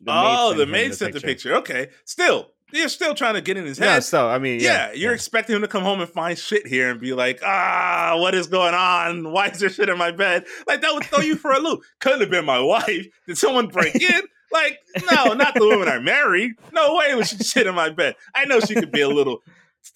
The 0.00 0.10
oh, 0.12 0.48
sent 0.48 0.58
the 0.58 0.66
maid 0.66 0.94
sent 0.94 1.14
the 1.14 1.20
picture. 1.20 1.54
Okay, 1.56 1.88
still, 2.04 2.50
you're 2.74 2.88
still 2.88 3.14
trying 3.14 3.34
to 3.34 3.40
get 3.40 3.56
in 3.56 3.64
his 3.64 3.78
head. 3.78 3.86
Yeah, 3.86 3.98
still, 4.00 4.26
I 4.26 4.38
mean, 4.38 4.60
yeah, 4.60 4.88
yeah, 4.88 4.92
you're 4.92 5.14
expecting 5.14 5.56
him 5.56 5.62
to 5.62 5.68
come 5.68 5.82
home 5.82 6.00
and 6.00 6.08
find 6.08 6.38
shit 6.38 6.66
here 6.66 6.90
and 6.90 7.00
be 7.00 7.12
like, 7.12 7.40
ah, 7.44 8.16
what 8.18 8.34
is 8.34 8.46
going 8.46 8.74
on? 8.74 9.30
Why 9.30 9.48
is 9.48 9.60
there 9.60 9.70
shit 9.70 9.88
in 9.88 9.98
my 9.98 10.10
bed? 10.10 10.44
Like 10.66 10.80
that 10.80 10.92
would 10.92 11.04
throw 11.04 11.20
you 11.20 11.36
for 11.36 11.52
a 11.52 11.58
loop. 11.58 11.82
Couldn't 12.00 12.20
have 12.20 12.30
been 12.30 12.44
my 12.44 12.60
wife. 12.60 13.06
Did 13.26 13.38
someone 13.38 13.68
break 13.68 13.94
in? 14.02 14.22
Like, 14.52 14.78
no, 15.10 15.34
not 15.34 15.54
the 15.54 15.66
woman 15.66 15.88
I 15.88 15.98
married. 15.98 16.52
No 16.72 16.94
way 16.94 17.14
was 17.14 17.28
she 17.28 17.38
shit 17.38 17.66
in 17.66 17.74
my 17.74 17.90
bed. 17.90 18.14
I 18.34 18.44
know 18.44 18.60
she 18.60 18.74
could 18.74 18.92
be 18.92 19.00
a 19.00 19.08
little, 19.08 19.42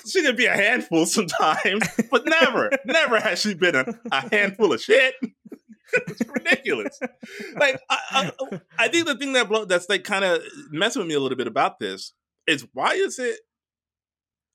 she 0.07 0.23
could 0.23 0.37
be 0.37 0.47
a 0.47 0.55
handful 0.55 1.07
sometimes, 1.07 1.87
but 2.11 2.27
never, 2.27 2.71
never 2.85 3.21
has 3.21 3.41
she 3.41 3.55
been 3.55 3.77
a, 3.77 3.85
a 4.11 4.29
handful 4.35 4.73
of 4.73 4.81
shit. 4.81 5.15
it's 5.93 6.21
ridiculous. 6.29 6.99
Like, 7.57 7.81
I, 7.89 7.99
I, 8.11 8.61
I 8.79 8.89
think 8.89 9.07
the 9.07 9.17
thing 9.17 9.33
that 9.35 9.49
blow, 9.49 9.65
that's 9.65 9.89
like 9.89 10.05
kind 10.05 10.25
of 10.25 10.43
messing 10.71 11.01
with 11.01 11.09
me 11.09 11.15
a 11.15 11.21
little 11.21 11.39
bit 11.39 11.47
about 11.47 11.79
this 11.79 12.13
is 12.49 12.67
why 12.73 12.95
is 12.95 13.19
it 13.19 13.39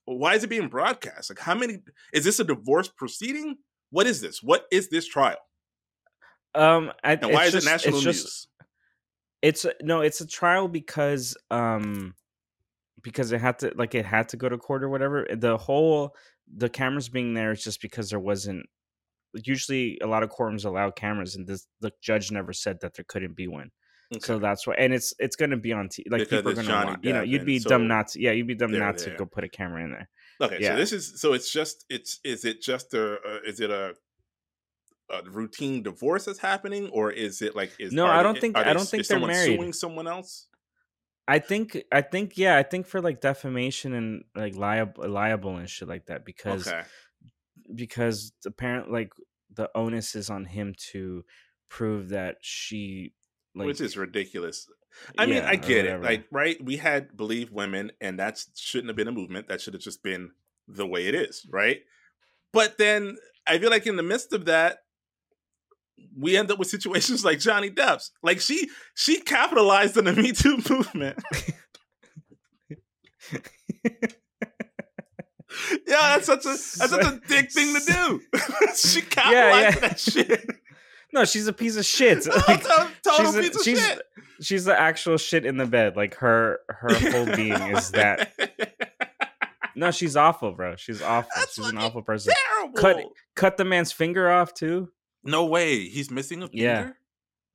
why 0.06 0.34
is 0.34 0.44
it 0.44 0.48
being 0.48 0.68
broadcast? 0.68 1.30
Like, 1.30 1.38
how 1.38 1.54
many? 1.54 1.78
Is 2.12 2.24
this 2.24 2.38
a 2.40 2.44
divorce 2.44 2.88
proceeding? 2.88 3.56
What 3.90 4.06
is 4.06 4.20
this? 4.20 4.42
What 4.42 4.66
is 4.70 4.88
this 4.90 5.06
trial? 5.06 5.38
Um, 6.54 6.92
I, 7.02 7.12
And 7.14 7.32
why 7.32 7.46
it's 7.46 7.54
is 7.54 7.64
just- 7.64 7.66
it 7.66 7.70
national 7.70 7.96
it's 7.96 8.04
news? 8.06 8.22
just- 8.22 8.48
It's 9.42 9.66
no, 9.82 10.00
it's 10.02 10.20
a 10.20 10.26
trial 10.26 10.68
because 10.68 11.36
um 11.50 12.14
because 13.02 13.32
it 13.32 13.40
had 13.40 13.58
to 13.60 13.72
like 13.76 13.94
it 13.94 14.06
had 14.06 14.28
to 14.30 14.36
go 14.36 14.48
to 14.48 14.56
court 14.58 14.82
or 14.82 14.88
whatever. 14.88 15.26
The 15.30 15.56
whole 15.56 16.14
the 16.56 16.68
cameras 16.68 17.08
being 17.08 17.34
there 17.34 17.52
is 17.52 17.62
just 17.64 17.80
because 17.82 18.10
there 18.10 18.20
wasn't 18.20 18.66
usually 19.44 19.98
a 20.02 20.06
lot 20.06 20.22
of 20.22 20.30
courtrooms 20.30 20.64
allow 20.64 20.90
cameras 20.90 21.34
and 21.36 21.46
this 21.46 21.66
the 21.80 21.90
judge 22.00 22.30
never 22.30 22.52
said 22.52 22.78
that 22.80 22.94
there 22.94 23.04
couldn't 23.08 23.34
be 23.36 23.48
one. 23.48 23.70
So 24.20 24.38
that's 24.38 24.66
why 24.66 24.74
and 24.78 24.92
it's 24.92 25.14
it's 25.18 25.36
gonna 25.36 25.56
be 25.56 25.72
on 25.72 25.88
t- 25.88 26.04
like 26.10 26.20
Because 26.20 26.38
people 26.38 26.52
are 26.52 26.54
gonna 26.54 26.68
Johnny 26.68 26.90
want, 26.92 27.04
you 27.04 27.12
know, 27.12 27.22
you'd 27.22 27.44
be 27.44 27.56
and 27.56 27.64
dumb 27.64 27.88
not 27.88 28.08
to 28.08 28.20
yeah, 28.20 28.32
you'd 28.32 28.46
be 28.46 28.54
dumb 28.54 28.72
not 28.72 28.98
to 28.98 29.10
go 29.10 29.26
put 29.26 29.44
a 29.44 29.48
camera 29.48 29.84
in 29.84 29.90
there. 29.92 30.08
Okay, 30.40 30.58
Yeah. 30.60 30.70
so 30.72 30.76
this 30.76 30.92
is 30.92 31.20
so 31.20 31.32
it's 31.32 31.50
just 31.52 31.84
it's 31.88 32.20
is 32.24 32.44
it 32.44 32.60
just 32.62 32.92
a, 32.94 33.18
a 33.24 33.40
is 33.48 33.60
it 33.60 33.70
a 33.70 33.94
a 35.10 35.22
routine 35.30 35.82
divorce 35.82 36.24
that's 36.24 36.38
happening 36.38 36.88
or 36.88 37.10
is 37.12 37.42
it 37.42 37.54
like 37.54 37.72
is 37.78 37.92
No, 37.92 38.06
I 38.06 38.22
don't 38.22 38.40
think- 38.40 38.56
are 38.56 38.64
I 38.64 38.72
don't 38.72 38.88
think 38.88 39.02
is 39.02 39.08
they're 39.08 39.16
someone 39.16 39.30
married. 39.30 39.56
suing 39.58 39.72
someone 39.72 40.06
else? 40.08 40.48
I 41.28 41.38
think 41.38 41.82
I 41.92 42.02
think 42.02 42.36
yeah, 42.36 42.56
I 42.56 42.62
think 42.62 42.86
for 42.86 43.00
like 43.00 43.20
defamation 43.20 43.94
and 43.94 44.24
like 44.34 44.56
liable 44.56 45.08
liable 45.08 45.56
and 45.56 45.68
shit 45.68 45.88
like 45.88 46.06
that 46.06 46.24
because 46.24 46.68
Okay, 46.68 46.82
because 47.74 48.32
apparently 48.46 48.92
like 48.92 49.12
the 49.52 49.70
onus 49.74 50.14
is 50.14 50.30
on 50.30 50.44
him 50.44 50.74
to 50.92 51.24
prove 51.68 52.10
that 52.10 52.36
she 52.40 53.12
like 53.54 53.66
which 53.66 53.80
is 53.80 53.96
ridiculous. 53.96 54.68
I 55.18 55.26
mean, 55.26 55.42
I 55.42 55.56
get 55.56 55.86
it. 55.86 56.02
Like, 56.02 56.26
right? 56.30 56.62
We 56.62 56.76
had 56.76 57.16
believe 57.16 57.50
women, 57.50 57.92
and 58.00 58.18
that 58.18 58.42
shouldn't 58.54 58.88
have 58.88 58.96
been 58.96 59.08
a 59.08 59.12
movement. 59.12 59.48
That 59.48 59.60
should 59.60 59.74
have 59.74 59.82
just 59.82 60.02
been 60.02 60.30
the 60.68 60.86
way 60.86 61.06
it 61.06 61.14
is, 61.14 61.46
right? 61.50 61.80
But 62.52 62.78
then 62.78 63.16
I 63.46 63.58
feel 63.58 63.70
like 63.70 63.86
in 63.86 63.96
the 63.96 64.02
midst 64.02 64.32
of 64.32 64.44
that, 64.46 64.78
we 66.16 66.36
end 66.36 66.50
up 66.50 66.58
with 66.58 66.68
situations 66.68 67.24
like 67.24 67.38
Johnny 67.38 67.70
Depp's. 67.70 68.10
Like 68.22 68.40
she 68.40 68.68
she 68.94 69.20
capitalized 69.20 69.98
on 69.98 70.04
the 70.04 70.12
Me 70.14 70.32
Too 70.32 70.58
movement. 70.68 71.18
yeah, 75.86 76.16
that's 76.16 76.26
such 76.26 76.44
a 76.44 76.48
that's 76.48 76.90
such 76.90 77.04
a 77.04 77.20
dick 77.26 77.52
thing 77.52 77.74
to 77.74 77.80
do. 77.86 78.20
she 78.74 79.02
capitalized 79.02 79.24
yeah. 79.32 79.74
on 79.74 79.80
that 79.80 80.00
shit. 80.00 80.46
No, 81.14 81.24
she's 81.24 81.46
a 81.46 81.52
piece 81.52 81.76
of 81.76 81.86
shit. 81.86 82.24
Total, 82.24 82.42
Like, 82.48 82.62
total 83.02 83.32
she's 83.32 83.34
a- 83.36 83.40
piece 83.40 83.56
of 83.56 83.62
she's- 83.62 83.86
shit. 83.86 84.02
she's 84.42 84.64
the 84.66 84.78
actual 84.78 85.16
shit 85.16 85.46
in 85.46 85.56
the 85.56 85.64
bed. 85.66 85.96
Like 85.96 86.16
her 86.16 86.58
her 86.68 86.92
whole 87.10 87.26
being 87.36 87.52
is 87.54 87.90
that. 87.92 88.32
No, 89.76 89.90
she's 89.90 90.14
awful, 90.16 90.52
bro. 90.52 90.76
She's 90.76 91.02
awful. 91.02 91.30
That's 91.34 91.54
she's 91.56 91.68
an 91.68 91.78
awful 91.78 92.02
person. 92.02 92.32
terrible. 92.52 92.74
Cut 92.78 93.04
cut 93.34 93.56
the 93.56 93.64
man's 93.64 93.90
finger 93.90 94.30
off 94.30 94.54
too. 94.54 94.90
No 95.24 95.46
way. 95.46 95.88
He's 95.88 96.12
missing 96.12 96.44
a 96.44 96.48
finger? 96.48 96.62
Yeah. 96.64 96.90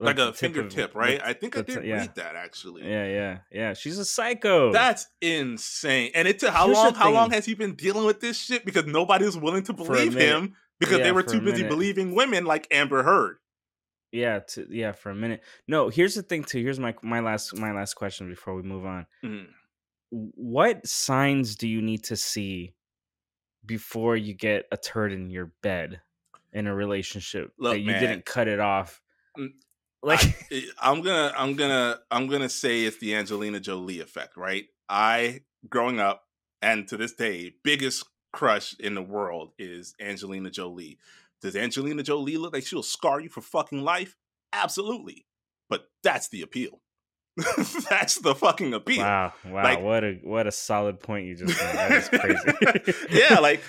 Like, 0.01 0.17
the 0.17 0.25
a 0.25 0.27
of- 0.29 0.37
fingertip, 0.37 0.95
right? 0.95 1.21
I 1.23 1.31
think 1.31 1.57
I 1.57 1.61
did 1.61 1.85
yeah. 1.85 1.99
read 1.99 2.15
that 2.15 2.35
actually. 2.35 2.83
Yeah, 2.89 3.05
yeah, 3.05 3.37
yeah. 3.53 3.73
She's 3.73 3.97
a 3.99 4.03
psycho. 4.03 4.73
That's 4.73 5.07
insane. 5.21 6.11
And 6.13 6.27
it 6.27 6.39
took 6.39 6.49
how 6.49 6.65
Here's 6.65 6.77
long 6.77 6.93
how 6.93 7.09
long 7.11 7.31
has 7.31 7.45
he 7.45 7.53
been 7.53 7.75
dealing 7.75 8.03
with 8.05 8.19
this 8.19 8.37
shit? 8.37 8.65
Because 8.65 8.85
nobody 8.85 9.23
was 9.25 9.37
willing 9.37 9.63
to 9.63 9.73
believe 9.73 10.13
him 10.13 10.55
because 10.77 10.97
they 10.99 11.13
were 11.13 11.23
too 11.23 11.39
busy 11.39 11.63
believing 11.63 12.15
women 12.15 12.43
like 12.43 12.67
Amber 12.69 13.03
Heard. 13.03 13.37
Yeah, 14.11 14.39
to, 14.39 14.67
yeah. 14.69 14.91
For 14.91 15.09
a 15.11 15.15
minute. 15.15 15.41
No, 15.67 15.89
here's 15.89 16.15
the 16.15 16.23
thing 16.23 16.43
too. 16.43 16.61
Here's 16.61 16.79
my 16.79 16.95
my 17.01 17.19
last 17.19 17.55
my 17.57 17.71
last 17.71 17.93
question 17.95 18.29
before 18.29 18.55
we 18.55 18.61
move 18.63 18.85
on. 18.85 19.05
Mhm. 19.23 19.47
What 20.11 20.87
signs 20.87 21.55
do 21.55 21.67
you 21.67 21.81
need 21.81 22.03
to 22.05 22.15
see 22.15 22.73
before 23.65 24.15
you 24.15 24.33
get 24.33 24.65
a 24.71 24.77
turd 24.77 25.11
in 25.11 25.29
your 25.29 25.51
bed 25.61 26.01
in 26.53 26.65
a 26.67 26.73
relationship 26.73 27.53
Look, 27.59 27.73
that 27.73 27.79
you 27.79 27.91
man. 27.91 28.01
didn't 28.01 28.25
cut 28.25 28.47
it 28.47 28.59
off? 28.59 29.01
Mm, 29.37 29.53
Like, 30.01 30.21
I, 30.51 30.63
I'm 30.81 31.01
gonna 31.01 31.33
I'm 31.37 31.55
gonna 31.55 31.99
I'm 32.09 32.27
gonna 32.27 32.49
say 32.49 32.85
it's 32.85 32.97
the 32.97 33.15
Angelina 33.15 33.59
Jolie 33.59 33.99
effect, 33.99 34.35
right? 34.37 34.65
I 34.87 35.41
growing 35.69 35.99
up 35.99 36.23
and 36.61 36.87
to 36.87 36.97
this 36.97 37.13
day, 37.13 37.53
biggest 37.63 38.05
crush 38.33 38.75
in 38.79 38.95
the 38.95 39.01
world 39.01 39.51
is 39.59 39.93
Angelina 39.99 40.49
Jolie. 40.49 40.97
Does 41.41 41.55
Angelina 41.55 42.03
Jolie 42.03 42.37
look 42.37 42.53
like 42.53 42.65
she'll 42.65 42.83
scar 42.83 43.19
you 43.19 43.29
for 43.29 43.41
fucking 43.41 43.81
life? 43.81 44.15
Absolutely. 44.53 45.25
But 45.69 45.85
that's 46.03 46.29
the 46.29 46.41
appeal. 46.41 46.81
that's 47.89 48.15
the 48.15 48.35
fucking 48.35 48.73
appeal. 48.73 49.03
wow, 49.03 49.33
wow, 49.45 49.63
Like- 49.63 49.81
what 49.81 50.03
a 50.03 50.19
what 50.23 50.47
a 50.47 50.51
solid 50.51 50.99
point 50.99 51.27
you 51.27 51.35
just 51.35 51.57
made. 51.57 51.75
That 51.75 51.91
is 51.91 52.09
crazy. 52.09 53.07
yeah, 53.29 53.39
like 53.39 53.61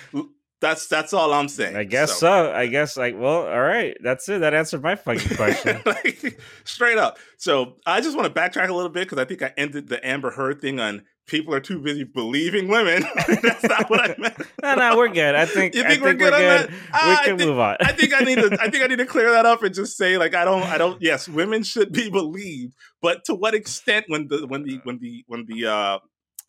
that's 0.59 0.87
that's 0.87 1.13
all 1.13 1.33
I'm 1.33 1.47
saying. 1.47 1.75
I 1.75 1.83
guess 1.85 2.19
so. 2.19 2.51
I 2.53 2.67
guess 2.67 2.95
like, 2.97 3.15
well, 3.17 3.47
all 3.47 3.61
right. 3.61 3.95
That's 4.03 4.27
it. 4.29 4.41
That 4.41 4.53
answered 4.53 4.83
my 4.83 4.95
fucking 4.95 5.35
question. 5.35 5.81
like, 5.85 6.39
straight 6.65 6.97
up. 6.97 7.17
So 7.37 7.77
I 7.85 8.01
just 8.01 8.15
want 8.17 8.33
to 8.33 8.39
backtrack 8.39 8.69
a 8.69 8.73
little 8.73 8.91
bit 8.91 9.05
because 9.05 9.17
I 9.17 9.25
think 9.25 9.41
I 9.41 9.53
ended 9.57 9.87
the 9.87 10.05
Amber 10.05 10.31
Heard 10.31 10.61
thing 10.61 10.79
on 10.79 11.03
people 11.31 11.53
are 11.55 11.59
too 11.59 11.79
busy 11.79 12.03
believing 12.03 12.67
women. 12.67 13.03
That's 13.41 13.63
not 13.63 13.89
what 13.89 14.01
I 14.01 14.15
meant. 14.19 14.37
no, 14.61 14.75
no, 14.75 14.97
we're 14.97 15.07
good. 15.07 15.33
I 15.33 15.45
think. 15.45 15.73
You 15.73 15.83
I 15.83 15.87
think 15.87 16.03
we're 16.03 16.13
good 16.13 16.33
on 16.33 16.39
that? 16.41 16.69
We 16.69 16.75
Ah, 16.93 17.21
I 17.21 17.25
can 17.25 17.37
think- 17.37 17.49
move 17.49 17.57
on. 17.59 17.77
I 17.81 17.93
think 17.93 18.13
I 18.13 18.19
need 18.19 18.35
to. 18.35 18.57
I 18.61 18.69
think 18.69 18.83
I 18.83 18.87
need 18.87 18.99
to 18.99 19.05
clear 19.05 19.31
that 19.31 19.45
up 19.47 19.63
and 19.63 19.73
just 19.73 19.97
say 19.97 20.17
like 20.17 20.35
I 20.35 20.45
don't. 20.45 20.63
I 20.63 20.77
don't. 20.77 21.01
Yes, 21.01 21.27
women 21.27 21.63
should 21.63 21.91
be 21.91 22.09
believed, 22.11 22.75
but 23.01 23.25
to 23.25 23.33
what 23.33 23.55
extent? 23.55 24.05
When 24.09 24.27
the 24.27 24.45
when 24.45 24.63
the 24.63 24.79
when 24.83 24.99
the 24.99 25.23
when 25.27 25.45
the 25.47 25.65
uh, 25.71 25.99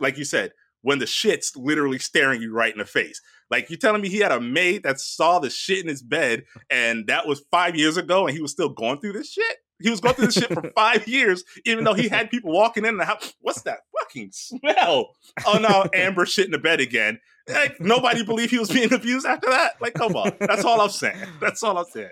like 0.00 0.18
you 0.18 0.24
said, 0.24 0.52
when 0.82 0.98
the 0.98 1.06
shit's 1.06 1.56
literally 1.56 1.98
staring 1.98 2.42
you 2.42 2.52
right 2.52 2.72
in 2.72 2.78
the 2.78 2.84
face. 2.84 3.20
Like 3.50 3.68
you're 3.70 3.78
telling 3.78 4.00
me 4.02 4.08
he 4.08 4.18
had 4.18 4.32
a 4.32 4.40
maid 4.40 4.82
that 4.84 4.98
saw 4.98 5.38
the 5.38 5.50
shit 5.50 5.80
in 5.82 5.88
his 5.88 6.02
bed, 6.02 6.44
and 6.70 7.06
that 7.06 7.26
was 7.26 7.44
five 7.50 7.76
years 7.76 7.96
ago, 7.98 8.26
and 8.26 8.34
he 8.34 8.40
was 8.42 8.50
still 8.50 8.70
going 8.70 8.98
through 9.00 9.12
this 9.12 9.30
shit. 9.30 9.56
He 9.82 9.90
was 9.90 10.00
going 10.00 10.14
through 10.14 10.26
this 10.26 10.34
shit 10.34 10.52
for 10.52 10.70
five 10.74 11.06
years, 11.08 11.44
even 11.64 11.84
though 11.84 11.94
he 11.94 12.08
had 12.08 12.30
people 12.30 12.52
walking 12.52 12.84
in 12.84 12.96
the 12.96 13.04
house. 13.04 13.34
What's 13.40 13.62
that 13.62 13.80
fucking 13.98 14.30
smell? 14.32 15.14
Oh 15.46 15.58
no, 15.58 15.86
Amber 15.94 16.26
shit 16.26 16.46
in 16.46 16.52
the 16.52 16.58
bed 16.58 16.80
again. 16.80 17.20
Like 17.48 17.80
nobody 17.80 18.24
believed 18.24 18.50
he 18.50 18.58
was 18.58 18.70
being 18.70 18.92
abused 18.92 19.26
after 19.26 19.50
that. 19.50 19.80
Like, 19.80 19.94
come 19.94 20.14
on. 20.14 20.32
That's 20.38 20.64
all 20.64 20.80
I'm 20.80 20.90
saying. 20.90 21.16
That's 21.40 21.62
all 21.62 21.76
I'm 21.76 21.86
saying. 21.86 22.10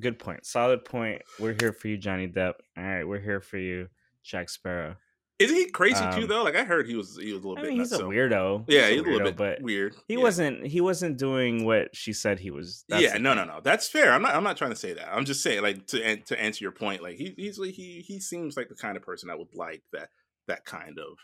Good 0.00 0.18
point. 0.18 0.44
Solid 0.46 0.84
point. 0.84 1.22
We're 1.38 1.56
here 1.60 1.72
for 1.72 1.88
you, 1.88 1.96
Johnny 1.96 2.26
Depp. 2.26 2.54
All 2.76 2.84
right, 2.84 3.04
we're 3.06 3.20
here 3.20 3.40
for 3.40 3.58
you, 3.58 3.88
Jack 4.24 4.48
Sparrow. 4.48 4.96
Isn't 5.40 5.56
he 5.56 5.68
crazy 5.70 5.98
too 6.14 6.22
Um, 6.22 6.26
though? 6.28 6.42
Like 6.44 6.54
I 6.54 6.62
heard 6.62 6.86
he 6.86 6.94
was 6.94 7.18
he 7.20 7.32
was 7.32 7.42
a 7.42 7.48
little 7.48 7.58
I 7.58 7.62
bit 7.62 7.70
mean, 7.72 7.80
he's 7.80 7.90
a 7.90 7.98
nutso. 7.98 8.08
weirdo. 8.08 8.64
Yeah, 8.68 8.82
he's 8.88 8.90
he's 8.90 9.00
a 9.00 9.10
little 9.10 9.26
bit 9.26 9.36
but 9.36 9.60
weird. 9.62 9.96
he 10.06 10.14
Yeah. 10.14 10.20
wasn't. 10.20 10.64
He 10.66 10.80
wasn't 10.80 11.18
doing 11.18 11.64
what 11.64 11.94
she 11.94 12.12
said 12.12 12.38
he 12.38 12.52
was. 12.52 12.84
That's 12.88 13.02
yeah, 13.02 13.18
no, 13.18 13.34
no, 13.34 13.44
no. 13.44 13.60
That's 13.62 13.88
fair. 13.88 14.12
I'm 14.12 14.22
not. 14.22 14.34
I'm 14.34 14.44
not 14.44 14.56
trying 14.56 14.70
to 14.70 14.76
say 14.76 14.92
that. 14.92 15.08
I'm 15.12 15.24
just 15.24 15.42
saying, 15.42 15.62
like, 15.62 15.86
to 15.88 16.16
to 16.18 16.40
answer 16.40 16.62
your 16.64 16.70
point, 16.72 17.02
like 17.02 17.16
he 17.16 17.34
he's 17.36 17.56
he 17.56 18.04
he 18.06 18.20
seems 18.20 18.56
like 18.56 18.68
the 18.68 18.76
kind 18.76 18.96
of 18.96 19.02
person 19.02 19.28
that 19.28 19.38
would 19.38 19.54
like 19.54 19.82
that 19.92 20.10
that 20.46 20.64
kind 20.64 20.98
of. 21.00 21.18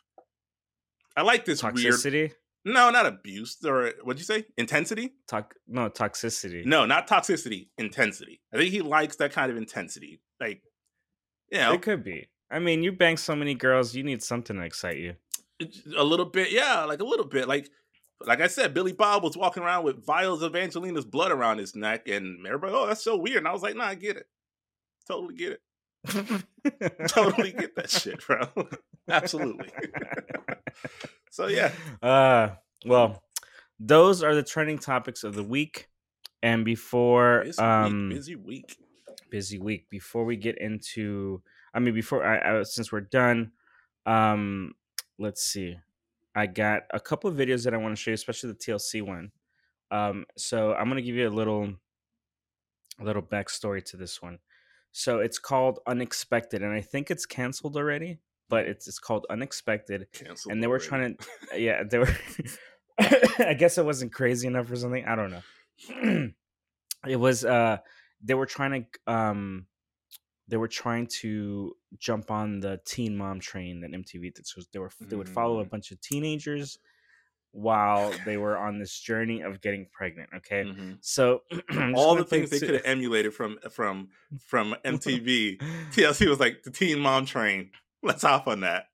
I 1.17 1.23
like 1.23 1.45
this 1.45 1.63
weird. 1.63 1.77
Toxicity. 1.77 2.33
No, 2.65 2.91
not 2.91 3.07
abuse 3.07 3.57
or 3.65 3.93
what'd 4.03 4.19
you 4.21 4.25
say? 4.25 4.45
Intensity? 4.59 5.15
Tox. 5.29 5.57
No 5.69 5.89
toxicity. 5.89 6.65
No, 6.67 6.85
not 6.85 7.07
toxicity. 7.09 7.69
Intensity. 7.79 8.41
I 8.53 8.57
think 8.59 8.73
he 8.73 8.81
likes 8.83 9.17
that 9.17 9.33
kind 9.33 9.51
of 9.51 9.57
intensity. 9.57 10.21
Like, 10.41 10.63
you 11.51 11.59
know, 11.59 11.73
it 11.75 11.83
could 11.83 12.05
be. 12.05 12.29
I 12.51 12.59
mean, 12.59 12.83
you 12.83 12.93
bang 12.93 13.17
so 13.17 13.37
many 13.37 13.55
girls, 13.55 13.95
you 13.95 14.03
need 14.03 14.23
something 14.23 14.57
to 14.57 14.63
excite 14.63 14.99
you. 14.99 15.15
a 15.97 16.05
little 16.05 16.27
bit. 16.27 16.51
Yeah, 16.51 16.85
like 16.85 17.01
a 17.01 17.05
little 17.05 17.27
bit. 17.27 17.47
Like, 17.47 17.71
like 18.27 18.41
I 18.41 18.49
said, 18.49 18.75
Billy 18.75 18.93
Bob 18.93 19.23
was 19.23 19.37
walking 19.37 19.63
around 19.63 19.85
with 19.85 20.05
vials 20.05 20.43
of 20.43 20.57
Angelina's 20.57 21.05
blood 21.05 21.31
around 21.33 21.59
his 21.59 21.77
neck, 21.77 22.09
and 22.09 22.47
everybody, 22.47 22.73
oh, 22.75 22.87
that's 22.87 23.05
so 23.05 23.17
weird. 23.17 23.39
And 23.39 23.49
I 23.49 23.53
was 23.53 23.63
like, 23.63 23.77
nah, 23.77 23.87
I 23.87 23.95
get 23.95 24.17
it. 24.17 24.27
Totally 25.07 25.35
get 25.35 25.53
it. 25.53 25.61
totally 27.09 27.53
get 27.53 27.77
that 27.77 27.91
shit, 27.91 28.25
bro. 28.27 28.41
Absolutely. 29.09 29.71
so 31.31 31.47
yeah, 31.47 31.73
Uh, 32.03 32.51
well, 32.87 33.23
those 33.79 34.23
are 34.23 34.35
the 34.35 34.43
trending 34.43 34.79
topics 34.79 35.25
of 35.25 35.35
the 35.35 35.45
week. 35.45 35.89
And 36.43 36.65
before 36.65 37.43
busy 37.45 37.61
um 37.61 38.09
week, 38.09 38.17
busy 38.17 38.35
week. 38.37 38.77
busy 39.31 39.59
week, 39.59 39.91
before 39.91 40.25
we 40.25 40.37
get 40.37 40.57
into 40.59 41.43
I 41.75 41.79
mean 41.79 41.95
before 41.95 42.25
I, 42.25 42.61
I 42.61 42.63
since 42.63 42.93
we're 42.93 43.01
done, 43.03 43.53
um 44.07 44.73
let's 45.19 45.43
see. 45.43 45.77
I 46.35 46.47
got 46.47 46.83
a 46.93 47.01
couple 47.01 47.29
of 47.31 47.37
videos 47.37 47.65
that 47.65 47.75
I 47.75 47.77
want 47.77 47.95
to 47.97 48.01
show 48.01 48.11
you, 48.11 48.15
especially 48.15 48.53
the 48.53 48.59
TLC 48.59 49.03
one. 49.03 49.33
Um 49.91 50.25
so 50.37 50.75
I'm 50.75 50.89
gonna 50.89 51.03
give 51.03 51.17
you 51.17 51.29
a 51.29 51.31
little 51.31 51.75
a 53.01 53.05
little 53.05 53.23
backstory 53.23 53.85
to 53.87 53.97
this 53.97 54.21
one. 54.21 54.39
So 54.93 55.21
it's 55.21 55.39
called 55.39 55.79
Unexpected, 55.87 56.63
and 56.63 56.73
I 56.73 56.81
think 56.81 57.11
it's 57.11 57.25
canceled 57.25 57.77
already, 57.77 58.19
but 58.49 58.67
it's 58.67 58.89
it's 58.89 58.99
called 58.99 59.25
Unexpected 59.31 60.09
Canceled. 60.13 60.53
and 60.53 60.63
they 60.63 60.67
were 60.67 60.81
already. 60.81 60.89
trying 60.89 61.17
to 61.53 61.57
yeah 61.61 61.83
they 61.85 61.99
were 61.99 62.09
i 63.39 63.55
guess 63.55 63.79
it 63.79 63.85
wasn't 63.85 64.13
crazy 64.13 64.47
enough 64.47 64.71
or 64.71 64.77
something 64.77 65.05
i 65.07 65.15
don't 65.17 65.31
know 65.31 66.29
it 67.09 67.17
was 67.17 67.45
uh 67.45 67.79
they 68.23 68.35
were 68.35 68.47
trying 68.47 68.85
to 69.07 69.13
um 69.13 69.67
they 70.51 70.57
were 70.57 70.69
trying 70.69 71.07
to 71.07 71.75
jump 71.99 72.31
on 72.31 72.61
the 72.61 72.81
teen 72.85 73.17
mom 73.17 73.41
train 73.41 73.81
that 73.81 73.91
mtv 73.93 74.35
did 74.35 74.47
so 74.47 74.61
they 74.73 74.79
were 74.79 74.91
they 75.09 75.17
would 75.17 75.29
follow 75.29 75.61
a 75.61 75.65
Mm. 75.65 75.71
bunch 75.71 75.91
of 75.93 76.01
teenagers 76.01 76.79
while 77.53 78.13
they 78.25 78.37
were 78.37 78.57
on 78.57 78.79
this 78.79 79.01
journey 79.01 79.41
of 79.41 79.61
getting 79.61 79.87
pregnant. 79.91 80.31
Okay, 80.37 80.63
Mhm. 80.65 80.99
so 81.01 81.43
All 81.97 82.15
the 82.15 82.25
things 82.25 82.49
they 82.51 82.61
could 82.61 82.75
have 82.75 82.85
emulated 82.85 83.35
from 83.35 83.59
from 83.71 84.11
from 84.47 84.75
MTV. 84.85 85.59
TLC 85.93 86.29
was 86.29 86.39
like 86.39 86.63
the 86.63 86.71
Teen 86.71 87.01
Mom 87.01 87.27
Train. 87.27 87.71
Let's 88.05 88.23
hop 88.23 88.47
on 88.47 88.61
that. 88.61 88.90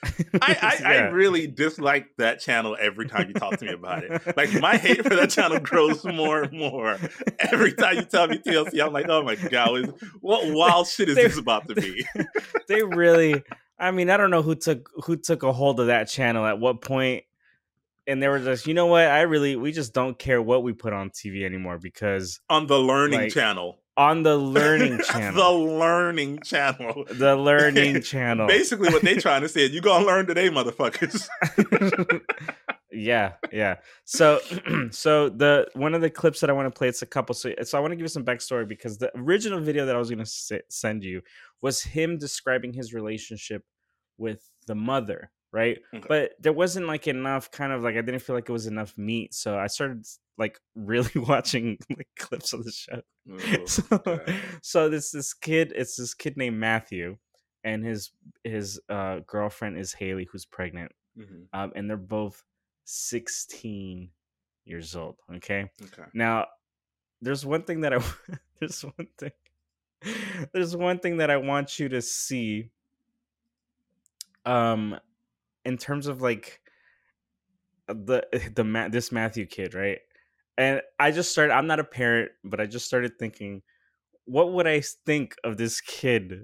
I, 0.42 0.78
I, 0.84 0.84
I 0.94 0.96
really 1.08 1.46
dislike 1.48 2.10
that 2.18 2.40
channel 2.40 2.76
every 2.80 3.08
time 3.08 3.28
you 3.28 3.34
talk 3.34 3.58
to 3.58 3.64
me 3.64 3.72
about 3.72 4.04
it. 4.04 4.36
Like 4.36 4.52
my 4.60 4.76
hate 4.76 5.02
for 5.02 5.16
that 5.16 5.30
channel 5.30 5.58
grows 5.58 6.04
more 6.04 6.42
and 6.42 6.56
more 6.56 6.96
every 7.40 7.72
time 7.72 7.96
you 7.96 8.02
tell 8.04 8.28
me 8.28 8.38
TLC. 8.38 8.80
I'm 8.84 8.92
like, 8.92 9.08
oh 9.08 9.22
my 9.22 9.34
god, 9.34 9.72
what- 9.72 9.98
what 10.20 10.54
wild 10.54 10.86
shit 10.86 11.08
is 11.08 11.16
They- 11.16 11.24
this 11.26 11.38
about 11.38 11.66
to 11.68 11.74
be? 11.74 12.06
they 12.68 12.82
really 12.82 13.42
i 13.78 13.90
mean 13.90 14.10
i 14.10 14.16
don't 14.16 14.30
know 14.30 14.42
who 14.42 14.54
took 14.54 14.90
who 15.04 15.16
took 15.16 15.42
a 15.42 15.52
hold 15.52 15.78
of 15.80 15.86
that 15.86 16.08
channel 16.08 16.44
at 16.44 16.58
what 16.58 16.80
point 16.80 17.24
and 18.06 18.22
they 18.22 18.28
were 18.28 18.40
just 18.40 18.66
you 18.66 18.74
know 18.74 18.86
what 18.86 19.06
i 19.06 19.20
really 19.22 19.54
we 19.56 19.70
just 19.72 19.94
don't 19.94 20.18
care 20.18 20.42
what 20.42 20.62
we 20.62 20.72
put 20.72 20.92
on 20.92 21.10
tv 21.10 21.44
anymore 21.44 21.78
because 21.78 22.40
On 22.50 22.66
the 22.66 22.78
Learning 22.78 23.20
Like, 23.20 23.32
Channel, 23.32 23.78
on 23.98 24.22
the 24.22 24.36
learning 24.58 25.00
channel. 25.00 25.34
the 25.34 25.50
Learning 25.50 26.38
Channel. 26.40 27.04
the 27.10 27.36
learning 27.36 28.00
channel 28.02 28.46
Basically, 28.46 28.88
what 28.90 29.02
they 29.02 29.16
trying 29.26 29.42
to 29.42 29.48
say 29.48 29.62
is, 29.66 29.72
you 29.72 29.80
gonna 29.82 30.06
learn 30.06 30.26
today, 30.26 30.48
motherfuckers. 30.48 31.28
yeah 32.90 33.34
yeah 33.52 33.76
so 34.04 34.40
so 34.90 35.28
the 35.28 35.68
one 35.74 35.94
of 35.94 36.00
the 36.00 36.08
clips 36.08 36.40
that 36.40 36.48
i 36.48 36.52
want 36.54 36.66
to 36.72 36.76
play 36.76 36.88
it's 36.88 37.02
a 37.02 37.06
couple 37.06 37.34
so, 37.34 37.52
so 37.62 37.76
i 37.76 37.80
want 37.80 37.92
to 37.92 37.96
give 37.96 38.02
you 38.02 38.08
some 38.08 38.24
backstory 38.24 38.66
because 38.66 38.96
the 38.96 39.10
original 39.18 39.60
video 39.60 39.84
that 39.84 39.94
i 39.94 39.98
was 39.98 40.08
going 40.10 40.24
to 40.24 40.60
send 40.70 41.04
you 41.04 41.20
was 41.60 41.82
him 41.82 42.16
describing 42.16 42.72
his 42.72 42.94
relationship 42.94 43.62
with 44.16 44.48
the 44.66 44.74
mother 44.74 45.30
right 45.52 45.78
Okay. 45.94 46.06
but 46.08 46.32
there 46.40 46.52
wasn't 46.54 46.86
like 46.86 47.06
enough 47.06 47.50
kind 47.50 47.72
of 47.72 47.82
like 47.82 47.94
i 47.96 48.00
didn't 48.00 48.20
feel 48.20 48.34
like 48.34 48.48
it 48.48 48.52
was 48.52 48.66
enough 48.66 48.96
meat 48.96 49.34
so 49.34 49.58
i 49.58 49.66
started 49.66 50.04
like 50.38 50.58
really 50.74 51.10
watching 51.16 51.76
like 51.90 52.08
clips 52.18 52.52
of 52.52 52.64
the 52.64 52.72
show 52.72 53.02
Oh, 53.30 53.66
so, 53.66 53.82
God. 53.98 54.34
so 54.62 54.88
this 54.88 55.10
this 55.10 55.34
kid 55.34 55.72
it's 55.76 55.96
this 55.96 56.14
kid 56.14 56.36
named 56.38 56.56
matthew 56.58 57.16
and 57.64 57.84
his 57.84 58.12
his 58.44 58.80
uh 58.88 59.18
girlfriend 59.26 59.76
is 59.78 59.92
haley 59.92 60.26
who's 60.32 60.46
pregnant 60.46 60.92
Mhm. 61.18 61.46
um, 61.52 61.72
and 61.74 61.90
they're 61.90 61.96
both 61.96 62.44
16 62.84 64.10
years 64.64 64.94
old. 64.94 65.16
Okay. 65.36 65.68
Okay. 65.82 66.04
Now, 66.14 66.46
there's 67.20 67.44
one 67.44 67.62
thing 67.64 67.80
that 67.80 67.92
I 67.92 67.98
there's 68.60 68.82
one 68.82 69.08
thing 69.18 69.32
there's 70.52 70.76
one 70.76 71.00
thing 71.00 71.16
that 71.16 71.28
I 71.30 71.36
want 71.38 71.78
you 71.80 71.88
to 71.88 72.00
see. 72.00 72.70
Um, 74.46 74.98
in 75.64 75.76
terms 75.76 76.06
of 76.06 76.22
like 76.22 76.60
the 77.88 78.26
the 78.54 78.64
Ma- 78.64 78.88
this 78.88 79.10
Matthew 79.12 79.46
kid, 79.46 79.74
right? 79.74 79.98
And 80.58 80.82
I 80.98 81.12
just 81.12 81.30
started. 81.30 81.54
I'm 81.54 81.68
not 81.68 81.78
a 81.80 81.84
parent, 81.84 82.32
but 82.44 82.60
I 82.60 82.66
just 82.66 82.84
started 82.84 83.12
thinking, 83.18 83.62
what 84.24 84.52
would 84.52 84.66
I 84.66 84.82
think 85.06 85.36
of 85.44 85.56
this 85.56 85.80
kid 85.80 86.42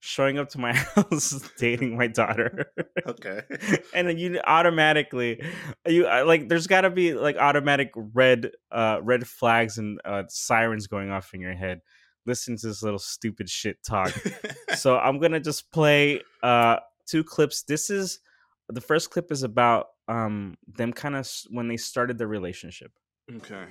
showing 0.00 0.38
up 0.38 0.48
to 0.50 0.58
my 0.58 0.72
house 0.94 1.40
dating 1.58 1.96
my 1.96 2.06
daughter? 2.06 2.70
Okay. 3.06 3.40
and 3.94 4.06
then 4.06 4.18
you 4.18 4.38
automatically 4.46 5.42
you 5.86 6.06
uh, 6.06 6.24
like 6.26 6.48
there's 6.48 6.66
got 6.66 6.82
to 6.82 6.90
be 6.90 7.14
like 7.14 7.36
automatic 7.38 7.90
red 7.96 8.50
uh 8.70 9.00
red 9.02 9.26
flags 9.26 9.78
and 9.78 10.00
uh 10.04 10.24
sirens 10.28 10.86
going 10.86 11.10
off 11.10 11.34
in 11.34 11.40
your 11.40 11.54
head 11.54 11.80
listen 12.26 12.56
to 12.56 12.66
this 12.66 12.82
little 12.82 12.98
stupid 12.98 13.48
shit 13.48 13.82
talk 13.82 14.12
so 14.76 14.98
i'm 14.98 15.18
gonna 15.18 15.40
just 15.40 15.70
play 15.72 16.20
uh 16.42 16.76
two 17.06 17.24
clips 17.24 17.62
this 17.62 17.88
is 17.88 18.20
the 18.68 18.80
first 18.80 19.10
clip 19.10 19.32
is 19.32 19.42
about 19.42 19.86
um 20.08 20.54
them 20.66 20.92
kind 20.92 21.16
of 21.16 21.28
when 21.50 21.68
they 21.68 21.76
started 21.76 22.18
their 22.18 22.28
relationship 22.28 22.92
okay. 23.36 23.64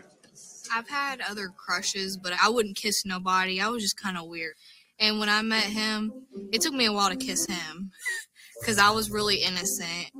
I've 0.73 0.89
had 0.89 1.21
other 1.21 1.49
crushes, 1.49 2.17
but 2.17 2.33
I 2.41 2.49
wouldn't 2.49 2.75
kiss 2.75 3.05
nobody. 3.05 3.61
I 3.61 3.69
was 3.69 3.81
just 3.81 4.01
kind 4.01 4.17
of 4.17 4.27
weird. 4.27 4.53
And 4.99 5.19
when 5.19 5.29
I 5.29 5.41
met 5.41 5.63
him, 5.63 6.11
it 6.51 6.61
took 6.61 6.73
me 6.73 6.85
a 6.85 6.93
while 6.93 7.09
to 7.09 7.15
kiss 7.15 7.45
him 7.45 7.91
because 8.59 8.79
I 8.79 8.89
was 8.91 9.09
really 9.09 9.37
innocent. 9.37 10.11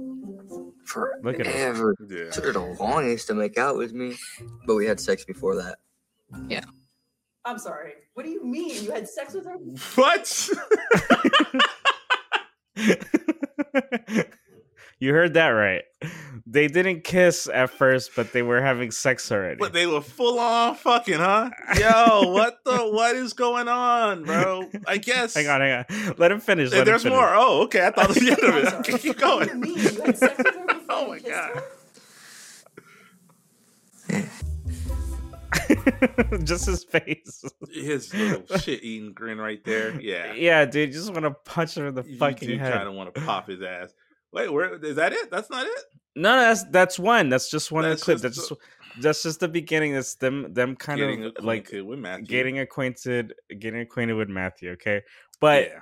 Look 1.21 1.39
at 1.39 1.47
us. 1.47 1.53
Forever. 1.53 1.95
Yeah. 2.09 2.29
Took 2.31 2.45
her 2.45 2.53
the 2.53 2.77
longest 2.79 3.27
to 3.27 3.33
make 3.33 3.57
out 3.57 3.77
with 3.77 3.93
me, 3.93 4.15
but 4.65 4.75
we 4.75 4.85
had 4.85 4.99
sex 4.99 5.25
before 5.25 5.55
that. 5.55 5.79
Yeah. 6.47 6.63
I'm 7.45 7.59
sorry. 7.59 7.93
What 8.13 8.23
do 8.23 8.29
you 8.29 8.43
mean? 8.43 8.83
You 8.83 8.91
had 8.91 9.07
sex 9.07 9.33
with 9.33 9.45
her? 9.45 9.55
What? 9.95 10.49
you 14.99 15.13
heard 15.13 15.33
that 15.33 15.49
right 15.49 15.83
they 16.57 16.67
didn't 16.67 17.03
kiss 17.03 17.47
at 17.53 17.69
first 17.69 18.11
but 18.15 18.31
they 18.33 18.41
were 18.41 18.59
having 18.61 18.89
sex 18.89 19.31
already 19.31 19.57
But 19.59 19.73
they 19.73 19.85
were 19.85 20.01
full 20.01 20.39
on 20.39 20.73
fucking, 20.75 21.19
huh? 21.19 21.51
Yo, 21.79 22.31
what 22.31 22.63
the 22.65 22.77
what 22.91 23.15
is 23.15 23.33
going 23.33 23.67
on, 23.67 24.23
bro? 24.23 24.67
I 24.87 24.97
guess. 24.97 25.35
hang 25.35 25.47
on 25.47 25.61
hang 25.61 25.85
on 25.87 26.15
let 26.17 26.31
him 26.31 26.39
finish 26.39 26.71
There- 26.71 26.79
let 26.79 26.87
him 26.87 26.91
There's 26.93 27.03
finish. 27.03 27.15
more. 27.15 27.29
Oh, 27.35 27.61
okay. 27.65 27.85
I 27.85 27.91
thought 27.91 28.07
that 28.07 28.07
was 28.07 28.17
the 28.17 28.31
end 28.31 28.39
of 28.43 28.55
it. 28.55 28.85
sorry. 28.87 28.99
Keep 28.99 29.17
going. 29.19 29.65
you? 29.65 29.75
You 29.75 30.01
had 30.01 30.17
sex 30.17 30.37
with 30.37 30.47
her 30.47 30.65
before 30.67 30.85
Oh 30.89 31.07
my 31.09 31.19
God. 31.19 31.61
just 36.43 36.65
his 36.65 36.83
face 36.83 37.43
His 37.71 38.13
little 38.13 38.57
shit 38.57 38.83
eating 38.83 39.13
grin 39.13 39.37
right 39.37 39.63
there. 39.63 39.99
Yeah. 40.01 40.33
yeah 40.33 40.65
dude 40.65 40.89
you 40.89 40.93
just 40.93 41.11
want 41.11 41.23
to 41.25 41.31
punch 41.31 41.77
him 41.77 41.85
in 41.87 41.93
the 41.95 42.03
You 42.03 42.17
fucking 42.17 42.47
do 42.47 42.57
head 42.57 42.73
kind 42.73 42.87
of 42.87 42.95
want 42.95 43.13
to 43.13 43.21
pop 43.21 43.47
his 43.47 43.61
ass. 43.61 43.93
Wait, 44.34 44.51
where 44.51 44.75
is 44.84 44.95
that 44.97 45.13
it? 45.13 45.32
That's 45.32 45.49
not 45.49 45.65
it? 45.65 45.80
no 46.15 46.32
no 46.36 46.41
that's 46.41 46.63
that's 46.71 46.97
one 46.97 47.30
that's 47.30 47.47
just 47.49 47.71
one 47.71 47.84
That's 47.84 48.01
of 48.01 48.05
the 48.05 48.05
clips 48.05 48.21
just 48.21 48.36
that's 48.36 48.49
the- 48.49 48.55
just 48.55 49.03
that's 49.03 49.23
just 49.23 49.39
the 49.39 49.47
beginning 49.47 49.93
that's 49.93 50.15
them 50.15 50.51
them 50.53 50.75
kind 50.75 50.99
Getting 50.99 51.25
of 51.25 51.34
like 51.43 51.65
acquainted 51.67 51.86
with 51.86 51.99
Matthew. 51.99 52.25
getting 52.25 52.59
acquainted 52.59 53.34
getting 53.59 53.82
acquainted 53.82 54.13
with 54.15 54.28
matthew 54.28 54.71
okay 54.71 55.03
but 55.39 55.65
yeah. 55.65 55.80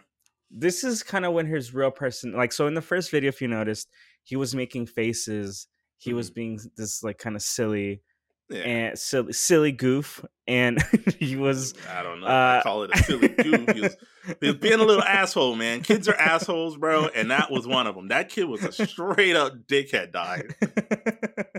this 0.51 0.83
is 0.83 1.01
kind 1.03 1.23
of 1.25 1.31
when 1.31 1.45
his 1.47 1.73
real 1.73 1.89
person 1.89 2.33
like 2.33 2.51
so 2.51 2.67
in 2.67 2.73
the 2.73 2.81
first 2.81 3.11
video 3.11 3.29
if 3.29 3.41
you 3.41 3.47
noticed 3.47 3.87
he 4.23 4.35
was 4.35 4.53
making 4.53 4.85
faces 4.87 5.67
he 5.99 6.11
was 6.13 6.29
being 6.29 6.59
this 6.75 7.01
like 7.01 7.17
kind 7.17 7.37
of 7.37 7.41
silly 7.41 7.91
Mm-hmm. 7.91 8.01
Yeah. 8.49 8.59
and 8.59 8.99
silly 8.99 9.33
silly 9.33 9.71
goof 9.71 10.23
and 10.47 10.79
he 11.19 11.35
was 11.35 11.73
I 11.89 12.03
don't 12.03 12.19
know. 12.21 12.27
uh, 12.27 12.59
I 12.59 12.63
call 12.63 12.83
it 12.83 12.91
a 12.93 12.97
silly 13.03 13.29
goof. 13.29 13.69
He 13.73 13.81
was, 13.81 13.97
he 14.41 14.47
was 14.47 14.55
being 14.57 14.79
a 14.79 14.83
little 14.83 15.01
asshole, 15.03 15.55
man. 15.55 15.81
Kids 15.81 16.07
are 16.07 16.13
assholes, 16.15 16.77
bro, 16.77 17.07
and 17.07 17.31
that 17.31 17.49
was 17.49 17.65
one 17.65 17.87
of 17.87 17.95
them. 17.95 18.09
That 18.09 18.29
kid 18.29 18.43
was 18.43 18.63
a 18.63 18.71
straight 18.71 19.35
up 19.35 19.53
dickhead, 19.67 20.11
dog. 20.11 20.53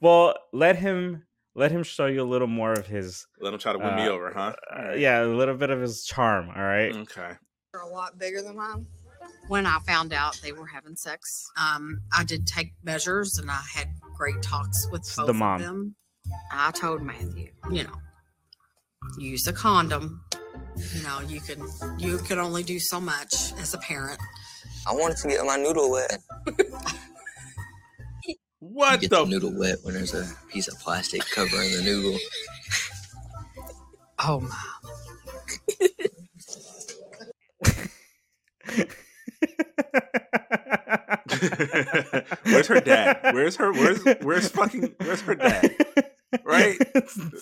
well 0.00 0.34
let 0.52 0.76
him 0.76 1.22
let 1.54 1.70
him 1.70 1.82
show 1.82 2.06
you 2.06 2.22
a 2.22 2.24
little 2.24 2.48
more 2.48 2.72
of 2.72 2.86
his 2.86 3.26
Let 3.40 3.52
him 3.52 3.58
try 3.58 3.72
to 3.72 3.78
win 3.78 3.94
me 3.96 4.02
Uh, 4.02 4.10
over, 4.10 4.32
huh? 4.34 4.54
uh, 4.74 4.92
yeah 4.94 5.22
a 5.22 5.26
little 5.26 5.56
bit 5.56 5.70
of 5.70 5.80
his 5.80 6.04
charm 6.04 6.48
all 6.54 6.62
right 6.62 6.94
Okay. 6.94 7.32
They're 7.72 7.82
a 7.82 7.88
lot 7.88 8.18
bigger 8.18 8.42
than 8.42 8.56
mine. 8.56 8.86
When 9.48 9.66
I 9.66 9.78
found 9.80 10.12
out 10.12 10.40
they 10.42 10.52
were 10.52 10.66
having 10.66 10.96
sex, 10.96 11.46
um, 11.60 12.00
I 12.16 12.24
did 12.24 12.46
take 12.46 12.72
measures 12.82 13.38
and 13.38 13.50
I 13.50 13.60
had 13.74 13.88
great 14.16 14.42
talks 14.42 14.88
with 14.90 15.02
both 15.16 15.26
the 15.26 15.34
mom. 15.34 15.54
of 15.60 15.60
them. 15.66 15.96
I 16.52 16.70
told 16.70 17.02
Matthew, 17.02 17.50
you 17.70 17.84
know, 17.84 17.94
use 19.18 19.46
a 19.46 19.52
condom. 19.52 20.24
You 20.94 21.02
know, 21.02 21.20
you 21.28 21.40
can 21.40 21.66
you 21.98 22.18
can 22.18 22.38
only 22.38 22.62
do 22.62 22.78
so 22.78 23.00
much 23.00 23.52
as 23.58 23.74
a 23.74 23.78
parent. 23.78 24.18
I 24.86 24.92
wanted 24.92 25.16
to 25.18 25.28
get 25.28 25.44
my 25.44 25.56
noodle 25.56 25.90
wet. 25.90 26.18
What 28.60 29.00
Get 29.00 29.10
the? 29.10 29.24
the 29.24 29.30
noodle 29.30 29.58
wet 29.58 29.78
when 29.82 29.94
there's 29.94 30.14
a 30.14 30.26
piece 30.48 30.68
of 30.68 30.78
plastic 30.78 31.22
covering 31.30 31.70
the 31.72 31.82
noodle. 31.82 32.18
Oh 34.24 34.38
my! 34.38 34.56
where's 42.44 42.66
her 42.66 42.80
dad? 42.80 43.34
Where's 43.34 43.56
her? 43.56 43.72
Where's 43.72 44.02
where's 44.22 44.48
fucking? 44.48 44.94
Where's 44.98 45.20
her 45.22 45.34
dad? 45.34 45.74
Right? 46.44 46.78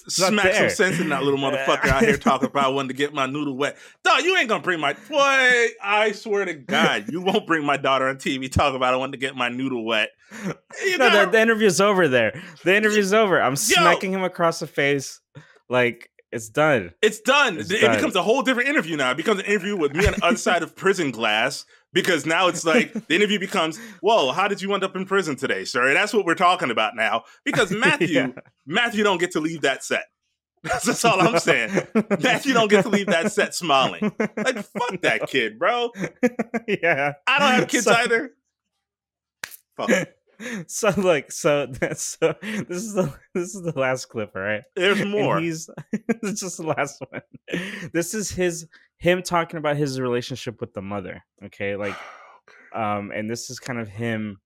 Smack 0.09 0.55
some 0.55 0.71
sense 0.71 1.01
in 1.01 1.11
that 1.11 1.23
little 1.23 1.39
motherfucker 1.39 1.87
out 1.87 2.03
here 2.03 2.17
talking 2.17 2.49
about 2.49 2.65
I 2.65 2.69
wanted 2.69 2.89
to 2.89 2.95
get 2.95 3.15
my 3.15 3.27
noodle 3.27 3.57
wet. 3.57 3.77
Dog, 4.03 4.23
you 4.23 4.37
ain't 4.37 4.49
gonna 4.49 4.63
bring 4.63 4.81
my 4.81 4.95
boy. 4.95 5.69
I 5.83 6.13
swear 6.13 6.45
to 6.45 6.55
God, 6.55 7.07
you 7.09 7.21
won't 7.21 7.47
bring 7.47 7.65
my 7.65 7.77
daughter 7.77 8.09
on 8.09 8.17
TV 8.17 8.51
talking 8.51 8.77
about 8.77 8.95
I 8.95 8.97
wanted 8.97 9.13
to 9.13 9.19
get 9.19 9.37
my 9.37 9.49
noodle 9.49 9.85
wet. 9.85 10.11
You 10.85 10.99
no, 10.99 11.11
the, 11.11 11.31
the 11.31 11.41
interview's 11.41 11.81
over 11.81 12.09
there. 12.09 12.41
The 12.65 12.75
interview's 12.75 13.13
over. 13.13 13.41
I'm 13.41 13.57
smacking 13.57 14.13
him 14.13 14.25
across 14.25 14.59
the 14.59 14.67
face. 14.67 15.21
Like 15.69 16.11
it's 16.33 16.49
done. 16.49 16.93
It's 17.03 17.21
done. 17.21 17.59
It's 17.59 17.71
it 17.71 17.81
done. 17.81 17.97
becomes 17.97 18.15
a 18.15 18.23
whole 18.23 18.43
different 18.43 18.69
interview 18.69 18.97
now. 18.97 19.11
It 19.11 19.17
becomes 19.17 19.41
an 19.41 19.47
interview 19.47 19.77
with 19.77 19.95
me 19.95 20.07
on 20.07 20.15
the 20.15 20.25
other 20.25 20.37
side 20.37 20.63
of 20.63 20.77
prison 20.77 21.11
glass 21.11 21.65
because 21.93 22.27
now 22.27 22.49
it's 22.49 22.65
like 22.65 22.93
the 23.09 23.15
interview 23.15 23.39
becomes, 23.39 23.79
"Whoa, 24.01 24.33
how 24.33 24.49
did 24.49 24.63
you 24.63 24.73
end 24.75 24.85
up 24.85 24.97
in 24.97 25.05
prison 25.07 25.37
today, 25.37 25.65
sir?" 25.65 25.93
That's 25.95 26.13
what 26.15 26.25
we're 26.27 26.35
talking 26.35 26.71
about 26.71 26.97
now 26.97 27.25
because 27.45 27.71
Matthew, 27.73 28.09
Yeah. 28.09 28.29
Matthew 28.67 29.05
don't 29.05 29.19
get 29.19 29.33
to 29.33 29.41
leave 29.41 29.63
that 29.63 29.85
set. 29.85 30.05
That's, 30.63 31.05
all 31.07 31.19
I'm 31.21 31.39
saying. 31.39 31.71
Matthew 32.21 32.53
don't 32.53 32.69
get 32.69 32.83
to 32.83 32.91
leave 32.91 33.07
that 33.07 33.33
set 33.33 33.55
smiling. 33.55 34.13
Like 34.37 34.59
fuck 34.63 35.01
that 35.01 35.27
kid, 35.29 35.59
bro. 35.59 35.91
yeah. 36.69 37.15
I 37.27 37.39
don't 37.39 37.53
have 37.53 37.69
kids 37.69 37.85
So- 37.85 37.93
either. 37.93 38.31
Fuck. 39.77 39.91
so 40.67 40.91
like 40.97 41.31
so 41.33 41.67
that's 41.67 42.17
so 42.19 42.35
this 42.43 42.79
is 42.85 42.95
the 42.95 43.13
this 43.35 43.55
is 43.55 43.63
the 43.63 43.79
last 43.79 44.07
clip, 44.07 44.33
all 44.35 44.43
right? 44.43 44.63
There's 44.77 45.01
And 45.01 45.11
more. 45.11 45.39
he's 45.41 45.69
it's 45.93 46.41
just 46.41 46.57
the 46.59 46.67
last 46.67 47.03
one. 47.09 47.23
This 47.93 48.15
is 48.15 48.31
his 48.31 48.67
him 49.01 49.23
talking 49.23 49.59
about 49.59 49.77
his 49.77 49.99
relationship 50.01 50.61
with 50.61 50.73
the 50.75 50.83
mother. 50.83 51.25
Okay, 51.47 51.75
like 51.75 51.97
um, 52.75 53.11
and 53.13 53.29
this 53.29 53.51
is 53.51 53.59
kind 53.59 53.79
of 53.81 53.89
him 53.89 54.41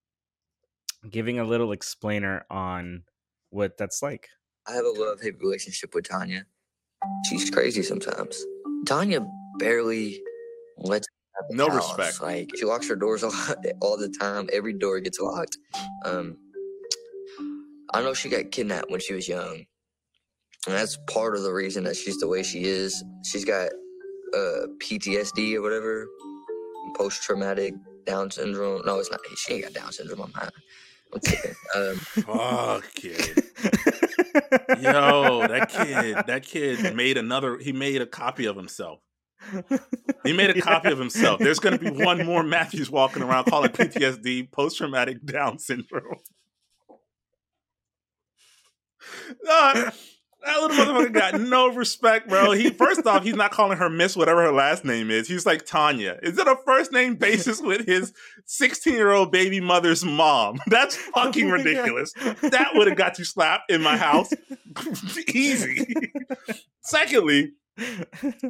giving 1.11 1.39
a 1.39 1.45
little 1.45 1.73
explainer 1.73 2.47
on 2.51 3.03
what 3.51 3.77
that's 3.77 4.03
like. 4.03 4.29
I 4.67 4.73
have 4.73 4.85
a 4.87 4.91
love 4.91 5.21
hate 5.21 5.39
relationship 5.41 5.95
with 5.95 6.09
Tanya. 6.09 6.47
She's 7.29 7.51
crazy 7.51 7.83
sometimes. 7.83 8.43
Tanya 8.87 9.21
barely 9.59 10.23
lets 10.79 11.07
me 11.07 11.39
out 11.39 11.51
the 11.51 11.57
No 11.57 11.69
house. 11.69 11.99
respect. 11.99 12.23
Like 12.23 12.51
she 12.57 12.65
locks 12.65 12.89
her 12.89 12.97
doors 12.97 13.23
all, 13.25 13.33
all 13.83 13.99
the 13.99 14.09
time. 14.19 14.49
Every 14.53 14.73
door 14.73 15.01
gets 15.01 15.21
locked. 15.21 15.59
Um, 16.07 16.39
I 17.93 18.03
know 18.03 18.15
she 18.15 18.29
got 18.31 18.51
kidnapped 18.51 18.91
when 18.91 19.01
she 19.01 19.15
was 19.15 19.29
young, 19.29 19.67
and 20.67 20.75
that's 20.75 20.97
part 21.09 21.37
of 21.37 21.43
the 21.43 21.53
reason 21.53 21.85
that 21.85 21.97
she's 21.97 22.17
the 22.19 22.27
way 22.29 22.43
she 22.43 22.65
is. 22.65 23.05
She's 23.25 23.45
got 23.45 23.71
uh, 24.35 24.67
PTSD 24.79 25.55
or 25.55 25.63
whatever, 25.63 26.07
post 26.97 27.23
traumatic 27.23 27.75
Down 28.07 28.31
syndrome. 28.31 28.83
No, 28.85 28.99
it's 28.99 29.11
not. 29.11 29.21
She 29.37 29.55
ain't 29.55 29.65
got 29.65 29.73
Down 29.73 29.93
syndrome. 29.93 30.21
I'm 30.23 30.33
high. 30.33 30.51
I'm 31.13 31.21
kidding. 31.21 31.55
Um, 31.75 31.97
Fuck 31.97 32.85
kid. 32.95 33.43
Yo, 34.81 35.47
that 35.47 35.69
kid, 35.71 36.17
that 36.27 36.43
kid 36.45 36.95
made 36.95 37.17
another. 37.17 37.59
He 37.59 37.73
made 37.73 38.01
a 38.01 38.07
copy 38.07 38.47
of 38.47 38.55
himself. 38.57 39.01
He 40.25 40.33
made 40.33 40.51
a 40.51 40.61
copy 40.61 40.91
of 40.91 40.99
himself. 40.99 41.41
There's 41.41 41.59
going 41.59 41.77
to 41.79 41.85
be 41.85 41.91
one 41.91 42.25
more 42.25 42.43
Matthews 42.43 42.91
walking 42.91 43.23
around 43.23 43.45
calling 43.47 43.71
PTSD 43.71 44.51
post 44.53 44.79
traumatic 44.79 45.25
Down 45.25 45.59
syndrome. 45.59 46.19
No, 49.45 49.91
that 50.45 50.61
little 50.61 50.77
motherfucker 50.77 51.13
got 51.13 51.41
no 51.41 51.69
respect, 51.75 52.29
bro. 52.29 52.53
He 52.53 52.71
first 52.71 53.07
off, 53.07 53.23
he's 53.25 53.35
not 53.37 53.51
calling 53.51 53.79
her 53.79 53.89
Miss 53.91 54.17
whatever 54.17 54.43
her 54.43 54.53
last 54.53 54.85
name 54.85 55.11
is. 55.11 55.27
He's 55.29 55.47
like 55.47 55.65
Tanya. 55.67 56.19
Is 56.23 56.39
it 56.39 56.47
a 56.47 56.57
first 56.65 56.93
name 56.93 57.17
basis 57.17 57.61
with 57.61 57.87
his 57.87 58.13
16 58.47 58.93
year 58.95 59.13
old 59.13 59.33
baby 59.33 59.61
mother's 59.61 60.05
mom? 60.05 60.59
That's 60.67 60.97
fucking 60.97 61.47
Oh 61.47 61.57
God. 61.57 61.65
ridiculous. 61.65 62.13
That 62.43 62.71
would 62.75 62.87
have 62.89 62.97
got 62.97 63.19
you 63.19 63.25
slapped 63.25 63.71
in 63.71 63.83
my 63.83 63.97
house. 63.97 64.33
Easy. 65.29 65.87
Secondly, 66.83 67.53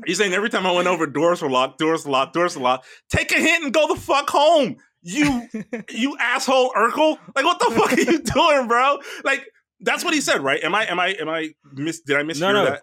He's 0.06 0.18
saying 0.18 0.34
every 0.34 0.50
time 0.50 0.66
I 0.66 0.72
went 0.72 0.86
over, 0.86 1.06
doors 1.06 1.40
were 1.40 1.48
locked, 1.48 1.78
doors 1.78 2.06
locked, 2.06 2.34
doors 2.34 2.56
were 2.56 2.62
locked. 2.62 2.86
Take 3.08 3.32
a 3.32 3.36
hint 3.40 3.64
and 3.64 3.72
go 3.72 3.88
the 3.94 3.98
fuck 3.98 4.28
home. 4.28 4.76
You 5.00 5.48
you 5.90 6.16
asshole 6.20 6.72
Urkel. 6.76 7.18
Like 7.34 7.44
what 7.44 7.58
the 7.58 7.70
fuck 7.74 7.92
are 7.92 8.00
you 8.00 8.18
doing, 8.20 8.68
bro? 8.68 8.98
Like 9.22 9.46
that's 9.84 10.04
what 10.04 10.14
he 10.14 10.20
said, 10.20 10.40
right? 10.40 10.62
Am 10.62 10.74
I 10.74 10.86
am 10.86 10.98
I 10.98 11.08
am 11.08 11.28
I 11.28 11.50
miss 11.72 12.00
did 12.00 12.16
I 12.16 12.22
mishear 12.22 12.40
no, 12.40 12.52
no, 12.52 12.64
that? 12.64 12.82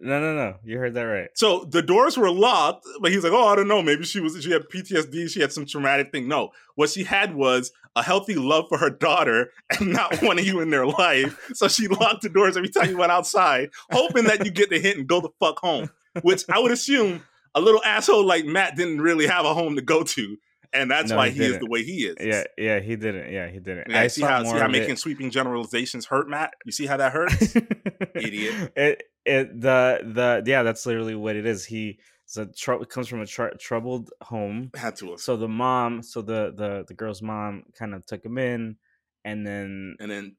no, 0.00 0.20
no, 0.20 0.34
no. 0.34 0.56
You 0.64 0.78
heard 0.78 0.94
that 0.94 1.02
right. 1.02 1.28
So 1.34 1.64
the 1.64 1.82
doors 1.82 2.16
were 2.16 2.30
locked, 2.30 2.86
but 3.00 3.12
he's 3.12 3.24
like, 3.24 3.32
"Oh, 3.32 3.48
I 3.48 3.56
don't 3.56 3.68
know. 3.68 3.82
Maybe 3.82 4.04
she 4.04 4.20
was 4.20 4.40
she 4.42 4.50
had 4.50 4.62
PTSD. 4.72 5.30
She 5.30 5.40
had 5.40 5.52
some 5.52 5.66
traumatic 5.66 6.12
thing." 6.12 6.28
No, 6.28 6.50
what 6.74 6.90
she 6.90 7.04
had 7.04 7.34
was 7.34 7.72
a 7.96 8.02
healthy 8.02 8.34
love 8.34 8.66
for 8.68 8.78
her 8.78 8.90
daughter 8.90 9.50
and 9.78 9.92
not 9.92 10.18
wanting 10.22 10.44
you 10.44 10.60
in 10.60 10.70
their 10.70 10.86
life. 10.86 11.50
So 11.54 11.66
she 11.68 11.88
locked 11.88 12.22
the 12.22 12.28
doors 12.28 12.56
every 12.56 12.68
time 12.68 12.90
you 12.90 12.98
went 12.98 13.12
outside, 13.12 13.70
hoping 13.90 14.24
that 14.24 14.44
you 14.44 14.50
get 14.50 14.70
the 14.70 14.78
hint 14.78 14.98
and 14.98 15.06
go 15.06 15.20
the 15.20 15.30
fuck 15.40 15.58
home. 15.58 15.90
Which 16.22 16.44
I 16.48 16.58
would 16.58 16.72
assume 16.72 17.22
a 17.54 17.60
little 17.60 17.82
asshole 17.84 18.24
like 18.24 18.44
Matt 18.44 18.76
didn't 18.76 19.00
really 19.00 19.26
have 19.26 19.44
a 19.44 19.54
home 19.54 19.76
to 19.76 19.82
go 19.82 20.02
to, 20.02 20.36
and 20.72 20.90
that's 20.90 21.10
No, 21.10 21.16
why 21.16 21.28
he 21.30 21.38
he 21.40 21.44
is 21.46 21.58
the 21.58 21.66
way 21.66 21.82
he 21.84 22.06
is. 22.06 22.16
Yeah, 22.20 22.44
yeah, 22.58 22.80
he 22.80 22.96
didn't. 22.96 23.32
Yeah, 23.32 23.48
he 23.48 23.58
didn't. 23.58 23.90
Yeah, 23.90 24.00
I 24.00 24.06
see 24.08 24.22
how 24.22 24.42
see 24.44 24.50
how 24.58 24.68
making 24.68 24.90
it. 24.90 24.98
sweeping 24.98 25.30
generalizations 25.30 26.06
hurt, 26.06 26.28
Matt? 26.28 26.54
You 26.64 26.72
see 26.72 26.86
how 26.86 26.96
that 26.96 27.12
hurts? 27.12 27.56
Idiot. 28.14 28.72
It 28.76 29.02
it 29.24 29.60
the 29.60 30.00
the 30.02 30.42
yeah, 30.46 30.62
that's 30.62 30.86
literally 30.86 31.14
what 31.14 31.36
it 31.36 31.46
is. 31.46 31.64
He 31.64 31.98
so 32.26 32.46
tr- 32.46 32.84
comes 32.84 33.08
from 33.08 33.20
a 33.20 33.26
tr- 33.26 33.54
troubled 33.58 34.10
home. 34.22 34.70
Had 34.74 34.96
to 34.96 35.10
have. 35.12 35.20
So 35.20 35.36
the 35.36 35.48
mom, 35.48 36.02
so 36.02 36.22
the 36.22 36.52
the 36.56 36.84
the 36.86 36.94
girl's 36.94 37.22
mom, 37.22 37.64
kind 37.78 37.94
of 37.94 38.04
took 38.06 38.24
him 38.24 38.38
in, 38.38 38.76
and 39.24 39.46
then 39.46 39.96
And 40.00 40.10
then 40.10 40.36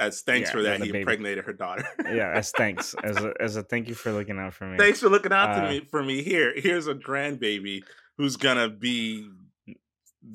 as 0.00 0.22
thanks 0.22 0.48
Yeah, 0.50 0.52
for 0.52 0.62
that, 0.62 0.80
he 0.80 0.86
baby. 0.86 0.98
impregnated 1.00 1.44
her 1.44 1.52
daughter. 1.52 1.86
yeah, 2.12 2.30
as 2.34 2.50
thanks 2.52 2.94
as 3.04 3.16
a 3.18 3.32
as 3.40 3.56
a 3.56 3.62
thank 3.62 3.88
you 3.88 3.94
for 3.94 4.12
looking 4.12 4.38
out 4.38 4.54
for 4.54 4.66
me. 4.66 4.78
Thanks 4.78 5.00
for 5.00 5.08
looking 5.08 5.32
out 5.32 5.50
Uh, 5.50 5.60
to 5.62 5.68
me 5.68 5.80
for 5.80 6.02
me. 6.02 6.22
Here, 6.22 6.52
here's 6.56 6.86
a 6.86 6.94
grandbaby 6.94 7.82
who's 8.16 8.36
gonna 8.36 8.68
be 8.68 9.28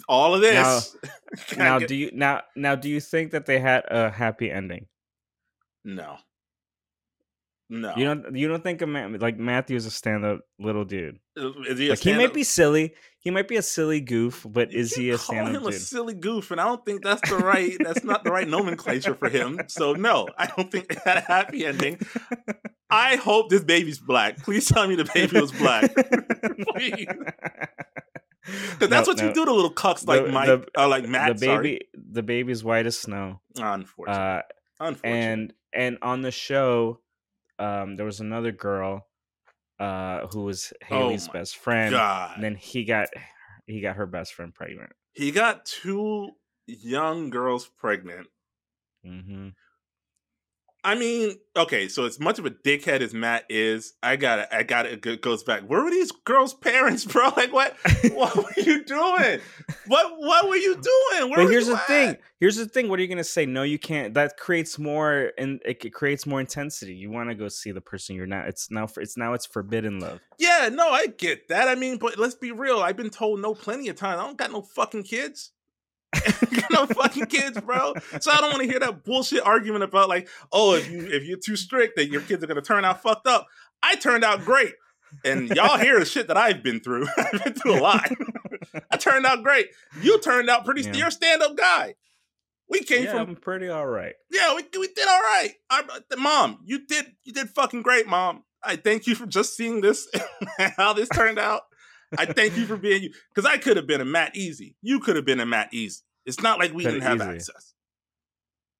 all 0.08 0.34
of 0.36 0.42
this. 0.42 0.96
I 1.52 1.56
Now, 1.58 1.80
get- 1.80 1.88
do 1.90 1.96
you 1.96 2.12
now 2.14 2.42
now 2.56 2.76
do 2.76 2.90
you 2.90 3.00
think 3.00 3.32
that 3.32 3.46
they 3.46 3.60
had 3.60 3.84
a 3.90 4.10
happy 4.10 4.50
ending? 4.52 4.88
no, 5.84 6.18
no. 7.70 7.94
You 7.96 8.04
don't 8.06 8.36
you 8.36 8.48
don't 8.48 8.64
think 8.64 8.82
a 8.82 8.88
man 8.88 9.18
like 9.20 9.38
Matthew 9.38 9.76
is 9.78 9.86
a 9.86 9.92
stand 9.92 10.26
up 10.26 10.42
little 10.60 10.84
dude? 10.86 11.20
Uh, 11.40 11.52
is 11.68 11.80
he 11.80 11.90
Like 11.90 12.00
he 12.00 12.14
might 12.14 12.34
be 12.34 12.44
silly, 12.44 12.94
he 13.20 13.32
might 13.32 13.48
be 13.48 13.56
a 13.56 13.62
silly 13.62 14.02
goof, 14.02 14.46
but 14.48 14.74
is 14.74 14.94
he 14.94 15.10
a 15.10 15.18
call 15.18 15.24
stand 15.36 15.50
him 15.56 15.64
up 15.64 15.70
a 15.70 15.72
dude? 15.72 15.80
silly 15.82 16.14
goof, 16.14 16.52
and 16.52 16.60
I 16.60 16.66
don't 16.66 16.86
think 16.86 17.02
that's 17.04 17.28
the 17.30 17.38
right. 17.38 17.76
that's 17.80 18.04
not 18.04 18.24
the 18.26 18.32
right 18.32 18.48
nomenclature 18.48 19.16
for 19.16 19.30
him. 19.30 19.62
So 19.70 19.94
no, 19.94 20.28
I 20.38 20.48
don't 20.48 20.70
think 20.70 20.92
it 20.92 21.00
had 21.06 21.18
a 21.18 21.22
happy 21.22 21.66
ending. 21.66 21.98
I 22.90 23.16
hope 23.16 23.50
this 23.50 23.64
baby's 23.64 24.00
black. 24.00 24.44
Please 24.44 24.68
tell 24.68 24.86
me 24.88 24.96
the 24.96 25.10
baby 25.14 25.40
was 25.40 25.54
black. 25.54 25.94
Please. 26.76 27.08
Because 28.72 28.90
that's 28.90 29.08
No, 29.08 29.12
what 29.14 29.18
no. 29.22 29.28
you 29.28 29.34
do 29.34 29.46
to 29.46 29.54
little 29.54 29.74
cucks 29.74 30.08
like 30.08 30.26
The- 30.26 30.32
Mike, 30.32 30.48
the- 30.48 30.68
uh, 30.82 30.88
like 30.88 31.06
Matt. 31.08 31.38
the 31.40 31.46
sorry. 31.46 31.64
baby 31.64 31.86
the 31.94 32.24
baby's 32.24 32.64
white 32.64 32.86
as 32.88 32.98
snow. 33.00 33.42
Unfortunate. 33.58 34.16
Uh, 34.16 34.42
Unfortunate. 34.80 35.16
and 35.16 35.54
and 35.74 35.98
on 36.02 36.22
the 36.24 36.32
show, 36.32 37.00
um, 37.60 37.96
there 37.96 38.06
was 38.06 38.20
another 38.20 38.52
girl, 38.52 39.08
uh, 39.80 40.28
who 40.28 40.42
was 40.44 40.74
Haley's 40.82 41.28
my 41.28 41.34
best 41.40 41.56
friend, 41.58 41.92
God. 41.92 42.32
and 42.36 42.44
then 42.44 42.56
he 42.56 42.84
got 42.84 43.10
he 43.68 43.80
got 43.82 43.96
her 43.96 44.06
best 44.08 44.34
friend 44.34 44.54
pregnant. 44.54 44.92
he 45.14 45.32
got 45.32 45.66
two 45.66 46.32
young 46.68 47.30
girls 47.30 47.70
pregnant. 47.78 48.28
hmm 49.06 49.50
I 50.84 50.96
mean, 50.96 51.38
okay, 51.56 51.88
so 51.88 52.06
as 52.06 52.20
much 52.20 52.40
of 52.40 52.46
a 52.48 52.50
dickhead 52.50 53.02
as 53.02 53.14
Matt 53.14 53.46
is, 53.50 53.94
I 54.02 54.16
got 54.16 54.38
to 54.38 54.56
I 54.56 54.64
got 54.64 54.88
it. 54.88 55.06
It 55.06 55.22
goes 55.22 55.44
back. 55.44 55.62
Where 55.62 55.84
were 55.84 55.92
these 55.92 56.12
girls' 56.12 56.56
parents, 56.56 57.06
bro? 57.12 57.30
Like, 57.38 57.54
what? 57.54 57.76
what 58.12 58.36
were 58.36 58.64
you 58.64 58.84
doing? 58.84 59.40
What? 59.86 60.14
What 60.18 60.50
were 60.50 60.56
you 60.56 60.74
doing? 60.74 61.30
Where 61.30 61.44
But 61.46 61.52
here's 61.52 61.68
the 61.68 61.76
at? 61.76 61.86
thing. 61.88 62.18
Here's 62.40 62.56
the 62.56 62.66
thing. 62.66 62.90
What 62.90 62.98
are 62.98 63.04
you 63.04 63.08
gonna 63.08 63.24
say? 63.24 63.46
No, 63.46 63.62
you 63.62 63.78
can't. 63.78 64.16
That 64.16 64.38
creates 64.38 64.80
more, 64.80 65.32
and 65.38 65.62
it 65.66 65.94
creates 65.94 66.26
more 66.26 66.40
intensity. 66.40 66.96
You 66.96 67.12
want 67.12 67.30
to 67.30 67.36
go 67.36 67.48
see 67.48 67.72
the 67.72 67.82
person 67.82 68.16
you're 68.16 68.26
not. 68.26 68.48
It's 68.48 68.72
now. 68.72 68.88
For, 68.88 69.02
it's 69.02 69.18
now. 69.18 69.34
It's 69.34 69.46
forbidden 69.46 70.00
love. 70.00 70.20
Yeah, 70.40 70.70
no, 70.72 70.90
I 70.90 71.08
get 71.08 71.48
that. 71.50 71.68
I 71.68 71.76
mean, 71.76 71.98
but 71.98 72.18
let's 72.18 72.36
be 72.36 72.52
real. 72.52 72.80
I've 72.80 72.98
been 72.98 73.12
told 73.12 73.40
no 73.40 73.54
plenty 73.54 73.90
of 73.90 73.98
times. 73.98 74.20
I 74.20 74.26
don't 74.26 74.38
got 74.38 74.52
no 74.52 74.64
fucking 74.64 75.04
kids. 75.04 75.52
Got 76.12 76.72
no 76.72 76.86
fucking 76.88 77.28
kids, 77.28 77.60
bro. 77.62 77.94
So 78.20 78.32
I 78.32 78.42
don't 78.42 78.52
want 78.52 78.64
to 78.64 78.70
hear 78.70 78.80
that 78.80 79.04
bullshit 79.04 79.46
argument 79.46 79.84
about 79.84 80.10
like, 80.10 80.28
oh, 80.52 80.76
if 80.76 80.90
you 80.90 81.08
if 81.08 81.24
you're 81.24 81.38
too 81.38 81.56
strict, 81.56 81.96
that 81.96 82.08
your 82.08 82.22
kids 82.22 82.44
are 82.44 82.48
gonna 82.48 82.62
turn 82.62 82.86
out 82.86 83.02
fucked 83.02 83.28
up. 83.28 83.48
I 83.82 83.96
turned 83.96 84.24
out 84.24 84.44
great. 84.46 84.74
And 85.26 85.50
y'all 85.50 85.78
hear 85.78 86.00
the 86.00 86.06
shit 86.06 86.28
that 86.28 86.38
I've 86.38 86.64
been 86.64 86.80
through. 86.80 87.06
I've 87.18 87.44
been 87.44 87.54
through 87.54 87.80
a 87.80 87.82
lot. 87.82 88.10
I 88.92 88.98
turned 88.98 89.26
out 89.26 89.44
great. 89.44 89.68
You 90.02 90.20
turned 90.22 90.50
out 90.50 90.64
pretty. 90.66 90.84
Yeah. 90.84 90.94
You're 90.94 91.08
a 91.08 91.12
stand-up 91.12 91.58
guy. 91.58 91.96
We 92.70 92.80
came 92.80 93.04
yeah, 93.04 93.12
from 93.12 93.30
I'm 93.32 93.36
pretty 93.36 93.68
all 93.68 93.86
right. 93.86 94.14
yeah, 94.32 94.56
we, 94.56 94.64
we 94.80 94.88
did 94.88 95.08
all 95.08 95.20
right. 95.20 95.52
I, 95.70 95.82
uh, 95.82 96.16
mom, 96.18 96.60
you 96.64 96.86
did 96.86 97.06
you 97.24 97.34
did 97.34 97.50
fucking 97.50 97.82
great, 97.82 98.08
mom. 98.08 98.46
I 98.64 98.78
thank 98.78 99.08
you 99.08 99.16
for 99.16 99.26
just 99.26 99.58
seeing 99.58 99.82
this 99.82 100.08
how 100.78 100.94
this 100.94 101.10
turned 101.10 101.38
out. 101.38 101.64
I 102.18 102.26
thank 102.26 102.58
you 102.58 102.66
for 102.66 102.78
being 102.78 103.04
you 103.04 103.14
because 103.34 103.50
I 103.50 103.58
could 103.58 103.78
have 103.78 103.88
been 103.88 104.02
a 104.02 104.06
Matt 104.06 104.36
Easy. 104.36 104.76
You 104.82 105.00
could 105.00 105.16
have 105.16 105.26
been 105.26 105.40
a 105.40 105.46
Matt 105.46 105.74
Easy. 105.74 106.02
It's 106.26 106.42
not 106.42 106.60
like 106.60 106.74
we 106.74 106.84
didn't 106.84 107.02
have 107.02 107.18
easy. 107.22 107.30
access. 107.30 107.74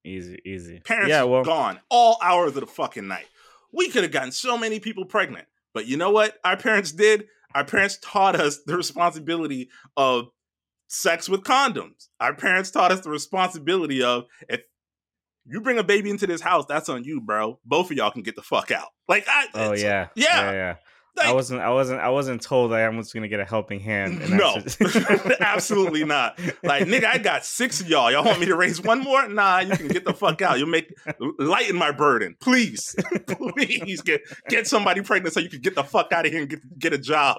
Easy, 0.04 0.38
easy. 0.44 0.80
Parents 0.80 1.10
yeah, 1.10 1.22
well, 1.22 1.44
gone 1.44 1.78
all 1.88 2.18
hours 2.22 2.56
of 2.56 2.60
the 2.60 2.66
fucking 2.66 3.06
night. 3.06 3.26
We 3.72 3.88
could 3.88 4.02
have 4.02 4.12
gotten 4.12 4.32
so 4.32 4.58
many 4.58 4.80
people 4.80 5.04
pregnant. 5.04 5.46
But 5.74 5.86
you 5.86 5.96
know 5.96 6.10
what 6.10 6.38
our 6.44 6.56
parents 6.56 6.92
did? 6.92 7.24
Our 7.54 7.64
parents 7.64 7.98
taught 8.02 8.34
us 8.36 8.60
the 8.66 8.76
responsibility 8.76 9.70
of 9.96 10.26
sex 10.88 11.28
with 11.28 11.42
condoms. 11.42 12.08
Our 12.20 12.34
parents 12.34 12.70
taught 12.70 12.92
us 12.92 13.00
the 13.00 13.10
responsibility 13.10 14.02
of 14.02 14.24
if 14.48 14.60
you 15.46 15.60
bring 15.60 15.78
a 15.78 15.84
baby 15.84 16.10
into 16.10 16.26
this 16.26 16.40
house, 16.40 16.64
that's 16.68 16.88
on 16.88 17.04
you, 17.04 17.20
bro. 17.20 17.58
Both 17.64 17.90
of 17.90 17.96
y'all 17.96 18.10
can 18.10 18.22
get 18.22 18.36
the 18.36 18.42
fuck 18.42 18.70
out. 18.70 18.88
Like 19.08 19.26
I 19.28 19.46
Oh 19.54 19.72
it's- 19.72 19.82
yeah, 19.82 20.08
yeah. 20.14 20.52
yeah, 20.52 20.74
yeah. 21.16 21.30
I 21.30 21.32
wasn't, 21.32 21.60
I 21.60 21.70
wasn't, 21.70 22.00
I 22.00 22.08
wasn't 22.08 22.42
told 22.42 22.72
I 22.72 22.88
was 22.88 23.12
gonna 23.12 23.28
get 23.28 23.40
a 23.40 23.44
helping 23.44 23.80
hand. 23.80 24.22
and 24.22 24.38
No, 24.38 24.56
absolutely 25.40 26.04
not. 26.04 26.38
Like, 26.62 26.86
nigga, 26.86 27.04
I 27.04 27.18
got 27.18 27.44
six 27.44 27.80
of 27.80 27.88
y'all. 27.88 28.10
Y'all 28.10 28.24
want 28.24 28.40
me 28.40 28.46
to 28.46 28.56
raise 28.56 28.80
one 28.80 29.00
more? 29.00 29.28
Nah, 29.28 29.60
you 29.60 29.76
can 29.76 29.88
get 29.88 30.04
the 30.04 30.14
fuck 30.14 30.40
out. 30.42 30.58
You'll 30.58 30.68
make 30.68 30.92
lighten 31.38 31.76
my 31.76 31.92
burden, 31.92 32.36
please, 32.40 32.94
please 33.26 34.00
get 34.02 34.22
get 34.48 34.66
somebody 34.66 35.02
pregnant 35.02 35.34
so 35.34 35.40
you 35.40 35.50
can 35.50 35.60
get 35.60 35.74
the 35.74 35.84
fuck 35.84 36.12
out 36.12 36.26
of 36.26 36.32
here 36.32 36.42
and 36.42 36.50
get 36.50 36.78
get 36.78 36.92
a 36.92 36.98
job. 36.98 37.38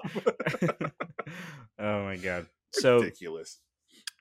oh 1.78 2.04
my 2.04 2.16
god. 2.16 2.46
So 2.72 2.98
Ridiculous. 3.00 3.60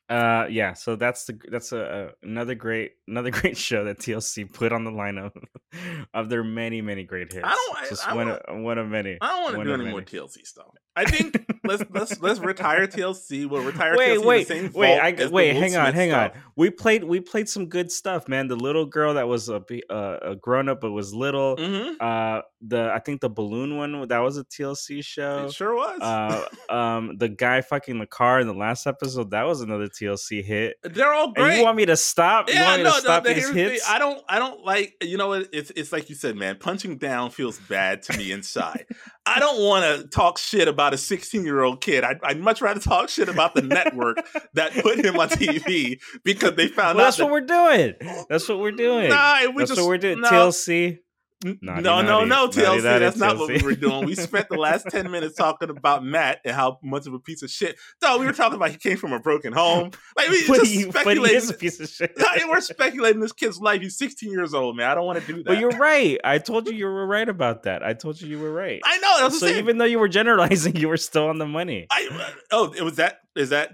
Uh, 0.09 0.45
yeah. 0.49 0.73
So 0.73 0.95
that's 0.95 1.25
the 1.25 1.39
that's 1.49 1.71
a, 1.71 2.11
a 2.23 2.25
another 2.27 2.55
great 2.55 2.91
another 3.07 3.31
great 3.31 3.57
show 3.57 3.85
that 3.85 3.99
TLC 3.99 4.51
put 4.51 4.71
on 4.71 4.83
the 4.83 4.91
lineup 4.91 5.31
of 6.13 6.29
their 6.29 6.43
many 6.43 6.81
many 6.81 7.03
great 7.03 7.31
hits. 7.31 7.45
I 7.45 7.49
don't- 7.55 7.89
just 7.89 8.07
I 8.07 8.13
one 8.15 8.27
want- 8.29 8.41
of, 8.43 8.61
one 8.63 8.77
of 8.77 8.87
many. 8.89 9.17
I 9.21 9.27
don't 9.27 9.41
want 9.43 9.53
to 9.53 9.57
One 9.59 9.67
do 9.67 9.73
any 9.73 9.91
more. 9.91 10.01
TLC 10.01 10.45
stuff. 10.45 10.67
I 10.95 11.05
think 11.05 11.43
let's 11.63 11.83
let's 11.89 12.21
let's 12.21 12.39
retire 12.39 12.85
TLC. 12.85 13.49
We'll 13.49 13.63
retire 13.63 13.95
Wait, 13.97 14.19
TLC 14.19 14.25
wait, 14.25 14.47
the 14.47 14.53
same 14.53 14.71
wait! 14.73 14.99
I, 14.99 15.27
wait, 15.27 15.55
hang 15.55 15.75
on, 15.75 15.85
Smith 15.85 15.95
hang 15.95 16.13
on. 16.13 16.31
We 16.55 16.69
played 16.69 17.03
we 17.03 17.19
played 17.19 17.49
some 17.49 17.67
good 17.67 17.91
stuff, 17.91 18.27
man. 18.27 18.47
The 18.47 18.55
little 18.55 18.85
girl 18.85 19.15
that 19.15 19.27
was 19.27 19.49
a 19.49 19.61
be- 19.61 19.81
uh, 19.89 20.17
a 20.21 20.35
grown 20.35 20.69
up 20.69 20.81
but 20.81 20.91
was 20.91 21.11
little. 21.11 21.57
Mhm. 21.57 21.95
Uh, 21.99 22.43
the 22.61 22.91
I 22.93 22.99
think 22.99 23.21
the 23.21 23.29
balloon 23.29 23.75
one 23.77 24.07
that 24.09 24.19
was 24.19 24.37
a 24.37 24.43
TLC 24.45 25.03
show. 25.03 25.45
It 25.47 25.53
sure 25.53 25.73
was. 25.73 25.99
Uh, 25.99 26.45
um, 26.71 27.17
the 27.17 27.27
guy 27.29 27.61
fucking 27.61 27.97
the 27.97 28.05
car 28.05 28.39
in 28.39 28.45
the 28.45 28.53
last 28.53 28.85
episode 28.85 29.31
that 29.31 29.47
was 29.47 29.61
another 29.61 29.87
TLC 29.93 30.43
hit. 30.43 30.77
They're 30.83 31.13
all 31.13 31.25
And 31.27 31.35
great. 31.35 31.57
you 31.57 31.63
want 31.63 31.77
me 31.77 31.85
to 31.85 31.95
stop? 31.97 32.49
you 32.49 32.55
yeah, 32.55 32.65
want 32.65 32.77
me 32.79 32.83
no, 32.83 32.95
to 32.95 33.01
stop 33.01 33.23
no. 33.23 33.33
these 33.33 33.49
hits? 33.49 33.89
I 33.89 33.99
don't. 33.99 34.23
I 34.27 34.39
don't 34.39 34.63
like. 34.65 34.95
You 35.01 35.17
know, 35.17 35.29
what? 35.29 35.49
it's 35.53 35.71
it's 35.75 35.91
like 35.91 36.09
you 36.09 36.15
said, 36.15 36.35
man. 36.35 36.57
Punching 36.57 36.97
down 36.97 37.29
feels 37.31 37.59
bad 37.59 38.01
to 38.03 38.17
me 38.17 38.31
inside. 38.31 38.85
I 39.25 39.39
don't 39.39 39.61
want 39.63 40.01
to 40.01 40.07
talk 40.07 40.37
shit 40.37 40.67
about 40.67 40.93
a 40.93 40.97
16 40.97 41.45
year 41.45 41.61
old 41.61 41.79
kid. 41.79 42.03
I'd, 42.03 42.19
I'd 42.23 42.39
much 42.41 42.61
rather 42.61 42.81
talk 42.81 43.07
shit 43.07 43.29
about 43.29 43.55
the 43.55 43.61
network 43.61 44.17
that 44.53 44.73
put 44.73 44.99
him 45.03 45.17
on 45.17 45.29
TV 45.29 45.99
because 46.25 46.55
they 46.55 46.67
found 46.67 46.97
Well, 46.97 47.05
out 47.05 47.07
that's 47.07 47.17
that 47.17 47.23
what 47.23 47.31
we're 47.31 47.41
doing. 47.41 47.93
That's 48.29 48.49
what 48.49 48.59
we're 48.59 48.71
doing. 48.71 49.09
Nah, 49.09 49.47
we 49.47 49.59
that's 49.59 49.69
just 49.71 49.79
what 49.81 49.87
we're 49.87 49.97
doing. 49.97 50.19
no. 50.19 50.29
TLC. 50.29 50.99
Naughty, 51.43 51.61
no, 51.61 52.01
no, 52.01 52.01
naughty. 52.01 52.27
no, 52.29 52.35
Naughty, 52.45 52.61
TLC. 52.61 52.83
naughty, 52.83 52.99
that's 52.99 53.17
not 53.17 53.37
what 53.37 53.49
we 53.49 53.61
were 53.61 53.75
doing. 53.75 54.05
We 54.05 54.15
spent 54.15 54.47
the 54.49 54.57
last 54.57 54.87
10 54.89 55.11
minutes 55.11 55.35
talking 55.35 55.69
about 55.69 56.03
Matt 56.03 56.39
and 56.45 56.55
how 56.55 56.79
much 56.83 57.05
of 57.07 57.13
a 57.13 57.19
piece 57.19 57.43
of 57.43 57.49
shit. 57.51 57.77
No, 58.01 58.17
we 58.17 58.25
were 58.25 58.31
talking 58.33 58.55
about 58.55 58.71
he 58.71 58.77
came 58.77 58.97
from 58.97 59.13
a 59.13 59.19
broken 59.19 59.51
home. 59.53 59.91
Like, 60.15 60.29
we 60.29 60.43
But 60.47 60.59
just 60.59 60.71
he, 60.71 60.85
but 60.85 60.85
he 60.85 60.91
speculating. 61.01 61.37
is 61.37 61.49
a 61.49 61.53
piece 61.53 61.79
of 61.79 61.89
shit. 61.89 62.13
No, 62.17 62.47
we're 62.49 62.61
speculating 62.61 63.19
this 63.21 63.33
kid's 63.33 63.59
life. 63.59 63.81
He's 63.81 63.97
16 63.97 64.31
years 64.31 64.53
old, 64.53 64.75
man. 64.77 64.89
I 64.89 64.95
don't 64.95 65.05
want 65.05 65.19
to 65.21 65.27
do 65.27 65.35
that. 65.37 65.45
But 65.45 65.59
you're 65.59 65.71
right. 65.71 66.19
I 66.23 66.37
told 66.37 66.67
you 66.67 66.73
you 66.73 66.85
were 66.85 67.05
right 67.05 67.27
about 67.27 67.63
that. 67.63 67.83
I 67.83 67.93
told 67.93 68.19
you 68.21 68.27
you 68.27 68.39
were 68.39 68.51
right. 68.51 68.81
I 68.85 68.97
know. 68.97 69.07
So 69.17 69.23
what 69.23 69.33
I'm 69.33 69.39
saying. 69.39 69.57
even 69.57 69.77
though 69.77 69.85
you 69.85 69.99
were 69.99 70.07
generalizing, 70.09 70.75
you 70.77 70.87
were 70.87 70.97
still 70.97 71.27
on 71.27 71.37
the 71.37 71.45
money. 71.45 71.87
I, 71.91 72.33
oh, 72.51 72.73
it 72.75 72.81
was 72.83 72.95
that. 72.97 73.19
Is 73.35 73.49
that 73.49 73.71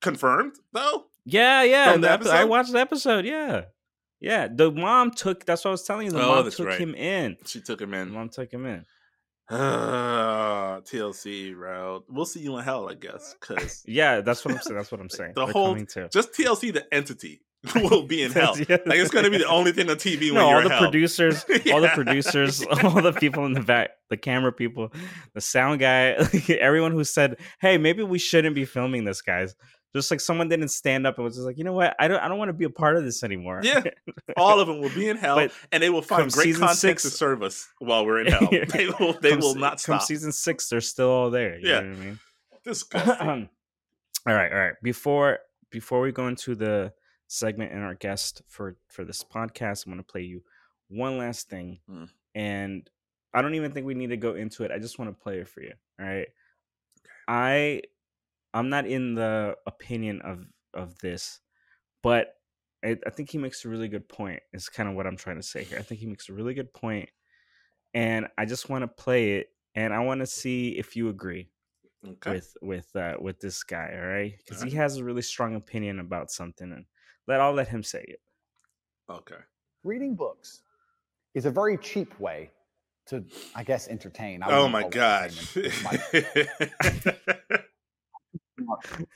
confirmed 0.00 0.54
though? 0.72 1.04
Yeah, 1.24 1.62
yeah. 1.62 1.96
I 2.30 2.44
watched 2.44 2.72
the 2.72 2.80
episode. 2.80 3.24
Yeah, 3.24 3.62
yeah. 4.20 4.48
The 4.52 4.70
mom 4.70 5.10
took. 5.10 5.44
That's 5.46 5.64
what 5.64 5.70
I 5.70 5.72
was 5.72 5.82
telling 5.84 6.06
you. 6.06 6.12
The 6.12 6.22
Oh, 6.22 6.42
mom 6.42 6.50
took 6.50 6.66
right. 6.68 6.78
him 6.80 6.94
in. 6.94 7.36
She 7.46 7.60
took 7.60 7.80
him 7.80 7.90
The 7.92 7.98
in. 7.98 8.10
mom 8.12 8.28
took 8.28 8.52
him 8.52 8.66
in. 8.66 8.84
Uh, 9.50 10.80
TLC, 10.82 11.54
bro. 11.54 12.04
We'll 12.08 12.24
see 12.24 12.40
you 12.40 12.56
in 12.58 12.64
hell, 12.64 12.88
I 12.88 12.94
guess. 12.94 13.34
Because 13.40 13.82
Yeah, 13.86 14.20
that's 14.20 14.44
what 14.44 14.54
I'm 14.54 14.60
saying. 14.62 14.76
That's 14.76 14.92
what 14.92 15.00
I'm 15.00 15.10
saying. 15.10 15.32
the 15.34 15.44
They're 15.46 15.52
whole 15.52 15.74
just 15.74 16.32
TLC, 16.32 16.72
the 16.72 16.86
entity, 16.94 17.40
will 17.74 18.04
be 18.06 18.22
in 18.22 18.30
hell. 18.32 18.56
Yeah. 18.56 18.76
Like 18.86 18.98
it's 19.00 19.10
going 19.10 19.24
to 19.24 19.30
be 19.30 19.38
the 19.38 19.48
only 19.48 19.72
thing 19.72 19.90
on 19.90 19.96
TV 19.96 20.26
when 20.30 20.34
no, 20.34 20.54
all 20.54 20.62
the 20.62 20.68
hell. 20.68 20.78
producers, 20.78 21.44
all 21.72 21.80
the 21.80 21.88
producers, 21.94 22.64
all 22.64 23.02
the 23.02 23.12
people 23.12 23.44
in 23.46 23.52
the 23.52 23.60
back, 23.62 23.90
the 24.08 24.16
camera 24.16 24.52
people, 24.52 24.92
the 25.34 25.40
sound 25.40 25.80
guy, 25.80 26.14
everyone 26.48 26.92
who 26.92 27.02
said, 27.04 27.36
"Hey, 27.60 27.76
maybe 27.76 28.02
we 28.04 28.18
shouldn't 28.18 28.54
be 28.54 28.64
filming 28.64 29.04
this, 29.04 29.20
guys." 29.20 29.54
Just 29.94 30.10
like 30.10 30.20
someone 30.20 30.48
didn't 30.48 30.68
stand 30.68 31.04
up 31.06 31.16
and 31.18 31.24
was 31.24 31.34
just 31.34 31.46
like, 31.46 31.58
"You 31.58 31.64
know 31.64 31.72
what? 31.72 31.96
I 31.98 32.06
don't, 32.06 32.20
I 32.20 32.28
don't 32.28 32.38
want 32.38 32.48
to 32.50 32.52
be 32.52 32.64
a 32.64 32.70
part 32.70 32.96
of 32.96 33.02
this 33.04 33.24
anymore." 33.24 33.60
Yeah, 33.64 33.82
all 34.36 34.60
of 34.60 34.68
them 34.68 34.80
will 34.80 34.90
be 34.90 35.08
in 35.08 35.16
hell, 35.16 35.34
But 35.36 35.52
and 35.72 35.82
they 35.82 35.90
will 35.90 36.00
find 36.02 36.30
great 36.30 36.44
season 36.44 36.60
content 36.60 36.78
six- 36.78 37.02
to 37.02 37.10
serve 37.10 37.42
us 37.42 37.68
while 37.80 38.06
we're 38.06 38.20
in 38.20 38.26
hell. 38.28 38.48
they 38.72 38.86
will, 39.00 39.14
they 39.14 39.30
Come 39.30 39.40
will 39.40 39.54
not 39.56 39.82
come 39.82 39.98
season 40.00 40.30
six, 40.30 40.68
they're 40.68 40.80
still 40.80 41.08
all 41.10 41.30
there. 41.30 41.58
You 41.58 41.68
Yeah. 41.68 41.80
know 41.80 41.88
what 41.90 41.96
I 41.96 42.04
mean? 42.04 42.18
Disgusting. 42.64 43.28
all 44.28 44.34
right, 44.34 44.52
all 44.52 44.58
right. 44.58 44.74
Before 44.82 45.38
before 45.70 46.00
we 46.00 46.12
go 46.12 46.28
into 46.28 46.54
the 46.54 46.92
segment 47.26 47.72
and 47.72 47.82
our 47.82 47.94
guest 47.94 48.42
for 48.46 48.76
for 48.88 49.04
this 49.04 49.24
podcast, 49.24 49.86
I'm 49.86 49.92
going 49.92 50.04
to 50.04 50.08
play 50.12 50.22
you 50.22 50.42
one 50.88 51.18
last 51.18 51.48
thing, 51.48 51.80
Hmm. 51.88 52.04
and 52.36 52.88
I 53.34 53.42
don't 53.42 53.54
even 53.56 53.72
think 53.72 53.86
we 53.86 53.94
need 53.94 54.10
to 54.10 54.16
go 54.16 54.34
into 54.34 54.62
it. 54.64 54.70
I 54.70 54.78
just 54.78 54.98
want 55.00 55.10
to 55.16 55.20
play 55.20 55.38
it 55.38 55.48
for 55.48 55.62
you. 55.62 55.72
All 56.00 56.06
right. 56.06 56.28
I 57.28 57.82
I'm 58.54 58.68
not 58.68 58.86
in 58.86 59.14
the 59.14 59.56
opinion 59.66 60.20
of 60.22 60.46
of 60.74 60.98
this, 60.98 61.40
but 62.02 62.34
I, 62.84 62.96
I 63.06 63.10
think 63.10 63.30
he 63.30 63.38
makes 63.38 63.64
a 63.64 63.68
really 63.68 63.88
good 63.88 64.08
point. 64.08 64.42
Is 64.52 64.68
kind 64.68 64.88
of 64.88 64.94
what 64.94 65.06
I'm 65.06 65.16
trying 65.16 65.36
to 65.36 65.42
say 65.42 65.64
here. 65.64 65.78
I 65.78 65.82
think 65.82 66.00
he 66.00 66.06
makes 66.06 66.28
a 66.28 66.34
really 66.34 66.54
good 66.54 66.72
point, 66.72 67.10
and 67.94 68.28
I 68.38 68.44
just 68.46 68.68
want 68.68 68.82
to 68.82 68.88
play 68.88 69.38
it, 69.38 69.48
and 69.74 69.94
I 69.94 70.00
want 70.00 70.20
to 70.20 70.26
see 70.26 70.78
if 70.78 70.96
you 70.96 71.08
agree 71.08 71.50
Okay. 72.06 72.30
with 72.32 72.56
with 72.62 72.94
uh, 72.96 73.16
with 73.20 73.40
this 73.40 73.62
guy. 73.62 73.92
All 73.94 74.06
right, 74.08 74.34
because 74.38 74.62
he 74.62 74.70
has 74.72 74.96
a 74.98 75.04
really 75.04 75.22
strong 75.22 75.54
opinion 75.54 76.00
about 76.00 76.30
something, 76.30 76.72
and 76.72 76.86
let 77.26 77.40
I'll 77.40 77.52
let 77.54 77.68
him 77.68 77.82
say 77.82 78.04
it. 78.06 78.20
Okay. 79.08 79.40
reading 79.84 80.14
books 80.14 80.62
is 81.34 81.46
a 81.46 81.50
very 81.50 81.78
cheap 81.78 82.18
way 82.20 82.50
to, 83.06 83.24
I 83.54 83.64
guess, 83.64 83.88
entertain. 83.88 84.42
I 84.42 84.48
Oh 84.48 84.62
wouldn't 84.62 84.72
my 84.72 84.84
god. 84.84 85.32
entertainment. 88.84 88.90
It's 88.90 88.98
my- 89.00 89.06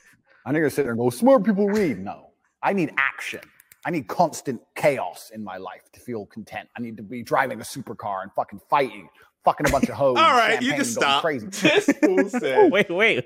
I'm 0.47 0.53
not 0.53 0.59
gonna 0.59 0.69
sit 0.69 0.83
there 0.83 0.91
and 0.91 0.99
go, 0.99 1.09
smart 1.09 1.43
people 1.43 1.67
read. 1.67 1.97
No, 1.99 2.31
I 2.61 2.73
need 2.73 2.93
action. 2.97 3.41
I 3.85 3.91
need 3.91 4.07
constant 4.07 4.61
chaos 4.75 5.31
in 5.33 5.43
my 5.43 5.57
life 5.57 5.91
to 5.93 5.99
feel 5.99 6.25
content. 6.27 6.69
I 6.77 6.81
need 6.81 6.97
to 6.97 7.03
be 7.03 7.21
driving 7.23 7.59
a 7.61 7.63
supercar 7.63 8.21
and 8.23 8.31
fucking 8.33 8.59
fighting, 8.69 9.09
fucking 9.43 9.67
a 9.67 9.71
bunch 9.71 9.89
of 9.89 9.95
hoes. 9.95 10.17
All 10.17 10.23
and 10.23 10.37
right, 10.37 10.61
you 10.61 10.69
champagne 10.69 10.69
can 10.69 10.77
going 10.77 10.85
stop. 10.85 11.21
Crazy. 11.21 11.47
This 11.51 11.85
fool 12.03 12.29
said. 12.29 12.71
wait, 12.71 12.89
wait, 12.89 13.25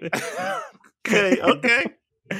okay, 1.08 1.42
okay. 1.42 1.86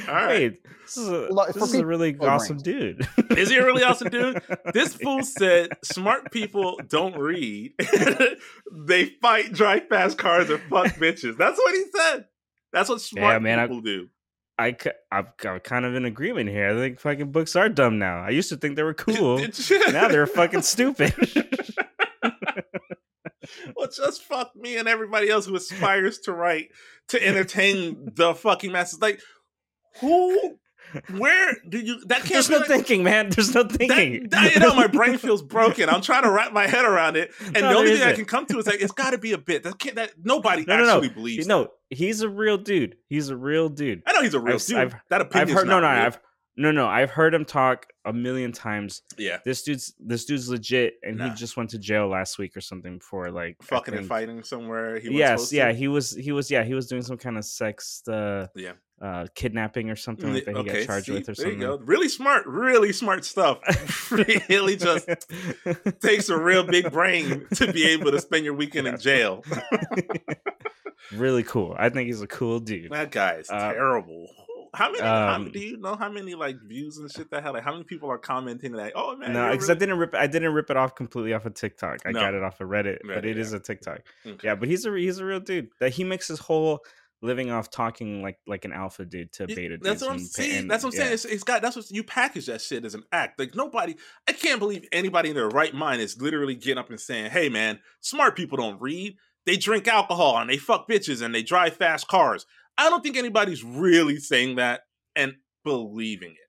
All 0.08 0.14
right. 0.14 0.28
wait. 0.28 0.62
This 0.84 0.96
is 0.96 1.08
a, 1.08 1.28
Well, 1.30 1.46
this 1.46 1.56
for 1.56 1.64
is 1.64 1.74
a 1.74 1.86
really 1.86 2.12
with 2.12 2.28
awesome 2.28 2.58
brains. 2.58 2.62
dude. 3.06 3.38
Is 3.38 3.48
he 3.50 3.56
a 3.56 3.64
really 3.64 3.82
awesome 3.82 4.08
dude? 4.08 4.40
This 4.72 4.94
fool 4.94 5.22
said 5.24 5.70
smart 5.84 6.30
people 6.32 6.78
don't 6.88 7.16
read. 7.18 7.74
they 8.72 9.06
fight, 9.20 9.52
drive 9.52 9.88
fast 9.88 10.16
cars, 10.18 10.48
and 10.50 10.60
fuck 10.70 10.86
bitches. 10.96 11.36
That's 11.36 11.58
what 11.58 11.74
he 11.74 11.84
said. 11.96 12.24
That's 12.72 12.88
what 12.88 13.00
smart 13.00 13.42
man, 13.42 13.58
I- 13.58 13.66
people 13.66 13.80
do. 13.82 14.08
I, 14.58 14.76
I'm, 15.10 15.26
I'm 15.46 15.60
kind 15.60 15.86
of 15.86 15.94
in 15.94 16.04
agreement 16.04 16.50
here. 16.50 16.68
I 16.68 16.74
think 16.74 17.00
fucking 17.00 17.32
books 17.32 17.56
are 17.56 17.70
dumb 17.70 17.98
now. 17.98 18.18
I 18.22 18.28
used 18.28 18.50
to 18.50 18.56
think 18.56 18.76
they 18.76 18.82
were 18.82 18.92
cool. 19.06 19.38
now 19.90 20.08
they're 20.08 20.26
fucking 20.26 20.60
stupid. 20.60 21.14
well, 23.74 23.88
just 23.88 24.22
fuck 24.22 24.54
me 24.54 24.76
and 24.76 24.86
everybody 24.86 25.30
else 25.30 25.46
who 25.46 25.56
aspires 25.56 26.18
to 26.20 26.32
write 26.32 26.68
to 27.08 27.26
entertain 27.26 28.10
the 28.14 28.34
fucking 28.34 28.70
masses. 28.72 29.00
Like, 29.00 29.20
who? 30.00 30.58
Where 31.16 31.56
do 31.68 31.78
you? 31.78 32.04
That 32.06 32.18
can't 32.18 32.30
There's 32.32 32.50
no 32.50 32.58
like- 32.58 32.66
thinking, 32.68 33.02
man. 33.02 33.30
There's 33.30 33.54
no 33.54 33.64
thinking. 33.64 34.22
That, 34.24 34.30
that- 34.30 34.54
you 34.54 34.60
know, 34.60 34.74
my 34.74 34.86
brain 34.86 35.18
feels 35.18 35.42
broken. 35.42 35.88
I'm 35.88 36.00
trying 36.02 36.22
to 36.24 36.30
wrap 36.30 36.52
my 36.52 36.66
head 36.66 36.84
around 36.84 37.16
it, 37.16 37.30
and 37.44 37.54
No, 37.54 37.68
the 37.70 37.74
only 37.78 37.92
thing 37.96 38.02
I 38.08 38.12
can 38.12 38.24
come 38.24 38.46
to 38.46 38.58
is 38.58 38.66
like, 38.66 38.80
it's 38.80 38.92
got 38.92 39.10
to 39.10 39.18
be 39.18 39.32
a 39.32 39.38
bit. 39.38 39.62
That 39.62 39.78
can't. 39.78 39.96
That 39.96 40.12
nobody 40.22 40.64
no, 40.64 40.76
no, 40.76 40.84
no. 40.84 40.94
actually 40.96 41.08
believes. 41.10 41.46
No, 41.46 41.68
he's 41.90 42.22
a 42.22 42.28
real 42.28 42.56
dude. 42.58 42.96
He's 43.08 43.28
a 43.28 43.36
real 43.36 43.68
dude. 43.68 44.02
I 44.06 44.12
know 44.12 44.22
he's 44.22 44.34
a 44.34 44.40
real 44.40 44.54
I've- 44.56 44.64
dude. 44.66 44.76
I've- 44.78 44.94
that 45.10 45.20
I've 45.20 45.26
opinion's 45.28 45.52
heard 45.52 45.66
no, 45.68 45.80
no, 45.80 45.88
real. 45.90 45.98
I've 46.00 46.18
no, 46.60 46.70
no. 46.70 46.86
I've 46.86 47.10
heard 47.10 47.32
him 47.34 47.44
talk 47.44 47.86
a 48.04 48.12
million 48.12 48.52
times. 48.52 49.02
yeah, 49.18 49.38
This 49.44 49.62
dude's 49.62 49.94
this 49.98 50.24
dude's 50.24 50.48
legit, 50.48 50.94
and 51.02 51.16
Nah. 51.18 51.28
he 51.30 51.34
just 51.34 51.56
went 51.56 51.70
to 51.70 51.78
jail 51.78 52.06
last 52.08 52.38
week 52.38 52.56
or 52.56 52.60
something 52.60 53.00
for 53.00 53.30
like 53.30 53.56
fucking 53.62 53.94
and 53.94 54.06
fighting 54.06 54.42
somewhere. 54.42 54.98
He 55.00 55.08
was 55.08 55.18
yes, 55.18 55.52
yeah, 55.52 55.68
to. 55.68 55.74
he 55.74 55.88
was 55.88 56.12
he 56.14 56.32
was 56.32 56.50
yeah 56.50 56.62
he 56.64 56.74
was 56.74 56.86
doing 56.86 57.02
some 57.02 57.16
kind 57.18 57.36
of 57.38 57.44
sex 57.44 58.02
uh, 58.08 58.46
yeah. 58.54 58.72
uh 59.02 59.26
kidnapping 59.34 59.90
or 59.90 59.96
something 59.96 60.32
like 60.32 60.44
that 60.44 60.54
he 60.54 60.60
okay, 60.60 60.78
got 60.80 60.86
charged 60.86 61.06
see, 61.06 61.12
with 61.12 61.22
or 61.22 61.24
there 61.26 61.34
something. 61.34 61.60
you 61.60 61.66
go. 61.66 61.78
Really 61.78 62.08
smart, 62.08 62.46
really 62.46 62.92
smart 62.92 63.24
stuff. 63.24 63.58
really 64.48 64.76
just 64.76 65.08
takes 66.00 66.28
a 66.28 66.38
real 66.38 66.62
big 66.64 66.90
brain 66.92 67.46
to 67.54 67.72
be 67.72 67.84
able 67.88 68.10
to 68.12 68.20
spend 68.20 68.44
your 68.44 68.54
weekend 68.54 68.86
in 68.86 68.98
jail. 68.98 69.42
really 71.12 71.42
cool. 71.42 71.74
I 71.78 71.88
think 71.88 72.06
he's 72.06 72.22
a 72.22 72.26
cool 72.26 72.60
dude. 72.60 72.90
That 72.92 73.10
guy 73.10 73.34
is 73.36 73.50
Uh, 73.50 73.72
terrible. 73.72 74.26
How 74.74 74.90
many? 74.90 75.02
how, 75.02 75.34
um, 75.34 75.50
do 75.50 75.58
you 75.58 75.76
know 75.76 75.96
how 75.96 76.10
many 76.10 76.34
like 76.34 76.56
views 76.62 76.98
and 76.98 77.10
shit 77.10 77.30
that 77.30 77.42
had? 77.42 77.50
Like, 77.50 77.64
how 77.64 77.72
many 77.72 77.84
people 77.84 78.10
are 78.10 78.18
commenting 78.18 78.72
that? 78.72 78.92
Oh 78.94 79.16
man, 79.16 79.32
no, 79.32 79.50
because 79.50 79.70
I 79.70 79.74
didn't 79.74 79.98
rip. 79.98 80.14
I 80.14 80.26
didn't 80.26 80.52
rip 80.52 80.70
it 80.70 80.76
off 80.76 80.94
completely 80.94 81.32
off 81.34 81.46
of 81.46 81.54
TikTok. 81.54 82.00
I 82.06 82.12
No. 82.12 82.20
got 82.20 82.34
it 82.34 82.42
off 82.42 82.60
of 82.60 82.68
Reddit, 82.68 82.98
but 83.02 83.24
Reddit, 83.24 83.30
it 83.30 83.38
is 83.38 83.52
yeah. 83.52 83.58
a 83.58 83.60
TikTok. 83.60 84.00
Okay. 84.26 84.38
Yeah, 84.48 84.54
but 84.54 84.68
he's 84.68 84.86
a 84.86 84.96
he's 84.96 85.18
a 85.18 85.24
real 85.24 85.40
dude. 85.40 85.68
That 85.80 85.92
he 85.92 86.04
makes 86.04 86.28
his 86.28 86.38
whole 86.38 86.80
living 87.22 87.50
off 87.50 87.70
talking 87.70 88.22
like 88.22 88.38
like 88.46 88.64
an 88.64 88.72
alpha 88.72 89.04
dude 89.04 89.32
to 89.32 89.46
beta 89.46 89.76
dudes. 89.76 89.82
That's 89.82 90.02
what 90.02 90.12
I'm 90.12 90.18
saying. 90.18 90.68
That's 90.68 90.84
what 90.84 90.94
I'm 90.94 90.96
saying. 90.96 91.08
yeah. 91.08 91.14
It's, 91.14 91.24
it's 91.24 91.44
got. 91.44 91.62
That's 91.62 91.76
what 91.76 91.90
you 91.90 92.02
package 92.04 92.46
that 92.46 92.60
shit 92.60 92.84
as 92.84 92.94
an 92.94 93.02
act. 93.12 93.38
Like 93.38 93.54
nobody. 93.54 93.96
I 94.28 94.32
can't 94.32 94.58
believe 94.60 94.86
anybody 94.92 95.30
in 95.30 95.34
their 95.36 95.48
right 95.48 95.74
mind 95.74 96.00
is 96.00 96.20
literally 96.20 96.54
getting 96.54 96.78
up 96.78 96.90
and 96.90 97.00
saying, 97.00 97.30
"Hey, 97.30 97.48
man, 97.48 97.80
smart 98.00 98.36
people 98.36 98.56
don't 98.56 98.80
read. 98.80 99.16
They 99.46 99.56
drink 99.56 99.88
alcohol 99.88 100.38
and 100.38 100.48
they 100.48 100.58
fuck 100.58 100.88
bitches 100.88 101.22
and 101.22 101.34
they 101.34 101.42
drive 101.42 101.76
fast 101.76 102.08
cars." 102.08 102.46
I 102.80 102.88
don't 102.88 103.02
think 103.02 103.18
anybody's 103.18 103.62
really 103.62 104.16
saying 104.16 104.56
that 104.56 104.80
and 105.14 105.34
believing 105.64 106.30
it. 106.30 106.48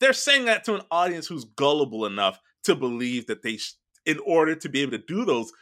They're 0.00 0.12
saying 0.12 0.46
that 0.46 0.64
to 0.64 0.74
an 0.74 0.82
audience 0.90 1.28
who's 1.28 1.44
gullible 1.44 2.06
enough 2.06 2.40
to 2.64 2.74
believe 2.74 3.26
that 3.26 3.42
they, 3.42 3.56
sh- 3.56 3.74
in 4.04 4.18
order 4.26 4.56
to 4.56 4.68
be 4.68 4.82
able 4.82 4.92
to 4.92 4.98
do 5.06 5.24
those 5.24 5.52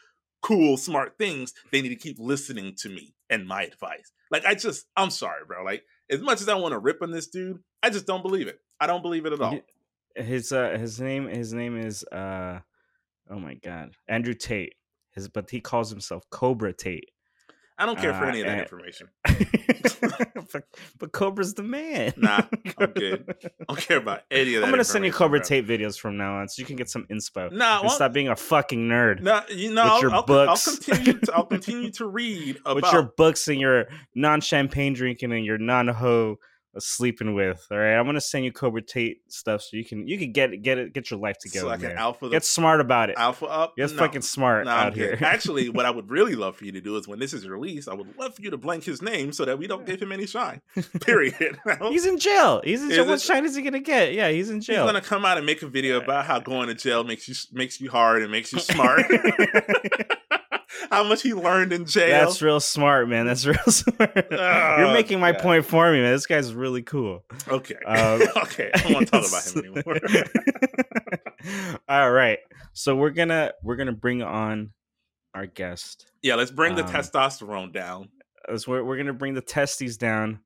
cool, 0.40 0.78
smart 0.78 1.18
things, 1.18 1.52
they 1.72 1.82
need 1.82 1.90
to 1.90 1.96
keep 1.96 2.16
listening 2.18 2.74
to 2.78 2.88
me 2.88 3.14
and 3.28 3.46
my 3.46 3.64
advice. 3.64 4.10
Like 4.30 4.46
I 4.46 4.54
just, 4.54 4.86
I'm 4.96 5.10
sorry, 5.10 5.42
bro. 5.46 5.62
Like 5.62 5.82
as 6.08 6.22
much 6.22 6.40
as 6.40 6.48
I 6.48 6.54
want 6.54 6.72
to 6.72 6.78
rip 6.78 7.02
on 7.02 7.10
this 7.10 7.28
dude, 7.28 7.58
I 7.82 7.90
just 7.90 8.06
don't 8.06 8.22
believe 8.22 8.48
it. 8.48 8.58
I 8.80 8.86
don't 8.86 9.02
believe 9.02 9.26
it 9.26 9.34
at 9.34 9.40
all. 9.42 9.60
His 10.16 10.52
uh 10.52 10.76
his 10.78 11.00
name 11.00 11.28
his 11.28 11.52
name 11.52 11.78
is 11.78 12.02
uh 12.04 12.60
oh 13.30 13.38
my 13.38 13.54
god 13.54 13.92
Andrew 14.08 14.34
Tate. 14.34 14.74
His 15.12 15.28
but 15.28 15.50
he 15.50 15.60
calls 15.60 15.90
himself 15.90 16.24
Cobra 16.30 16.72
Tate. 16.72 17.10
I 17.78 17.86
don't 17.86 17.98
care 17.98 18.12
for 18.12 18.24
Uh, 18.24 18.28
any 18.28 18.40
of 18.40 18.46
that 18.46 18.58
information. 18.58 19.08
but, 20.52 20.64
but 20.98 21.12
Cobra's 21.12 21.54
the 21.54 21.62
man. 21.62 22.12
Nah, 22.16 22.40
I'm 22.78 22.90
good. 22.90 23.24
I 23.44 23.48
don't 23.68 23.80
care 23.80 23.98
about 23.98 24.22
any 24.30 24.54
of 24.54 24.60
that. 24.62 24.66
I'm 24.66 24.72
gonna 24.72 24.84
send 24.84 25.04
you 25.04 25.12
Cobra 25.12 25.38
bro. 25.38 25.46
Tate 25.46 25.66
videos 25.66 25.98
from 25.98 26.16
now 26.16 26.38
on, 26.38 26.48
so 26.48 26.60
you 26.60 26.66
can 26.66 26.76
get 26.76 26.90
some 26.90 27.06
inspo. 27.10 27.52
Nah, 27.52 27.76
and 27.78 27.82
well- 27.86 27.90
stop 27.90 28.12
being 28.12 28.28
a 28.28 28.36
fucking 28.36 28.88
nerd. 28.88 29.20
No, 29.22 29.40
you 29.48 29.72
know, 29.72 29.82
I'll, 29.82 30.00
your 30.00 30.12
I'll, 30.12 30.22
books, 30.24 30.66
I'll 30.68 30.74
continue. 30.76 31.20
To, 31.20 31.34
I'll 31.34 31.46
continue 31.56 31.90
to 31.92 32.06
read 32.06 32.56
about. 32.64 32.76
with 32.76 32.92
your 32.92 33.02
books 33.16 33.46
and 33.48 33.60
your 33.60 33.86
non-champagne 34.14 34.94
drinking 34.94 35.32
and 35.32 35.44
your 35.44 35.58
non-ho 35.58 36.38
sleeping 36.78 37.34
with. 37.34 37.66
All 37.70 37.78
right, 37.78 37.94
I'm 37.96 38.06
gonna 38.06 38.20
send 38.20 38.44
you 38.44 38.52
Cobra 38.52 38.82
Tate 38.82 39.18
stuff 39.28 39.62
so 39.62 39.76
you 39.76 39.84
can 39.84 40.06
you 40.06 40.18
can 40.18 40.32
get 40.32 40.62
get 40.62 40.78
it 40.78 40.92
get 40.92 41.10
your 41.10 41.18
life 41.18 41.36
together. 41.38 41.66
so 41.68 41.72
can 41.78 41.88
man. 41.88 41.96
alpha 41.96 42.26
the 42.26 42.30
Get 42.32 42.44
smart 42.44 42.80
about 42.80 43.10
it. 43.10 43.16
alpha 43.18 43.46
up. 43.46 43.76
Get 43.76 43.90
No. 43.90 43.96
fucking 43.96 44.22
smart 44.22 44.66
No, 44.66 44.70
out 44.70 44.94
here. 44.94 45.18
Actually, 45.22 45.68
what 45.70 45.86
I 45.86 45.90
would 45.90 46.10
really 46.10 46.34
love 46.34 46.56
for 46.56 46.64
you 46.64 46.72
to 46.72 46.80
do 46.80 46.96
is 46.96 47.08
when 47.08 47.18
this 47.18 47.32
is 47.32 47.48
released, 47.48 47.88
I 47.88 47.94
would 47.94 48.16
love 48.18 48.34
for 48.36 48.42
you 48.42 48.50
to 48.50 48.56
blank 48.58 48.84
his 48.84 49.00
name 49.02 49.32
so 49.32 49.44
that 49.44 49.58
we 49.58 49.66
don't 49.66 49.86
give 49.86 50.00
him 50.00 50.12
any 50.12 50.26
shine. 50.26 50.60
Period. 51.00 51.58
he's 51.88 52.06
in 52.06 52.18
jail. 52.18 52.60
He's 52.64 52.82
in 52.82 52.90
Is 52.90 52.96
jail. 52.96 53.06
What 53.06 53.14
it- 53.14 53.20
shine 53.22 53.44
is 53.44 53.56
he 53.56 53.62
gonna 53.62 53.80
get? 53.80 54.12
Yeah, 54.14 54.28
he's 54.28 54.50
in 54.50 54.60
jail. 54.60 54.82
He's 54.84 54.92
gonna 54.92 55.00
come 55.04 55.24
out 55.24 55.36
and 55.36 55.46
make 55.46 55.62
a 55.62 55.68
video 55.68 56.00
about 56.00 56.26
how 56.26 56.38
going 56.38 56.68
to 56.68 56.74
jail 56.74 57.02
makes 57.04 57.28
you 57.28 57.34
makes 57.52 57.80
you 57.80 57.90
hard 57.90 58.22
and 58.22 58.30
makes 58.30 58.52
you 58.52 58.58
smart. 58.60 59.02
how 60.90 61.04
much 61.04 61.22
he 61.22 61.34
learned 61.34 61.72
in 61.72 61.84
jail. 61.86 62.24
That's 62.26 62.40
real 62.42 62.60
smart, 62.60 63.08
man. 63.08 63.26
That's 63.26 63.44
real 63.46 63.58
smart. 63.68 64.26
You're 64.30 64.40
Oh, 64.86 64.92
making 64.92 65.20
my 65.20 65.32
God. 65.32 65.40
point 65.42 65.64
for 65.64 65.90
me, 65.92 66.00
man. 66.00 66.12
This 66.12 66.26
guy's 66.26 66.52
really 66.54 66.82
cool. 66.82 67.24
Okay. 67.48 67.74
Um, 67.86 68.22
okay. 68.44 68.70
I 68.74 68.78
don't 68.80 68.92
want 68.94 69.06
to 69.08 69.10
talk 69.20 69.28
about 69.28 69.46
him 69.46 69.74
anymore. 69.76 69.98
All 71.88 72.10
right. 72.10 72.38
So 72.72 72.94
we're 72.96 73.10
gonna 73.10 73.52
we're 73.62 73.76
gonna 73.76 73.92
bring 73.92 74.22
on 74.22 74.72
our 75.34 75.46
guest. 75.46 76.10
yeah, 76.22 76.34
let's 76.34 76.50
bring 76.50 76.74
the 76.74 76.84
Um, 76.84 76.90
testosterone 76.92 77.72
down. 77.72 78.08
We're 78.66 78.82
we're 78.84 78.96
gonna 78.96 79.12
bring 79.12 79.34
the 79.34 79.40
testes 79.42 79.96
down, 79.96 80.40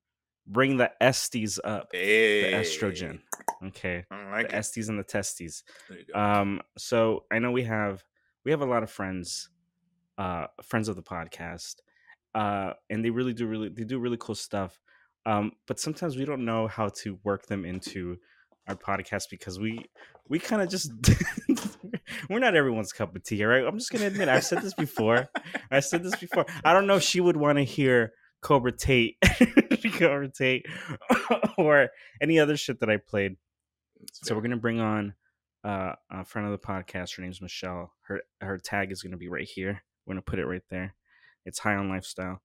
bring 0.46 0.76
the 0.76 0.90
estes 1.02 1.58
up, 1.62 1.88
Hey. 1.92 2.50
the 2.50 2.56
estrogen. 2.58 3.20
Okay. 3.66 4.04
Like 4.10 4.48
the 4.48 4.54
it. 4.56 4.58
estes 4.58 4.88
and 4.88 4.98
the 4.98 5.04
testes. 5.04 5.62
There 5.88 5.98
you 5.98 6.04
go. 6.12 6.18
Um, 6.18 6.60
so 6.78 7.24
I 7.30 7.38
know 7.38 7.52
we 7.52 7.64
have 7.64 8.02
we 8.44 8.50
have 8.50 8.60
a 8.60 8.66
lot 8.66 8.82
of 8.82 8.90
friends, 8.90 9.48
uh, 10.18 10.46
friends 10.62 10.88
of 10.88 10.96
the 10.96 11.02
podcast, 11.02 11.76
uh, 12.34 12.72
and 12.90 13.04
they 13.04 13.10
really 13.10 13.34
do 13.34 13.46
really 13.46 13.68
they 13.68 13.84
do 13.84 13.98
really 13.98 14.18
cool 14.18 14.34
stuff. 14.34 14.80
Um, 15.24 15.52
but 15.66 15.78
sometimes 15.78 16.16
we 16.16 16.24
don't 16.24 16.44
know 16.44 16.66
how 16.66 16.88
to 17.02 17.18
work 17.22 17.46
them 17.46 17.64
into 17.64 18.16
our 18.68 18.76
podcast 18.76 19.24
because 19.30 19.58
we 19.58 19.84
we 20.28 20.38
kind 20.38 20.62
of 20.62 20.68
just 20.68 20.92
we're 22.30 22.38
not 22.38 22.54
everyone's 22.54 22.92
cup 22.92 23.14
of 23.14 23.22
tea, 23.22 23.44
right? 23.44 23.64
I'm 23.64 23.78
just 23.78 23.90
gonna 23.90 24.06
admit 24.06 24.28
I've 24.28 24.44
said 24.44 24.62
this 24.62 24.74
before. 24.74 25.28
I 25.70 25.80
said 25.80 26.02
this 26.02 26.16
before. 26.16 26.46
I 26.64 26.72
don't 26.72 26.86
know 26.86 26.96
if 26.96 27.02
she 27.02 27.20
would 27.20 27.36
want 27.36 27.58
to 27.58 27.64
hear 27.64 28.12
Cobra 28.40 28.72
Tate, 28.72 29.16
Cobra 29.94 30.28
Tate, 30.28 30.66
or 31.58 31.88
any 32.20 32.38
other 32.38 32.56
shit 32.56 32.80
that 32.80 32.90
I 32.90 32.96
played. 32.96 33.36
So 34.12 34.34
we're 34.34 34.42
gonna 34.42 34.56
bring 34.56 34.80
on 34.80 35.14
uh, 35.64 35.92
a 36.10 36.24
friend 36.24 36.46
of 36.46 36.52
the 36.52 36.66
podcast. 36.66 37.16
Her 37.16 37.22
name's 37.22 37.40
Michelle. 37.40 37.92
Her 38.02 38.22
her 38.40 38.58
tag 38.58 38.92
is 38.92 39.02
gonna 39.02 39.16
be 39.16 39.28
right 39.28 39.48
here. 39.48 39.82
We're 40.04 40.14
gonna 40.14 40.22
put 40.22 40.38
it 40.38 40.46
right 40.46 40.62
there. 40.70 40.94
It's 41.44 41.58
high 41.58 41.74
on 41.74 41.88
lifestyle. 41.88 42.42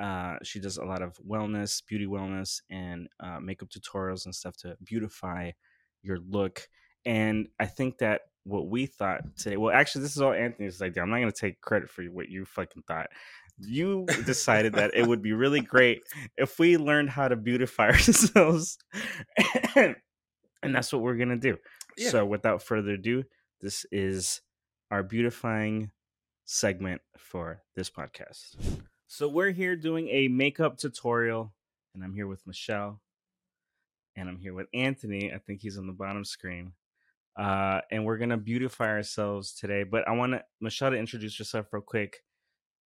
Uh, 0.00 0.36
she 0.42 0.60
does 0.60 0.78
a 0.78 0.84
lot 0.84 1.02
of 1.02 1.16
wellness, 1.18 1.82
beauty 1.86 2.06
wellness, 2.06 2.62
and 2.70 3.08
uh, 3.20 3.40
makeup 3.40 3.68
tutorials 3.68 4.24
and 4.24 4.34
stuff 4.34 4.56
to 4.58 4.76
beautify 4.82 5.50
your 6.02 6.18
look. 6.18 6.68
And 7.04 7.48
I 7.58 7.66
think 7.66 7.98
that 7.98 8.22
what 8.44 8.68
we 8.68 8.86
thought 8.86 9.22
today, 9.36 9.56
well, 9.56 9.74
actually, 9.74 10.02
this 10.02 10.16
is 10.16 10.22
all 10.22 10.32
Anthony's 10.32 10.80
idea. 10.80 11.02
I'm 11.02 11.10
not 11.10 11.18
gonna 11.18 11.32
take 11.32 11.60
credit 11.60 11.90
for 11.90 12.04
what 12.04 12.28
you 12.28 12.44
fucking 12.44 12.84
thought. 12.86 13.08
You 13.58 14.06
decided 14.24 14.74
that 14.74 14.92
it 14.94 15.06
would 15.06 15.20
be 15.20 15.34
really 15.34 15.60
great 15.60 16.02
if 16.38 16.58
we 16.58 16.78
learned 16.78 17.10
how 17.10 17.28
to 17.28 17.36
beautify 17.36 17.86
ourselves 17.90 18.78
and 20.62 20.74
that's 20.74 20.92
what 20.92 21.02
we're 21.02 21.16
gonna 21.16 21.36
do. 21.36 21.56
Yeah. 21.96 22.10
So, 22.10 22.24
without 22.24 22.62
further 22.62 22.92
ado, 22.92 23.24
this 23.60 23.86
is 23.90 24.40
our 24.90 25.02
beautifying 25.02 25.90
segment 26.50 27.00
for 27.16 27.62
this 27.76 27.88
podcast. 27.88 28.56
So, 29.06 29.28
we're 29.28 29.52
here 29.52 29.76
doing 29.76 30.08
a 30.08 30.28
makeup 30.28 30.78
tutorial, 30.78 31.54
and 31.94 32.02
I'm 32.02 32.12
here 32.12 32.26
with 32.26 32.44
Michelle, 32.46 33.00
and 34.16 34.28
I'm 34.28 34.38
here 34.38 34.52
with 34.52 34.66
Anthony. 34.74 35.32
I 35.32 35.38
think 35.38 35.60
he's 35.60 35.78
on 35.78 35.86
the 35.86 35.92
bottom 35.92 36.24
screen. 36.24 36.72
Uh, 37.36 37.80
and 37.92 38.04
we're 38.04 38.18
gonna 38.18 38.36
beautify 38.36 38.88
ourselves 38.88 39.54
today. 39.54 39.84
But 39.84 40.06
I 40.08 40.12
want 40.12 40.32
to 40.32 40.44
Michelle 40.60 40.90
to 40.90 40.96
introduce 40.96 41.38
yourself 41.38 41.72
real 41.72 41.82
quick. 41.82 42.18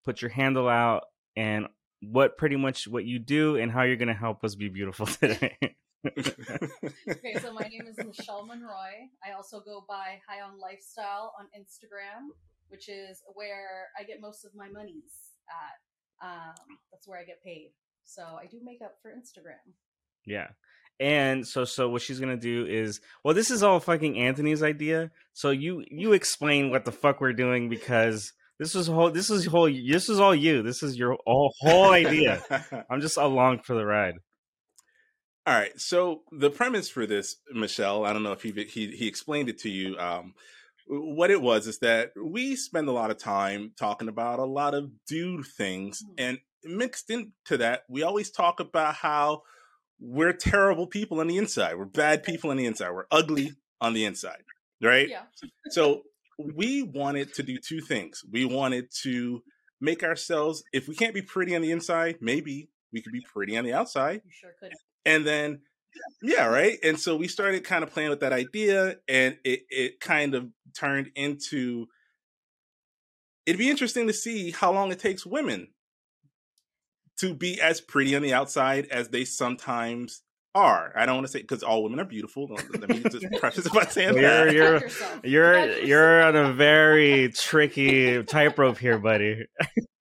Put 0.03 0.21
your 0.21 0.29
handle 0.29 0.67
out 0.67 1.05
and 1.37 1.67
what 2.01 2.37
pretty 2.37 2.57
much 2.57 2.85
what 2.87 3.05
you 3.05 3.17
do 3.17 3.55
and 3.55 3.71
how 3.71 3.83
you're 3.83 3.95
gonna 3.95 4.13
help 4.13 4.43
us 4.43 4.55
be 4.55 4.67
beautiful 4.67 5.05
today. 5.21 5.57
okay, 6.17 7.35
so 7.41 7.53
my 7.53 7.65
name 7.69 7.87
is 7.87 7.97
Michelle 8.05 8.45
Monroy. 8.45 9.07
I 9.25 9.31
also 9.33 9.61
go 9.61 9.85
by 9.87 10.19
High 10.27 10.41
on 10.41 10.59
Lifestyle 10.59 11.33
on 11.39 11.45
Instagram, 11.57 12.27
which 12.73 12.89
is 12.89 13.21
where 13.35 13.89
I 13.97 14.03
get 14.03 14.19
most 14.19 14.45
of 14.45 14.55
my 14.55 14.67
monies 14.67 15.13
at. 15.47 16.27
Um, 16.27 16.79
that's 16.91 17.07
where 17.07 17.19
I 17.19 17.23
get 17.23 17.43
paid. 17.43 17.71
So 18.03 18.23
I 18.23 18.47
do 18.47 18.57
makeup 18.63 18.95
for 19.03 19.11
Instagram. 19.11 19.61
Yeah. 20.25 20.47
And 20.99 21.47
so 21.47 21.65
so 21.65 21.89
what 21.89 22.01
she's 22.01 22.19
gonna 22.19 22.35
do 22.35 22.65
is 22.65 22.99
well 23.23 23.35
this 23.35 23.51
is 23.51 23.61
all 23.61 23.79
fucking 23.79 24.17
Anthony's 24.17 24.63
idea. 24.63 25.11
So 25.33 25.51
you 25.51 25.85
you 25.89 26.13
explain 26.13 26.71
what 26.71 26.83
the 26.83 26.91
fuck 26.91 27.21
we're 27.21 27.33
doing 27.33 27.69
because 27.69 28.33
this 28.57 28.73
is 28.73 28.87
whole 28.87 29.11
this 29.11 29.29
is 29.29 29.45
whole 29.45 29.71
this 29.71 30.09
is 30.09 30.19
all 30.19 30.33
you. 30.35 30.63
This 30.63 30.81
is 30.81 30.97
your 30.97 31.17
whole, 31.27 31.53
whole 31.59 31.91
idea. 31.91 32.41
I'm 32.89 33.01
just 33.01 33.17
along 33.17 33.59
for 33.59 33.75
the 33.75 33.85
ride. 33.85 34.15
All 35.45 35.53
right. 35.53 35.77
So 35.79 36.21
the 36.31 36.49
premise 36.49 36.89
for 36.89 37.05
this, 37.05 37.35
Michelle, 37.51 38.03
I 38.05 38.13
don't 38.13 38.23
know 38.23 38.31
if 38.31 38.41
he 38.41 38.51
he, 38.63 38.95
he 38.95 39.07
explained 39.07 39.49
it 39.49 39.59
to 39.59 39.69
you. 39.69 39.95
Um, 39.97 40.33
what 40.87 41.31
it 41.31 41.41
was 41.41 41.67
is 41.67 41.79
that 41.79 42.11
we 42.21 42.55
spend 42.55 42.87
a 42.87 42.91
lot 42.91 43.11
of 43.11 43.17
time 43.17 43.71
talking 43.77 44.07
about 44.07 44.39
a 44.39 44.45
lot 44.45 44.73
of 44.73 44.91
dude 45.07 45.45
things, 45.45 46.03
mm. 46.03 46.13
and 46.17 46.39
mixed 46.63 47.09
into 47.09 47.57
that, 47.57 47.83
we 47.89 48.03
always 48.03 48.31
talk 48.31 48.59
about 48.59 48.95
how 48.95 49.43
we're 49.99 50.33
terrible 50.33 50.87
people 50.87 51.19
on 51.19 51.27
the 51.27 51.37
inside. 51.37 51.77
We're 51.77 51.85
bad 51.85 52.23
people 52.23 52.51
on 52.51 52.57
the 52.57 52.65
inside. 52.65 52.91
We're 52.91 53.05
ugly 53.11 53.53
on 53.79 53.93
the 53.93 54.05
inside, 54.05 54.43
right? 54.81 55.07
Yeah. 55.09 55.23
So 55.69 56.03
we 56.37 56.83
wanted 56.83 57.33
to 57.35 57.43
do 57.43 57.57
two 57.57 57.79
things. 57.79 58.21
We 58.29 58.45
wanted 58.45 58.89
to 59.03 59.41
make 59.79 60.03
ourselves, 60.03 60.63
if 60.73 60.87
we 60.87 60.95
can't 60.95 61.13
be 61.13 61.21
pretty 61.21 61.55
on 61.55 61.61
the 61.61 61.71
inside, 61.71 62.17
maybe 62.21 62.69
we 62.91 63.01
could 63.01 63.13
be 63.13 63.25
pretty 63.33 63.57
on 63.57 63.65
the 63.65 63.73
outside. 63.73 64.21
You 64.25 64.31
sure 64.31 64.51
could. 64.59 64.71
And 65.05 65.25
then, 65.25 65.61
yeah, 66.21 66.45
right. 66.45 66.77
And 66.83 66.99
so 66.99 67.15
we 67.15 67.27
started 67.27 67.63
kind 67.63 67.83
of 67.83 67.91
playing 67.91 68.09
with 68.09 68.21
that 68.21 68.33
idea, 68.33 68.97
and 69.07 69.37
it 69.43 69.61
it 69.69 69.99
kind 69.99 70.35
of 70.35 70.49
turned 70.77 71.11
into. 71.15 71.87
It'd 73.45 73.59
be 73.59 73.69
interesting 73.69 74.07
to 74.07 74.13
see 74.13 74.51
how 74.51 74.71
long 74.71 74.91
it 74.91 74.99
takes 74.99 75.25
women 75.25 75.67
to 77.19 77.33
be 77.33 77.59
as 77.61 77.81
pretty 77.81 78.15
on 78.15 78.21
the 78.21 78.33
outside 78.33 78.87
as 78.87 79.09
they 79.09 79.25
sometimes 79.25 80.21
are. 80.55 80.91
I 80.95 81.05
don't 81.05 81.15
want 81.15 81.27
to 81.27 81.31
say 81.31 81.41
because 81.41 81.63
all 81.63 81.83
women 81.83 81.99
are 81.99 82.05
beautiful. 82.05 82.47
Don't- 82.47 82.79
Let 82.79 82.89
me 82.89 82.99
just 83.09 83.25
preface 83.39 83.65
it 83.65 83.73
by 83.73 83.85
saying 83.85 84.15
You're 84.17 84.21
that. 84.51 84.53
you're 84.53 84.81
you're 85.23 85.77
you're 85.83 86.23
on 86.23 86.35
a 86.35 86.53
very 86.53 87.29
tricky 87.29 88.23
tightrope 88.23 88.77
here, 88.77 88.99
buddy. 88.99 89.45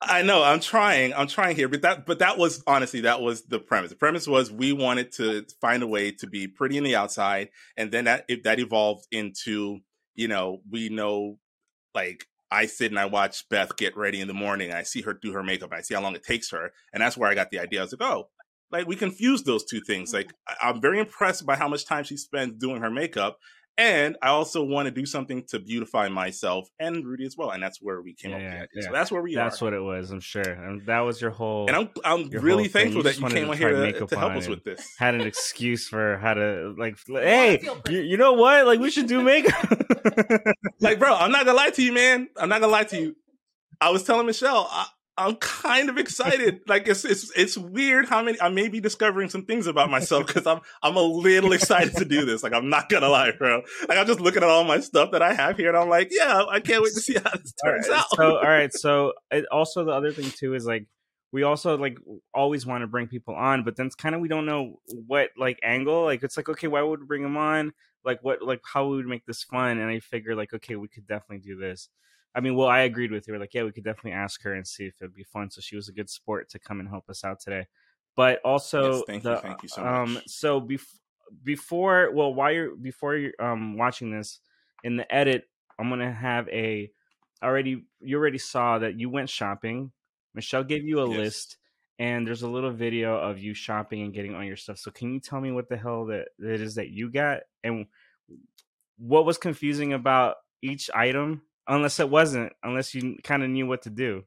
I 0.01 0.23
know 0.23 0.43
I'm 0.43 0.61
trying. 0.61 1.15
I'm 1.15 1.29
trying 1.29 1.57
here, 1.57 1.69
but 1.69 1.83
that 1.83 2.07
but 2.07 2.19
that 2.19 2.37
was 2.39 2.63
honestly 2.67 3.03
that 3.03 3.21
was 3.23 3.43
the 3.45 3.59
premise. 3.59 3.91
The 3.91 3.97
premise 3.97 4.27
was 4.27 4.51
we 4.51 4.73
wanted 4.73 5.13
to 5.13 5.47
find 5.61 5.83
a 5.83 5.87
way 5.87 6.11
to 6.13 6.27
be 6.27 6.49
pretty 6.49 6.77
in 6.77 6.85
the 6.85 6.97
outside, 6.97 7.49
and 7.77 7.91
then 7.93 8.05
that 8.05 8.25
if 8.29 8.43
that 8.43 8.59
evolved 8.61 9.07
into 9.11 9.79
you 10.15 10.29
know 10.29 10.61
we 10.71 10.89
know 10.89 11.39
like 11.95 12.27
I 12.51 12.67
sit 12.67 12.91
and 12.91 12.99
I 12.99 13.07
watch 13.07 13.49
Beth 13.49 13.77
get 13.77 13.97
ready 13.97 14.21
in 14.21 14.29
the 14.29 14.35
morning. 14.35 14.73
I 14.73 14.83
see 14.83 15.01
her 15.03 15.15
do 15.15 15.33
her 15.33 15.43
makeup. 15.43 15.73
I 15.73 15.81
see 15.81 15.95
how 15.95 16.03
long 16.03 16.15
it 16.15 16.23
takes 16.25 16.51
her, 16.51 16.73
and 16.93 17.01
that's 17.03 17.17
where 17.17 17.31
I 17.31 17.35
got 17.35 17.51
the 17.51 17.61
idea. 17.61 17.81
I 17.81 17.85
was 17.85 17.93
like, 17.99 18.03
oh, 18.07 18.29
like 18.73 18.87
we 18.87 18.97
confuse 18.97 19.43
those 19.43 19.65
two 19.65 19.81
things. 19.81 20.11
Mm-hmm. 20.11 20.17
Like 20.17 20.35
I- 20.49 20.69
I'm 20.69 20.81
very 20.81 20.99
impressed 20.99 21.47
by 21.47 21.57
how 21.57 21.69
much 21.69 21.87
time 21.87 22.05
she 22.05 22.17
spends 22.17 22.59
doing 22.59 22.83
her 22.83 22.91
makeup. 22.91 23.39
And 23.79 24.19
I 24.21 24.29
also 24.29 24.63
want 24.63 24.85
to 24.85 24.91
do 24.91 25.07
something 25.07 25.45
to 25.49 25.59
beautify 25.59 26.09
myself 26.11 26.69
and 26.79 27.07
Rudy 27.07 27.25
as 27.25 27.39
well, 27.39 27.51
and 27.53 27.63
that's 27.63 27.81
where 27.81 28.03
we 28.03 28.13
came 28.13 28.33
up 28.33 28.39
with 28.39 28.51
the 28.51 28.57
idea. 28.57 28.83
So 28.83 28.93
that's 28.93 29.11
where 29.11 29.23
we 29.23 29.35
are. 29.37 29.45
That's 29.45 29.63
are. 29.63 29.65
what 29.65 29.73
it 29.73 29.81
was. 29.81 30.11
I'm 30.11 30.21
sure, 30.21 30.43
and 30.43 30.85
that 30.85 31.01
was 31.01 31.23
your 31.23 31.31
whole. 31.31 31.69
And 31.69 31.77
I'm 31.77 31.89
I'm 32.05 32.29
really 32.29 32.69
thankful 32.69 33.03
that 33.05 33.19
you 33.19 33.27
came 33.29 33.49
on 33.49 33.57
here 33.57 33.71
to, 33.71 34.07
to 34.07 34.19
help 34.19 34.35
us 34.35 34.47
with 34.47 34.63
this. 34.63 34.95
Had 34.99 35.15
an 35.15 35.23
excuse 35.23 35.89
for 35.89 36.19
how 36.19 36.35
to 36.35 36.75
like. 36.77 36.99
Hey, 37.09 37.67
you, 37.89 38.01
you 38.01 38.17
know 38.19 38.35
what? 38.35 38.67
Like 38.67 38.79
we 38.79 38.91
should 38.91 39.07
do 39.07 39.23
makeup. 39.23 39.67
like, 40.81 40.99
bro, 40.99 41.15
I'm 41.15 41.33
not 41.33 41.47
gonna 41.47 41.57
lie 41.57 41.71
to 41.71 41.83
you, 41.83 41.93
man. 41.95 42.29
I'm 42.37 42.51
not 42.51 42.61
gonna 42.61 42.73
lie 42.73 42.85
to 42.85 43.01
you. 43.01 43.17
I 43.81 43.89
was 43.89 44.05
telling 44.05 44.27
Michelle, 44.27 44.69
I, 44.71 44.87
I'm 45.17 45.37
kind 45.37 45.91
of 45.91 45.99
excited. 45.99 46.61
like 46.67 46.89
it's 46.89 47.05
it's 47.05 47.31
it's 47.37 47.59
weird 47.59 48.09
how 48.09 48.23
many 48.23 48.41
I 48.41 48.49
may 48.49 48.69
be 48.69 48.81
discovering 48.81 49.29
some 49.29 49.45
things 49.45 49.67
about 49.67 49.91
myself 49.91 50.27
because 50.27 50.47
I'm 50.47 50.61
I'm 50.83 50.97
a 50.97 51.03
little 51.03 51.53
excited 51.53 51.97
to 51.97 52.05
do 52.05 52.25
this. 52.25 52.43
Like 52.43 52.55
I'm 52.55 52.71
not 52.71 52.89
gonna 52.89 53.09
lie, 53.09 53.33
bro. 53.33 53.63
Like 53.89 53.99
I'm 53.99 54.07
just 54.07 54.21
looking 54.21 54.43
at 54.43 54.49
all 54.49 54.65
my 54.65 54.81
stuff 54.81 55.11
that 55.13 55.23
I 55.23 55.35
have 55.35 55.59
here, 55.59 55.69
and 55.69 55.77
I'm 55.77 55.91
like, 55.91 56.09
yeah, 56.11 56.45
I 56.49 56.61
can't 56.61 56.83
wait 56.83 56.95
to 56.95 57.01
see 57.01 57.15
how 57.15 57.31
this 57.31 57.53
turns 57.63 57.89
right, 57.89 57.99
out. 57.99 58.07
so 58.15 58.37
all 58.37 58.43
right, 58.43 58.73
so 58.73 59.13
it, 59.31 59.45
also 59.53 59.85
the 59.85 59.93
other 59.93 60.13
thing 60.13 60.31
too 60.31 60.55
is 60.55 60.65
like 60.65 60.87
we 61.31 61.43
also 61.43 61.77
like 61.77 61.99
always 62.33 62.65
want 62.65 62.83
to 62.83 62.87
bring 62.87 63.07
people 63.07 63.35
on, 63.35 63.65
but 63.65 63.77
then 63.77 63.87
it's 63.87 63.95
kind 63.95 64.15
of 64.15 64.21
we 64.21 64.29
don't 64.29 64.47
know 64.47 64.81
what 65.07 65.31
like 65.37 65.59
angle. 65.63 66.05
Like 66.05 66.23
it's 66.23 66.37
like 66.37 66.49
okay, 66.49 66.69
why 66.69 66.81
would 66.81 67.01
we 67.01 67.07
bring 67.07 67.23
them 67.23 67.37
on? 67.37 67.73
Like 68.05 68.21
what 68.23 68.43
like 68.43 68.61
how 68.65 68.87
we 68.87 68.97
would 68.97 69.05
we 69.07 69.11
make 69.11 69.27
this 69.27 69.43
fun? 69.43 69.79
And 69.79 69.91
I 69.91 70.01
figure 70.01 70.35
like 70.35 70.55
okay, 70.55 70.77
we 70.77 70.89
could 70.89 71.07
definitely 71.07 71.41
do 71.47 71.57
this. 71.57 71.89
I 72.35 72.41
mean, 72.41 72.55
well, 72.55 72.69
I 72.69 72.81
agreed 72.81 73.11
with 73.11 73.27
her. 73.27 73.39
Like, 73.39 73.53
yeah, 73.55 73.65
we 73.65 73.73
could 73.73 73.85
definitely 73.85 74.13
ask 74.13 74.43
her 74.43 74.55
and 74.55 74.67
see 74.67 74.87
if 74.87 74.95
it'd 75.01 75.15
be 75.15 75.25
fun. 75.25 75.51
So 75.51 75.61
she 75.61 75.77
was 75.77 75.89
a 75.89 75.93
good 75.93 76.09
sport 76.09 76.49
to 76.51 76.59
come 76.59 76.81
and 76.81 76.89
help 76.89 77.09
us 77.11 77.25
out 77.25 77.41
today. 77.41 77.67
But 78.17 78.41
also, 78.45 78.99
Yes, 78.99 79.03
thank 79.07 79.29
you, 79.29 79.37
thank 79.37 79.63
you 79.63 79.69
so 79.69 79.83
um, 79.85 80.15
much. 80.15 80.25
so 80.27 80.61
bef- 80.61 80.99
before, 81.45 82.11
well, 82.13 82.33
while 82.35 82.53
you're 82.53 82.77
before 82.77 83.17
you're 83.17 83.33
um 83.41 83.77
watching 83.77 84.11
this 84.11 84.41
in 84.85 84.97
the 84.97 85.15
edit, 85.15 85.49
I'm 85.79 85.89
gonna 85.89 86.13
have 86.13 86.49
a 86.49 86.91
already. 87.43 87.85
You 88.01 88.19
already 88.19 88.39
saw 88.39 88.79
that 88.79 88.99
you 88.99 89.09
went 89.11 89.31
shopping. 89.31 89.93
Michelle 90.35 90.65
gave 90.65 90.85
you 90.85 91.01
a 91.01 91.05
Yes. 91.05 91.17
list, 91.17 91.59
and 91.99 92.27
there's 92.27 92.43
a 92.43 92.49
little 92.49 92.71
video 92.73 93.17
of 93.17 93.39
you 93.39 93.55
shopping 93.55 94.03
and 94.03 94.13
getting 94.15 94.35
all 94.35 94.45
your 94.45 94.57
stuff. 94.57 94.79
So 94.79 94.91
can 94.91 95.13
you 95.13 95.21
tell 95.21 95.41
me 95.41 95.53
what 95.53 95.69
the 95.69 95.77
hell 95.77 96.07
that 96.07 96.29
it 96.39 96.61
is 96.61 96.75
that 96.77 96.91
you 96.91 97.11
got 97.11 97.41
and 97.65 97.87
what 98.99 99.25
was 99.27 99.39
confusing 99.39 99.93
about 99.93 100.37
each 100.63 100.91
item? 100.95 101.43
Unless 101.69 102.01
it 102.01 102.11
wasn't, 102.11 102.53
unless 102.63 102.95
you 102.95 103.19
kind 103.23 103.43
of 103.43 103.51
knew 103.51 103.67
what 103.67 103.83
to 103.83 103.91
do. 103.91 104.25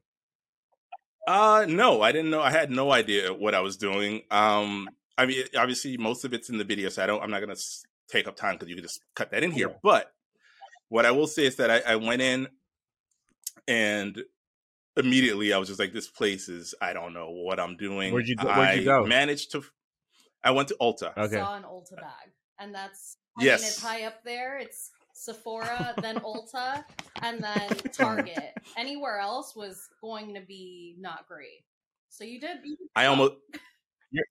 Uh, 1.28 1.66
no, 1.68 2.02
I 2.02 2.12
didn't 2.12 2.30
know. 2.30 2.40
I 2.40 2.50
had 2.50 2.70
no 2.70 2.92
idea 2.92 3.32
what 3.34 3.54
I 3.54 3.60
was 3.60 3.76
doing. 3.76 4.22
Um, 4.30 4.88
I 5.18 5.26
mean, 5.26 5.44
obviously, 5.56 5.96
most 5.96 6.24
of 6.24 6.32
it's 6.32 6.48
in 6.50 6.58
the 6.58 6.64
video, 6.64 6.88
so 6.88 7.02
I 7.02 7.06
don't. 7.06 7.22
I'm 7.22 7.30
not 7.30 7.40
gonna 7.40 7.56
take 8.08 8.28
up 8.28 8.36
time 8.36 8.54
because 8.54 8.68
you 8.68 8.74
can 8.76 8.84
just 8.84 9.00
cut 9.14 9.30
that 9.32 9.42
in 9.42 9.50
here. 9.50 9.74
But 9.82 10.12
what 10.88 11.04
I 11.04 11.10
will 11.10 11.26
say 11.26 11.46
is 11.46 11.56
that 11.56 11.70
I, 11.70 11.80
I 11.94 11.96
went 11.96 12.22
in 12.22 12.46
and 13.66 14.22
immediately 14.96 15.52
I 15.52 15.58
was 15.58 15.68
just 15.68 15.80
like, 15.80 15.92
"This 15.92 16.08
place 16.08 16.48
is. 16.48 16.74
I 16.80 16.92
don't 16.92 17.12
know 17.12 17.30
what 17.30 17.58
I'm 17.60 17.76
doing." 17.76 18.12
Where'd 18.12 18.28
you 18.28 18.36
go- 18.36 18.46
where'd 18.46 18.76
you 18.76 18.82
I 18.82 19.00
go? 19.00 19.06
Managed 19.06 19.52
to. 19.52 19.62
I 20.44 20.52
went 20.52 20.68
to 20.68 20.76
Ulta. 20.80 21.16
Okay. 21.16 21.36
Saw 21.36 21.56
an 21.56 21.64
Ulta 21.64 21.96
bag, 21.96 22.30
and 22.60 22.74
that's 22.74 23.16
I 23.38 23.44
Yes. 23.44 23.60
mean, 23.62 23.68
it's 23.68 23.82
high 23.82 24.02
up 24.04 24.22
there. 24.24 24.58
It's 24.58 24.90
Sephora, 25.18 25.94
then 26.02 26.16
Ulta, 26.20 26.84
and 27.22 27.42
then 27.42 27.68
Target. 27.92 28.52
Anywhere 28.76 29.18
else 29.18 29.56
was 29.56 29.88
going 30.02 30.34
to 30.34 30.42
be 30.42 30.94
not 30.98 31.26
great. 31.26 31.64
So 32.10 32.24
you 32.24 32.38
did. 32.38 32.58
You 32.64 32.76
did 32.76 32.88
I 32.94 33.06
almost 33.06 33.32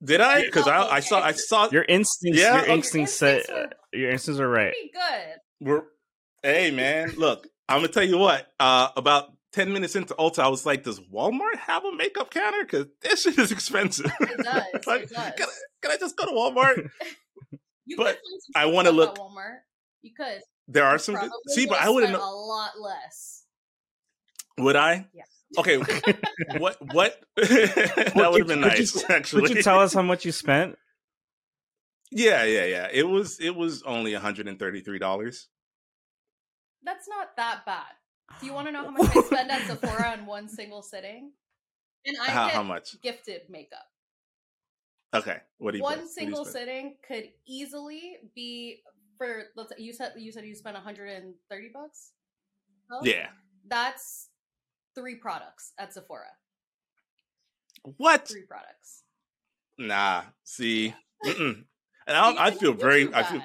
did 0.04 0.22
I 0.22 0.42
because 0.46 0.68
I 0.68 0.88
I 0.88 1.00
saw 1.00 1.22
I 1.22 1.32
saw 1.34 1.70
Your 1.72 1.84
instincts, 1.84 2.40
Yeah, 2.40 2.54
your 2.54 2.64
okay. 2.64 2.74
instincts 2.74 3.14
said 3.14 3.44
your 3.92 4.12
instincts 4.12 4.40
are 4.40 4.48
right. 4.48 4.74
pretty 4.74 4.92
good. 4.94 5.36
We're 5.68 5.84
hey 6.44 6.70
man, 6.72 7.14
look, 7.18 7.48
I'm 7.68 7.78
gonna 7.80 7.88
tell 7.90 8.04
you 8.04 8.18
what. 8.20 8.48
Uh, 8.60 8.90
about 8.96 9.30
ten 9.54 9.74
minutes 9.74 9.96
into 9.96 10.14
Ulta, 10.16 10.40
I 10.40 10.48
was 10.50 10.66
like, 10.66 10.84
"Does 10.84 11.00
Walmart 11.00 11.58
have 11.58 11.84
a 11.84 11.92
makeup 11.96 12.30
counter? 12.32 12.64
Because 12.64 12.86
this 13.02 13.22
shit 13.24 13.38
is 13.40 13.52
expensive." 13.52 14.12
It 14.20 14.38
does. 14.44 14.86
Like, 14.86 15.04
it 15.04 15.10
does. 15.10 15.34
Can, 15.36 15.48
I, 15.50 15.52
can 15.82 15.92
I 15.92 15.98
just 15.98 16.16
go 16.16 16.26
to 16.26 16.32
Walmart? 16.32 16.90
You 17.86 17.98
but 17.98 18.16
could 18.18 18.56
I 18.62 18.66
wanna 18.68 18.92
look- 18.92 19.18
Walmart. 19.18 19.58
You 20.02 20.12
could. 20.16 20.42
There 20.68 20.86
are 20.86 20.98
some. 20.98 21.16
Good, 21.16 21.30
see, 21.50 21.66
but 21.68 21.80
I 21.82 21.90
wouldn't. 21.90 22.14
know- 22.14 22.20
a 22.20 22.36
lot 22.36 22.72
less. 22.80 23.44
Would 24.58 24.76
I? 24.76 25.08
Yeah. 25.14 25.24
Okay. 25.58 25.78
what? 26.58 26.78
What? 26.94 27.22
that 27.36 28.14
would 28.32 28.40
have 28.40 28.48
been 28.48 28.62
Could 28.64 28.74
you- 28.74 28.80
nice. 28.80 29.10
actually, 29.10 29.42
Could 29.48 29.58
you 29.58 29.64
tell 29.64 29.80
us 29.80 29.94
how 29.94 30.02
much 30.02 30.26
you 30.26 30.32
spent? 30.32 30.78
Yeah, 32.12 32.44
yeah, 32.44 32.66
yeah. 32.66 32.88
It 32.92 33.04
was. 33.04 33.40
It 33.40 33.56
was 33.56 33.84
only 33.84 34.14
133 34.14 35.00
dollars. 35.00 35.48
That's 36.84 37.08
not 37.08 37.36
that 37.38 37.66
bad. 37.66 37.94
Do 38.40 38.46
you 38.46 38.54
want 38.54 38.68
to 38.68 38.72
know 38.72 38.86
how 38.86 38.92
much 38.92 39.16
I 39.16 39.22
spend 39.26 39.52
at 39.52 39.62
Sephora 39.68 40.14
in 40.18 40.26
one 40.26 40.48
single 40.48 40.82
sitting? 40.82 41.32
And 42.06 42.16
I 42.22 42.26
How- 42.30 42.46
get 42.48 42.56
how 42.56 42.64
much? 42.64 43.00
gifted 43.02 43.42
makeup. 43.50 43.86
Okay. 45.14 45.38
What 45.58 45.72
do 45.72 45.78
you? 45.78 45.84
one 45.84 45.94
what 45.94 46.00
do 46.00 46.06
you 46.06 46.10
single 46.12 46.46
sitting 46.46 46.96
could 47.08 47.30
easily 47.48 48.18
be 48.36 48.82
for 49.18 49.44
let's 49.56 49.72
you 49.78 49.94
said 49.94 50.14
you 50.18 50.32
said 50.32 50.46
you 50.46 50.56
spent 50.56 50.76
130 50.76 51.70
bucks 51.74 52.12
Oh, 52.92 53.00
Yeah. 53.04 53.28
that's 53.68 54.30
three 54.96 55.16
products 55.16 55.74
at 55.80 55.94
sephora 55.94 56.28
What? 57.98 58.28
three 58.28 58.44
products 58.44 59.04
Nah. 59.78 60.24
See. 60.44 60.94
Mm-mm. 61.26 61.64
And 62.08 62.16
I, 62.16 62.46
I 62.46 62.52
feel 62.52 62.74
very. 62.74 63.12
I 63.12 63.24
feel. 63.24 63.42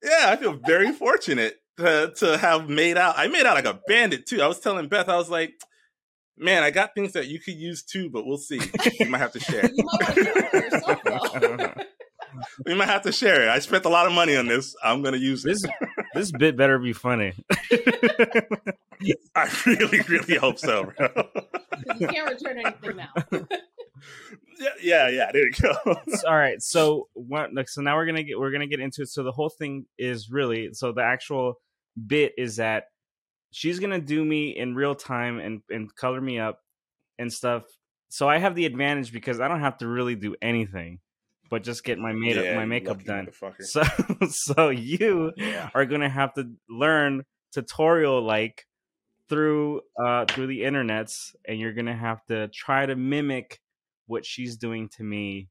Yeah, 0.00 0.26
I 0.28 0.36
feel 0.36 0.52
very 0.64 0.92
fortunate 0.92 1.56
to 1.78 2.12
to 2.18 2.38
have 2.38 2.68
made 2.68 2.96
out. 2.96 3.14
I 3.18 3.26
made 3.26 3.46
out 3.46 3.56
like 3.56 3.64
a 3.64 3.80
bandit 3.88 4.26
too. 4.26 4.40
I 4.40 4.46
was 4.46 4.60
telling 4.60 4.86
Beth, 4.88 5.08
I 5.08 5.16
was 5.16 5.28
like, 5.28 5.54
"Man, 6.36 6.62
I 6.62 6.70
got 6.70 6.94
things 6.94 7.14
that 7.14 7.26
you 7.26 7.40
could 7.40 7.54
use 7.54 7.82
too, 7.82 8.10
but 8.10 8.24
we'll 8.24 8.38
see. 8.38 8.60
you 9.00 9.06
might 9.10 9.18
have 9.18 9.32
to 9.32 9.40
share. 9.40 9.68
you 9.74 9.84
might 9.84 10.00
want 10.02 10.14
to 10.14 10.24
keep 10.24 10.36
it 10.54 10.72
yourself 10.72 11.02
though 11.04 11.74
we 12.66 12.74
might 12.74 12.88
have 12.88 13.02
to 13.02 13.12
share 13.12 13.42
it. 13.42 13.48
I 13.48 13.58
spent 13.58 13.84
a 13.84 13.88
lot 13.88 14.06
of 14.06 14.12
money 14.12 14.36
on 14.36 14.46
this. 14.46 14.74
I'm 14.82 15.02
gonna 15.02 15.16
use 15.16 15.42
This 15.42 15.62
it. 15.64 15.70
this 16.14 16.32
bit 16.32 16.56
better 16.56 16.78
be 16.78 16.92
funny. 16.92 17.32
I 19.34 19.50
really, 19.66 20.00
really 20.08 20.36
hope 20.36 20.58
so, 20.58 20.84
bro. 20.96 21.08
'Cause 21.08 21.24
you 22.00 22.08
can't 22.08 22.28
return 22.30 22.58
anything 22.64 22.96
now 22.96 23.12
yeah, 24.60 24.68
yeah, 24.82 25.08
yeah. 25.08 25.30
There 25.32 25.44
you 25.46 25.52
go. 25.60 25.72
all 26.26 26.36
right 26.36 26.60
so 26.60 27.08
what 27.14 27.50
so 27.68 27.80
now 27.80 27.96
we're 27.96 28.06
gonna 28.06 28.22
get 28.24 28.38
we're 28.38 28.50
gonna 28.50 28.66
get 28.66 28.80
into 28.80 29.02
it 29.02 29.08
so 29.08 29.22
the 29.22 29.32
whole 29.32 29.48
thing 29.48 29.86
is 29.98 30.30
really 30.30 30.70
so 30.72 30.92
the 30.92 31.02
actual 31.02 31.54
bit 32.06 32.32
is 32.36 32.56
that 32.56 32.84
she's 33.50 33.78
gonna 33.80 34.00
do 34.00 34.24
me 34.24 34.50
in 34.56 34.74
real 34.74 34.94
time 34.94 35.38
and 35.38 35.62
and 35.70 35.94
color 35.94 36.20
me 36.20 36.38
up 36.38 36.60
and 37.18 37.32
stuff 37.32 37.62
so 38.08 38.28
i 38.28 38.38
have 38.38 38.54
the 38.54 38.66
advantage 38.66 39.12
because 39.12 39.40
i 39.40 39.48
don't 39.48 39.60
have 39.60 39.78
to 39.78 39.86
really 39.88 40.14
do 40.14 40.34
anything 40.42 40.98
but 41.48 41.62
just 41.62 41.84
get 41.84 41.98
my 41.98 42.12
makeup 42.12 42.44
Yeah, 42.44 42.56
my 42.56 42.64
makeup 42.66 43.04
done. 43.04 43.28
so 43.60 43.82
so 44.30 44.68
you 44.70 45.32
Yeah. 45.36 45.70
are 45.74 45.86
gonna 45.86 46.08
have 46.08 46.34
to 46.34 46.50
learn 46.68 47.24
tutorial 47.52 48.22
like 48.22 48.66
through 49.28 49.82
uh 50.02 50.24
through 50.26 50.46
the 50.46 50.60
internets 50.60 51.34
and 51.46 51.58
you're 51.58 51.72
gonna 51.72 51.96
have 51.96 52.24
to 52.26 52.48
try 52.48 52.86
to 52.86 52.96
mimic 52.96 53.60
what 54.06 54.24
she's 54.24 54.56
doing 54.56 54.88
to 54.88 55.02
me 55.02 55.48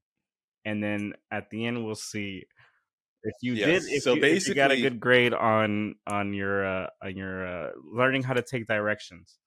and 0.64 0.82
then 0.82 1.12
at 1.30 1.50
the 1.50 1.66
end 1.66 1.84
we'll 1.84 1.94
see. 1.94 2.44
If 3.24 3.34
you 3.42 3.56
Yes, 3.56 3.84
did 3.84 3.92
if, 3.92 4.02
so 4.04 4.14
you, 4.14 4.22
if 4.22 4.48
you 4.48 4.54
got 4.54 4.70
a 4.70 4.80
good 4.80 5.00
grade 5.00 5.34
on 5.34 5.96
on 6.06 6.32
your 6.34 6.64
uh 6.66 6.86
on 7.02 7.16
your 7.16 7.46
uh 7.46 7.70
learning 7.92 8.22
how 8.22 8.34
to 8.34 8.42
take 8.42 8.66
directions 8.66 9.38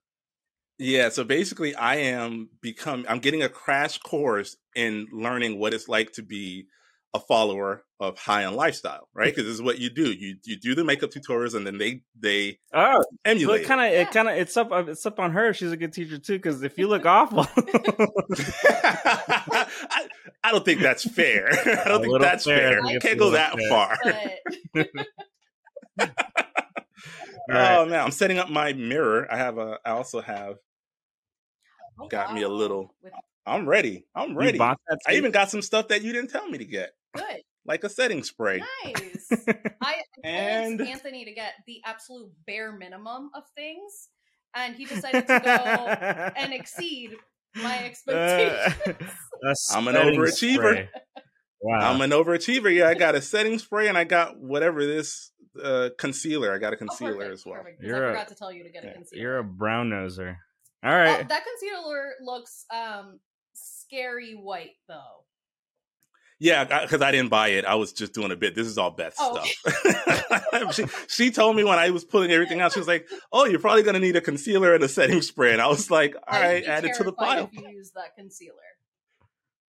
Yeah, 0.81 1.09
so 1.09 1.23
basically 1.23 1.75
I 1.75 1.97
am 1.97 2.49
become 2.59 3.05
I'm 3.07 3.19
getting 3.19 3.43
a 3.43 3.49
crash 3.49 3.99
course 3.99 4.57
in 4.75 5.05
learning 5.11 5.59
what 5.59 5.75
it's 5.75 5.87
like 5.87 6.13
to 6.13 6.23
be 6.23 6.65
a 7.13 7.19
follower 7.19 7.83
of 7.99 8.17
high 8.17 8.45
on 8.45 8.55
lifestyle, 8.55 9.07
hmm. 9.13 9.19
right? 9.19 9.27
Because 9.27 9.43
this 9.45 9.53
is 9.53 9.61
what 9.61 9.77
you 9.77 9.91
do. 9.91 10.11
You 10.11 10.37
you 10.43 10.57
do 10.57 10.73
the 10.73 10.83
makeup 10.83 11.11
tutorials 11.11 11.53
and 11.53 11.67
then 11.67 11.77
they 11.77 12.01
they 12.19 12.57
oh 12.73 12.99
so 12.99 13.09
emulate. 13.25 13.61
it 13.61 13.67
kind 13.67 13.79
of 13.79 13.87
it 13.93 14.09
kind 14.09 14.27
of 14.27 14.35
it's 14.37 14.57
up 14.57 14.71
uh, 14.71 14.83
it's 14.87 15.05
up 15.05 15.19
on 15.19 15.31
her 15.33 15.53
she's 15.53 15.71
a 15.71 15.77
good 15.77 15.93
teacher 15.93 16.17
too 16.17 16.37
because 16.37 16.63
if 16.63 16.79
you 16.79 16.87
look 16.87 17.03
mm-hmm. 17.03 17.37
awful 17.37 17.47
I, 18.65 19.67
I 20.43 20.51
don't 20.51 20.65
think 20.65 20.81
that's 20.81 21.07
fair. 21.07 21.49
I 21.85 21.89
don't 21.89 22.01
think 22.01 22.19
that's 22.19 22.45
fair, 22.45 22.81
fair. 22.81 22.85
I 22.85 22.95
I 22.95 22.97
can't 22.97 23.19
go 23.19 23.29
that 23.31 23.53
little 23.53 23.69
far. 23.69 23.99
but 24.73 24.89
Oh 27.49 27.85
man, 27.85 27.99
I'm 27.99 28.11
setting 28.11 28.39
up 28.39 28.49
my 28.49 28.73
mirror. 28.73 29.31
I 29.31 29.37
have 29.37 29.57
a. 29.57 29.79
I 29.85 29.91
also 29.91 30.21
have 30.21 30.57
oh, 32.01 32.07
got 32.07 32.33
me 32.33 32.41
a 32.41 32.49
little. 32.49 32.93
I'm 33.45 33.67
ready. 33.67 34.05
I'm 34.15 34.35
ready. 34.37 34.59
I 34.61 34.75
even 35.13 35.31
got 35.31 35.49
some 35.49 35.61
stuff 35.61 35.87
that 35.89 36.01
you 36.03 36.13
didn't 36.13 36.29
tell 36.29 36.47
me 36.47 36.57
to 36.57 36.65
get, 36.65 36.91
good 37.15 37.41
like 37.65 37.83
a 37.83 37.89
setting 37.89 38.23
spray. 38.23 38.61
nice 38.85 39.31
i 39.81 40.01
And- 40.23 40.79
told 40.79 40.89
anthony 40.89 41.25
to 41.25 41.33
get 41.33 41.53
the 41.67 41.81
absolute 41.85 42.31
bare 42.47 42.71
minimum 42.71 43.29
of 43.35 43.43
things 43.55 44.09
and 44.55 44.75
he 44.75 44.85
decided 44.85 45.27
to 45.27 45.39
go 45.43 45.49
and 46.35 46.53
exceed 46.53 47.11
my 47.55 47.77
expectations 47.85 48.95
I'm 49.73 49.87
an 49.87 49.95
overachiever. 49.95 50.55
spray. 50.55 50.89
Wow. 51.63 51.91
I'm 51.93 52.01
an 52.01 52.09
overachiever. 52.11 52.73
Yeah, 52.75 52.87
I 52.87 52.93
got 52.95 53.13
a 53.15 53.21
setting 53.21 53.59
spray 53.59 53.87
and 53.87 53.97
I 53.97 54.03
got 54.05 54.39
whatever 54.39 54.85
this 54.85 55.31
uh, 55.63 55.89
concealer. 55.99 56.53
I 56.53 56.57
got 56.57 56.73
a 56.73 56.75
Oh, 56.75 56.79
concealer 56.79 57.13
perfect, 57.15 57.33
as 57.33 57.45
well. 57.45 57.55
perfect, 57.57 57.81
'cause 57.81 57.87
You're 57.87 58.05
I 58.05 58.09
a- 58.09 58.11
forgot 58.13 58.27
to 58.29 58.35
tell 58.35 58.51
you 58.51 58.63
to 58.63 58.69
get 58.71 58.85
a 58.85 58.91
concealer. 58.93 59.21
You're 59.21 59.37
a 59.39 59.43
brown 59.43 59.89
noser. 59.89 60.37
All 60.83 60.91
right. 60.91 61.27
that 61.27 61.43
concealer 61.45 62.13
looks 62.23 62.65
um 62.73 63.19
scary 63.53 64.33
white 64.33 64.71
though. 64.87 65.25
Yeah, 66.39 66.63
because 66.81 67.03
I 67.03 67.11
didn't 67.11 67.29
buy 67.29 67.49
it. 67.49 67.65
I 67.65 67.75
was 67.75 67.93
just 67.93 68.13
doing 68.13 68.31
a 68.31 68.35
bit. 68.35 68.55
This 68.55 68.65
is 68.65 68.79
all 68.79 68.89
Beth's 68.89 69.17
Oh, 69.19 69.43
stuff. 69.43 70.73
she, 70.73 70.85
she 71.07 71.29
told 71.31 71.55
me 71.55 71.63
when 71.63 71.77
I 71.77 71.91
was 71.91 72.03
pulling 72.03 72.31
everything 72.31 72.61
out, 72.61 72.73
she 72.73 72.79
was 72.79 72.87
like, 72.87 73.07
"Oh, 73.31 73.45
you're 73.45 73.59
probably 73.59 73.83
going 73.83 73.93
to 73.93 73.99
need 73.99 74.15
a 74.15 74.21
concealer 74.21 74.73
and 74.73 74.83
a 74.83 74.87
setting 74.87 75.21
spray." 75.21 75.53
And 75.53 75.61
I 75.61 75.67
was 75.67 75.91
like, 75.91 76.15
"All 76.15 76.23
I 76.27 76.39
would 76.39 76.45
right, 76.47 76.63
add 76.65 76.83
it 76.85 76.95
to 76.95 77.03
the 77.03 77.11
terrified 77.11 77.35
pile. 77.35 77.49
If 77.53 77.61
you 77.61 77.69
use 77.69 77.91
that 77.91 78.15
concealer. 78.17 78.55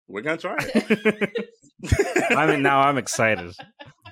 We're 0.09 0.23
gonna 0.23 0.39
try 0.39 0.57
it." 0.59 2.33
I 2.37 2.47
mean, 2.47 2.63
now 2.63 2.81
I'm 2.81 2.99
excited. 3.05 3.55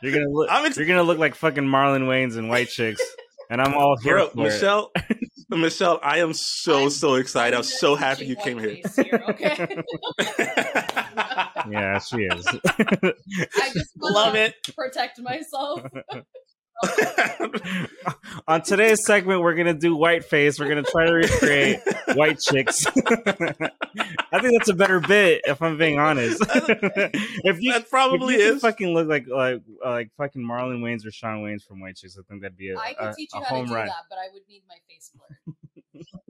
You're 0.01 0.13
gonna 0.13 0.29
look. 0.31 0.49
I'm 0.49 0.65
ex- 0.67 0.77
you're 0.77 0.87
gonna 0.87 1.03
look 1.03 1.19
like 1.19 1.35
fucking 1.35 1.65
Marlon 1.65 2.03
Wayans 2.07 2.37
and 2.37 2.49
White 2.49 2.69
Chicks, 2.69 3.03
and 3.55 3.63
I'm 3.63 3.75
all 3.75 3.97
here 3.97 4.17
Bro, 4.17 4.31
for 4.31 4.41
it. 4.41 4.51
Michelle, 4.51 4.93
Michelle, 5.49 6.01
I 6.03 6.19
am 6.19 6.33
so 6.33 6.89
so 6.89 7.15
excited. 7.15 7.57
I'm 7.57 7.63
so 7.63 7.95
happy 7.95 8.27
you 8.27 8.35
came 8.35 8.59
here. 8.59 8.79
okay. 9.31 9.83
Yeah, 11.71 11.99
she 11.99 12.19
is. 12.19 12.47
I 12.47 13.71
just 13.73 13.93
Love 13.97 14.35
it. 14.35 14.55
Protect 14.77 15.19
myself. 15.19 15.81
On 18.49 18.61
today's 18.63 19.05
segment, 19.07 19.41
we're 19.41 19.55
gonna 19.55 19.75
do 19.75 19.97
whiteface. 19.97 20.59
We're 20.61 20.69
gonna 20.69 20.83
try 20.83 21.07
to 21.07 21.13
recreate 21.13 21.81
white 22.15 22.39
chicks. 22.41 22.85
I 22.87 24.41
think 24.41 24.59
that's 24.59 24.69
a 24.69 24.75
better 24.75 25.01
bit, 25.01 25.43
if 25.47 25.63
I'm 25.63 25.79
being 25.79 25.99
honest. 25.99 26.43
if 26.45 27.61
you 27.61 27.73
that 27.73 27.89
probably 27.89 28.35
if 28.35 28.41
you 28.41 28.53
is. 28.57 28.63
fucking 28.63 28.93
look 28.93 29.09
like 29.09 29.27
like 29.29 29.63
like 29.85 30.11
fucking 30.17 30.43
Marlon 30.43 30.81
Wayans 30.81 31.07
or 31.07 31.11
Shawn 31.11 31.43
Wayans 31.43 31.63
from 31.67 31.81
White 31.81 31.97
Chicks, 31.97 32.19
I 32.19 32.23
think 32.29 32.43
that'd 32.43 32.57
be 32.57 32.71
a, 32.71 32.77
I 32.79 32.95
could 32.95 33.09
a- 33.09 33.15
teach 33.15 33.31
a 33.35 33.39
you 33.39 33.45
how 33.45 33.49
to 33.51 33.55
home 33.57 33.67
do 33.67 33.75
run. 33.75 33.87
that, 33.87 33.95
but 34.11 34.19
I 34.19 34.29
would 34.33 34.43
need 34.49 34.63
my 34.69 34.77
face 34.89 35.11
blurred. 35.15 35.57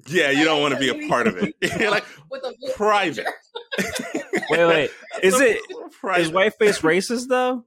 Yeah, 0.07 0.31
you 0.31 0.45
don't 0.45 0.61
want 0.61 0.75
to 0.75 0.81
be 0.81 0.91
a 0.91 1.09
part 1.09 1.27
of 1.27 1.39
it. 1.39 1.55
You're 1.81 1.91
like 1.91 2.05
With 2.31 2.43
a 2.45 2.53
private. 2.75 3.27
Wait, 4.51 4.67
wait, 4.67 4.91
is 5.23 5.41
it 5.41 5.57
is 5.57 5.63
private. 6.01 6.33
whiteface 6.35 6.81
racist 6.83 7.29
though? 7.29 7.65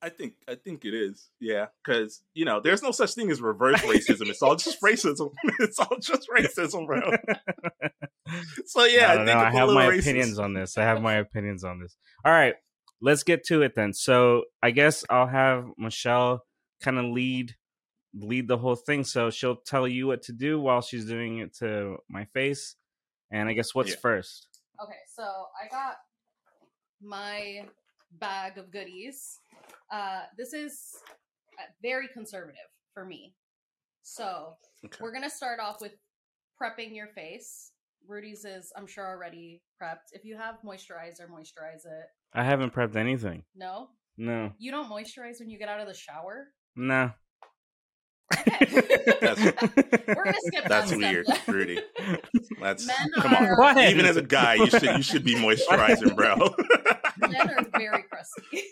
I 0.00 0.08
think 0.10 0.34
I 0.48 0.54
think 0.54 0.84
it 0.84 0.94
is. 0.94 1.28
Yeah, 1.40 1.66
because 1.84 2.22
you 2.34 2.44
know, 2.44 2.60
there's 2.60 2.82
no 2.82 2.92
such 2.92 3.14
thing 3.14 3.30
as 3.30 3.40
reverse 3.42 3.80
racism. 3.80 4.28
It's 4.28 4.42
all 4.42 4.56
just 4.56 4.80
racism. 4.84 5.32
It's 5.60 5.78
all 5.78 5.96
just 6.00 6.28
racism, 6.30 6.86
bro. 6.86 7.00
so 8.66 8.84
yeah, 8.84 9.08
I 9.08 9.12
I, 9.12 9.16
think 9.16 9.26
know. 9.26 9.38
I 9.38 9.50
have 9.50 9.68
my 9.70 9.86
racist. 9.88 9.98
opinions 10.00 10.38
on 10.38 10.54
this. 10.54 10.78
I 10.78 10.82
have 10.82 11.00
my 11.02 11.14
opinions 11.14 11.64
on 11.64 11.80
this. 11.80 11.96
All 12.24 12.32
right, 12.32 12.54
let's 13.00 13.22
get 13.24 13.44
to 13.46 13.62
it 13.62 13.74
then. 13.74 13.92
So 13.92 14.44
I 14.62 14.70
guess 14.70 15.04
I'll 15.10 15.26
have 15.26 15.64
Michelle 15.76 16.42
kind 16.82 16.98
of 16.98 17.06
lead 17.06 17.54
lead 18.14 18.48
the 18.48 18.58
whole 18.58 18.76
thing. 18.76 19.04
So 19.04 19.30
she'll 19.30 19.56
tell 19.66 19.86
you 19.88 20.06
what 20.06 20.22
to 20.22 20.32
do 20.32 20.60
while 20.60 20.80
she's 20.80 21.04
doing 21.06 21.38
it 21.38 21.56
to 21.58 21.96
my 22.08 22.24
face. 22.34 22.76
And 23.30 23.48
I 23.48 23.52
guess 23.52 23.74
what's 23.74 23.90
Yeah. 23.90 23.96
first? 24.00 24.46
Okay, 24.82 24.96
so 25.14 25.22
I 25.22 25.68
got 25.68 25.96
my 27.02 27.64
bag 28.12 28.58
of 28.58 28.70
goodies. 28.70 29.38
Uh, 29.92 30.22
this 30.36 30.52
is 30.52 30.80
uh, 31.58 31.62
very 31.82 32.08
conservative 32.08 32.68
for 32.94 33.04
me. 33.04 33.34
So 34.02 34.54
Okay. 34.84 34.96
we're 35.00 35.12
gonna 35.12 35.30
start 35.30 35.60
off 35.60 35.80
with 35.80 35.92
prepping 36.60 36.94
your 36.94 37.08
face. 37.08 37.72
Rudy's 38.06 38.44
is, 38.44 38.72
I'm 38.76 38.86
sure, 38.86 39.06
already 39.06 39.60
prepped. 39.82 40.12
If 40.12 40.24
you 40.24 40.36
have 40.36 40.56
moisturizer, 40.64 41.28
moisturize 41.28 41.84
it. 41.84 42.06
I 42.32 42.44
haven't 42.44 42.72
prepped 42.72 42.96
anything. 42.96 43.44
No, 43.54 43.88
No, 44.16 44.52
you 44.58 44.70
don't 44.70 44.90
moisturize 44.90 45.40
when 45.40 45.50
you 45.50 45.58
get 45.58 45.68
out 45.68 45.80
of 45.80 45.88
the 45.88 45.94
shower. 45.94 46.48
no. 46.76 47.10
That's 48.30 49.40
We're 50.06 50.24
gonna 50.24 50.34
skip 50.46 50.64
that's 50.68 50.88
step 50.88 50.98
weird, 50.98 51.26
then. 51.26 51.38
Rudy. 51.46 51.80
That's 52.60 52.86
Men 52.86 52.96
come 53.20 53.34
on. 53.34 53.44
are- 53.44 53.58
What? 53.58 53.78
Even 53.78 54.04
as 54.06 54.16
a 54.16 54.22
guy, 54.22 54.54
you 54.54 54.68
should 54.70 54.82
you 54.82 55.02
should 55.02 55.24
be 55.24 55.34
moisturizing, 55.34 56.14
bro. 56.14 56.36
Men 57.28 57.50
are 57.50 57.66
very 57.78 58.04
crusty. 58.04 58.64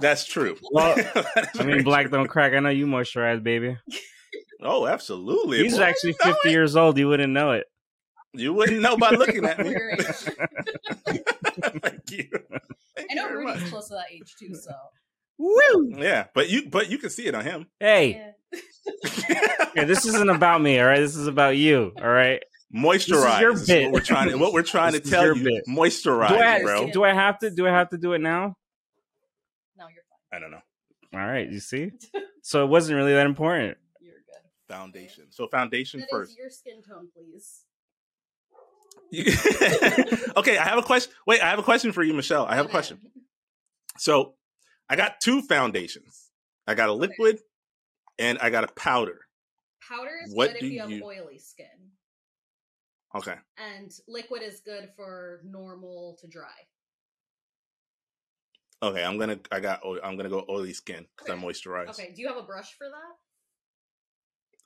That's 0.00 0.24
true. 0.24 0.56
Well, 0.72 0.96
That 0.96 1.50
is 1.54 1.60
I 1.60 1.62
mean, 1.64 1.70
very 1.70 1.82
black 1.82 2.06
true. 2.08 2.18
don't 2.18 2.28
crack. 2.28 2.52
I 2.54 2.58
know 2.60 2.70
you 2.70 2.86
moisturize, 2.86 3.42
baby. 3.42 3.76
Oh, 4.62 4.86
absolutely. 4.86 5.58
He's 5.62 5.76
boy. 5.78 5.84
actually 5.84 6.12
50 6.22 6.50
years 6.50 6.76
old. 6.76 6.98
You 6.98 7.08
wouldn't 7.08 7.32
know 7.32 7.52
it. 7.52 7.66
You 8.32 8.52
wouldn't 8.52 8.80
know 8.80 8.96
by 8.96 9.10
looking 9.10 9.44
at 9.44 9.58
me. 9.58 9.74
Thank 11.04 12.10
you. 12.10 12.28
Thank 12.96 13.10
I 13.10 13.14
know 13.14 13.28
Rudy's 13.30 13.62
much. 13.62 13.70
close 13.70 13.88
to 13.88 13.94
that 13.94 14.06
age 14.12 14.34
too, 14.38 14.54
so 14.54 14.70
Woo! 15.40 15.94
Yeah, 15.98 16.26
but 16.34 16.50
you 16.50 16.68
but 16.68 16.90
you 16.90 16.98
can 16.98 17.08
see 17.08 17.26
it 17.26 17.34
on 17.34 17.42
him. 17.44 17.66
Hey, 17.80 18.32
yeah. 18.52 18.60
yeah, 19.74 19.84
this 19.84 20.04
isn't 20.04 20.28
about 20.28 20.60
me, 20.60 20.78
all 20.78 20.86
right? 20.86 20.98
This 20.98 21.16
is 21.16 21.26
about 21.26 21.56
you, 21.56 21.92
all 21.96 22.08
right? 22.10 22.42
Moisturize. 22.74 23.40
your 23.40 23.52
is 23.52 23.66
bit. 23.66 23.84
What 23.84 23.92
we're 23.94 24.00
trying 24.00 24.28
to 24.28 24.36
what 24.36 24.52
we're 24.52 24.62
trying 24.62 24.92
to 24.92 25.00
tell 25.00 25.24
your 25.24 25.36
you. 25.36 25.44
bit. 25.44 25.64
Moisturize, 25.66 26.28
Do 26.28 26.36
I, 26.36 26.62
bro. 26.62 26.90
do 26.90 27.04
I 27.04 27.12
have 27.14 27.38
to 27.38 27.50
do 27.50 27.66
I 27.66 27.70
have 27.70 27.88
to 27.90 27.96
do 27.98 28.12
it 28.12 28.20
now? 28.20 28.54
No, 29.78 29.86
you're 29.88 30.02
fine. 30.10 30.36
I 30.36 30.38
don't 30.40 30.50
know. 30.50 30.60
All 31.14 31.26
right, 31.26 31.48
you 31.50 31.60
see? 31.60 31.92
So 32.42 32.64
it 32.64 32.68
wasn't 32.68 32.96
really 32.96 33.12
that 33.12 33.26
important. 33.26 33.76
You're 34.00 34.14
good. 34.14 34.74
Foundation. 34.74 35.24
So 35.30 35.46
foundation 35.46 36.00
That 36.00 36.06
is 36.06 36.10
first. 36.10 36.38
your 36.38 36.48
skin 36.48 36.80
tone, 36.82 37.08
please. 37.14 37.64
okay, 40.36 40.56
I 40.56 40.64
have 40.64 40.78
a 40.78 40.82
question. 40.82 41.12
Wait, 41.26 41.42
I 41.42 41.50
have 41.50 41.58
a 41.58 41.62
question 41.62 41.92
for 41.92 42.02
you, 42.02 42.14
Michelle. 42.14 42.46
I 42.46 42.56
have 42.56 42.64
a 42.64 42.68
question. 42.70 42.98
So 43.98 44.34
I 44.90 44.96
got 44.96 45.20
two 45.20 45.40
foundations. 45.42 46.30
I 46.66 46.74
got 46.74 46.88
a 46.88 46.92
liquid 46.92 47.38
and 48.18 48.38
I 48.40 48.50
got 48.50 48.64
a 48.64 48.72
powder. 48.74 49.20
Powder 49.88 50.18
is 50.26 50.34
What 50.34 50.48
good 50.48 50.56
if 50.56 50.60
do 50.62 50.66
you 50.66 50.80
have 50.80 50.90
you- 50.90 51.04
oily 51.04 51.38
skin, 51.38 51.92
Okay. 53.14 53.38
and 53.56 53.90
liquid 54.08 54.42
is 54.42 54.60
good 54.60 54.92
for 54.96 55.40
normal 55.44 56.16
to 56.20 56.26
dry. 56.28 56.66
Okay, 58.82 59.04
I'm 59.04 59.16
gonna 59.18 59.38
I 59.52 59.60
got 59.60 59.84
oil- 59.84 60.00
I'm 60.02 60.16
gonna 60.16 60.28
go 60.28 60.44
oily 60.48 60.72
skin 60.72 61.06
because 61.16 61.30
I 61.30 61.36
moisturize. 61.40 61.90
Okay, 61.90 62.12
do 62.12 62.20
you 62.22 62.28
have 62.28 62.36
a 62.36 62.42
brush 62.42 62.74
for 62.76 62.88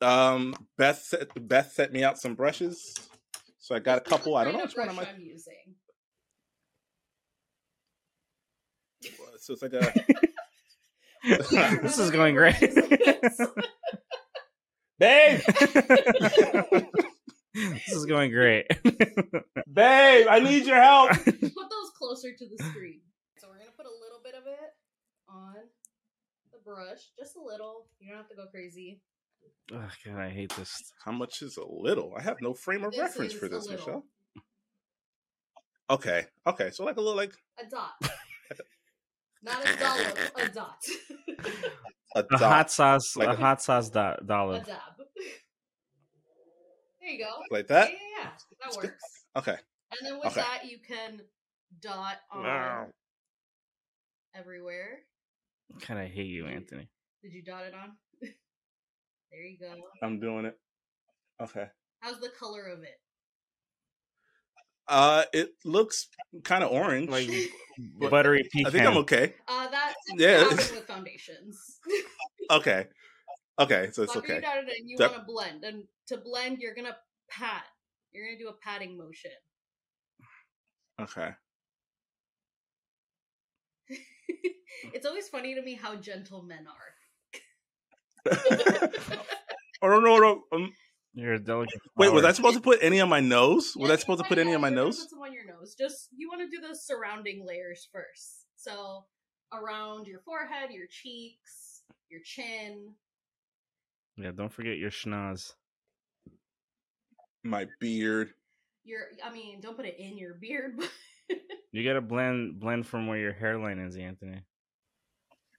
that? 0.01 0.07
Um, 0.07 0.55
Beth 0.77 1.03
set, 1.03 1.49
Beth 1.49 1.73
set 1.73 1.93
me 1.93 2.03
out 2.05 2.19
some 2.19 2.35
brushes, 2.35 2.95
so 3.59 3.75
I 3.75 3.79
got 3.79 3.99
a 3.99 4.01
couple. 4.03 4.37
I 4.37 4.45
don't 4.45 4.55
know 4.55 4.61
which 4.65 4.77
one 4.77 4.87
kind 4.89 4.99
am 4.99 5.03
of 5.03 5.09
I. 5.09 5.13
brush 5.13 5.15
I'm 5.17 5.23
using. 5.27 5.77
So 9.45 9.53
it's 9.53 9.61
like 9.61 9.75
a. 9.75 9.93
this 11.83 11.99
is 11.99 12.11
going 12.11 12.35
great. 12.35 12.59
Babe, 14.99 15.41
this 17.53 17.93
is 17.93 18.07
going 18.07 18.31
great. 18.31 18.67
babe, 19.71 20.27
I 20.31 20.41
need 20.43 20.65
your 20.65 20.81
help. 20.81 21.11
Put 21.25 21.27
those 21.29 21.91
closer 21.99 22.33
to 22.33 22.47
the 22.47 22.65
screen. 22.71 23.03
So 23.37 23.49
we're 23.51 23.59
gonna 23.59 23.71
put 23.77 23.85
a 23.85 23.93
little 24.03 24.21
bit 24.25 24.35
of 24.35 24.47
it 24.47 24.75
on 25.29 25.57
the 26.51 26.59
brush, 26.65 27.11
just 27.19 27.37
a 27.37 27.43
little. 27.43 27.89
You 28.01 28.13
don't 28.13 28.17
have 28.17 28.29
to 28.31 28.37
go 28.37 28.47
crazy. 28.51 29.03
Ugh, 29.75 29.91
God, 30.07 30.17
I 30.17 30.31
hate 30.31 30.55
this. 30.57 30.95
How 31.05 31.13
much 31.13 31.43
is 31.43 31.59
a 31.59 31.67
little? 31.67 32.15
I 32.17 32.23
have 32.23 32.41
no 32.41 32.55
frame 32.55 32.83
of 32.85 32.93
This 32.93 33.01
reference 33.01 33.35
for 33.35 33.49
this. 33.49 33.69
Michelle. 33.69 34.07
Okay, 35.91 36.25
okay, 36.47 36.71
so 36.71 36.85
like 36.85 36.97
a 36.97 37.01
little 37.03 37.17
like 37.17 37.35
A 37.59 37.69
dot. 37.69 37.91
Not 39.45 39.69
a 39.69 39.77
dollop, 39.77 40.19
a 40.37 40.49
dot. 40.49 40.83
a 42.17 42.25
A 42.33 42.39
hot 42.39 42.71
sauce, 42.71 43.15
Like 43.17 43.29
a 43.29 43.33
a- 43.33 43.37
hot 43.37 43.63
sauce 43.63 43.91
do- 43.91 43.99
a 43.99 44.19
dollar. 44.25 44.61
dab. 44.61 44.79
There 47.01 47.11
you 47.11 47.19
go. 47.25 47.31
like 47.51 47.67
that. 47.69 47.91
Yeah, 47.91 47.97
yeah, 47.97 48.23
yeah. 48.25 48.31
That 48.61 48.67
It's 48.69 48.77
good. 48.79 48.91
works. 48.91 49.25
Okay. 49.37 49.57
And 49.91 50.01
then 50.03 50.17
with 50.19 50.27
Okay. 50.29 50.41
that, 50.41 50.65
you 50.65 50.79
can 50.79 51.21
dot 51.81 52.17
on 52.31 52.45
Wow. 52.45 52.93
everywhere. 54.35 55.01
Kind 55.81 56.01
of 56.01 56.09
hate 56.11 56.27
you, 56.29 56.47
Anthony. 56.47 56.89
Did 57.23 57.33
you 57.35 57.43
dot 57.43 57.65
it 57.65 57.75
on? 57.75 57.97
there 58.23 59.41
you 59.43 59.59
go. 59.59 59.75
I'm 60.03 60.19
doing 60.21 60.47
it. 60.47 60.59
Okay. 61.41 61.69
How's 62.01 62.21
the 62.21 62.31
color 62.31 62.67
of 62.69 62.83
it? 62.83 62.99
Uh, 64.87 65.25
it 65.33 65.55
looks 65.65 66.09
kind 66.43 66.63
of 66.63 66.71
orange. 66.71 67.09
Like 67.09 67.29
buttery 68.11 68.43
pecan. 68.53 68.67
I 68.67 68.71
think 68.71 68.87
I'm 68.87 68.97
okay. 68.99 69.35
Uh, 69.49 69.69
that 69.71 69.95
Yeah. 70.17 70.41
yeah. 70.43 70.49
with 70.51 70.87
foundations. 70.87 71.81
Okay. 72.51 72.87
Okay, 73.59 73.89
so 73.93 74.03
it's 74.03 74.15
After 74.17 74.29
you 74.29 74.35
okay. 74.35 74.41
dotted 74.45 74.69
it, 74.69 74.81
and 74.81 74.91
you 74.91 74.97
That- 74.99 75.13
want 75.13 75.23
to 75.23 75.27
blend, 75.27 75.65
and 75.65 75.85
to 76.09 76.17
blend, 76.19 76.59
you're 76.59 76.75
gonna 76.75 76.97
pat. 77.31 77.65
You're 78.13 78.27
gonna 78.27 78.39
do 78.39 78.49
a 78.49 78.53
patting 78.55 78.99
motion. 78.99 79.31
Okay. 81.01 81.31
it's 84.93 85.07
always 85.07 85.29
funny 85.29 85.55
to 85.55 85.63
me 85.63 85.75
how 85.75 85.95
gentle 85.97 86.43
men 86.43 86.67
are. 86.67 86.95
Oh 89.83 89.89
no, 89.89 90.01
no, 90.01 90.19
no. 90.19 90.43
Um, 90.53 90.73
You're 91.15 91.35
a 91.35 91.39
delicate. 91.39 91.81
wait, 91.97 92.13
was 92.13 92.23
flower. 92.23 92.31
I 92.31 92.35
supposed 92.35 92.57
to 92.57 92.61
put 92.61 92.81
any 92.83 93.01
on 93.01 93.09
my 93.09 93.21
nose? 93.21 93.77
Was 93.77 93.89
Yeah, 93.89 93.95
I 93.95 93.97
supposed 93.97 94.21
to 94.23 94.29
put 94.29 94.39
any 94.39 94.53
on 94.55 94.61
my 94.61 94.69
yeah, 94.69 94.75
you're 94.75 94.77
gonna 94.79 94.87
nose? 94.89 95.01
Put 95.01 95.11
some 95.11 95.21
on 95.23 95.33
your 95.33 95.47
nose. 95.47 95.75
Just 95.79 96.09
you 96.17 96.29
want 96.29 96.41
to 96.43 96.49
do 96.49 96.67
the 96.67 96.75
surrounding 96.75 97.47
layers 97.47 97.89
first. 97.93 98.47
So 98.57 99.05
around 99.53 100.07
your 100.09 100.21
forehead, 100.21 100.71
your 100.73 100.87
cheeks, 100.91 101.83
your 102.11 102.21
chin. 102.25 102.95
Yeah, 104.17 104.33
don't 104.37 104.53
forget 104.53 104.77
your 104.77 104.91
schnoz. 104.91 105.53
My 107.43 107.67
beard. 107.81 108.31
your. 108.85 109.01
I 109.25 109.33
mean, 109.33 109.61
don't 109.61 109.77
put 109.77 109.87
it 109.87 109.97
in 109.99 110.19
your 110.19 110.35
beard. 110.35 110.79
But 111.27 111.39
You 111.73 111.83
gotta 111.89 112.03
blend 112.03 112.61
blend 112.61 112.87
from 112.87 113.07
where 113.07 113.19
your 113.19 113.33
hairline 113.33 113.79
is, 113.79 113.97
Anthony. 113.97 114.43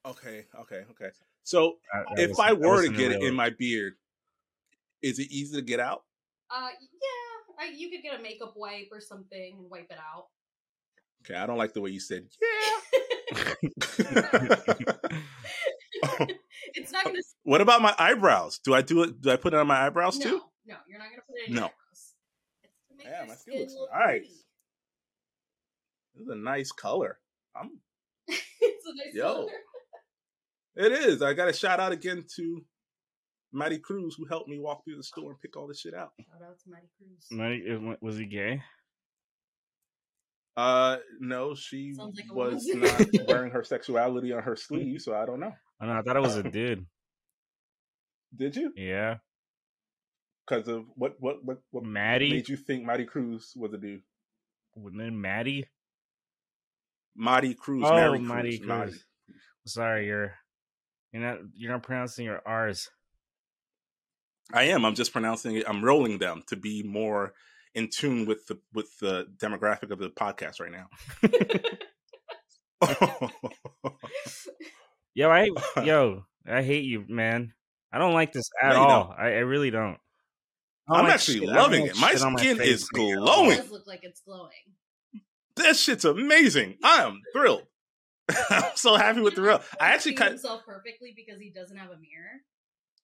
Okay, 0.05 0.45
okay, 0.61 0.83
okay. 0.91 1.09
So 1.43 1.77
That- 1.91 2.05
that 2.15 2.23
if 2.23 2.29
was- 2.29 2.39
I 2.39 2.49
that 2.51 2.59
were 2.59 2.83
to 2.83 2.89
get 2.93 3.11
it 3.13 3.23
in 3.23 3.33
my 3.33 3.49
beard, 3.49 3.95
is 5.05 5.19
it 5.19 5.31
easy 5.31 5.55
to 5.55 5.61
get 5.61 5.79
out? 5.79 6.03
uh, 6.49 6.69
yeah, 6.69 7.65
I, 7.65 7.71
you 7.75 7.89
could 7.89 8.01
get 8.03 8.19
a 8.19 8.21
makeup 8.21 8.53
wipe 8.55 8.89
or 8.91 8.99
something 8.99 9.57
and 9.59 9.69
wipe 9.69 9.87
it 9.89 9.97
out. 9.97 10.27
Okay, 11.23 11.39
I 11.39 11.45
don't 11.45 11.57
like 11.57 11.73
the 11.73 11.81
way 11.81 11.89
you 11.89 11.99
said 11.99 12.27
yeah. 12.41 13.53
It's 16.73 16.91
not 16.91 17.05
gonna. 17.05 17.19
What 17.43 17.61
about 17.61 17.81
my 17.81 17.95
eyebrows? 17.97 18.59
Do 18.63 18.73
I 18.73 18.81
do 18.81 19.03
it? 19.03 19.21
Do 19.21 19.31
I 19.31 19.35
put 19.37 19.53
it 19.53 19.57
on 19.57 19.67
my 19.67 19.85
eyebrows 19.85 20.17
no, 20.19 20.25
too? 20.25 20.41
no, 20.65 20.75
you're 20.87 20.99
not 20.99 21.09
gonna 21.09 21.21
put 21.27 21.37
it 21.37 21.49
in 21.49 21.55
your 21.55 21.63
No. 21.63 21.71
Yeah, 23.03 23.25
my 23.27 23.35
skin 23.35 23.59
looks 23.59 23.73
look 23.73 23.89
nice. 23.91 24.09
pretty. 24.09 24.29
This 26.15 26.23
is 26.23 26.29
a 26.29 26.35
nice 26.35 26.71
color. 26.71 27.19
I'm. 27.55 27.79
it's 28.27 28.85
a 28.85 28.95
nice 28.95 29.13
Yo. 29.13 29.33
color. 29.33 29.51
It 30.75 30.91
is. 30.91 31.21
I 31.21 31.33
got 31.33 31.47
a 31.49 31.53
shout 31.53 31.79
out 31.79 31.91
again 31.91 32.25
to 32.35 32.63
Matty 33.55 33.79
Cruz 33.79 34.15
who 34.17 34.25
helped 34.25 34.49
me 34.49 34.59
walk 34.59 34.83
through 34.83 34.97
the 34.97 35.03
store 35.03 35.31
and 35.31 35.39
pick 35.41 35.55
all 35.57 35.67
this 35.67 35.79
shit 35.79 35.93
out. 35.93 36.11
Shout 36.19 36.47
out 36.47 36.59
to 36.59 36.69
Matty 36.69 36.87
Cruz. 36.97 37.27
Matty- 37.31 37.97
Was 38.01 38.17
he 38.17 38.25
gay? 38.25 38.61
Uh, 40.57 40.97
no, 41.19 41.53
she 41.55 41.93
Sounds 41.93 42.17
like 42.17 42.33
was 42.33 42.65
not 42.73 43.27
wearing 43.27 43.51
her 43.51 43.63
sexuality 43.63 44.31
on 44.31 44.43
her 44.43 44.55
sleeve, 44.55 45.01
so 45.01 45.13
I 45.13 45.25
don't 45.25 45.39
know. 45.39 45.51
Oh, 45.81 45.85
no, 45.85 45.93
I 45.93 46.01
thought 46.01 46.15
it 46.15 46.21
was 46.21 46.37
a 46.37 46.43
dude. 46.43 46.85
Did 48.35 48.55
you? 48.55 48.71
Yeah, 48.75 49.15
Because 50.47 50.67
of 50.69 50.85
what? 50.95 51.15
What? 51.19 51.37
What? 51.43 51.57
What 51.71 51.83
Maddie. 51.83 52.31
made 52.31 52.47
you 52.49 52.55
think 52.57 52.85
Matty 52.85 53.05
Cruz 53.05 53.51
was 53.55 53.73
a 53.73 53.77
dude? 53.77 54.01
Women, 54.75 55.19
Maddie. 55.19 55.65
Matty 57.17 57.53
Cruz. 57.53 57.83
Oh, 57.85 57.93
Mary 57.93 58.19
Matty 58.19 58.57
Cruz. 58.57 58.67
Matty. 58.67 58.91
Cruz. 58.91 59.05
Sorry, 59.67 60.05
you're 60.07 60.35
you're 61.11 61.21
not 61.21 61.37
you're 61.53 61.71
not 61.71 61.83
pronouncing 61.83 62.25
your 62.25 62.41
R's. 62.45 62.89
I 64.53 64.65
am. 64.65 64.85
I'm 64.85 64.95
just 64.95 65.11
pronouncing 65.11 65.55
it. 65.55 65.65
I'm 65.67 65.83
rolling 65.83 66.19
them 66.19 66.43
to 66.47 66.55
be 66.55 66.83
more 66.83 67.33
in 67.73 67.89
tune 67.89 68.25
with 68.25 68.45
the 68.47 68.59
with 68.73 68.97
the 68.99 69.27
demographic 69.37 69.91
of 69.91 69.99
the 69.99 70.09
podcast 70.09 70.59
right 70.59 70.71
now. 70.71 70.87
Yo, 75.13 75.29
I 75.31 75.49
yo, 75.83 76.25
I 76.45 76.61
hate 76.61 76.83
you, 76.83 77.05
man. 77.07 77.53
I 77.91 77.97
don't 77.99 78.13
like 78.13 78.33
this 78.33 78.49
at 78.61 78.73
No, 78.73 78.81
all. 78.81 79.15
I, 79.17 79.27
I 79.27 79.39
really 79.39 79.71
don't. 79.71 79.97
I 80.89 80.89
don't 80.89 80.97
I'm 80.99 81.03
like 81.05 81.13
actually 81.13 81.39
shit- 81.39 81.49
loving 81.49 81.85
it. 81.87 81.95
My 81.97 82.13
skin 82.15 82.57
face 82.57 82.81
is 82.83 82.89
at 82.93 82.99
all. 82.99 83.11
It 83.11 83.15
glowing. 83.15 83.57
does 83.57 83.71
look 83.71 83.87
like 83.87 84.01
it's 84.03 84.19
glowing. 84.21 84.51
That 85.55 85.77
shit's 85.77 86.03
amazing. 86.03 86.77
I 86.83 87.03
am 87.03 87.21
thrilled. 87.33 87.63
I'm 88.49 88.71
so 88.75 88.95
happy 88.95 89.21
with 89.21 89.35
the 89.35 89.41
real. 89.43 89.61
I 89.79 89.91
actually 89.93 90.15
cut. 90.15 90.29
himself 90.29 90.63
perfectly 90.65 91.13
because 91.15 91.39
he 91.39 91.49
doesn't 91.49 91.77
have 91.77 91.89
a 91.91 91.97
mirror. 91.97 92.41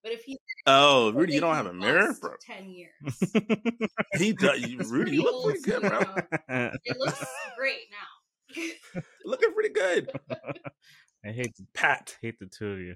But 0.03 0.13
if 0.13 0.23
he 0.23 0.37
Oh, 0.65 1.11
Rudy, 1.11 1.33
you 1.33 1.39
don't 1.41 1.55
have 1.55 1.65
a 1.67 1.73
mirror, 1.73 2.07
lost 2.07 2.21
bro. 2.21 2.31
ten 2.41 2.69
years, 2.69 2.93
He 4.17 4.33
does. 4.33 4.59
you- 4.67 4.79
Rudy, 4.79 5.11
you 5.17 5.23
look 5.23 5.43
pretty 5.45 5.61
good, 5.61 5.81
bro. 5.81 6.01
it 6.85 6.97
looks 6.99 7.23
great 7.57 7.81
now. 7.91 9.01
Looking 9.25 9.53
pretty 9.53 9.69
good. 9.69 10.11
I 11.25 11.29
hate 11.29 11.55
the, 11.55 11.65
Pat. 11.73 12.17
hate 12.21 12.37
the 12.39 12.47
two 12.47 12.71
of 12.73 12.79
you. 12.79 12.95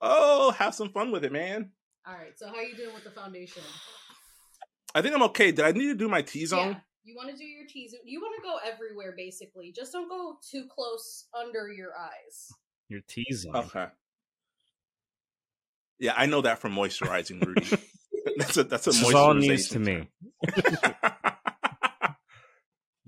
Oh, 0.00 0.50
have 0.52 0.74
some 0.74 0.90
fun 0.90 1.10
with 1.10 1.24
it, 1.24 1.32
man. 1.32 1.70
All 2.06 2.14
right. 2.14 2.38
So 2.38 2.46
how 2.48 2.60
you 2.60 2.76
doing 2.76 2.94
with 2.94 3.04
the 3.04 3.10
foundation? 3.10 3.62
I 4.94 5.02
think 5.02 5.14
I'm 5.14 5.22
okay. 5.24 5.50
Did 5.52 5.64
I 5.64 5.72
need 5.72 5.86
to 5.88 5.94
do 5.94 6.08
my 6.08 6.22
T 6.22 6.46
zone? 6.46 6.72
Yeah. 6.72 6.78
You 7.04 7.14
want 7.16 7.30
to 7.30 7.36
do 7.36 7.44
your 7.44 7.66
T 7.66 7.88
zone. 7.88 8.00
You 8.04 8.20
want 8.20 8.34
to 8.36 8.42
go 8.42 8.58
everywhere, 8.70 9.14
basically. 9.16 9.72
Just 9.72 9.92
don't 9.92 10.08
go 10.08 10.36
too 10.48 10.66
close 10.72 11.26
under 11.38 11.72
your 11.72 11.90
eyes. 11.98 12.52
You're 12.88 13.00
teasing. 13.06 13.54
Okay. 13.54 13.86
Yeah, 15.98 16.12
I 16.16 16.26
know 16.26 16.42
that 16.42 16.58
from 16.58 16.74
moisturizing, 16.74 17.44
Rudy. 17.44 17.66
that's 18.36 18.56
a 18.56 18.64
that's 18.64 18.86
a 18.86 18.90
This 18.90 19.02
is 19.02 19.14
all 19.14 19.34
news 19.34 19.68
to 19.70 19.78
me. 19.78 20.08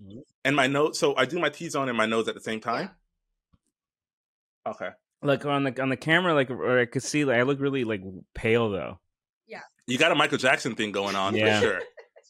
Mm-hmm. 0.01 0.19
And 0.45 0.55
my 0.57 0.69
nose, 0.69 0.99
so 0.99 1.17
I 1.17 1.25
do 1.25 1.39
my 1.41 1.49
T 1.49 1.69
zone 1.69 1.89
and 1.89 1.99
my 1.99 2.07
nose 2.07 2.29
at 2.29 2.35
the 2.35 2.41
same 2.41 2.61
time. 2.61 2.91
Okay. 4.67 4.91
Like 5.23 5.45
on 5.45 5.65
the 5.65 5.83
on 5.83 5.89
the 5.89 5.97
camera, 5.97 6.35
like 6.35 6.51
or 6.51 6.79
I 6.79 6.87
could 6.87 7.03
see, 7.03 7.25
like 7.25 7.39
I 7.39 7.43
look 7.43 7.59
really 7.61 7.83
like 7.85 8.03
pale 8.35 8.71
though. 8.71 9.01
Yeah. 9.49 9.63
You 9.87 9.99
got 9.99 10.13
a 10.13 10.15
Michael 10.15 10.39
Jackson 10.39 10.77
thing 10.77 10.93
going 10.93 11.17
on 11.17 11.35
Yeah. 11.35 11.59
for 11.61 11.67
sure. 11.67 11.81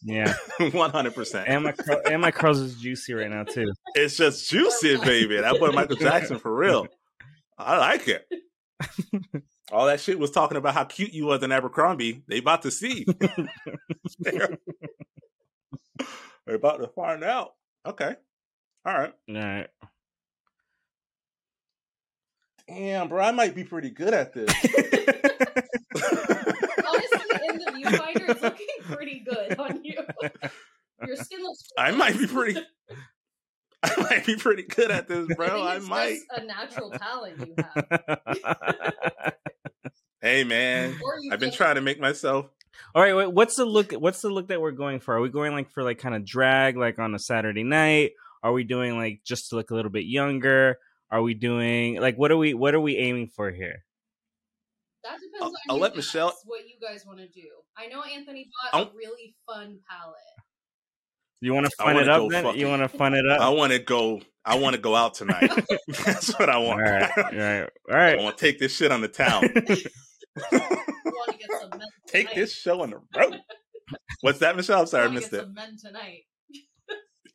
Yeah, 0.02 0.32
One 0.72 0.90
hundred 0.90 1.14
percent. 1.16 1.48
and 1.48 1.64
my 1.64 1.72
cur- 1.72 2.02
and 2.08 2.22
my 2.22 2.30
curls 2.30 2.60
is 2.60 2.76
juicy 2.80 3.14
right 3.14 3.28
now 3.28 3.42
too. 3.42 3.70
It's 3.96 4.16
just 4.16 4.48
juicy, 4.48 4.96
baby. 4.96 5.36
That 5.40 5.58
boy 5.58 5.72
Michael 5.72 5.96
Jackson 5.96 6.38
for 6.38 6.54
real. 6.56 6.86
I 7.58 7.76
like 7.78 8.06
it. 8.08 8.26
All 9.72 9.86
that 9.86 10.00
shit 10.00 10.18
was 10.18 10.30
talking 10.30 10.56
about 10.56 10.74
how 10.74 10.84
cute 10.84 11.12
you 11.12 11.26
was 11.26 11.42
in 11.42 11.52
Abercrombie. 11.52 12.22
They 12.26 12.38
about 12.38 12.62
to 12.62 12.70
see. 12.70 13.04
they're, 14.20 14.56
they're 16.46 16.54
about 16.54 16.80
to 16.80 16.88
find 16.88 17.24
out. 17.24 17.52
Okay. 17.84 18.14
All 18.86 18.98
right. 18.98 19.12
All 19.28 19.34
right. 19.34 19.68
Damn, 22.68 23.08
bro, 23.08 23.24
I 23.24 23.32
might 23.32 23.54
be 23.54 23.64
pretty 23.64 23.90
good 23.90 24.12
at 24.12 24.34
this. 24.34 24.50
Honestly, 25.94 27.38
in 27.48 27.58
the 27.58 27.72
viewfinder, 27.74 28.28
it's 28.28 28.42
looking 28.42 28.66
pretty 28.82 29.20
good 29.20 29.58
on 29.58 29.82
you. 29.82 29.94
Your 31.06 31.16
skin 31.16 31.42
looks. 31.42 31.68
I 31.78 31.92
might 31.92 32.18
be 32.18 32.26
pretty. 32.26 32.60
I 33.82 33.94
might 34.10 34.26
be 34.26 34.36
pretty 34.36 34.64
good 34.64 34.90
at 34.90 35.06
this, 35.08 35.28
I 35.30 35.34
bro. 35.34 35.46
think 35.48 35.66
I 35.66 35.78
might. 35.88 36.14
just 36.14 36.26
a 36.36 36.44
natural 36.44 36.90
talent 36.98 37.38
you 37.46 37.54
have. 37.58 39.34
Hey, 40.20 40.42
man, 40.44 40.96
I've 41.30 41.38
been 41.38 41.52
trying 41.52 41.76
to 41.76 41.80
make 41.80 42.00
myself. 42.00 42.46
All 42.94 43.02
right, 43.02 43.14
wait, 43.14 43.32
what's 43.32 43.54
the 43.56 43.64
look? 43.64 43.92
What's 43.92 44.20
the 44.20 44.30
look 44.30 44.48
that 44.48 44.60
we're 44.60 44.72
going 44.72 44.98
for? 45.00 45.14
Are 45.16 45.20
we 45.20 45.28
going 45.30 45.52
like 45.52 45.70
for 45.70 45.82
like 45.84 45.98
kind 45.98 46.14
of 46.14 46.24
drag, 46.24 46.76
like 46.76 46.98
on 46.98 47.14
a 47.14 47.18
Saturday 47.18 47.62
night? 47.62 48.12
Are 48.42 48.52
we 48.52 48.64
doing 48.64 48.96
like 48.98 49.20
just 49.24 49.50
to 49.50 49.56
look 49.56 49.70
a 49.70 49.74
little 49.74 49.90
bit 49.92 50.04
younger? 50.06 50.78
Are 51.10 51.22
we 51.22 51.34
doing 51.34 52.00
like 52.00 52.16
what 52.16 52.30
are 52.32 52.36
we 52.36 52.54
what 52.54 52.74
are 52.74 52.80
we 52.80 52.96
aiming 52.96 53.28
for 53.28 53.50
here? 53.50 53.84
That 55.04 55.14
depends 55.20 55.40
I'll- 55.40 55.48
on 55.48 55.54
I'll 55.70 55.78
let 55.78 55.94
Michelle- 55.96 56.36
what 56.46 56.60
you 56.68 56.74
guys 56.80 57.04
want 57.06 57.18
to 57.20 57.28
do. 57.28 57.46
I 57.76 57.86
know 57.86 58.02
Anthony 58.02 58.50
bought 58.72 58.78
I'll- 58.78 58.86
a 58.88 58.96
really 58.96 59.36
fun 59.46 59.78
palette. 59.88 60.16
You 61.40 61.54
want 61.54 61.66
to 61.66 61.72
I 61.78 61.84
fun 61.84 61.96
it 61.98 62.08
up 62.08 62.28
then? 62.30 62.44
fucking- 62.44 62.60
You 62.60 62.66
want 62.68 62.82
to 62.82 62.88
fun 62.88 63.14
it 63.14 63.28
up? 63.28 63.40
I 63.40 63.48
want 63.50 63.72
to 63.72 63.78
go. 63.78 64.20
I 64.44 64.56
want 64.58 64.74
to 64.76 64.80
go 64.82 64.94
out 64.96 65.14
tonight. 65.14 65.50
That's 66.04 66.36
what 66.38 66.48
I 66.48 66.58
want. 66.58 66.80
right, 66.80 67.10
all 67.18 67.24
right, 67.38 67.68
all 67.88 67.96
I 67.96 68.16
want 68.16 68.38
to 68.38 68.44
take 68.44 68.58
this 68.58 68.74
shit 68.74 68.90
on 68.90 69.00
the 69.02 69.08
town. 69.08 69.42
You 69.42 69.50
want 69.52 71.32
to 71.32 71.38
get 71.38 71.50
some 71.60 71.70
men 71.78 71.88
take 72.06 72.28
tonight. 72.28 72.34
this 72.40 72.54
show 72.54 72.80
on 72.82 72.90
the 72.90 73.00
road. 73.16 73.40
What's 74.22 74.38
that, 74.40 74.56
Michelle? 74.56 74.80
I'm 74.80 74.86
sorry, 74.86 75.06
I 75.06 75.08
missed 75.08 75.30
get 75.30 75.40
it. 75.40 75.42
some 75.44 75.54
men 75.54 75.76
tonight. 75.82 76.22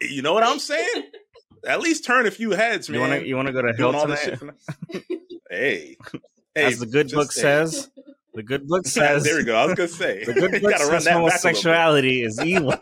You 0.02 0.22
know 0.22 0.34
what 0.34 0.44
I'm 0.44 0.60
saying? 0.60 1.04
At 1.68 1.80
least 1.82 2.04
turn 2.04 2.26
a 2.26 2.32
few 2.32 2.52
heads, 2.52 2.90
man. 2.90 2.96
You 2.96 3.00
want 3.08 3.22
to 3.22 3.28
you 3.28 3.36
want 3.38 3.48
to 3.48 3.54
go 3.54 3.62
to 3.62 3.74
Hill 3.74 3.92
Doing 3.92 3.96
all 4.02 4.08
this 4.08 4.24
tonight? 4.40 4.56
hey, 5.50 5.96
hey, 6.56 6.66
As 6.66 6.80
the 6.80 6.86
good 6.88 7.10
book 7.12 7.32
say- 7.32 7.42
says, 7.42 7.90
the 8.34 8.44
good 8.44 8.68
book 8.68 8.86
says. 8.88 9.24
there 9.26 9.38
we 9.38 9.44
go. 9.44 9.56
I 9.56 9.66
was 9.66 9.76
gonna 9.76 9.88
say 9.88 10.24
The 10.24 10.34
good 10.34 10.54
You 10.54 10.60
book 10.62 10.72
gotta 10.72 10.86
run 10.86 11.02
says 11.02 11.06
that 11.06 11.12
back 11.12 11.16
a 11.16 11.24
little 11.24 11.26
bit. 11.26 11.34
homosexuality 11.34 12.24
is 12.24 12.40
evil. 12.44 12.74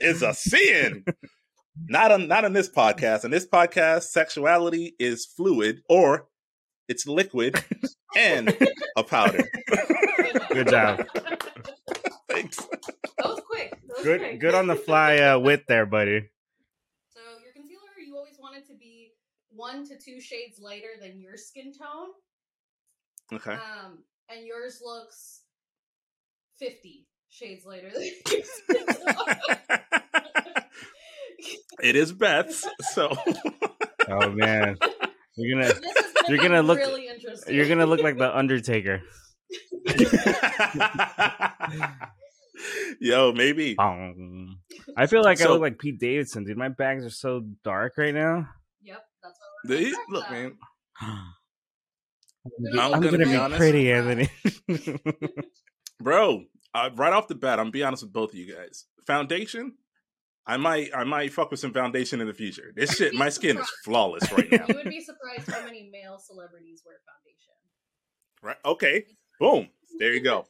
It's 0.00 0.22
a 0.22 0.34
sin. 0.34 1.04
Not 1.88 2.10
on 2.12 2.28
not 2.28 2.44
on 2.44 2.52
this 2.52 2.70
podcast. 2.70 3.24
On 3.24 3.30
this 3.30 3.46
podcast, 3.46 4.04
sexuality 4.04 4.94
is 4.98 5.26
fluid 5.26 5.82
or 5.88 6.28
it's 6.88 7.06
liquid 7.06 7.62
and 8.16 8.56
a 8.96 9.02
powder. 9.02 9.42
Good 10.50 10.68
job. 10.68 11.04
Thanks. 12.28 12.56
That 12.56 13.24
was 13.24 13.40
quick. 13.46 13.70
That 13.70 13.96
was 13.96 14.04
Good 14.04 14.20
quick. 14.20 14.40
good 14.40 14.54
on 14.54 14.66
the 14.68 14.76
fly 14.76 15.18
uh, 15.18 15.38
wit 15.38 15.64
there, 15.68 15.86
buddy. 15.86 16.28
So 17.10 17.20
your 17.42 17.52
concealer, 17.52 17.80
you 18.06 18.16
always 18.16 18.36
want 18.38 18.56
it 18.56 18.66
to 18.68 18.74
be 18.74 19.12
one 19.50 19.84
to 19.88 19.98
two 19.98 20.20
shades 20.20 20.58
lighter 20.60 20.90
than 21.00 21.20
your 21.20 21.36
skin 21.36 21.72
tone. 21.72 22.08
Okay. 23.32 23.52
Um, 23.54 24.04
and 24.30 24.46
yours 24.46 24.80
looks 24.84 25.42
fifty 26.58 27.06
shades 27.30 27.64
lighter 27.66 27.90
than 27.92 28.02
your 28.02 28.42
skin 28.44 28.86
tone. 28.86 29.36
it 31.82 31.96
is 31.96 32.12
Beth's, 32.12 32.66
so 32.94 33.12
Oh 34.08 34.30
man, 34.30 34.76
you're 35.36 35.58
gonna 35.60 35.72
This 35.72 35.78
is 35.78 36.12
gonna 36.12 36.28
you're 36.28 36.38
gonna 36.38 36.62
look 36.62 36.78
really 36.78 37.08
interesting. 37.08 37.54
you're 37.54 37.68
gonna 37.68 37.86
look 37.86 38.02
like 38.02 38.18
the 38.18 38.36
Undertaker. 38.36 39.02
yo, 43.00 43.32
maybe. 43.32 43.74
Bong. 43.74 44.56
I 44.96 45.06
feel 45.06 45.22
like 45.22 45.40
I 45.40 45.48
look 45.48 45.60
like 45.60 45.78
Pete 45.78 45.98
Davidson, 46.00 46.44
dude. 46.44 46.56
My 46.56 46.68
bags 46.68 47.04
are 47.04 47.10
so 47.10 47.42
dark 47.64 47.94
right 47.98 48.14
now. 48.14 48.48
Yep, 48.82 49.02
that's 49.22 49.38
what 49.38 49.70
we're 49.70 49.76
They- 49.76 49.92
look, 50.08 50.24
start 50.24 50.32
man. 50.32 50.52
with. 52.58 52.78
I'm 52.78 52.94
I'm 52.94 53.00
gonna 53.00 53.12
gonna 53.12 53.24
be 53.24 53.30
be 53.32 53.36
honest. 53.36 53.58
pretty, 53.58 53.92
Anthony. 53.92 54.28
Bro, 56.00 56.44
uh, 56.74 56.90
right 56.94 57.12
off 57.12 57.28
the 57.28 57.34
bat, 57.34 57.58
I'm 57.58 57.66
gonna 57.66 57.70
be 57.72 57.82
honest 57.82 58.02
with 58.02 58.12
both 58.12 58.30
of 58.30 58.36
you 58.36 58.54
guys. 58.54 58.84
Foundation, 59.06 59.74
I 60.46 60.56
might 60.56 60.90
I 60.94 61.04
might 61.04 61.32
fuck 61.32 61.50
with 61.50 61.60
some 61.60 61.72
foundation 61.72 62.20
in 62.20 62.26
the 62.26 62.34
future. 62.34 62.72
This 62.76 62.94
shit, 62.96 63.14
my 63.14 63.28
skin 63.28 63.58
is 63.58 63.68
flawless 63.84 64.30
right 64.32 64.50
now. 64.50 64.64
You 64.68 64.74
would 64.76 64.88
be 64.88 65.00
surprised 65.00 65.50
how 65.50 65.64
many 65.64 65.88
male 65.90 66.18
celebrities 66.18 66.82
wear 66.84 66.96
foundation. 67.06 67.52
Right? 68.42 68.56
Okay. 68.64 69.04
Boom. 69.40 69.68
There 69.98 70.12
you 70.12 70.20
go. 70.20 70.46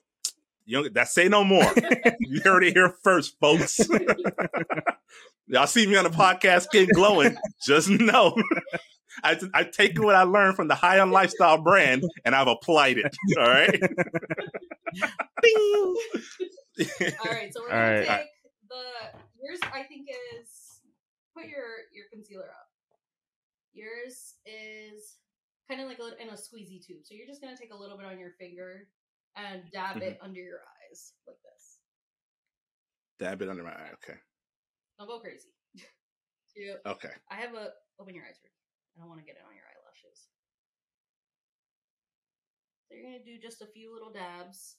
You 0.67 0.83
don't, 0.83 0.95
that 0.95 1.09
say 1.09 1.29
no 1.29 1.45
more. 1.45 1.73
you 2.21 2.41
heard 2.43 2.65
it 2.65 2.75
here 2.75 2.93
first, 3.05 3.39
folks. 3.41 3.81
Y'all 5.47 5.69
see 5.69 5.87
me 5.87 5.95
on 5.97 6.03
the 6.03 6.11
podcast, 6.11 6.63
skin 6.63 6.89
glowing. 6.93 7.37
Just 7.65 7.89
know. 7.89 8.37
I, 9.23 9.39
I've 9.55 9.71
taken 9.71 10.05
what 10.05 10.17
I 10.17 10.25
learned 10.25 10.57
from 10.57 10.67
the 10.67 10.75
High 10.75 10.99
on 10.99 11.13
Lifestyle 11.13 11.59
brand 11.59 12.03
and 12.25 12.35
I've 12.35 12.49
applied 12.49 12.99
it. 12.99 13.17
All 13.39 13.45
right. 13.47 13.81
All 17.21 17.31
right, 17.31 17.55
so 17.55 17.63
we're 17.63 17.71
gonna 17.71 17.81
right. 17.81 18.07
take 18.07 18.27
the 18.69 18.83
yours. 19.41 19.61
I 19.73 19.85
think 19.85 20.09
is 20.41 20.81
put 21.35 21.47
your 21.47 21.65
your 21.95 22.07
concealer 22.13 22.45
up. 22.45 22.69
Yours 23.73 24.35
is 24.45 25.17
kind 25.69 25.81
of 25.81 25.89
like 25.89 25.99
a, 25.99 26.21
in 26.21 26.29
a 26.29 26.33
squeezy 26.33 26.85
tube. 26.85 27.05
So 27.05 27.15
you're 27.15 27.27
just 27.27 27.41
gonna 27.41 27.57
take 27.57 27.73
a 27.73 27.77
little 27.77 27.97
bit 27.97 28.07
on 28.07 28.19
your 28.19 28.33
finger 28.39 28.89
and 29.37 29.63
dab 29.73 29.97
mm-hmm. 29.97 30.03
it 30.03 30.19
under 30.23 30.41
your 30.41 30.61
eyes 30.61 31.13
like 31.27 31.37
this. 31.45 31.79
Dab 33.19 33.43
it 33.43 33.49
under 33.49 33.63
my 33.63 33.71
eye. 33.71 33.93
Okay. 33.95 34.19
Don't 34.99 35.09
go 35.09 35.19
crazy. 35.21 35.49
You- 36.57 36.77
Okay. 36.87 37.11
I 37.31 37.35
have 37.35 37.53
a 37.53 37.69
open 38.01 38.15
your 38.15 38.25
eyes. 38.25 38.41
I 38.97 39.01
don't 39.01 39.11
want 39.11 39.21
to 39.21 39.27
get 39.27 39.37
it 39.37 39.45
on 39.47 39.55
your 39.55 39.65
eyelashes. 39.65 40.29
So 42.89 42.95
you're 42.95 43.05
gonna 43.05 43.25
do 43.25 43.39
just 43.39 43.61
a 43.61 43.67
few 43.67 43.93
little 43.93 44.11
dabs. 44.11 44.77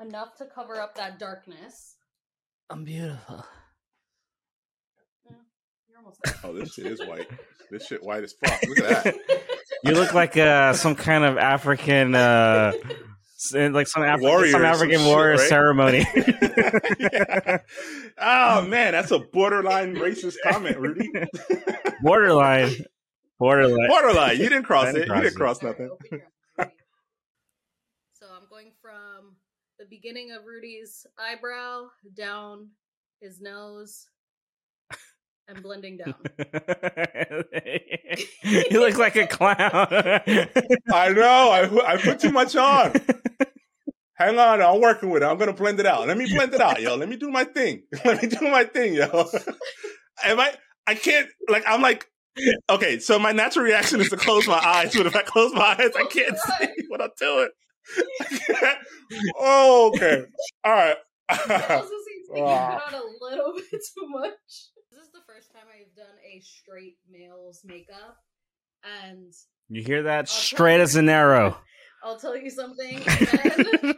Enough 0.00 0.36
to 0.36 0.46
cover 0.46 0.80
up 0.80 0.94
that 0.94 1.18
darkness. 1.18 1.96
I'm 2.70 2.84
beautiful. 2.84 3.44
You're 5.98 6.04
almost 6.04 6.20
there. 6.24 6.34
Oh, 6.44 6.52
this 6.52 6.74
shit 6.74 6.86
is 6.86 7.00
white. 7.06 7.28
This 7.70 7.86
shit 7.86 8.02
white 8.02 8.24
as 8.24 8.32
fuck. 8.44 8.62
Look 8.66 8.78
at 8.80 9.04
that. 9.04 9.14
You 9.84 9.92
look 9.92 10.12
like 10.12 10.36
uh, 10.36 10.72
some 10.72 10.96
kind 10.96 11.22
of 11.22 11.38
African, 11.38 12.12
uh, 12.12 12.72
like 13.54 13.86
some, 13.86 14.02
Afri- 14.02 14.22
Warrior 14.22 14.50
some 14.50 14.62
or 14.62 14.64
some 14.64 14.74
African 14.74 14.98
shit, 14.98 15.06
warrior 15.06 15.36
right? 15.36 15.48
ceremony. 15.48 16.06
Yeah. 16.98 17.58
Oh 18.18 18.62
man, 18.66 18.92
that's 18.92 19.12
a 19.12 19.20
borderline 19.20 19.94
racist 19.94 20.34
comment, 20.42 20.78
Rudy. 20.78 21.08
Borderline. 22.02 22.72
Borderline. 23.38 23.86
Borderline. 23.88 24.38
You 24.38 24.48
didn't 24.48 24.64
cross 24.64 24.86
I 24.86 24.90
it. 24.90 24.92
didn't 24.94 25.16
You 25.16 25.22
didn't 25.22 25.36
cross 25.36 25.60
cross 25.60 25.78
nothing. 25.78 25.90
So 28.14 28.26
I'm 28.34 28.48
going 28.50 28.72
from 28.82 29.36
the 29.78 29.86
beginning 29.88 30.32
of 30.32 30.44
Rudy's 30.44 31.06
eyebrow 31.20 31.84
down 32.16 32.70
his 33.20 33.40
nose 33.40 34.08
and 35.48 35.62
blending 35.62 35.96
down. 35.96 36.14
you 38.42 38.66
look 38.80 38.98
like 38.98 39.16
a 39.16 39.26
clown. 39.26 39.56
I 40.92 41.08
know. 41.10 41.50
I 41.50 41.92
I 41.92 41.96
put 41.96 42.20
too 42.20 42.30
much 42.30 42.54
on. 42.54 42.92
Hang 44.14 44.38
on, 44.38 44.60
I'm 44.60 44.80
working 44.80 45.10
with 45.10 45.22
it. 45.22 45.26
I'm 45.26 45.38
gonna 45.38 45.52
blend 45.52 45.80
it 45.80 45.86
out. 45.86 46.06
Let 46.06 46.18
me 46.18 46.32
blend 46.32 46.52
it 46.54 46.60
out, 46.60 46.80
yo. 46.80 46.96
Let 46.96 47.08
me 47.08 47.16
do 47.16 47.30
my 47.30 47.44
thing. 47.44 47.84
Let 48.04 48.22
me 48.22 48.28
do 48.28 48.48
my 48.50 48.64
thing, 48.64 48.94
yo. 48.94 49.26
Am 50.24 50.38
I? 50.38 50.54
I 50.86 50.94
can't. 50.94 51.28
Like, 51.48 51.64
I'm 51.66 51.82
like. 51.82 52.06
Okay, 52.70 53.00
so 53.00 53.18
my 53.18 53.32
natural 53.32 53.64
reaction 53.64 54.00
is 54.00 54.10
to 54.10 54.16
close 54.16 54.46
my 54.46 54.60
eyes, 54.64 54.94
but 54.94 55.06
if 55.06 55.16
I 55.16 55.22
close 55.22 55.52
my 55.52 55.74
eyes, 55.76 55.90
I 55.96 56.02
oh, 56.02 56.06
can't 56.06 56.38
see 56.38 56.84
what 56.86 57.02
I'm 57.02 57.10
doing. 57.18 57.48
oh, 59.40 59.92
okay. 59.92 60.24
All 60.62 60.72
right. 60.72 60.96
It 61.30 61.50
also 61.50 61.88
seems 62.06 62.28
like 62.30 62.38
you 62.38 62.44
put 62.44 62.44
on 62.44 62.94
a 62.94 63.24
little 63.24 63.54
bit 63.54 63.70
too 63.72 64.06
much. 64.06 64.34
This 64.98 65.06
is 65.06 65.12
the 65.12 65.32
first 65.32 65.52
time 65.52 65.62
I've 65.72 65.94
done 65.94 66.16
a 66.26 66.40
straight 66.40 66.96
male's 67.08 67.60
makeup, 67.64 68.16
and 68.82 69.32
You 69.68 69.80
hear 69.80 70.02
that? 70.02 70.28
Straight 70.28 70.80
as 70.80 70.96
an 70.96 71.08
arrow. 71.08 71.56
I'll 72.02 72.18
tell 72.18 72.36
you 72.36 72.50
something. 72.50 73.00
Men, 73.82 73.96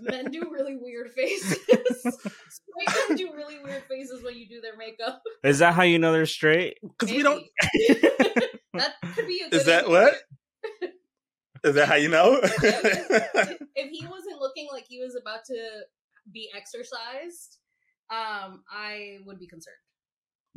men 0.00 0.30
do 0.32 0.50
really 0.50 0.76
weird 0.80 1.12
faces. 1.12 1.58
Straight 1.68 3.08
men 3.08 3.16
do 3.16 3.34
really 3.36 3.60
weird 3.62 3.84
faces 3.88 4.24
when 4.24 4.36
you 4.36 4.48
do 4.48 4.60
their 4.60 4.76
makeup. 4.76 5.22
Is 5.44 5.60
that 5.60 5.74
how 5.74 5.82
you 5.82 6.00
know 6.00 6.12
they're 6.12 6.26
straight? 6.26 6.78
Because 6.82 7.14
we 7.14 7.22
don't. 7.22 7.44
That 8.74 8.94
could 9.14 9.28
be 9.28 9.42
a 9.46 9.50
good 9.50 9.60
Is 9.60 9.66
that 9.66 9.88
what? 9.88 10.12
Is 11.62 11.76
that 11.76 11.86
how 11.86 11.94
you 11.94 12.08
know? 12.08 12.40
if 12.42 13.90
he 13.90 14.06
wasn't 14.08 14.40
looking 14.40 14.66
like 14.72 14.86
he 14.88 14.98
was 14.98 15.14
about 15.14 15.44
to 15.46 15.82
be 16.32 16.50
exercised, 16.56 17.58
um, 18.10 18.64
I 18.68 19.18
would 19.24 19.38
be 19.38 19.46
concerned. 19.46 19.76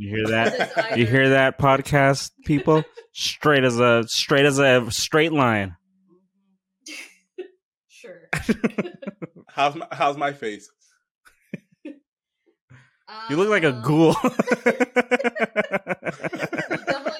You 0.01 0.15
hear 0.15 0.27
that? 0.27 0.97
You 0.97 1.05
hear 1.05 1.29
that, 1.31 1.59
podcast 1.59 2.31
people? 2.45 2.85
Straight 3.13 3.65
as 3.65 3.77
a 3.81 4.05
straight 4.07 4.45
as 4.45 4.57
a 4.57 4.89
straight 4.89 5.33
line. 5.33 5.75
Sure. 7.89 8.29
how's 9.49 9.75
my 9.75 9.87
How's 9.91 10.15
my 10.15 10.31
face? 10.31 10.69
You 11.83 13.35
look 13.35 13.49
like 13.49 13.63
a 13.63 13.73
Um, 13.73 13.81
ghoul. 13.81 14.13
Definitely 14.13 14.79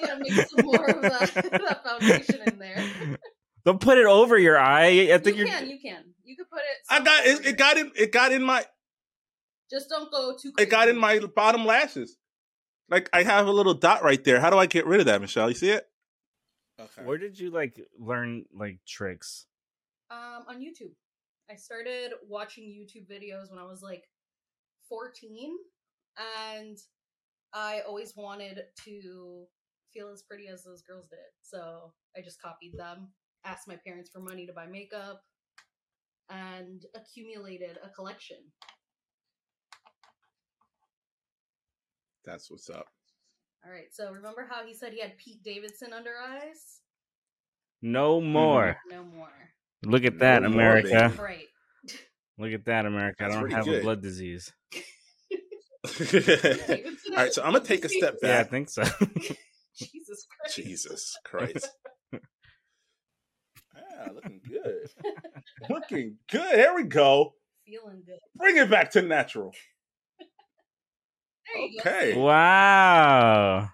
gotta 0.06 0.20
make 0.20 0.32
some 0.48 0.64
more 0.64 0.88
of 0.88 1.02
that, 1.02 1.30
that 1.34 1.84
foundation 1.84 2.40
in 2.46 2.58
there. 2.58 3.18
Don't 3.66 3.78
put 3.78 3.98
it 3.98 4.06
over 4.06 4.38
your 4.38 4.58
eye. 4.58 5.10
I 5.12 5.18
think 5.18 5.36
You 5.36 5.44
can, 5.44 5.68
you 5.68 5.78
can, 5.80 6.02
you 6.24 6.34
could 6.34 6.48
put 6.48 6.60
it. 6.60 6.78
I 6.88 7.00
got 7.00 7.26
it. 7.26 7.44
It 7.46 7.58
got 7.58 7.76
in. 7.76 7.92
It 7.94 8.10
got 8.12 8.32
in 8.32 8.42
my. 8.42 8.64
Just 9.70 9.90
don't 9.90 10.10
go 10.10 10.34
too. 10.40 10.52
It 10.58 10.70
got 10.70 10.88
in 10.88 10.96
my 10.96 11.18
bottom 11.36 11.66
lashes. 11.66 12.16
Like 12.90 13.08
I 13.12 13.22
have 13.22 13.46
a 13.46 13.52
little 13.52 13.74
dot 13.74 14.02
right 14.02 14.22
there. 14.22 14.40
How 14.40 14.50
do 14.50 14.58
I 14.58 14.66
get 14.66 14.86
rid 14.86 15.00
of 15.00 15.06
that, 15.06 15.20
Michelle? 15.20 15.48
You 15.48 15.54
see 15.54 15.70
it? 15.70 15.88
Okay. 16.78 17.02
Where 17.04 17.18
did 17.18 17.38
you 17.38 17.50
like 17.50 17.80
learn 17.98 18.44
like 18.52 18.80
tricks? 18.86 19.46
Um, 20.10 20.44
on 20.48 20.60
YouTube. 20.60 20.92
I 21.48 21.54
started 21.54 22.12
watching 22.28 22.64
YouTube 22.64 23.08
videos 23.08 23.50
when 23.50 23.58
I 23.58 23.64
was 23.64 23.82
like 23.82 24.04
14, 24.88 25.56
and 26.56 26.78
I 27.52 27.82
always 27.86 28.16
wanted 28.16 28.62
to 28.84 29.46
feel 29.92 30.10
as 30.12 30.22
pretty 30.22 30.48
as 30.48 30.64
those 30.64 30.82
girls 30.82 31.08
did. 31.08 31.18
So 31.42 31.92
I 32.16 32.20
just 32.20 32.40
copied 32.40 32.76
them, 32.76 33.08
asked 33.44 33.68
my 33.68 33.76
parents 33.76 34.10
for 34.10 34.20
money 34.20 34.46
to 34.46 34.52
buy 34.52 34.66
makeup, 34.66 35.22
and 36.28 36.84
accumulated 36.94 37.78
a 37.84 37.88
collection. 37.88 38.38
That's 42.24 42.50
what's 42.50 42.68
up. 42.70 42.86
All 43.64 43.70
right, 43.70 43.92
so 43.92 44.10
remember 44.12 44.46
how 44.48 44.64
he 44.64 44.74
said 44.74 44.92
he 44.92 45.00
had 45.00 45.18
Pete 45.18 45.42
Davidson 45.42 45.92
under 45.92 46.12
eyes? 46.18 46.80
No 47.82 48.20
more. 48.20 48.76
No 48.90 49.04
more. 49.04 49.28
Look 49.84 50.04
at 50.04 50.18
that, 50.20 50.42
No 50.42 50.48
America. 50.48 51.10
baby. 51.16 51.22
Right. 51.22 51.48
Look 52.38 52.52
at 52.52 52.64
that, 52.66 52.86
America. 52.86 53.16
That's 53.20 53.34
I 53.34 53.40
don't 53.40 53.50
pretty 53.50 53.54
have 53.56 53.68
a 53.68 53.82
blood 53.82 54.02
disease. 54.02 54.52
All 55.84 57.16
right, 57.16 57.32
so 57.32 57.42
I'm 57.42 57.52
gonna 57.52 57.60
take 57.60 57.84
a 57.84 57.88
step 57.88 58.20
back. 58.20 58.30
Yeah, 58.30 58.40
I 58.40 58.44
think 58.44 58.68
so. 58.68 58.82
Jesus 59.74 60.26
Christ. 60.28 60.56
Jesus 60.56 61.16
Christ. 61.24 61.70
Ah, 63.74 64.10
looking 64.14 64.40
good. 64.46 64.90
looking 65.70 66.16
good. 66.30 66.54
Here 66.54 66.74
we 66.74 66.84
go. 66.84 67.34
Feeling 67.66 68.02
good. 68.04 68.18
Bring 68.36 68.58
it 68.58 68.70
back 68.70 68.90
to 68.92 69.02
natural. 69.02 69.54
There 71.54 71.62
you 71.64 71.80
Okay. 71.80 72.14
go. 72.14 72.20
wow. 72.20 73.68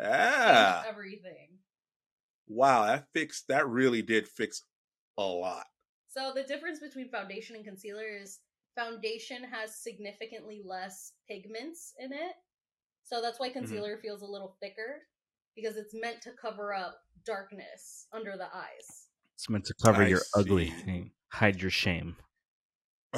Ah. 0.00 0.84
Everything. 0.86 1.48
Wow, 2.46 2.86
that 2.86 3.06
fixed 3.12 3.48
that 3.48 3.68
really 3.68 4.00
did 4.02 4.26
fix 4.26 4.62
a 5.18 5.22
lot. 5.22 5.66
So 6.08 6.32
the 6.34 6.42
difference 6.42 6.80
between 6.80 7.10
foundation 7.10 7.56
and 7.56 7.64
concealer 7.64 8.06
is 8.06 8.40
foundation 8.74 9.44
has 9.44 9.76
significantly 9.76 10.62
less 10.64 11.12
pigments 11.28 11.92
in 11.98 12.12
it. 12.12 12.34
So 13.02 13.20
that's 13.20 13.38
why 13.38 13.50
concealer 13.50 13.98
feels 13.98 14.22
a 14.22 14.26
little 14.26 14.56
thicker 14.60 15.02
because 15.54 15.76
it's 15.76 15.94
meant 15.94 16.22
to 16.22 16.30
cover 16.40 16.72
up 16.72 16.98
darkness 17.26 18.06
under 18.12 18.36
the 18.36 18.46
eyes. 18.54 19.08
It's 19.34 19.50
meant 19.50 19.64
to 19.66 19.74
cover 19.82 20.02
I 20.02 20.08
your 20.08 20.22
ugly 20.34 20.70
thing. 20.70 21.10
Hide 21.32 21.60
your 21.60 21.70
shame. 21.70 22.16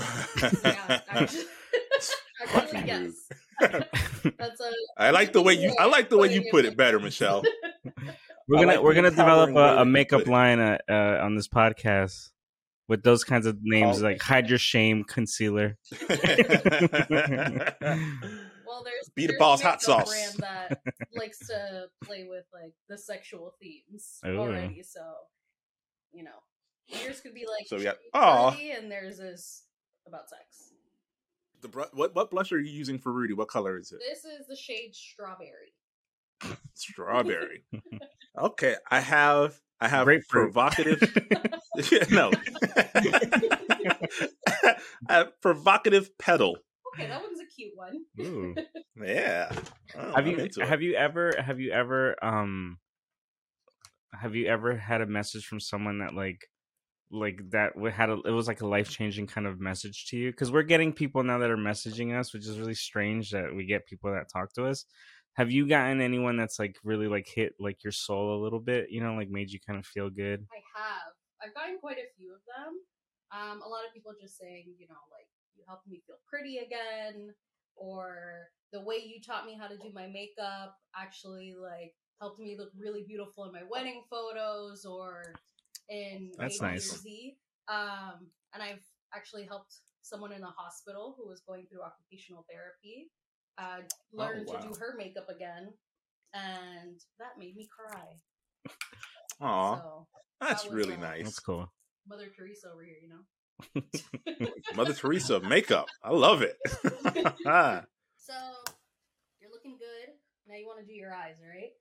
Yeah, 0.65 1.01
actually, 1.09 1.45
actually 2.55 2.87
yes. 2.87 3.29
That's 4.39 4.61
a 4.61 4.73
I 4.97 5.11
like 5.11 5.33
the 5.33 5.43
way 5.43 5.55
you 5.55 5.75
I 5.79 5.87
like 5.87 6.09
the 6.11 6.19
way 6.19 6.33
you 6.33 6.45
put 6.51 6.65
it 6.65 6.77
better, 6.77 6.99
Michelle. 6.99 7.43
We're 8.49 8.57
gonna 8.59 8.67
like 8.75 8.83
we're 8.83 8.95
gonna 8.95 9.11
develop 9.11 9.51
a, 9.55 9.83
a 9.83 9.85
makeup 9.85 10.27
line 10.27 10.59
uh, 10.59 10.79
uh, 10.91 11.21
on 11.23 11.37
this 11.37 11.47
podcast 11.47 12.31
with 12.89 13.05
those 13.05 13.23
kinds 13.23 13.47
of 13.47 13.59
names 13.63 14.03
Oh. 14.03 14.07
like 14.07 14.21
hide 14.21 14.49
your 14.49 14.59
shame 14.59 15.05
concealer. 15.05 15.79
well. 16.01 16.19
There's 18.85 19.11
Be 19.15 19.27
the 19.27 19.33
there's 19.33 19.39
boss 19.39 19.61
hot 19.61 19.83
sauce. 19.83 20.09
brand 20.09 20.35
that 20.39 20.81
likes 21.15 21.39
to 21.49 21.87
play 22.03 22.27
with 22.29 22.45
like 22.53 22.73
the 22.89 22.97
sexual 22.99 23.55
themes 23.61 24.19
Ooh. 24.27 24.39
already. 24.39 24.83
So 24.83 25.01
you 26.13 26.25
know 26.25 26.31
Yours 26.89 27.21
could 27.21 27.35
be 27.35 27.47
like 27.47 27.69
So 27.69 27.77
yeah, 27.77 27.85
got- 27.85 27.97
shade 27.97 28.11
Aw. 28.15 28.51
dirty, 28.51 28.71
and 28.73 28.91
there's 28.91 29.19
this 29.19 29.65
about 30.07 30.29
sex. 30.29 30.70
The 31.63 31.69
br- 31.69 31.83
what 31.93 32.15
what 32.15 32.31
blush 32.31 32.53
are 32.53 32.59
you 32.61 32.71
using 32.73 32.99
for 32.99 33.13
Rudy? 33.13 33.35
What 33.35 33.49
color 33.49 33.79
is 33.79 33.93
it? 33.93 34.01
This 34.01 34.25
is 34.25 34.47
the 34.47 34.57
shade 34.57 34.95
strawberry. 34.95 35.75
Strawberry. 36.75 37.65
okay, 38.39 38.77
I 38.91 39.01
have 39.01 39.61
I 39.81 39.89
have 39.89 40.05
Grapefruit. 40.07 40.53
provocative. 40.53 41.03
No, 42.11 42.31
I 44.59 44.77
have 45.09 45.41
provocative 45.41 46.17
petal. 46.19 46.59
Okay, 46.95 47.07
that 47.09 47.23
one's 47.23 47.41
a 47.41 47.47
cute 47.47 47.73
one. 47.77 48.05
Ooh. 48.21 48.55
Yeah. 49.03 49.51
Oh, 49.97 50.01
have 50.01 50.15
I'm 50.17 50.27
you 50.27 50.37
into 50.39 50.61
it. 50.63 50.69
have 50.69 50.83
you 50.83 50.95
ever 50.95 51.33
have 51.39 51.61
you 51.61 51.71
ever 51.73 52.17
um 52.25 52.79
have 54.13 54.35
you 54.35 54.47
ever 54.47 54.77
had 54.77 55.01
a 55.01 55.07
message 55.07 55.47
from 55.47 55.61
someone 55.61 55.99
that 56.01 56.15
like 56.15 56.49
like 57.13 57.41
that 57.51 57.73
had 57.93 58.11
a 58.11 58.19
it 58.25 58.31
was 58.31 58.47
like 58.47 58.61
a 58.61 58.67
life 58.67 58.89
changing 58.89 59.27
kind 59.27 59.47
of 59.47 59.61
message 59.61 60.07
to 60.07 60.17
you 60.17 60.31
because 60.31 60.53
we're 60.53 60.63
getting 60.63 60.93
people 60.93 61.23
now 61.23 61.39
that 61.39 61.51
are 61.51 61.57
messaging 61.57 62.17
us 62.19 62.33
which 62.33 62.47
is 62.47 62.59
really 62.59 62.75
strange 62.75 63.31
that 63.31 63.55
we 63.55 63.65
get 63.65 63.87
people 63.87 64.13
that 64.13 64.29
talk 64.33 64.53
to 64.53 64.65
us 64.67 64.85
have 65.35 65.51
you 65.51 65.67
gotten 65.67 66.01
anyone 66.01 66.37
that's 66.37 66.59
like 66.59 66.77
really 66.85 67.09
like 67.09 67.27
hit 67.27 67.55
like 67.59 67.83
your 67.83 67.93
soul 67.93 68.39
a 68.39 68.43
little 68.43 68.61
bit 68.61 68.87
you 68.91 69.03
know 69.03 69.15
like 69.15 69.29
made 69.29 69.51
you 69.51 69.59
kind 69.67 69.79
of 69.79 69.87
feel 69.87 70.09
good 70.09 70.47
I 70.53 70.63
have. 70.79 71.13
I've 71.43 71.55
gotten 71.55 71.79
quite 71.79 71.97
a 71.97 72.13
few 72.17 72.35
of 72.35 72.41
them. 72.45 72.77
Um, 73.33 73.63
a 73.63 73.69
lot 73.69 73.87
of 73.87 73.95
people 73.95 74.13
just 74.21 74.39
saying, 74.39 74.75
you 74.79 74.87
know, 74.89 75.01
like 75.11 75.27
you 75.57 75.63
helped 75.67 75.89
me 75.89 76.03
feel 76.07 76.17
pretty 76.29 76.59
again, 76.59 77.33
or 77.77 78.51
the 78.73 78.81
way 78.81 78.97
you 78.97 79.21
taught 79.21 79.47
me 79.47 79.57
how 79.59 79.67
to 79.67 79.79
do 79.79 79.91
my 79.95 80.07
makeup 80.07 80.77
actually 80.95 81.55
like 81.59 81.95
helped 82.21 82.39
me 82.39 82.57
look 82.59 82.71
really 82.77 83.05
beautiful 83.07 83.45
in 83.45 83.53
my 83.53 83.63
wedding 83.71 84.03
photos 84.11 84.85
or 84.85 85.33
in 85.91 86.33
That's 86.39 86.59
A, 86.59 86.61
B, 86.61 86.67
or 86.67 86.71
nice. 86.71 87.01
Z. 87.03 87.37
Um, 87.69 88.27
and 88.55 88.63
I've 88.63 88.83
actually 89.15 89.45
helped 89.45 89.75
someone 90.03 90.33
in 90.33 90.41
the 90.41 90.47
hospital 90.47 91.15
who 91.19 91.29
was 91.29 91.41
going 91.47 91.67
through 91.67 91.83
occupational 91.83 92.47
therapy 92.51 93.11
uh, 93.59 93.83
learn 94.13 94.45
wow. 94.47 94.55
to 94.55 94.69
do 94.69 94.75
her 94.79 94.95
makeup 94.97 95.29
again, 95.29 95.73
and 96.33 97.01
that 97.19 97.39
made 97.39 97.57
me 97.57 97.69
cry. 97.69 98.07
Aw, 99.41 99.77
So 99.77 100.07
that's 100.41 100.65
that 100.65 100.73
really 100.73 100.97
nice. 100.97 101.25
that's 101.25 101.41
cool 101.41 101.73
Mother 102.09 102.27
Teresa 102.37 102.69
over 102.73 102.83
here, 102.83 102.97
you 103.01 103.09
know. 103.09 104.49
Mother 104.77 104.93
Teresa 104.93 105.37
of 105.37 105.45
makeup. 105.45 105.89
I 106.03 106.11
love 106.13 106.43
it. 106.43 106.57
So 108.23 108.35
you're 109.41 109.51
looking 109.51 109.77
good. 109.77 110.15
Now 110.47 110.55
you 110.55 110.67
want 110.67 110.79
to 110.79 110.87
do 110.87 110.93
your 110.93 111.13
eyes, 111.13 111.37
right? 111.43 111.73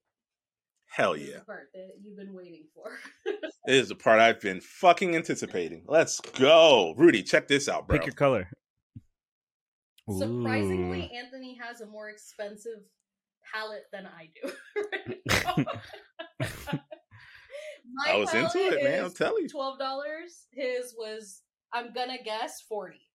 Hell 0.91 1.13
This 1.13 1.23
is 1.23 1.29
yeah. 1.29 1.35
the 1.39 1.45
part 1.45 1.69
that 1.73 1.89
you've 2.03 2.17
been 2.17 2.33
waiting 2.33 2.65
for. 2.73 2.97
This 3.67 3.83
is 3.83 3.89
the 3.89 3.95
part 3.95 4.19
I've 4.19 4.41
been 4.41 4.61
fucking 4.61 5.15
anticipating. 5.15 5.83
Let's 5.87 6.19
go. 6.19 6.95
Rudy, 6.97 7.21
check 7.21 7.47
this 7.47 7.69
out, 7.69 7.87
bro. 7.87 7.97
pick 7.97 8.07
your 8.07 8.15
color 8.15 8.49
Surprisingly, 10.17 11.11
Anthony 11.15 11.57
has 11.61 11.81
a 11.81 11.85
more 11.85 12.09
expensive 12.09 12.79
palette 13.53 13.85
than 13.91 14.07
I 14.07 14.29
do. 14.41 14.51
My 17.91 18.13
I 18.13 18.17
was 18.17 18.33
into 18.33 18.47
palette 18.53 18.73
it, 18.73 18.83
man. 18.83 18.99
I'm 19.01 19.05
is 19.07 19.13
telling 19.13 19.43
you. 19.43 19.49
Twelve 19.49 19.77
dollars. 19.77 20.47
His 20.51 20.95
was 20.97 21.41
I'm 21.73 21.93
gonna 21.93 22.17
guess 22.23 22.61
forty. 22.67 23.08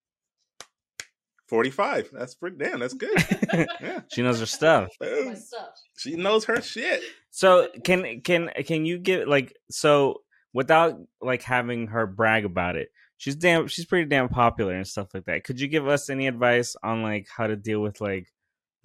45. 1.49 2.11
That's 2.13 2.35
pretty 2.35 2.57
damn. 2.57 2.81
That's 2.81 2.95
good. 2.95 3.11
yeah. 3.81 4.01
she 4.13 4.23
knows 4.23 4.41
her 4.41 4.47
stuff 4.47 4.91
Boom. 4.99 5.29
My 5.29 5.35
stuff. 5.35 5.69
She 5.99 6.17
knows 6.17 6.45
her 6.47 6.61
shit. 6.61 7.03
So 7.31 7.69
can 7.85 8.21
can 8.23 8.51
can 8.67 8.85
you 8.85 8.99
give 8.99 9.29
like 9.29 9.55
so 9.71 10.23
without 10.53 10.99
like 11.21 11.43
having 11.43 11.89
her 11.89 12.07
brag 12.07 12.45
about 12.45 12.77
it? 12.77 12.89
She's 13.19 13.37
damn 13.37 13.69
she's 13.69 13.85
pretty 13.85 14.09
damn 14.09 14.29
popular 14.29 14.75
and 14.75 14.87
stuff 14.87 15.09
like 15.15 15.25
that. 15.27 15.45
Could 15.45 15.61
you 15.61 15.69
give 15.69 15.87
us 15.87 16.11
any 16.11 16.27
advice 16.27 16.77
on 16.83 17.03
like 17.03 17.27
how 17.35 17.47
to 17.47 17.57
deal 17.57 17.81
with 17.81 18.01
like 18.01 18.27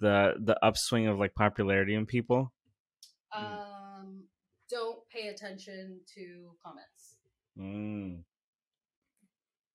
the 0.00 0.34
the 0.38 0.62
upswing 0.64 1.06
of 1.06 1.18
like 1.18 1.34
popularity 1.34 1.94
in 1.94 2.06
people? 2.06 2.52
Um, 3.34 4.24
don't 4.70 4.98
pay 5.08 5.28
attention 5.28 6.00
to 6.14 6.50
comments. 6.64 7.16
Mm. 7.58 8.22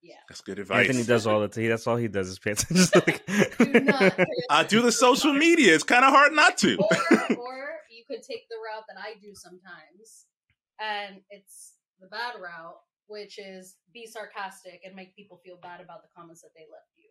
Yeah. 0.06 0.16
That's 0.30 0.42
good 0.42 0.60
advice. 0.60 0.88
Anthony 0.88 1.04
does 1.04 1.26
all 1.26 1.40
the 1.42 1.48
t- 1.48 1.68
that's 1.68 1.88
all 1.88 1.96
he 1.96 2.08
does 2.08 2.30
is 2.30 2.38
pay 2.38 2.52
attention. 2.52 2.86
to, 2.94 3.04
like- 3.08 3.26
Do 3.58 3.80
not 3.82 4.16
pay 4.18 4.26
I 4.52 4.64
do 4.64 4.82
the 4.84 4.92
social 4.92 5.34
media. 5.34 5.74
It's 5.74 5.84
kind 5.84 6.06
of 6.06 6.12
hard 6.14 6.32
not 6.34 6.58
to. 6.60 6.78
or, 6.78 7.36
or 7.38 7.58
you 7.90 8.04
could 8.08 8.22
take 8.22 8.46
the 8.50 8.58
route 8.62 8.84
that 8.88 8.98
I 9.02 9.16
do 9.20 9.34
sometimes, 9.34 10.26
and 10.80 11.22
it's 11.32 11.74
the 12.00 12.06
bad 12.08 12.36
route, 12.40 12.78
which 13.08 13.40
is 13.40 13.78
be 13.94 14.06
sarcastic 14.06 14.82
and 14.86 14.94
make 14.96 15.16
people 15.16 15.42
feel 15.44 15.58
bad 15.64 15.82
about 15.82 16.04
the 16.04 16.10
comments 16.16 16.42
that 16.42 16.52
they 16.56 16.68
left 16.72 16.94
you. 16.98 17.10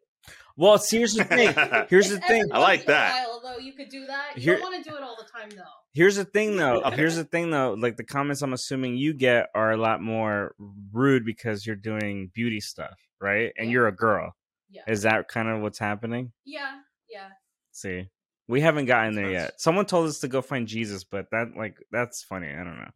Well, 0.56 0.78
see, 0.78 0.98
here's 0.98 1.14
the 1.14 1.24
thing. 1.24 1.52
Here's 1.90 2.10
the 2.10 2.20
thing. 2.20 2.44
I 2.52 2.58
like 2.58 2.80
once 2.80 2.82
in 2.84 2.90
a 2.90 2.92
that. 2.94 3.26
while, 3.28 3.40
though, 3.42 3.58
you 3.58 3.72
could 3.72 3.88
do 3.88 4.06
that. 4.06 4.36
You 4.36 4.42
Here- 4.42 4.56
don't 4.58 4.72
want 4.72 4.84
to 4.84 4.88
do 4.90 4.96
it 4.96 5.02
all 5.02 5.16
the 5.16 5.28
time, 5.30 5.50
though. 5.50 5.62
Here's 5.92 6.16
the 6.16 6.24
thing, 6.24 6.56
though. 6.56 6.80
Okay. 6.82 6.96
Here's 6.96 7.16
the 7.16 7.24
thing, 7.24 7.50
though. 7.50 7.74
Like 7.74 7.96
the 7.96 8.04
comments, 8.04 8.42
I'm 8.42 8.52
assuming 8.52 8.96
you 8.96 9.14
get 9.14 9.48
are 9.54 9.72
a 9.72 9.76
lot 9.76 10.00
more 10.02 10.54
rude 10.92 11.24
because 11.24 11.66
you're 11.66 11.76
doing 11.76 12.30
beauty 12.34 12.60
stuff, 12.60 12.98
right? 13.20 13.52
And 13.58 13.66
Yeah. 13.68 13.72
you're 13.72 13.88
a 13.88 13.92
girl. 13.96 14.34
Yeah. 14.70 14.82
Is 14.88 15.02
that 15.02 15.28
kind 15.28 15.48
of 15.48 15.60
what's 15.60 15.78
happening? 15.78 16.32
Yeah, 16.44 16.78
yeah. 17.08 17.28
See, 17.72 18.08
we 18.48 18.60
haven't 18.60 18.86
gotten 18.86 19.14
there 19.14 19.26
Nice. 19.26 19.32
yet. 19.32 19.60
Someone 19.60 19.86
told 19.86 20.08
us 20.08 20.18
to 20.20 20.28
go 20.28 20.40
find 20.42 20.66
Jesus, 20.66 21.04
but 21.04 21.30
that 21.30 21.56
like 21.56 21.76
that's 21.92 22.22
funny. 22.24 22.48
I 22.48 22.56
don't 22.64 22.78
know. 22.78 22.90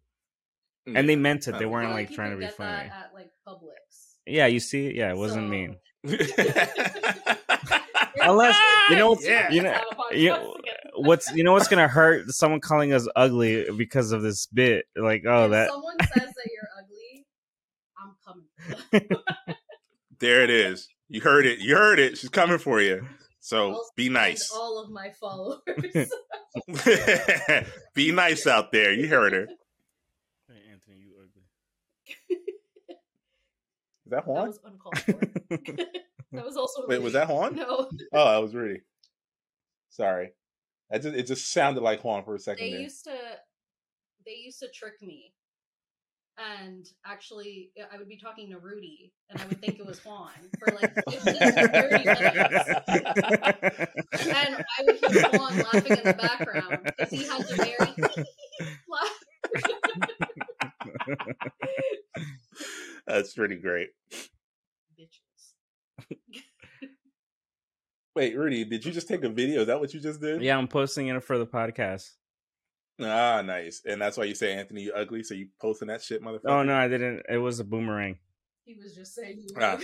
And 0.96 1.08
they 1.08 1.16
meant 1.16 1.46
it. 1.48 1.52
They 1.52 1.58
I 1.58 1.62
I 1.62 1.66
weren't 1.66 1.88
feel 1.88 1.94
like 1.94 2.12
trying 2.12 2.30
to 2.32 2.36
be 2.36 2.48
funny. 2.48 2.88
At 2.88 3.10
like 3.14 3.30
Publix. 3.46 4.16
Yeah, 4.26 4.46
you 4.46 4.58
see, 4.60 4.92
yeah, 4.96 5.10
it 5.10 5.16
wasn't 5.16 5.46
So- 5.46 5.50
mean. 5.50 5.76
Don't 6.06 6.20
Unless 8.20 8.56
you 8.90 8.96
know, 8.96 9.10
what's, 9.10 9.24
Yeah. 9.26 9.50
you 9.50 9.62
know, 9.62 9.72
Have 9.72 9.84
a 9.90 9.94
podcast 9.94 10.18
you, 10.20 10.32
again. 10.34 10.52
what's 10.96 11.32
you 11.34 11.44
know 11.44 11.52
what's 11.52 11.68
gonna 11.68 11.88
hurt? 11.88 12.28
Someone 12.30 12.60
calling 12.60 12.92
us 12.92 13.06
ugly 13.16 13.66
because 13.76 14.12
of 14.12 14.22
this 14.22 14.46
bit. 14.46 14.86
Like, 14.96 15.24
oh, 15.26 15.44
if 15.44 15.50
that 15.52 15.68
someone 15.70 15.96
says 16.00 16.32
that 16.34 16.50
you're 16.52 16.68
ugly, 16.78 17.26
I'm 17.98 18.14
coming. 18.24 18.46
there 20.18 20.42
it 20.42 20.50
is. 20.50 20.88
You 21.08 21.20
heard 21.20 21.46
it. 21.46 21.58
You 21.60 21.76
heard 21.76 21.98
it. 21.98 22.18
She's 22.18 22.30
coming 22.30 22.58
for 22.58 22.80
you. 22.80 23.06
So 23.40 23.72
I'll 23.72 23.90
be 23.96 24.08
nice. 24.10 24.50
All 24.52 24.78
of 24.82 24.90
my 24.90 25.10
followers. 25.18 25.60
be 27.94 28.12
nice 28.12 28.46
out 28.46 28.72
there. 28.72 28.92
You 28.92 29.08
heard 29.08 29.32
her. 29.32 29.46
Anthony, 30.70 30.98
you 30.98 31.12
ugly. 31.18 31.44
Is 34.08 34.12
that 34.12 34.24
that 34.24 34.46
was 34.46 34.58
uncalled 34.64 34.98
for. 35.00 35.20
that 36.32 36.44
was 36.46 36.56
also. 36.56 36.86
Wait, 36.86 37.02
was 37.02 37.12
that 37.12 37.28
Juan? 37.28 37.56
No, 37.56 37.90
Oh, 38.14 38.32
that 38.32 38.38
was 38.38 38.54
Rudy. 38.54 38.80
Sorry. 39.90 40.30
That 40.88 41.02
just, 41.02 41.14
it 41.14 41.26
just 41.26 41.52
sounded 41.52 41.82
like 41.82 42.02
Juan 42.02 42.24
for 42.24 42.34
a 42.34 42.38
second 42.38 42.68
they 42.68 42.70
there. 42.70 42.80
used 42.80 43.04
to. 43.04 43.16
They 44.24 44.32
used 44.32 44.60
to 44.60 44.68
trick 44.68 44.94
me, 45.02 45.34
and 46.38 46.88
actually, 47.04 47.70
I 47.92 47.98
would 47.98 48.08
be 48.08 48.16
talking 48.16 48.48
to 48.48 48.58
Rudy, 48.58 49.12
and 49.28 49.42
I 49.42 49.46
would 49.46 49.60
think 49.60 49.78
it 49.78 49.84
was 49.84 50.02
Juan 50.02 50.30
for 50.58 50.74
like 50.74 50.94
15 51.10 51.34
30 51.52 52.04
minutes, 52.04 52.70
and 52.88 54.56
I 54.56 54.84
would 54.86 54.96
hear 54.96 55.22
Juan 55.34 55.58
laughing 55.58 55.98
in 55.98 56.04
the 56.04 56.14
background 56.18 56.78
because 56.84 57.10
he 57.10 57.24
has 57.24 57.50
a 57.50 57.56
very 57.56 57.94
laugh. 58.88 59.18
That's 63.08 63.32
pretty 63.32 63.56
great. 63.56 63.88
Bitches. 65.00 66.16
Wait, 68.14 68.36
Rudy, 68.36 68.64
did 68.64 68.84
you 68.84 68.92
just 68.92 69.08
take 69.08 69.24
a 69.24 69.28
video? 69.28 69.62
Is 69.62 69.68
that 69.68 69.80
what 69.80 69.94
you 69.94 70.00
just 70.00 70.20
did? 70.20 70.42
yeah, 70.42 70.56
I'm 70.58 70.68
posting 70.68 71.08
it 71.08 71.22
for 71.24 71.38
the 71.38 71.46
podcast. 71.46 72.10
Ah, 73.00 73.42
nice. 73.42 73.82
And 73.86 74.02
that's 74.02 74.16
why 74.16 74.24
you 74.24 74.34
say 74.34 74.52
Anthony, 74.54 74.82
you 74.82 74.92
ugly. 74.92 75.22
So 75.22 75.34
you 75.34 75.48
posting 75.60 75.88
that 75.88 76.02
shit, 76.02 76.22
motherfucker. 76.22 76.48
Oh 76.48 76.62
no, 76.64 76.74
I 76.74 76.88
didn't. 76.88 77.22
It 77.28 77.38
was 77.38 77.60
a 77.60 77.64
boomerang. 77.64 78.18
He 78.64 78.74
was 78.74 78.94
just 78.94 79.14
saying. 79.14 79.44
Ah. 79.58 79.78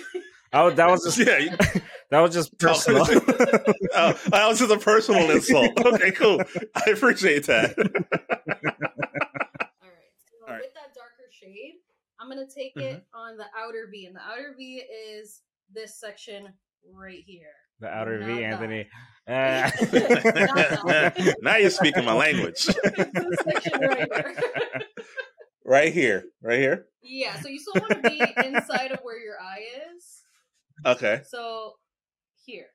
Oh, 0.53 0.71
that 0.75 0.89
was 0.91 1.05
just 1.05 1.19
Yeah. 1.27 1.39
You, 1.39 1.51
that 2.11 2.21
was 2.21 2.35
just 2.35 2.59
personal. 2.59 3.07
oh, 3.09 4.13
that 4.27 4.47
was 4.49 4.59
just 4.59 4.73
a 4.73 4.79
personal 4.79 5.31
insult. 5.31 5.79
Okay, 5.87 6.11
cool. 6.11 6.43
I 6.75 6.91
appreciate 6.91 7.47
that. 7.47 7.79
All 7.79 7.85
right. 7.85 8.03
So 10.19 10.47
All 10.47 10.53
right. 10.53 10.61
with 10.61 10.75
that 10.75 10.93
darker 10.95 11.31
shade, 11.31 11.75
I'm 12.21 12.29
gonna 12.29 12.47
take 12.47 12.73
it 12.77 13.05
on 13.15 13.37
the 13.37 13.45
outer 13.59 13.89
V, 13.91 14.07
and 14.07 14.15
the 14.17 14.21
outer 14.21 14.55
V 14.57 14.83
is 15.11 15.43
this 15.73 15.99
section 15.99 16.49
right 16.93 17.23
here. 17.27 17.53
the 17.81 17.89
outer 17.89 18.19
Not 18.21 18.27
V, 18.29 18.35
that. 18.35 18.43
Anthony. 18.45 18.89
Uh, 19.27 21.11
now 21.41 21.57
you're 21.57 21.71
speaking 21.71 22.05
my 22.05 22.13
language. 22.13 22.69
right 22.95 23.63
here. 23.65 24.35
right 25.65 25.93
here. 25.95 26.25
Right 26.43 26.59
here. 26.59 26.87
yeah. 27.03 27.41
So 27.41 27.49
you 27.49 27.59
still 27.59 27.81
want 27.81 28.03
to 28.03 28.11
be 28.11 28.21
inside 28.45 28.93
of 28.93 29.01
where 29.03 29.19
your 29.19 29.37
eye 29.41 29.65
is. 29.97 30.23
Okay. 30.85 31.23
So 31.27 31.73
here. 32.45 32.67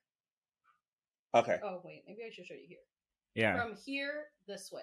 Okay. 1.35 1.57
Oh 1.63 1.81
wait, 1.83 2.03
maybe 2.07 2.21
I 2.25 2.31
should 2.33 2.45
show 2.47 2.55
you 2.55 2.65
here. 2.67 2.79
yeah. 3.35 3.61
From 3.61 3.75
here 3.85 4.25
this 4.47 4.71
way. 4.71 4.81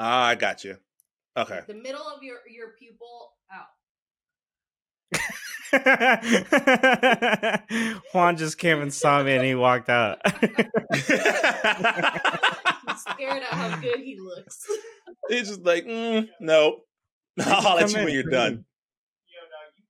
Ah, 0.00 0.26
I 0.26 0.34
got 0.34 0.64
you. 0.64 0.76
Okay. 1.36 1.60
The 1.66 1.74
middle 1.74 2.08
of 2.08 2.22
your 2.22 2.38
your 2.48 2.68
pupil 2.78 3.32
out. 3.52 3.66
Juan 8.14 8.36
just 8.36 8.58
came 8.58 8.80
and 8.80 8.92
saw 8.92 9.22
me 9.22 9.34
and 9.34 9.44
he 9.44 9.54
walked 9.54 9.88
out. 9.90 10.18
I'm 10.24 10.32
scared 12.96 13.42
at 13.42 13.48
how 13.50 13.76
good 13.80 14.00
he 14.00 14.18
looks. 14.18 14.64
He's 15.28 15.48
just 15.48 15.62
like, 15.62 15.84
mm, 15.84 16.28
no. 16.40 16.80
I'll 17.40 17.60
holler 17.60 17.82
at 17.82 17.92
you 17.92 18.04
when 18.04 18.14
you're 18.14 18.22
done. 18.22 18.64
Yo, 19.28 19.40
dog, 19.52 19.72
you're 19.76 19.88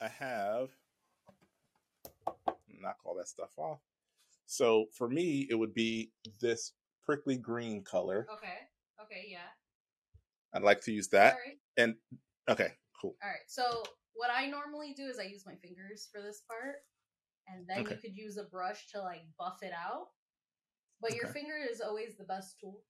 I 0.00 0.08
have 0.08 0.68
knock 2.80 2.96
all 3.04 3.16
that 3.16 3.28
stuff 3.28 3.50
off. 3.56 3.80
So 4.48 4.86
for 4.96 5.08
me, 5.10 5.46
it 5.50 5.54
would 5.54 5.74
be 5.74 6.10
this 6.40 6.72
prickly 7.04 7.36
green 7.36 7.84
color. 7.84 8.26
Okay. 8.32 8.56
Okay. 9.04 9.28
Yeah. 9.30 9.44
I'd 10.54 10.62
like 10.62 10.80
to 10.84 10.92
use 10.92 11.08
that. 11.08 11.34
All 11.34 11.38
right. 11.46 11.58
And 11.76 11.94
okay, 12.48 12.72
cool. 13.00 13.14
All 13.22 13.28
right. 13.28 13.44
So 13.46 13.82
what 14.14 14.30
I 14.34 14.46
normally 14.46 14.94
do 14.96 15.04
is 15.04 15.18
I 15.18 15.24
use 15.24 15.44
my 15.44 15.54
fingers 15.56 16.08
for 16.10 16.22
this 16.22 16.42
part, 16.48 16.76
and 17.46 17.68
then 17.68 17.80
Okay. 17.80 17.94
you 17.94 18.00
could 18.00 18.16
use 18.16 18.38
a 18.38 18.44
brush 18.44 18.88
to 18.92 19.02
like 19.02 19.20
buff 19.38 19.58
it 19.62 19.72
out. 19.72 20.08
But 21.02 21.14
your 21.14 21.26
finger 21.28 21.54
is 21.70 21.82
always 21.82 22.16
the 22.16 22.24
best 22.24 22.58
tool. 22.58 22.80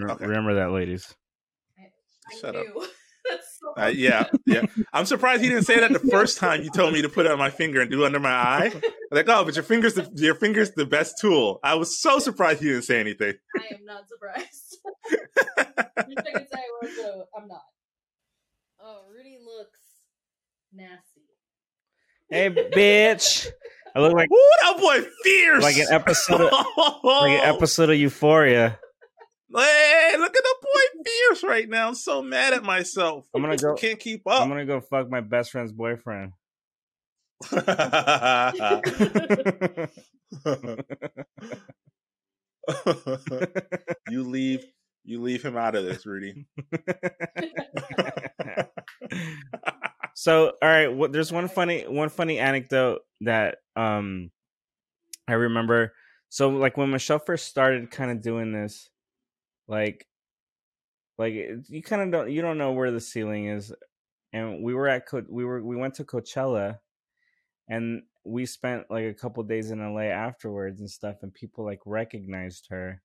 Okay. 0.00 0.24
Remember 0.24 0.54
that, 0.54 0.70
ladies. 0.70 1.12
I 1.78 2.40
Shut 2.40 2.54
up. 2.54 2.62
knew. 2.62 2.80
That's 2.80 2.92
so 3.60 3.74
Uh, 3.82 3.86
yeah, 3.86 4.26
yeah. 4.46 4.62
I'm 4.92 5.06
surprised 5.06 5.42
he 5.42 5.48
didn't 5.48 5.64
say 5.64 5.80
that 5.80 5.92
the 5.92 5.98
first 6.10 6.38
time 6.38 6.62
you 6.62 6.70
told 6.70 6.92
me 6.92 7.02
to 7.02 7.08
put 7.08 7.26
it 7.26 7.32
on 7.32 7.38
my 7.38 7.50
finger 7.50 7.80
and 7.80 7.90
do 7.90 8.02
it 8.02 8.06
under 8.06 8.20
my 8.20 8.30
eye. 8.30 8.72
Like, 9.10 9.28
oh, 9.28 9.44
but 9.44 9.54
your 9.54 9.62
finger's 9.62 9.94
the 9.94 10.08
your 10.14 10.34
finger's 10.34 10.72
the 10.72 10.86
best 10.86 11.16
tool. 11.20 11.60
I 11.62 11.74
was 11.74 12.00
so 12.00 12.18
surprised 12.18 12.60
he 12.62 12.68
didn't 12.68 12.82
say 12.82 12.98
anything. 13.00 13.34
I 13.58 13.74
am 13.74 13.84
not 13.84 14.08
surprised. 14.08 14.78
Wish 15.10 16.16
I 16.18 16.32
could 16.32 16.48
say 16.48 16.58
I 16.58 16.70
was, 16.82 16.90
but 16.96 17.28
I'm 17.40 17.48
not. 17.48 17.62
Oh, 18.80 19.02
Rudy 19.14 19.38
looks 19.44 19.78
nasty. 20.72 21.20
Hey, 22.28 22.50
bitch! 22.50 23.46
I 23.94 24.00
look 24.00 24.14
like 24.14 24.30
Woo, 24.30 24.38
that 24.62 24.78
boy 24.78 25.06
fierce. 25.22 25.62
like 25.62 25.76
an 25.76 25.86
episode, 25.90 26.40
of, 26.40 26.50
like 27.04 27.30
an 27.42 27.54
episode 27.54 27.90
of 27.90 27.96
Euphoria. 27.96 28.78
Hey, 29.54 30.14
look 30.18 30.34
at 30.34 30.42
the 30.42 30.61
right 31.42 31.68
now. 31.68 31.88
I'm 31.88 31.94
so 31.94 32.22
mad 32.22 32.52
at 32.52 32.62
myself. 32.62 33.26
I'm 33.34 33.42
gonna 33.42 33.56
go. 33.56 33.74
Can't 33.78 33.98
keep 33.98 34.26
up. 34.26 34.42
I'm 34.42 34.48
gonna 34.48 34.64
go 34.66 34.80
fuck 34.80 35.10
my 35.10 35.20
best 35.20 35.50
friend's 35.50 35.72
boyfriend. 35.72 36.32
you 44.08 44.22
leave 44.22 44.64
you 45.04 45.20
leave 45.20 45.42
him 45.42 45.56
out 45.56 45.74
of 45.74 45.84
this, 45.84 46.06
Rudy. 46.06 46.46
so 50.14 50.52
all 50.62 50.68
right 50.68 50.92
what 50.92 51.12
there's 51.12 51.32
one 51.32 51.48
funny 51.48 51.82
one 51.88 52.08
funny 52.08 52.38
anecdote 52.38 53.00
that 53.22 53.56
um 53.76 54.30
i 55.26 55.32
remember 55.32 55.92
so 56.28 56.48
like 56.50 56.76
when 56.76 56.90
michelle 56.90 57.18
first 57.18 57.46
started 57.46 57.90
kind 57.90 58.10
of 58.10 58.22
doing 58.22 58.52
this 58.52 58.88
like 59.68 60.06
like 61.18 61.34
it- 61.34 61.68
you 61.68 61.82
kind 61.82 62.02
of 62.02 62.10
don't 62.10 62.30
you 62.30 62.42
don't 62.42 62.58
know 62.58 62.72
where 62.72 62.90
the 62.90 63.00
ceiling 63.00 63.46
is 63.48 63.72
and 64.32 64.62
we 64.62 64.74
were 64.74 64.88
at 64.88 65.06
Co- 65.06 65.26
we 65.28 65.44
were 65.44 65.62
we 65.62 65.76
went 65.76 65.94
to 65.94 66.04
coachella 66.04 66.78
and 67.68 68.02
we 68.24 68.46
spent 68.46 68.90
like 68.90 69.04
a 69.04 69.14
couple 69.14 69.42
days 69.42 69.70
in 69.70 69.78
la 69.94 70.00
afterwards 70.00 70.80
and 70.80 70.90
stuff 70.90 71.16
and 71.22 71.34
people 71.34 71.64
like 71.64 71.80
recognized 71.86 72.66
her 72.70 73.02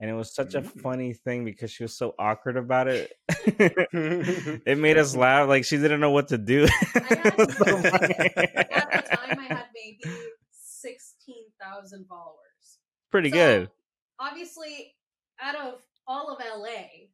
and 0.00 0.08
it 0.10 0.14
was 0.14 0.34
such 0.34 0.54
a 0.54 0.62
Mm. 0.62 0.80
funny 0.80 1.12
thing 1.12 1.44
because 1.44 1.70
she 1.70 1.82
was 1.84 1.94
so 1.96 2.14
awkward 2.18 2.56
about 2.56 2.88
it 2.88 3.12
it 3.28 4.78
made 4.78 4.96
us 4.98 5.14
laugh 5.24 5.48
like 5.48 5.64
she 5.64 5.76
didn't 5.76 6.00
know 6.00 6.10
what 6.10 6.28
to 6.28 6.38
do 6.38 6.66
It 6.94 7.36
was 7.38 7.56
so. 7.56 7.76
At 7.76 7.84
the 7.90 9.16
time, 9.16 9.38
I 9.38 9.44
had 9.48 9.66
maybe 9.74 10.02
16,000 10.52 12.06
followers. 12.08 12.78
pretty 13.10 13.30
So, 13.30 13.34
good 13.36 13.70
Obviously, 14.18 14.94
out 15.40 15.56
of 15.56 15.80
all 16.06 16.28
of 16.30 16.38
LA, 16.40 17.08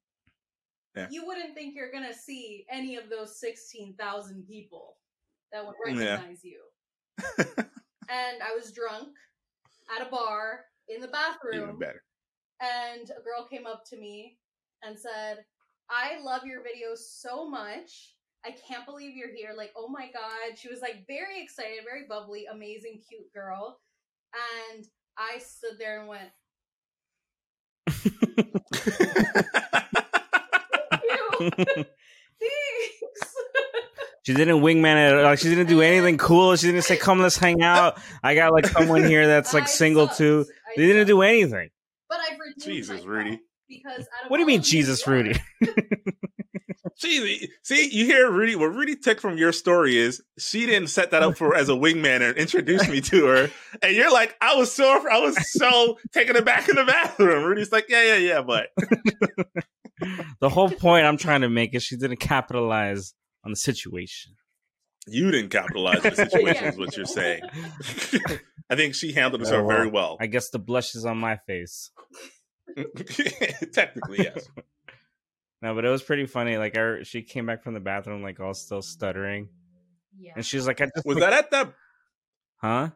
Yeah. 0.96 1.08
you 1.10 1.26
wouldn't 1.26 1.54
think 1.54 1.74
you're 1.74 1.90
to 1.92 2.14
see 2.14 2.64
any 2.70 2.96
of 2.96 3.10
those 3.10 3.38
16,000 3.38 4.46
people 4.46 4.96
that 5.52 5.64
would 5.64 5.74
Yeah. 5.84 6.14
recognize 6.14 6.42
you. 6.42 6.62
and 7.38 8.42
I 8.42 8.54
was 8.54 8.72
drunk 8.72 9.08
at 9.94 10.06
a 10.06 10.10
bar 10.10 10.64
in 10.88 11.00
the 11.00 11.08
bathroom. 11.08 11.62
Even 11.64 11.78
better. 11.78 12.02
and 12.60 13.10
a 13.10 13.22
girl 13.22 13.46
came 13.48 13.66
up 13.66 13.84
to 13.90 13.96
me 13.98 14.38
and 14.82 14.98
said, 14.98 15.44
I 15.90 16.18
love 16.20 16.46
your 16.46 16.62
videos 16.62 16.98
so 16.98 17.48
much. 17.48 18.14
I 18.44 18.52
can't 18.52 18.86
believe 18.86 19.16
you're 19.16 19.34
here. 19.34 19.52
Like, 19.56 19.72
oh 19.76 19.88
my 19.88 20.10
God. 20.12 20.56
She 20.56 20.68
was 20.68 20.80
like 20.80 21.06
very 21.06 21.42
excited, 21.42 21.84
very 21.84 22.06
bubbly, 22.08 22.46
amazing, 22.46 23.02
cute 23.08 23.30
girl. 23.34 23.80
And 24.72 24.86
I 25.18 25.38
stood 25.38 25.78
there 25.78 26.00
and 26.00 26.08
went, 26.08 26.30
thanks. 31.38 31.88
she 34.24 34.34
didn't 34.34 34.60
wingman 34.60 35.10
it 35.10 35.22
like 35.22 35.38
she 35.38 35.48
didn't 35.48 35.66
do 35.68 35.80
anything 35.80 36.18
cool 36.18 36.54
she 36.56 36.66
didn't 36.66 36.82
say 36.82 36.96
come 36.96 37.20
let's 37.20 37.36
hang 37.36 37.62
out 37.62 37.98
i 38.22 38.34
got 38.34 38.52
like 38.52 38.66
someone 38.66 39.04
here 39.04 39.26
that's 39.26 39.54
like 39.54 39.62
I 39.64 39.66
single 39.66 40.06
sucked. 40.06 40.18
too 40.18 40.44
I 40.66 40.72
they 40.76 40.86
didn't 40.86 41.02
sucked. 41.02 41.08
do 41.08 41.22
anything 41.22 41.70
But 42.08 42.18
I've 42.20 42.38
redeemed 42.38 42.54
Jesus, 42.62 42.90
myself 42.90 43.08
Rudy. 43.08 43.40
Because 43.68 44.06
what 44.28 44.36
do 44.36 44.40
you 44.42 44.46
mean 44.46 44.62
jesus 44.62 45.06
work- 45.06 45.26
rudy 45.26 45.40
See, 46.98 47.50
see, 47.62 47.90
you 47.94 48.06
hear 48.06 48.30
Rudy. 48.30 48.56
What 48.56 48.72
Rudy 48.74 48.96
took 48.96 49.20
from 49.20 49.36
your 49.36 49.52
story 49.52 49.98
is 49.98 50.22
she 50.38 50.64
didn't 50.64 50.88
set 50.88 51.10
that 51.10 51.22
up 51.22 51.36
for 51.36 51.54
as 51.54 51.68
a 51.68 51.72
wingman 51.72 52.26
and 52.26 52.34
introduce 52.38 52.88
me 52.88 53.02
to 53.02 53.26
her, 53.26 53.50
and 53.82 53.94
you're 53.94 54.10
like, 54.10 54.34
I 54.40 54.54
was 54.56 54.72
so, 54.72 55.06
I 55.06 55.18
was 55.18 55.36
so 55.52 55.98
taken 56.14 56.36
aback 56.36 56.70
in 56.70 56.76
the 56.76 56.86
bathroom. 56.86 57.44
Rudy's 57.44 57.70
like, 57.70 57.84
yeah, 57.90 58.02
yeah, 58.02 58.16
yeah, 58.16 58.40
but 58.40 58.68
the 60.40 60.48
whole 60.48 60.70
point 60.70 61.06
i'm 61.06 61.16
trying 61.16 61.40
to 61.40 61.48
make 61.48 61.74
is 61.74 61.82
she 61.82 61.96
didn't 61.96 62.18
capitalize 62.18 63.14
on 63.44 63.50
the 63.50 63.56
situation 63.56 64.34
you 65.08 65.30
didn't 65.30 65.50
capitalize 65.50 65.98
on 66.04 66.10
the 66.10 66.16
situation. 66.30 66.64
Yeah. 66.64 66.68
Is 66.70 66.76
what 66.78 66.96
you're 66.96 67.06
saying. 67.06 67.42
I 68.68 68.74
think 68.74 68.96
she 68.96 69.12
handled 69.12 69.40
herself 69.40 69.62
Oh, 69.62 69.64
well. 69.66 69.76
very 69.76 69.88
well. 69.88 70.16
i 70.20 70.26
guess 70.26 70.50
the 70.50 70.58
blush 70.58 70.96
is 70.96 71.04
on 71.04 71.16
my 71.18 71.36
face 71.46 71.90
Technically, 73.72 74.18
yes. 74.24 74.48
no 75.62 75.74
but 75.74 75.84
it 75.84 75.88
was 75.90 76.02
pretty 76.02 76.26
funny 76.26 76.56
like 76.58 76.76
I, 76.76 77.02
she 77.04 77.22
came 77.22 77.46
back 77.46 77.62
from 77.62 77.74
the 77.74 77.80
bathroom 77.80 78.22
like 78.22 78.40
all 78.40 78.52
still 78.54 78.82
stuttering 78.82 79.48
Yeah. 80.18 80.32
and 80.36 80.44
she 80.44 80.56
was 80.56 80.66
like 80.66 80.80
i 80.80 80.86
just 80.94 81.06
Was 81.06 81.18
that 81.18 81.32
at 81.32 81.50
that? 81.52 81.72
huh 82.56 82.90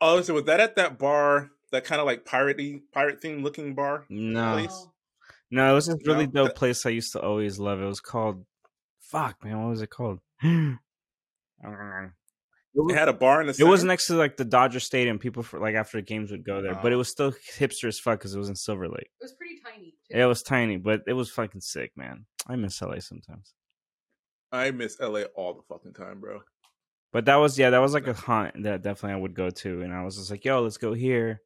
Oh, 0.00 0.20
so 0.20 0.34
was 0.34 0.44
that 0.44 0.60
at 0.60 0.76
that 0.76 0.96
bar? 0.96 1.50
That 1.72 1.84
kind 1.84 2.00
of 2.00 2.06
like 2.06 2.24
piratey, 2.24 2.82
pirate 2.92 3.20
theme 3.20 3.42
looking 3.42 3.74
bar. 3.74 4.04
no 4.08 4.52
Place? 4.52 4.86
No, 5.50 5.70
it 5.70 5.74
was 5.74 5.86
this 5.86 5.96
really 6.06 6.26
No? 6.26 6.46
dope 6.46 6.56
place 6.56 6.84
I 6.86 6.90
used 6.90 7.12
to 7.12 7.20
always 7.20 7.58
love. 7.58 7.80
It 7.80 7.86
was 7.86 8.00
called 8.00 8.44
fuck, 9.00 9.42
man, 9.44 9.60
what 9.62 9.70
was 9.70 9.82
it 9.82 9.90
called? 9.90 10.20
it 10.42 10.78
It 11.62 12.80
was, 12.82 12.94
had 12.94 13.08
a 13.08 13.12
bar 13.12 13.40
in 13.40 13.46
the. 13.46 13.56
it 13.58 13.64
was 13.64 13.82
next 13.82 14.06
to 14.08 14.14
like 14.14 14.36
the 14.36 14.44
Dodger 14.44 14.80
Stadium. 14.80 15.18
People 15.18 15.42
for 15.42 15.58
like 15.58 15.74
after 15.74 15.98
the 15.98 16.02
games 16.02 16.30
would 16.30 16.44
go 16.44 16.60
there, 16.62 16.74
but 16.74 16.92
it 16.92 16.96
Oh. 16.96 16.98
was 16.98 17.08
still 17.08 17.32
hipster 17.32 17.88
as 17.88 17.98
fuck 17.98 18.18
because 18.20 18.34
it 18.34 18.38
was 18.38 18.48
in 18.50 18.56
Silver 18.56 18.88
Lake. 18.88 19.10
it 19.20 19.24
was 19.24 19.32
pretty 19.32 19.58
tiny. 19.64 19.94
Too. 20.10 20.18
It 20.18 20.24
was 20.26 20.42
tiny, 20.42 20.76
but 20.76 21.02
it 21.06 21.14
was 21.14 21.30
fucking 21.30 21.62
sick, 21.62 21.92
man. 21.96 22.26
I 22.46 22.56
miss 22.56 22.80
LA 22.80 23.00
sometimes. 23.00 23.54
I 24.52 24.70
miss 24.70 24.98
LA 25.00 25.22
all 25.34 25.54
the 25.54 25.62
fucking 25.62 25.94
time, 25.94 26.20
bro. 26.20 26.40
But 27.12 27.24
that 27.24 27.36
was 27.36 27.58
yeah, 27.58 27.70
that 27.70 27.78
was 27.78 27.94
like 27.94 28.06
a 28.06 28.12
haunt 28.12 28.62
that 28.62 28.82
definitely 28.82 29.14
I 29.14 29.20
would 29.20 29.34
go 29.34 29.48
to, 29.50 29.82
and 29.82 29.92
I 29.94 30.04
was 30.04 30.16
just 30.16 30.30
like, 30.30 30.44
yo, 30.44 30.62
let's 30.62 30.76
go 30.76 30.92
here, 30.92 31.40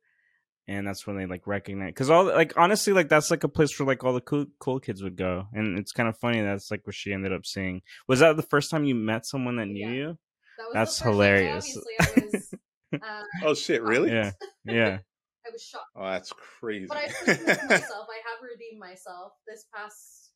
and 0.69 0.87
that's 0.87 1.07
when 1.07 1.17
they 1.17 1.27
like 1.27 1.47
recognize 1.47 1.89
because 1.91 2.11
all 2.11 2.25
like 2.25 2.53
honestly 2.57 2.93
like 2.93 3.09
that's 3.09 3.31
like 3.31 3.45
a 3.45 3.49
place 3.49 3.79
where 3.79 3.87
like 3.87 4.05
all 4.05 4.13
the 4.13 4.21
cool 4.21 4.47
cool 4.59 4.81
kids 4.81 5.03
would 5.03 5.17
go, 5.17 5.47
and 5.53 5.79
it's 5.79 5.93
kind 5.93 6.09
of 6.09 6.17
funny 6.19 6.41
that's 6.41 6.71
like 6.71 6.87
where 6.87 6.93
she 6.93 7.13
ended 7.13 7.33
up 7.33 7.45
seeing. 7.47 7.83
Was 8.09 8.21
that 8.21 8.37
the 8.37 8.43
first 8.43 8.71
time 8.71 8.85
you 8.85 8.95
met 8.95 9.27
someone 9.27 9.57
that 9.57 9.67
knew 9.67 9.87
Yeah. 9.87 9.93
you? 9.95 10.19
That 10.59 10.65
was 10.67 10.75
That's 10.75 10.99
the 10.99 11.05
time, 11.05 11.13
hilarious. 11.15 11.77
Obviously, 12.01 12.31
was, 12.33 12.55
uh, 13.03 13.23
Oh 13.45 13.55
shit, 13.55 13.83
really? 13.83 14.11
Yeah, 14.11 14.33
yeah. 14.65 14.99
I 15.45 15.51
was 15.51 15.63
shocked. 15.63 15.87
Oh, 15.97 16.05
that's 16.05 16.33
crazy. 16.61 16.87
But 16.89 16.99
I've 16.99 17.27
redeemed 17.27 17.47
myself. 17.69 18.07
I 18.09 18.21
have 18.31 18.43
redeemed 18.43 18.79
myself. 18.79 19.33
This 19.47 19.67
past 19.75 20.31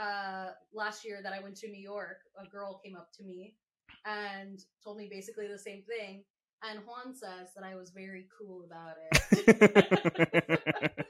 uh 0.00 0.50
last 0.72 1.04
year 1.04 1.20
that 1.22 1.32
I 1.32 1.40
went 1.40 1.56
to 1.58 1.68
New 1.68 1.80
York, 1.82 2.18
a 2.38 2.48
girl 2.48 2.80
came 2.84 2.96
up 2.96 3.08
to 3.18 3.22
me 3.24 3.56
and 4.04 4.58
told 4.82 4.98
me 4.98 5.08
basically 5.10 5.46
the 5.48 5.58
same 5.58 5.82
thing. 5.82 6.24
And 6.68 6.80
Juan 6.86 7.14
says 7.14 7.48
that 7.56 7.64
I 7.64 7.74
was 7.74 7.90
very 7.90 8.26
cool 8.38 8.64
about 8.64 8.94
it. 9.32 10.60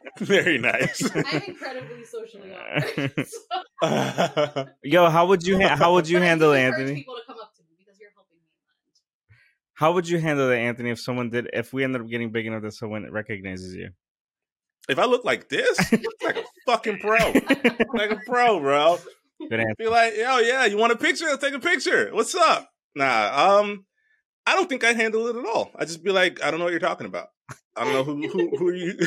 Very 0.18 0.56
nice. 0.58 1.02
I'm 1.14 1.42
incredibly 1.46 2.04
socially 2.04 2.52
awkward. 2.54 3.26
so- 3.82 4.66
Yo, 4.82 5.10
how 5.10 5.26
would 5.26 5.42
you 5.46 5.60
ha- 5.60 5.76
how 5.76 5.92
would 5.94 6.08
you 6.08 6.18
But 6.18 6.26
handle 6.26 6.52
Anthony? 6.52 6.94
people 6.94 7.14
to 7.16 7.20
come 7.26 7.36
up 7.40 7.54
to 7.56 7.62
me 7.62 7.68
because 7.78 7.98
you're 8.00 8.10
helping 8.14 8.36
me. 8.38 8.44
How 9.74 9.92
would 9.92 10.08
you 10.08 10.18
handle 10.18 10.48
that, 10.48 10.56
Anthony? 10.58 10.90
If 10.90 11.00
someone 11.00 11.28
did, 11.30 11.50
if 11.52 11.72
we 11.72 11.84
ended 11.84 12.00
up 12.02 12.08
getting 12.08 12.30
big 12.32 12.46
enough 12.46 12.62
that 12.62 12.72
someone 12.72 13.10
recognizes 13.10 13.74
you, 13.74 13.90
if 14.88 14.98
I 14.98 15.04
look 15.04 15.24
like 15.24 15.48
this, 15.48 15.78
like 16.22 16.36
a 16.36 16.44
fucking 16.66 16.98
pro, 17.00 17.16
like 17.94 18.10
a 18.12 18.20
pro, 18.26 18.58
bro. 18.60 18.98
Good 19.50 19.60
answer. 19.60 19.74
Be 19.78 19.88
like, 19.88 20.14
oh 20.18 20.38
yeah, 20.38 20.64
you 20.66 20.76
want 20.78 20.92
a 20.92 20.96
picture? 20.96 21.26
I'll 21.28 21.36
take 21.38 21.54
a 21.54 21.58
picture. 21.60 22.10
What's 22.12 22.34
up? 22.34 22.70
Nah, 22.94 23.58
um, 23.60 23.84
I 24.46 24.54
don't 24.54 24.68
think 24.68 24.84
I 24.84 24.92
handle 24.92 25.26
it 25.28 25.36
at 25.36 25.44
all. 25.46 25.70
I 25.76 25.84
just 25.84 26.02
be 26.02 26.10
like, 26.10 26.42
I 26.42 26.50
don't 26.50 26.58
know 26.58 26.64
what 26.66 26.72
you're 26.72 26.80
talking 26.80 27.06
about. 27.06 27.28
I 27.76 27.84
don't 27.84 27.92
know 27.92 28.04
who 28.04 28.28
who 28.28 28.56
who 28.56 28.68
are 28.68 28.74
you. 28.74 28.98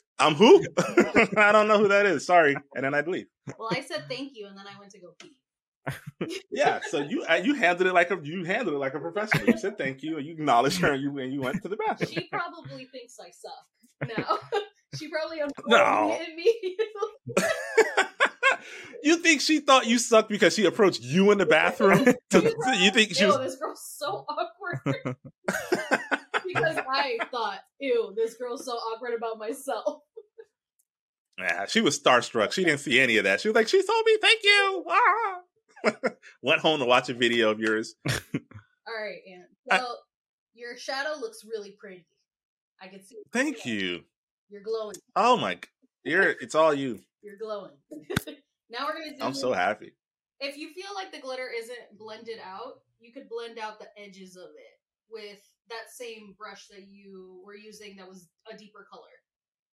I'm 0.18 0.34
who? 0.34 0.64
I 1.36 1.52
don't 1.52 1.68
know 1.68 1.78
who 1.78 1.88
that 1.88 2.06
is. 2.06 2.26
Sorry, 2.26 2.54
and 2.74 2.84
then 2.84 2.94
I'd 2.94 3.08
leave. 3.08 3.26
Well, 3.58 3.68
I 3.72 3.80
said 3.80 4.04
thank 4.08 4.32
you, 4.34 4.46
and 4.46 4.56
then 4.56 4.64
I 4.66 4.78
went 4.78 4.92
to 4.92 5.00
go 5.00 5.14
pee. 5.18 5.36
Yeah, 6.50 6.80
so 6.88 6.98
you 7.00 7.22
uh, 7.28 7.34
you 7.34 7.54
handled 7.54 7.86
it 7.88 7.92
like 7.92 8.10
a 8.10 8.18
you 8.22 8.44
handled 8.44 8.74
it 8.74 8.78
like 8.78 8.94
a 8.94 8.98
professional. 8.98 9.46
You 9.46 9.58
said 9.58 9.78
thank 9.78 10.02
you, 10.02 10.16
and 10.18 10.26
you 10.26 10.32
acknowledged 10.32 10.80
her, 10.80 10.92
and 10.92 11.02
you 11.02 11.16
and 11.18 11.32
you 11.32 11.40
went 11.42 11.62
to 11.62 11.68
the 11.68 11.76
bathroom. 11.76 12.10
She 12.10 12.28
probably 12.28 12.86
thinks 12.86 13.18
I 13.20 13.30
suck 13.30 14.18
No, 14.18 14.38
she 14.96 15.08
probably 15.08 15.40
unfolded 15.40 15.70
No. 15.70 16.18
me. 16.36 16.76
You 19.02 19.16
think 19.16 19.40
she 19.40 19.60
thought 19.60 19.86
you 19.86 19.98
sucked 19.98 20.28
because 20.28 20.54
she 20.54 20.64
approached 20.66 21.02
you 21.02 21.30
in 21.30 21.38
the 21.38 21.46
bathroom? 21.46 22.04
To- 22.30 22.54
you 22.80 22.90
think 22.90 23.14
she 23.14 23.24
was? 23.26 23.38
this 23.38 23.56
girl's 23.56 23.82
so 23.96 24.24
awkward. 24.28 25.16
because 26.46 26.76
I 26.90 27.18
thought, 27.30 27.60
ew, 27.78 28.12
this 28.16 28.34
girl's 28.34 28.64
so 28.64 28.72
awkward 28.72 29.14
about 29.16 29.38
myself. 29.38 30.00
Nah, 31.38 31.66
she 31.66 31.80
was 31.82 32.00
starstruck. 32.00 32.52
She 32.52 32.64
didn't 32.64 32.80
see 32.80 32.98
any 32.98 33.18
of 33.18 33.24
that. 33.24 33.40
She 33.40 33.48
was 33.48 33.54
like, 33.54 33.68
she 33.68 33.82
told 33.86 34.04
me, 34.06 34.16
thank 34.20 34.42
you. 34.42 34.84
Ah. 34.88 35.90
Went 36.42 36.60
home 36.62 36.80
to 36.80 36.86
watch 36.86 37.08
a 37.10 37.14
video 37.14 37.50
of 37.50 37.60
yours. 37.60 37.94
All 38.08 38.14
right, 38.88 39.18
Ann. 39.30 39.44
Well, 39.66 39.98
your 40.54 40.76
shadow 40.76 41.18
looks 41.20 41.42
really 41.44 41.76
pretty. 41.78 42.06
I 42.80 42.88
can 42.88 43.02
see. 43.04 43.16
it. 43.16 43.26
Thank 43.32 43.66
you. 43.66 44.00
You're 44.48 44.62
glowing. 44.62 44.96
Oh 45.14 45.36
my, 45.36 45.58
you're. 46.06 46.30
It's 46.40 46.54
all 46.54 46.72
you. 46.72 47.00
You're 47.22 47.36
glowing. 47.36 47.72
now 48.70 48.86
we're 48.86 48.94
gonna 48.94 49.16
do. 49.16 49.22
I'm 49.22 49.34
so 49.34 49.52
happy. 49.52 49.92
If 50.40 50.56
you 50.56 50.72
feel 50.72 50.94
like 50.94 51.12
the 51.12 51.20
glitter 51.20 51.48
isn't 51.56 51.98
blended 51.98 52.38
out, 52.44 52.80
you 53.00 53.12
could 53.12 53.28
blend 53.28 53.58
out 53.58 53.78
the 53.78 53.88
edges 53.98 54.36
of 54.36 54.50
it 54.56 54.80
with 55.10 55.40
that 55.68 55.90
same 55.92 56.34
brush 56.38 56.68
that 56.68 56.86
you 56.88 57.42
were 57.44 57.56
using 57.56 57.96
that 57.96 58.08
was 58.08 58.28
a 58.52 58.56
deeper 58.56 58.86
color. 58.90 59.04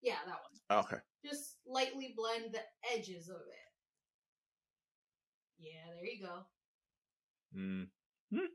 Yeah, 0.01 0.15
that 0.25 0.39
one. 0.69 0.85
Okay. 0.85 0.97
Just 1.25 1.57
lightly 1.65 2.13
blend 2.15 2.53
the 2.53 2.61
edges 2.93 3.29
of 3.29 3.37
it. 3.37 3.69
Yeah, 5.59 5.93
there 5.95 6.05
you 6.05 6.25
go. 6.25 6.45
Mm. 7.57 7.87
Hmm. 8.33 8.47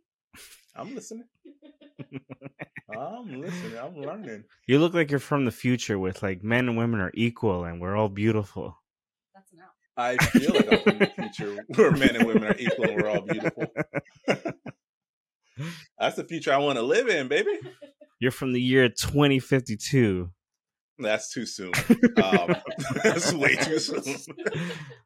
I'm 0.77 0.95
listening. 0.95 1.25
I'm 2.97 3.41
listening. 3.41 3.79
I'm 3.79 3.97
learning. 4.01 4.45
You 4.67 4.79
look 4.79 4.95
like 4.95 5.11
you're 5.11 5.21
from 5.21 5.45
the 5.45 5.51
future 5.51 5.99
with 5.99 6.23
like 6.23 6.43
men 6.43 6.69
and 6.69 6.79
women 6.79 7.01
are 7.01 7.11
equal 7.15 7.65
and 7.65 7.81
we're 7.81 7.97
all 7.97 8.09
beautiful. 8.09 8.79
That's 9.35 9.53
an 9.53 9.61
out. 9.61 9.73
I 9.97 10.17
feel 10.17 10.55
like 10.55 10.73
I'm 10.73 10.81
from 10.81 10.99
the 10.99 11.07
future 11.07 11.65
where 11.75 11.91
men 11.91 12.17
and 12.17 12.27
women 12.27 12.45
are 12.45 12.57
equal 12.59 12.87
and 12.87 13.03
we're 13.03 13.11
all 13.11 13.21
beautiful. 13.21 13.65
That's 15.99 16.17
the 16.17 16.25
future 16.25 16.53
I 16.53 16.59
want 16.59 16.79
to 16.79 16.83
live 16.83 17.09
in, 17.09 17.29
baby. 17.29 17.59
You're 18.21 18.31
from 18.31 18.53
the 18.53 18.63
year 18.63 18.89
2052. 18.89 20.31
That's 21.01 21.33
too 21.33 21.47
soon. 21.47 21.73
Um, 22.23 22.57
that's 23.05 23.33
way 23.33 23.55
too 23.55 23.79
soon. 23.79 24.17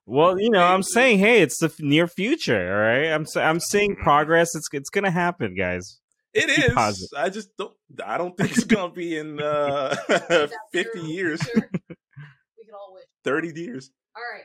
Well, 0.06 0.40
you 0.40 0.48
know, 0.48 0.62
I'm 0.62 0.82
saying, 0.82 1.18
hey, 1.18 1.42
it's 1.42 1.59
the 1.59 1.70
near 1.78 2.09
future. 2.09 2.72
All 2.74 2.80
right, 2.80 3.12
I'm 3.12 3.26
I'm 3.36 3.60
seeing 3.60 3.96
progress. 3.96 4.54
It's 4.54 4.66
it's 4.72 4.88
gonna 4.88 5.10
happen, 5.10 5.54
guys. 5.54 5.98
It 6.34 6.68
Be 6.68 6.74
positive. 6.74 7.18
I 7.18 7.28
just 7.28 7.56
don't. 7.59 7.74
I 8.04 8.16
don't 8.18 8.36
think 8.36 8.52
it's 8.52 8.64
gonna 8.64 8.92
be 8.92 9.16
in 9.18 9.40
uh, 9.40 9.94
fifty 10.72 11.00
years, 11.00 11.40
We 11.54 11.60
can 11.60 12.74
all 12.74 12.94
wish. 12.94 13.04
thirty 13.24 13.52
years. 13.54 13.90
All 14.16 14.22
right. 14.32 14.44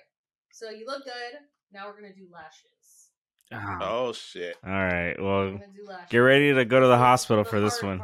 So 0.51 0.69
you 0.69 0.85
look 0.85 1.05
good. 1.05 1.13
Now 1.71 1.87
we're 1.87 2.01
gonna 2.01 2.13
do 2.13 2.27
lashes. 2.31 2.61
Ah. 3.53 3.77
Oh 3.81 4.11
shit! 4.13 4.57
All 4.65 4.71
right, 4.71 5.15
well, 5.17 5.45
We're 5.45 5.51
gonna 5.51 5.67
do 5.73 5.85
lashes. 5.87 6.07
get 6.09 6.17
ready 6.17 6.53
to 6.53 6.65
go 6.65 6.81
to 6.81 6.87
the 6.87 6.97
hospital 6.97 7.45
The 7.45 7.49
for 7.49 7.59
this 7.61 7.81
one. 7.81 8.01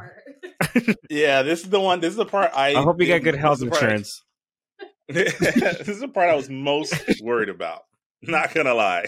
Yeah, 1.10 1.42
this 1.44 1.64
is 1.64 1.70
the 1.70 1.82
one. 1.82 2.00
This 2.00 2.12
is 2.12 2.16
the 2.16 2.26
part 2.26 2.52
I. 2.56 2.70
I 2.76 2.82
hope 2.82 3.02
you 3.02 3.08
got 3.08 3.24
good 3.24 3.36
health 3.36 3.58
is 3.58 3.64
insurance. 3.64 4.22
this 5.10 5.34
is 5.90 6.00
the 6.00 6.08
part 6.08 6.30
I 6.30 6.36
was 6.36 6.50
most 6.50 6.94
worried 7.22 7.50
about. 7.50 7.82
Not 8.22 8.54
gonna 8.54 8.74
lie. 8.74 9.08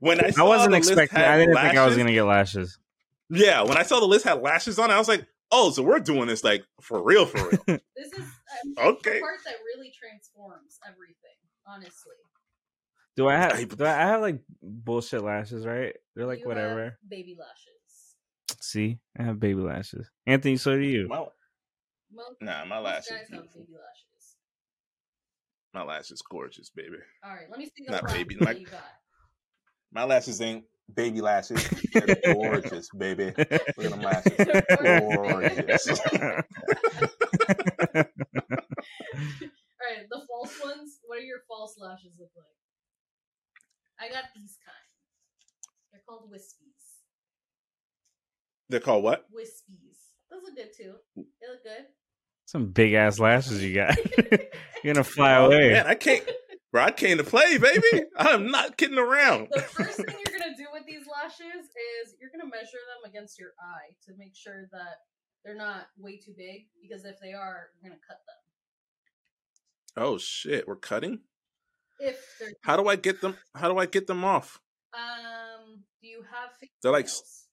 when 0.00 0.22
I, 0.22 0.30
I 0.38 0.42
wasn't 0.42 0.74
expecting. 0.74 1.18
I 1.18 1.38
didn't 1.38 1.54
think 1.56 1.74
I 1.76 1.86
was 1.86 1.96
gonna 1.96 2.12
get 2.12 2.24
lashes. 2.24 2.78
Yeah, 3.30 3.62
when 3.62 3.76
I 3.76 3.82
saw 3.84 4.00
the 4.00 4.06
list 4.06 4.24
had 4.24 4.42
lashes 4.42 4.78
on 4.78 4.90
I 4.90 4.98
was 4.98 5.08
like, 5.08 5.26
"Oh, 5.52 5.70
so 5.70 5.82
we're 5.82 6.00
doing 6.00 6.26
this 6.26 6.42
like 6.44 6.64
for 6.82 7.02
real, 7.02 7.26
for 7.26 7.38
real." 7.48 7.60
This 7.96 8.12
is 8.12 8.24
um, 8.78 8.88
Okay. 8.96 9.14
the 9.14 9.20
part 9.20 9.38
that 9.44 9.54
really 9.76 9.92
transforms 9.98 10.78
everything. 10.88 11.14
Honestly, 11.66 12.14
Do 13.16 13.28
I 13.28 13.36
have? 13.36 13.76
Do 13.76 13.84
I, 13.84 13.90
I 13.90 14.06
have 14.08 14.20
like 14.20 14.40
bullshit 14.62 15.22
lashes? 15.22 15.64
Right? 15.66 15.94
They're 16.16 16.26
like 16.26 16.40
You 16.40 16.48
whatever. 16.48 16.84
have 16.84 16.92
baby 17.08 17.36
lashes. 17.38 18.60
See, 18.62 18.98
I 19.18 19.22
have 19.24 19.38
baby 19.38 19.60
lashes. 19.60 20.08
Anthony, 20.26 20.56
so 20.56 20.76
do 20.76 20.82
you. 20.82 21.06
my, 21.08 21.24
nah, 22.40 22.64
my 22.64 22.76
most 22.76 22.84
lash 22.84 23.08
guys 23.08 23.18
have 23.32 23.42
baby 23.54 23.72
lashes. 23.72 24.36
My 25.72 25.82
lash 25.84 26.10
is 26.10 26.22
gorgeous, 26.22 26.70
baby. 26.74 26.96
All 27.24 27.30
right, 27.30 27.46
let 27.48 27.58
me 27.60 27.66
see 27.66 27.84
the 27.86 27.92
Not 27.92 28.06
baby, 28.08 28.36
my- 28.40 28.52
you 28.52 28.66
got. 28.66 28.82
My 29.92 30.04
lashes 30.04 30.40
ain't 30.40 30.64
baby 30.94 31.20
lashes. 31.20 31.68
They're 31.92 32.16
gorgeous, 32.34 32.88
baby. 32.96 33.26
Look 33.36 33.50
at 33.52 33.76
them 33.76 34.00
lashes. 34.02 34.32
Gorgeous. 34.80 36.00
All 39.80 39.86
right, 39.88 40.06
the 40.10 40.20
false 40.28 40.54
ones. 40.62 40.98
What 41.06 41.18
do 41.20 41.24
your 41.24 41.40
false 41.48 41.76
lashes 41.78 42.12
look 42.18 42.30
like? 42.36 42.46
I 43.98 44.12
got 44.12 44.24
these 44.34 44.56
kind. 44.64 44.76
They're 45.92 46.02
called 46.08 46.30
wispies. 46.32 47.00
They're 48.68 48.80
called 48.80 49.04
what? 49.04 49.26
Wispies. 49.32 49.98
Those 50.30 50.42
look 50.44 50.56
good 50.56 50.70
too. 50.76 50.94
They 51.16 51.48
look 51.48 51.62
good. 51.64 51.86
Some 52.46 52.66
big 52.72 52.94
ass 52.94 53.18
lashes 53.18 53.62
you 53.62 53.74
got. 53.74 53.96
You're 54.82 54.94
gonna 54.94 55.04
fly 55.04 55.36
Oh, 55.36 55.46
away. 55.46 55.72
Man, 55.72 55.86
I 55.86 55.94
can't. 55.94 56.24
Bro, 56.72 56.84
I 56.84 56.90
came 56.92 57.18
to 57.18 57.24
play, 57.24 57.58
baby. 57.58 58.04
I'm 58.16 58.50
not 58.50 58.76
kidding 58.76 58.98
around. 58.98 59.48
The 59.50 59.60
first 59.60 59.96
thing 59.96 60.06
you're 60.06 60.38
gonna 60.38 60.56
do 60.56 60.66
with 60.72 60.86
these 60.86 61.04
lashes 61.10 61.66
is 61.66 62.14
you're 62.20 62.30
gonna 62.30 62.48
measure 62.48 62.78
them 62.86 63.10
against 63.10 63.38
your 63.40 63.50
eye 63.60 63.94
to 64.06 64.12
make 64.16 64.36
sure 64.36 64.68
that 64.70 64.98
they're 65.44 65.56
not 65.56 65.88
way 65.98 66.16
too 66.16 66.32
big. 66.36 66.68
Because 66.80 67.04
if 67.04 67.18
they 67.20 67.32
are, 67.32 67.70
you're 67.74 67.90
gonna 67.90 68.00
cut 68.06 68.18
them. 68.26 70.04
Oh 70.04 70.18
shit, 70.18 70.68
we're 70.68 70.76
cutting. 70.76 71.20
If 71.98 72.18
How 72.62 72.76
do 72.76 72.88
I 72.88 72.96
get 72.96 73.20
them? 73.20 73.36
How 73.54 73.68
do 73.68 73.78
I 73.78 73.86
get 73.86 74.06
them 74.06 74.24
off? 74.24 74.60
um, 74.94 75.82
do 76.00 76.08
you 76.08 76.22
have? 76.30 76.50
They're 76.82 76.92
like, 76.92 77.08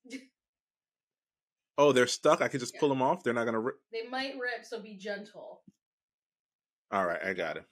oh, 1.77 1.91
they're 1.91 2.07
stuck. 2.07 2.41
I 2.41 2.48
can 2.48 2.60
just 2.60 2.77
pull 2.80 2.89
them 2.89 3.02
off. 3.02 3.23
They're 3.23 3.34
not 3.34 3.45
gonna. 3.45 3.60
Rip. 3.60 3.76
they 3.91 4.07
might 4.07 4.35
rip, 4.39 4.64
so 4.64 4.80
be 4.80 4.95
gentle. 4.95 5.61
All 6.91 7.06
right, 7.06 7.19
I 7.23 7.34
got 7.34 7.57
it. 7.57 7.65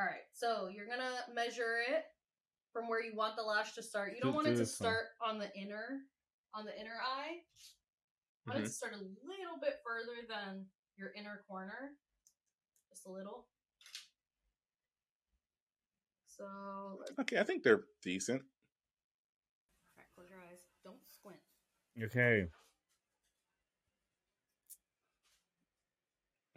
All 0.00 0.06
right, 0.06 0.24
so 0.32 0.68
you're 0.68 0.86
gonna 0.86 1.12
measure 1.34 1.76
it 1.86 2.04
from 2.72 2.88
where 2.88 3.02
you 3.04 3.14
want 3.14 3.36
the 3.36 3.42
lash 3.42 3.72
to 3.74 3.82
start. 3.82 4.14
You 4.14 4.20
don't 4.22 4.30
Do- 4.32 4.36
want 4.36 4.46
do 4.46 4.52
it 4.52 4.54
to 4.54 4.60
this 4.60 4.80
one. 4.80 4.86
start 4.88 5.06
on 5.20 5.38
the 5.38 5.54
inner, 5.54 6.00
on 6.54 6.64
the 6.64 6.78
inner 6.80 6.98
eye. 7.04 7.44
You 8.46 8.52
want 8.52 8.60
it 8.60 8.62
Mhm. 8.62 8.66
to 8.66 8.72
start 8.72 8.94
a 8.94 8.96
little 8.96 9.58
bit 9.60 9.82
further 9.84 10.22
than 10.26 10.70
your 10.96 11.10
inner 11.12 11.42
corner, 11.46 11.98
just 12.88 13.04
a 13.04 13.10
little. 13.10 13.46
So 16.26 17.04
Okay, 17.18 17.38
I 17.38 17.44
think 17.44 17.62
they're 17.62 17.84
decent. 18.00 18.40
Alright, 19.98 20.10
close 20.14 20.30
your 20.30 20.40
eyes. 20.40 20.64
Don't 20.82 21.06
squint. 21.12 21.42
Okay. 22.02 22.50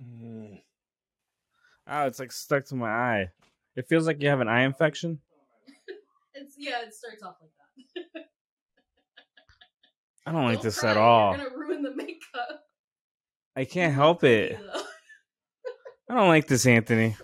Mm. 0.02 0.64
Oh, 1.88 2.06
it's 2.06 2.20
like 2.20 2.32
stuck 2.32 2.66
to 2.66 2.76
my 2.76 2.90
eye. 2.90 3.30
It 3.76 3.88
feels 3.90 4.08
like 4.08 4.22
you 4.22 4.30
have 4.30 4.40
an 4.42 4.48
eye 4.48 4.64
infection. 4.64 5.20
It's 6.36 6.56
yeah, 6.58 6.82
it 6.82 6.96
starts 6.96 7.22
off 7.22 7.36
like 7.40 7.52
that. 8.16 8.26
I 10.26 10.32
don't 10.32 10.46
like 10.46 10.56
Don't 10.56 10.64
this 10.64 10.80
cry, 10.80 10.90
at 10.90 10.98
all. 10.98 11.36
You're 11.38 11.46
gonna 11.46 11.56
ruin 11.56 11.84
the 11.84 11.96
makeup. 11.96 12.66
I 13.56 13.66
can't 13.66 13.94
help 13.94 14.24
it. 14.24 14.58
I 16.10 16.16
don't 16.16 16.28
like 16.28 16.48
this, 16.48 16.66
Anthony. 16.66 17.16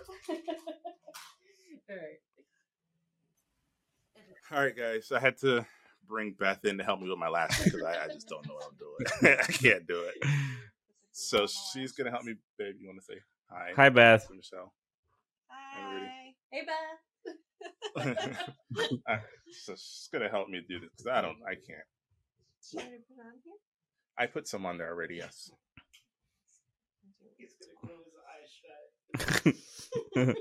Alright. 1.90 2.20
All 4.52 4.60
right, 4.60 4.76
guys. 4.76 5.10
I 5.10 5.18
had 5.18 5.36
to 5.38 5.66
bring 6.06 6.36
Beth 6.38 6.64
in 6.64 6.78
to 6.78 6.84
help 6.84 7.00
me 7.00 7.08
with 7.08 7.18
my 7.18 7.28
lashes 7.28 7.64
because 7.64 7.82
I, 7.82 8.04
I 8.04 8.08
just 8.08 8.28
don't 8.28 8.46
know 8.46 8.54
what 8.54 8.66
I'm 8.70 8.76
doing. 8.78 9.38
I 9.40 9.52
can't 9.52 9.88
do 9.88 10.02
it. 10.02 10.28
So 11.10 11.48
she's 11.72 11.90
gonna 11.90 12.10
help 12.10 12.22
me, 12.22 12.36
babe. 12.58 12.76
You 12.78 12.86
want 12.86 13.00
to 13.00 13.04
say 13.04 13.18
hi? 13.50 13.72
Hi, 13.76 13.88
Beth. 13.88 14.26
to 14.28 14.34
Michelle. 14.34 14.72
Hi. 15.48 16.34
Hey 16.50 16.62
Beth. 16.66 16.76
So 19.64 19.72
she's 19.72 20.08
gonna 20.12 20.28
help 20.28 20.48
me 20.48 20.60
do 20.66 20.78
this 20.78 20.90
because 20.96 21.08
I 21.08 21.20
don't. 21.20 21.36
I 21.44 21.56
can't. 21.56 21.82
I 24.16 24.26
put 24.26 24.46
some 24.46 24.64
on 24.64 24.78
there 24.78 24.88
already. 24.88 25.16
Yes. 25.16 25.50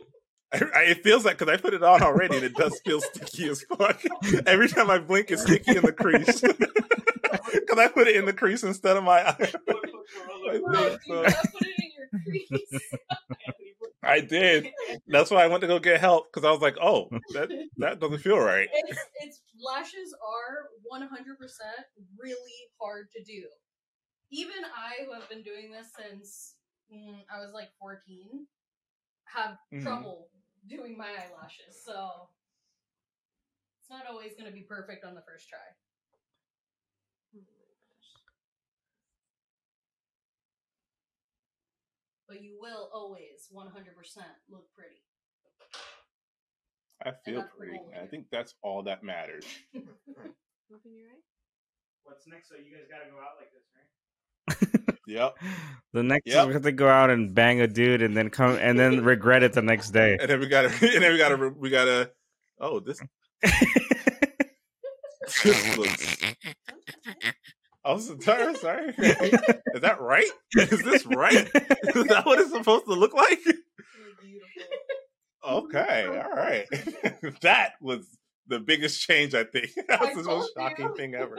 I, 0.52 0.60
I, 0.76 0.81
it 0.84 1.03
feels 1.03 1.26
like 1.26 1.38
because 1.38 1.52
I 1.52 1.57
put 1.57 1.73
it 1.73 1.84
on 1.84 2.02
already, 2.02 2.38
and 2.38 2.45
it 2.45 2.56
does 2.56 2.80
feel 2.86 3.02
sticky 3.02 3.49
as 3.49 3.64
fuck. 3.64 4.02
Every 4.45 4.68
time 4.68 4.90
I 4.90 4.99
blink, 4.99 5.31
it's 5.31 5.41
sticky 5.44 5.77
in 5.77 5.84
the 5.84 5.91
crease. 5.91 6.41
Because 6.41 7.77
I 7.77 7.88
put 7.88 8.07
it 8.07 8.15
in 8.15 8.26
the 8.26 8.34
crease 8.34 8.64
instead 8.64 8.98
of 8.98 9.03
my 9.03 9.27
eye. 9.27 9.52
Bro, 9.65 10.98
do 10.98 10.99
not 11.07 11.34
put 12.11 12.22
it 12.26 12.27
in 12.30 12.36
your 12.36 12.41
crease. 12.49 12.90
I 14.03 14.22
did. 14.22 14.69
That's 15.07 15.31
why 15.31 15.44
I 15.44 15.48
went 15.48 15.61
to 15.61 15.68
go 15.68 15.80
get 15.80 15.99
help 15.99 16.31
because 16.31 16.48
I 16.48 16.52
was 16.52 16.61
like, 16.61 16.77
"Oh, 16.81 17.11
that 17.34 17.49
that 17.77 17.99
doesn't 17.99 18.19
feel 18.19 18.40
right." 18.40 18.69
it's, 18.73 18.99
it's 19.19 19.41
lashes 19.60 20.14
are 20.26 20.69
100% 20.84 21.86
really 22.18 22.69
hard 22.80 23.07
to 23.15 23.23
do. 23.23 23.44
Even 24.31 24.64
I, 24.65 25.06
who 25.06 25.14
have 25.14 25.30
been 25.30 25.44
doing 25.44 25.72
this 25.72 25.90
since 25.98 26.56
mm, 26.94 27.19
I 27.34 27.40
was 27.40 27.53
like 27.53 27.69
14, 27.80 28.48
have 29.26 29.57
Mhm. 29.73 29.84
trouble 29.84 30.30
doing 30.68 30.98
my 30.98 31.10
eyelashes. 31.10 31.81
So 31.84 32.30
it's 33.81 33.90
not 33.90 34.06
always 34.10 34.34
going 34.38 34.45
to 34.45 34.56
be 34.56 34.64
perfect 34.64 35.03
on 35.06 35.15
the 35.15 35.22
first 35.22 35.49
try. 35.49 35.60
But 42.30 42.44
you 42.44 42.58
will 42.62 42.92
always 42.94 43.50
100% 43.52 43.66
look 44.52 44.66
pretty. 44.76 45.02
I 47.04 47.12
feel 47.26 47.44
pretty. 47.58 47.80
I 48.00 48.06
think 48.06 48.28
that's 48.32 48.54
all 48.62 48.84
that 48.84 49.04
matters. 49.04 49.46
Open 49.76 50.94
your 50.96 51.08
eye. 51.08 51.24
What's 52.04 52.28
next? 52.28 52.50
So 52.50 52.56
you 52.56 52.72
guys 52.72 52.86
gotta 52.90 53.10
go 53.10 53.18
out 53.18 53.38
like 53.40 53.52
this, 53.52 53.66
right? 53.74 54.86
Yep. 55.08 55.38
The 55.94 56.04
next 56.04 56.28
Yep. 56.28 56.48
we 56.48 56.54
have 56.54 56.62
to 56.64 56.72
go 56.72 56.88
out 56.88 57.10
and 57.10 57.34
bang 57.34 57.62
a 57.62 57.68
dude 57.68 58.04
and 58.04 58.16
then 58.16 58.30
come 58.30 58.58
and 58.62 58.78
then 58.80 59.04
regret 59.04 59.42
it 59.42 59.54
the 59.54 59.64
next 59.64 59.90
day. 59.90 60.18
And 60.20 60.30
then 60.30 60.40
we 60.40 60.48
gotta, 60.48 60.68
and 60.68 61.04
then 61.04 61.12
we 61.12 61.18
gotta, 61.18 61.50
we 61.58 61.70
gotta. 61.72 62.12
Oh, 62.60 62.80
this. 62.80 63.02
this 65.44 65.78
looks. 65.78 66.18
Oh, 67.86 67.92
I 67.92 67.94
was 67.94 68.12
sorry. 68.24 68.56
Sorry. 68.56 68.94
Is 68.98 69.82
that 69.82 70.02
right? 70.02 70.30
Is 70.56 70.84
this 70.84 71.06
right? 71.06 71.50
Is 71.56 72.06
that 72.08 72.26
what 72.26 72.40
it's 72.40 72.52
supposed 72.52 72.86
to 72.86 72.94
look 72.94 73.14
like? 73.14 73.40
Okay. 75.48 76.06
All 76.08 76.36
right. 76.36 76.68
that 77.42 77.74
was 77.82 78.06
the 78.48 78.60
biggest 78.60 79.02
change. 79.02 79.34
I 79.34 79.46
think 79.46 79.72
that 79.88 80.02
was 80.02 80.10
I 80.10 80.14
the 80.16 80.24
most 80.24 80.52
shocking 80.58 80.86
you. 80.88 80.96
thing 80.96 81.16
ever. 81.16 81.38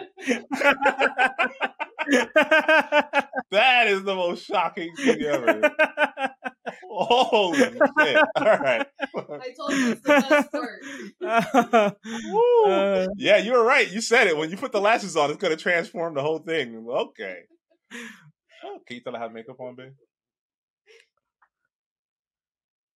that 3.51 3.87
is 3.89 4.03
the 4.05 4.15
most 4.15 4.47
shocking 4.47 4.95
thing 4.97 5.23
ever. 5.23 5.73
Holy 6.91 7.59
shit! 7.59 8.17
All 8.37 8.45
right. 8.59 8.87
I 9.17 9.53
told 9.57 9.73
you 9.73 9.91
it's 9.93 10.01
the 10.03 10.27
best 10.29 10.53
part. 10.53 11.97
Woo. 12.31 12.65
Uh, 12.73 13.07
yeah, 13.17 13.39
you 13.39 13.53
were 13.53 13.65
right. 13.65 13.91
You 13.91 14.01
said 14.01 14.27
it. 14.27 14.37
When 14.37 14.51
you 14.51 14.57
put 14.57 14.73
the 14.73 14.81
lashes 14.81 15.17
on, 15.17 15.31
it's 15.31 15.39
going 15.41 15.57
to 15.57 15.63
transform 15.63 16.15
the 16.15 16.23
whole 16.23 16.39
thing. 16.39 16.87
Okay. 16.89 17.41
Oh, 18.65 18.79
can 18.87 18.97
you 18.97 19.03
tell 19.03 19.17
I 19.17 19.21
have 19.21 19.33
makeup 19.33 19.59
on, 19.61 19.75
babe? 19.77 19.93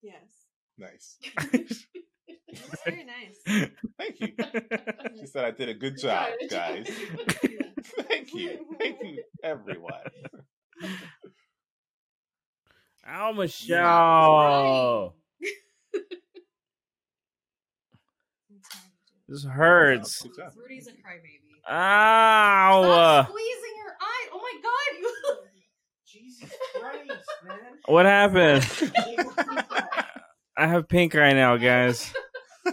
Yes. 0.02 0.46
Nice. 0.78 1.18
It's 2.56 2.84
very 2.84 3.04
nice. 3.04 3.70
Thank 3.98 4.20
you. 4.20 4.28
She 5.20 5.26
said 5.26 5.44
I 5.44 5.50
did 5.50 5.68
a 5.68 5.74
good 5.74 5.98
job, 5.98 6.28
guys. 6.48 6.88
Thank 8.08 8.32
you. 8.32 8.64
Thank 8.78 8.98
you, 9.02 9.24
everyone. 9.42 10.00
Ow, 13.06 13.32
Michelle. 13.32 15.14
This 19.28 19.44
hurts. 19.44 20.22
Good. 20.22 20.44
Rudy's 20.56 20.86
a 20.86 20.92
crybaby. 20.92 21.70
Ow. 21.70 22.82
Stop 22.82 23.28
squeezing 23.28 23.74
your 23.76 23.94
eye. 24.00 24.28
Oh 24.32 24.38
my 24.38 24.60
god, 24.62 25.00
you. 25.00 25.36
Jesus 26.06 26.50
Christ, 26.78 27.24
man. 27.46 27.58
What 27.86 28.06
happened? 28.06 28.92
I 30.56 30.66
have 30.68 30.88
pink 30.88 31.14
right 31.14 31.34
now, 31.34 31.56
guys. 31.56 32.12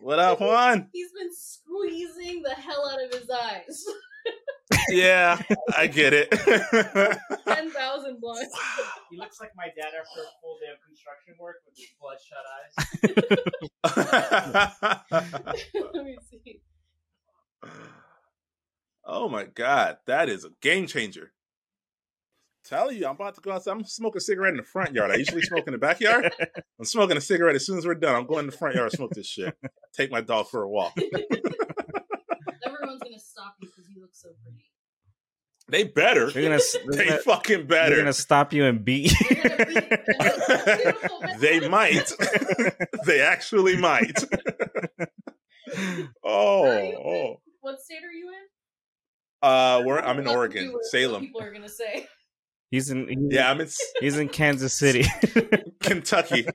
What 0.00 0.18
up, 0.18 0.40
Juan? 0.40 0.88
He's 0.92 1.12
been 1.12 1.30
squeezing 1.32 2.42
the 2.42 2.50
hell 2.56 2.90
out 2.92 3.04
of 3.04 3.20
his 3.20 3.30
eyes. 3.30 3.84
Yeah, 4.88 5.40
I 5.76 5.86
get 5.86 6.12
it. 6.12 6.28
Ten 7.46 7.70
thousand 7.70 8.20
blocks. 8.20 8.40
He 9.10 9.16
looks 9.18 9.40
like 9.40 9.50
my 9.54 9.66
dad 9.66 9.88
after 9.88 10.22
a 10.22 10.24
full 10.40 10.58
day 10.58 10.70
of 10.72 10.78
construction 10.86 11.34
work 11.38 11.56
with 11.66 11.76
his 11.76 11.92
bloodshot 12.00 12.44
eyes. 12.48 12.72
Let 15.92 16.04
me 16.04 16.16
see. 16.30 16.62
oh 19.04 19.28
my 19.28 19.44
god, 19.44 19.98
that 20.06 20.30
is 20.30 20.46
a 20.46 20.50
game 20.62 20.86
changer. 20.86 21.34
Tell 22.64 22.90
you, 22.90 23.06
I'm 23.06 23.16
about 23.16 23.34
to 23.34 23.42
go 23.42 23.52
outside. 23.52 23.72
I'm 23.72 23.84
smoking 23.84 24.16
a 24.16 24.20
cigarette 24.20 24.52
in 24.52 24.56
the 24.56 24.62
front 24.62 24.94
yard. 24.94 25.10
I 25.10 25.16
usually 25.16 25.42
smoke 25.42 25.66
in 25.66 25.72
the 25.72 25.78
backyard. 25.78 26.32
I'm 26.78 26.86
smoking 26.86 27.18
a 27.18 27.20
cigarette 27.20 27.56
as 27.56 27.66
soon 27.66 27.76
as 27.76 27.84
we're 27.84 27.94
done. 27.94 28.14
I'm 28.14 28.26
going 28.26 28.44
in 28.44 28.46
the 28.46 28.56
front 28.56 28.76
yard 28.76 28.92
to 28.92 28.96
smoke 28.96 29.10
this 29.10 29.26
shit. 29.26 29.54
Take 29.92 30.10
my 30.10 30.22
dog 30.22 30.48
for 30.48 30.62
a 30.62 30.68
walk. 30.68 30.94
Everyone's 30.96 31.20
gonna 33.02 33.18
stop 33.18 33.56
you 33.60 33.68
you 33.68 33.71
look 34.02 34.10
so 34.14 34.28
pretty. 34.42 34.64
They 35.68 35.84
better. 35.84 36.28
They're 36.30 36.42
gonna, 36.42 36.60
they're 36.96 37.06
gonna- 37.06 37.18
fucking 37.20 37.56
They're 37.58 37.66
better. 37.66 37.96
gonna 37.96 38.12
stop 38.12 38.52
you 38.52 38.64
and 38.64 38.84
beat 38.84 39.12
you. 39.20 39.36
they 41.38 41.60
might. 41.68 42.12
they 43.06 43.20
actually 43.20 43.76
might. 43.76 44.24
oh, 46.24 46.66
oh. 46.66 47.36
What 47.60 47.80
state 47.80 48.02
are 48.04 48.12
you 48.12 48.28
in? 48.28 48.34
Uh, 49.48 49.82
we're, 49.86 49.98
I'm 49.98 50.18
in 50.18 50.24
Nothing 50.24 50.32
to 50.34 50.38
Oregon, 50.38 50.64
do 50.64 50.72
with 50.74 50.86
Salem. 50.90 51.22
People 51.22 51.42
are 51.42 51.52
gonna 51.52 51.68
say. 51.68 52.06
He's 52.70 52.90
in. 52.90 53.06
He's, 53.08 53.18
Yeah, 53.30 53.50
I'm 53.50 53.60
in 53.60 53.68
He's 54.00 54.16
in 54.18 54.28
Kansas 54.28 54.72
City. 54.74 55.04
Kentucky. 55.82 56.46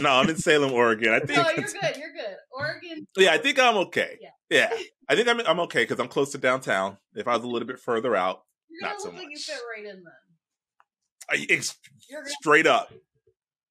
no, 0.00 0.10
I'm 0.10 0.28
in 0.30 0.36
Salem, 0.36 0.72
Oregon. 0.72 1.12
I 1.12 1.18
think. 1.20 1.30
No, 1.38 1.44
you're 1.50 1.54
good. 1.66 1.96
You're 1.96 2.12
good. 2.12 2.36
Oregon. 2.52 3.06
Yeah, 3.16 3.32
I 3.32 3.38
think 3.38 3.58
I'm 3.58 3.76
okay. 3.76 4.16
Yeah. 4.20 4.30
Yeah, 4.50 4.70
I 5.08 5.14
think 5.16 5.28
I'm 5.28 5.40
I'm 5.40 5.60
okay 5.60 5.82
because 5.82 5.98
I'm 5.98 6.08
close 6.08 6.30
to 6.32 6.38
downtown. 6.38 6.98
If 7.14 7.26
I 7.26 7.34
was 7.36 7.44
a 7.44 7.48
little 7.48 7.66
bit 7.66 7.78
further 7.80 8.14
out, 8.14 8.42
You're 8.70 8.88
not 8.88 9.00
so 9.00 9.08
look 9.08 9.18
like 9.18 9.28
you 9.30 9.38
fit 9.38 9.56
right 9.76 9.84
in 9.86 10.02
then. 10.04 10.12
I, 11.28 11.46
ex- 11.52 11.76
straight 12.40 12.66
up. 12.66 12.92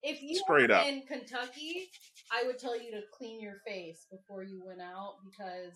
If 0.03 0.22
you 0.22 0.35
straight 0.35 0.69
were 0.69 0.76
up. 0.76 0.85
in 0.88 1.02
Kentucky, 1.03 1.89
I 2.31 2.45
would 2.45 2.60
tell 2.60 2.76
you 2.80 2.91
to 2.91 3.02
clean 3.18 3.39
your 3.41 3.56
face 3.65 4.06
before 4.11 4.43
you 4.43 4.61
went 4.65 4.81
out 4.81 5.15
because 5.23 5.73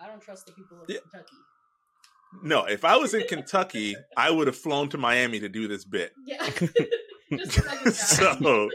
I 0.00 0.06
don't 0.06 0.20
trust 0.22 0.46
the 0.46 0.52
people 0.52 0.78
of 0.80 0.88
Yeah. 0.88 0.98
Kentucky. 1.10 1.36
No, 2.42 2.64
if 2.66 2.84
I 2.84 2.96
was 2.96 3.14
in 3.14 3.26
Kentucky, 3.26 3.96
I 4.16 4.30
would 4.30 4.46
have 4.46 4.56
flown 4.56 4.88
to 4.90 4.98
Miami 4.98 5.40
to 5.40 5.48
do 5.48 5.66
this 5.68 5.84
bit. 5.84 6.12
Yeah. 6.26 6.44
Just 7.32 7.66
like 7.66 7.82
that. 7.84 7.94
so, 7.94 8.68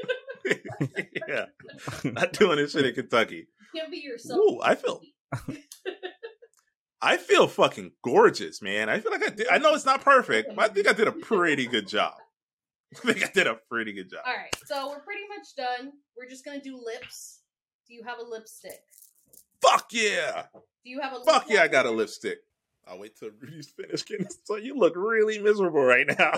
yeah, 1.28 1.46
not 2.04 2.34
doing 2.34 2.58
this 2.58 2.72
shit 2.74 2.86
in 2.86 2.94
Kentucky. 2.94 3.48
Can't 3.76 3.92
be 3.92 3.98
yourself. 3.98 4.40
Ooh, 4.40 4.60
I 4.62 4.76
feel, 4.76 5.02
I 7.02 7.18
feel 7.18 7.48
fucking 7.48 7.92
gorgeous, 8.04 8.62
man. 8.62 8.90
I 8.90 9.00
feel 9.00 9.12
like 9.12 9.24
I 9.24 9.30
did. 9.30 9.48
I 9.50 9.58
know 9.58 9.74
it's 9.74 9.86
not 9.86 10.02
perfect, 10.06 10.56
but 10.56 10.70
I 10.70 10.74
think 10.74 10.88
I 10.88 10.94
did 10.94 11.08
a 11.08 11.12
pretty 11.12 11.68
good 11.68 11.88
job. 11.88 12.14
I 12.96 13.14
think 13.14 13.26
I 13.26 13.32
did 13.34 13.48
a 13.48 13.58
pretty 13.70 13.94
good 13.94 14.10
job. 14.10 14.22
All 14.26 14.34
right, 14.34 14.54
so 14.66 14.90
we're 14.90 15.00
pretty 15.00 15.24
much 15.30 15.56
done. 15.56 15.94
We're 16.18 16.30
just 16.30 16.44
gonna 16.44 16.62
do 16.62 16.76
lips. 16.76 17.40
Do 17.88 17.94
you 17.94 18.04
have 18.04 18.20
a 18.20 18.24
lipstick? 18.24 18.82
Fuck 19.62 19.88
yeah! 19.92 20.44
Do 20.54 20.90
you 20.90 21.00
have 21.02 21.14
a 21.14 21.24
Fuck 21.24 21.46
yeah! 21.50 21.62
I 21.64 21.68
got 21.68 21.86
a 21.86 21.92
lipstick. 21.92 22.40
I'll 22.88 23.00
wait 23.00 23.16
till 23.18 23.30
Rudy's 23.40 23.70
finished 23.70 24.08
getting. 24.08 24.28
So 24.46 24.58
you 24.58 24.76
look 24.78 24.94
really 24.96 25.40
miserable 25.40 25.84
right 25.84 26.08
now. 26.08 26.34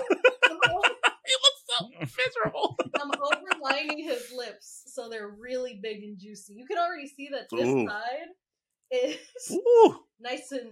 You 1.94 2.00
look 2.00 2.08
so 2.08 2.16
miserable. 2.26 2.76
I'm 3.00 3.10
overlining 3.10 4.02
his 4.02 4.32
lips 4.34 4.82
so 4.86 5.08
they're 5.08 5.28
really 5.28 5.78
big 5.82 6.02
and 6.02 6.18
juicy. 6.18 6.54
You 6.54 6.66
can 6.66 6.78
already 6.78 7.06
see 7.08 7.28
that 7.32 7.48
this 7.50 7.66
Ooh. 7.66 7.86
side 7.86 8.28
is 8.90 9.16
Ooh, 9.52 9.98
nice 10.20 10.52
and 10.52 10.70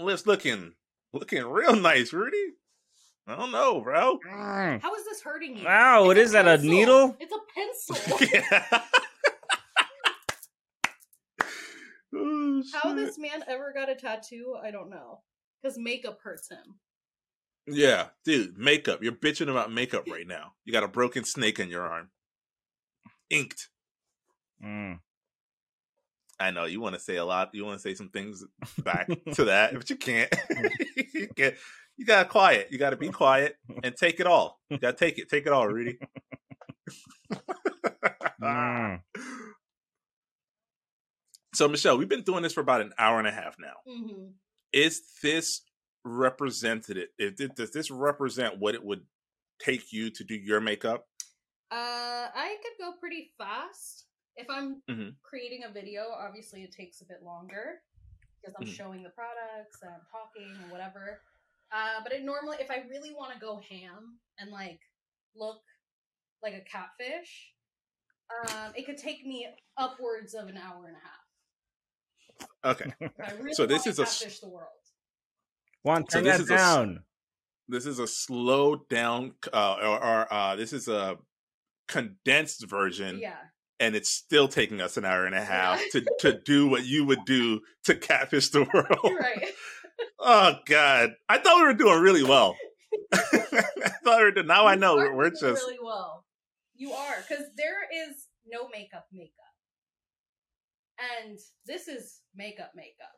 lips 0.00 0.26
looking 0.26 0.72
looking 1.12 1.44
real 1.44 1.76
nice, 1.76 2.12
Rudy. 2.12 2.54
I 3.26 3.36
don't 3.36 3.52
know, 3.52 3.80
bro. 3.80 4.18
Mm. 4.28 4.82
How 4.82 4.94
is 4.94 5.04
this 5.04 5.22
hurting 5.22 5.56
you? 5.56 5.64
Wow, 5.64 6.06
what 6.06 6.18
It's 6.18 6.26
is 6.28 6.32
that, 6.32 6.48
a 6.48 6.58
needle? 6.58 7.16
It's 7.20 7.32
a 7.32 7.38
pencil. 7.54 8.28
yeah. 8.32 8.82
Oh, 12.14 12.62
How 12.72 12.94
this 12.94 13.18
man 13.18 13.42
ever 13.48 13.72
got 13.72 13.88
a 13.88 13.94
tattoo, 13.94 14.54
I 14.62 14.70
don't 14.70 14.90
know. 14.90 15.20
Because 15.62 15.78
makeup 15.78 16.18
hurts 16.22 16.50
him. 16.50 16.78
Yeah, 17.66 18.06
dude, 18.24 18.58
makeup. 18.58 19.02
You're 19.02 19.12
bitching 19.12 19.48
about 19.50 19.72
makeup 19.72 20.04
right 20.10 20.26
now. 20.26 20.52
You 20.64 20.72
got 20.72 20.82
a 20.82 20.88
broken 20.88 21.24
snake 21.24 21.60
in 21.60 21.68
your 21.68 21.86
arm. 21.86 22.10
Inked. 23.30 23.68
Mm. 24.64 24.98
I 26.40 26.50
know 26.50 26.64
you 26.64 26.80
want 26.80 26.94
to 26.94 27.00
say 27.00 27.16
a 27.16 27.24
lot. 27.24 27.50
You 27.54 27.64
want 27.64 27.78
to 27.78 27.82
say 27.82 27.94
some 27.94 28.08
things 28.08 28.44
back 28.82 29.08
to 29.34 29.44
that, 29.44 29.74
but 29.74 29.88
you 29.88 29.96
can't. 29.96 30.32
you 31.14 31.28
can't. 31.36 31.54
you 31.96 32.04
gotta 32.04 32.28
quiet. 32.28 32.68
You 32.70 32.78
gotta 32.78 32.96
be 32.96 33.08
quiet 33.10 33.56
and 33.84 33.96
take 33.96 34.18
it 34.18 34.26
all. 34.26 34.60
You 34.68 34.78
gotta 34.78 34.96
take 34.96 35.18
it. 35.18 35.28
Take 35.28 35.46
it 35.46 35.52
all, 35.52 35.68
Rudy. 35.68 35.98
Mm. 38.42 39.00
So 41.54 41.68
Michelle, 41.68 41.96
we've 41.96 42.08
been 42.08 42.22
doing 42.22 42.42
this 42.42 42.52
for 42.54 42.60
about 42.60 42.80
an 42.80 42.92
hour 42.98 43.18
and 43.18 43.28
a 43.28 43.32
half 43.32 43.56
now. 43.58 43.74
hmm 43.86 44.28
Is 44.72 45.02
this 45.22 45.60
representative? 46.04 47.08
If 47.18 47.40
it, 47.40 47.56
does 47.56 47.70
this 47.70 47.90
represent 47.90 48.58
what 48.58 48.74
it 48.74 48.84
would 48.84 49.02
take 49.58 49.92
you 49.92 50.10
to 50.10 50.24
do 50.24 50.34
your 50.34 50.60
makeup? 50.60 51.06
Uh, 51.70 52.28
I 52.34 52.56
could 52.62 52.84
go 52.84 52.92
pretty 52.98 53.32
fast. 53.38 54.06
If 54.36 54.48
I'm 54.50 54.82
Mhm. 54.88 55.16
creating 55.22 55.64
a 55.64 55.70
video, 55.70 56.10
obviously 56.10 56.64
it 56.64 56.72
takes 56.72 57.00
a 57.00 57.04
bit 57.04 57.22
longer 57.22 57.82
because 58.40 58.54
I'm 58.56 58.66
Mhm. 58.66 58.74
showing 58.74 59.02
the 59.02 59.10
products 59.10 59.82
and 59.82 59.92
I'm 59.92 60.04
talking 60.10 60.56
and 60.62 60.70
whatever. 60.70 61.22
Uh, 61.70 62.02
but 62.02 62.12
it 62.12 62.22
normally, 62.22 62.58
if 62.60 62.70
I 62.70 62.80
really 62.88 63.14
want 63.14 63.32
to 63.32 63.38
go 63.38 63.58
ham 63.60 64.20
and 64.38 64.50
like 64.50 64.80
look 65.34 65.64
like 66.42 66.54
a 66.54 66.60
catfish, 66.62 67.54
um, 68.30 68.74
it 68.74 68.84
could 68.84 68.98
take 68.98 69.24
me 69.24 69.54
upwards 69.76 70.34
of 70.34 70.48
an 70.48 70.56
hour 70.56 70.86
and 70.86 70.96
a 70.96 71.00
half. 71.00 72.76
Okay. 72.76 72.94
I 73.00 73.32
really 73.32 73.54
So 73.54 73.66
this 73.66 73.86
is 73.86 73.98
a 73.98 74.04
catfish 74.04 74.40
the 74.40 74.48
world. 74.48 74.81
Juan, 75.82 76.04
So 76.08 76.20
this 76.20 76.40
is 76.40 76.50
a 76.50 76.56
down. 76.56 77.00
This 77.68 77.86
is 77.86 77.98
a 77.98 78.06
slow 78.06 78.76
down, 78.90 79.32
uh, 79.52 79.76
or, 79.80 80.04
or 80.04 80.32
uh, 80.32 80.56
this 80.56 80.72
is 80.72 80.88
a 80.88 81.16
condensed 81.88 82.68
version. 82.68 83.18
Yeah. 83.18 83.36
And 83.80 83.96
it's 83.96 84.10
still 84.10 84.46
taking 84.46 84.80
us 84.80 84.96
an 84.96 85.04
hour 85.04 85.26
and 85.26 85.34
a 85.34 85.44
half 85.44 85.80
to, 85.90 86.04
to 86.20 86.40
do 86.44 86.68
what 86.68 86.84
you 86.84 87.04
would 87.04 87.24
do 87.24 87.60
to 87.84 87.94
catfish 87.94 88.50
the 88.50 88.64
world. 88.72 89.16
right. 89.18 89.48
Oh 90.18 90.54
God! 90.66 91.10
I 91.28 91.38
thought 91.38 91.60
we 91.60 91.66
were 91.66 91.74
doing 91.74 92.00
really 92.00 92.24
well. 92.24 92.56
I 93.12 93.18
thought 94.02 94.18
we 94.18 94.24
were 94.24 94.30
doing. 94.32 94.46
Now 94.46 94.66
I 94.66 94.74
know 94.74 94.96
we're, 94.96 95.12
are 95.12 95.16
we're 95.16 95.30
doing 95.30 95.54
just. 95.54 95.62
really 95.64 95.78
well. 95.80 96.24
You 96.74 96.92
are 96.92 97.16
because 97.28 97.44
there 97.56 97.82
is 98.08 98.26
no 98.46 98.68
makeup 98.72 99.06
makeup, 99.12 99.54
and 101.22 101.38
this 101.66 101.86
is 101.88 102.20
makeup 102.34 102.72
makeup. 102.74 103.12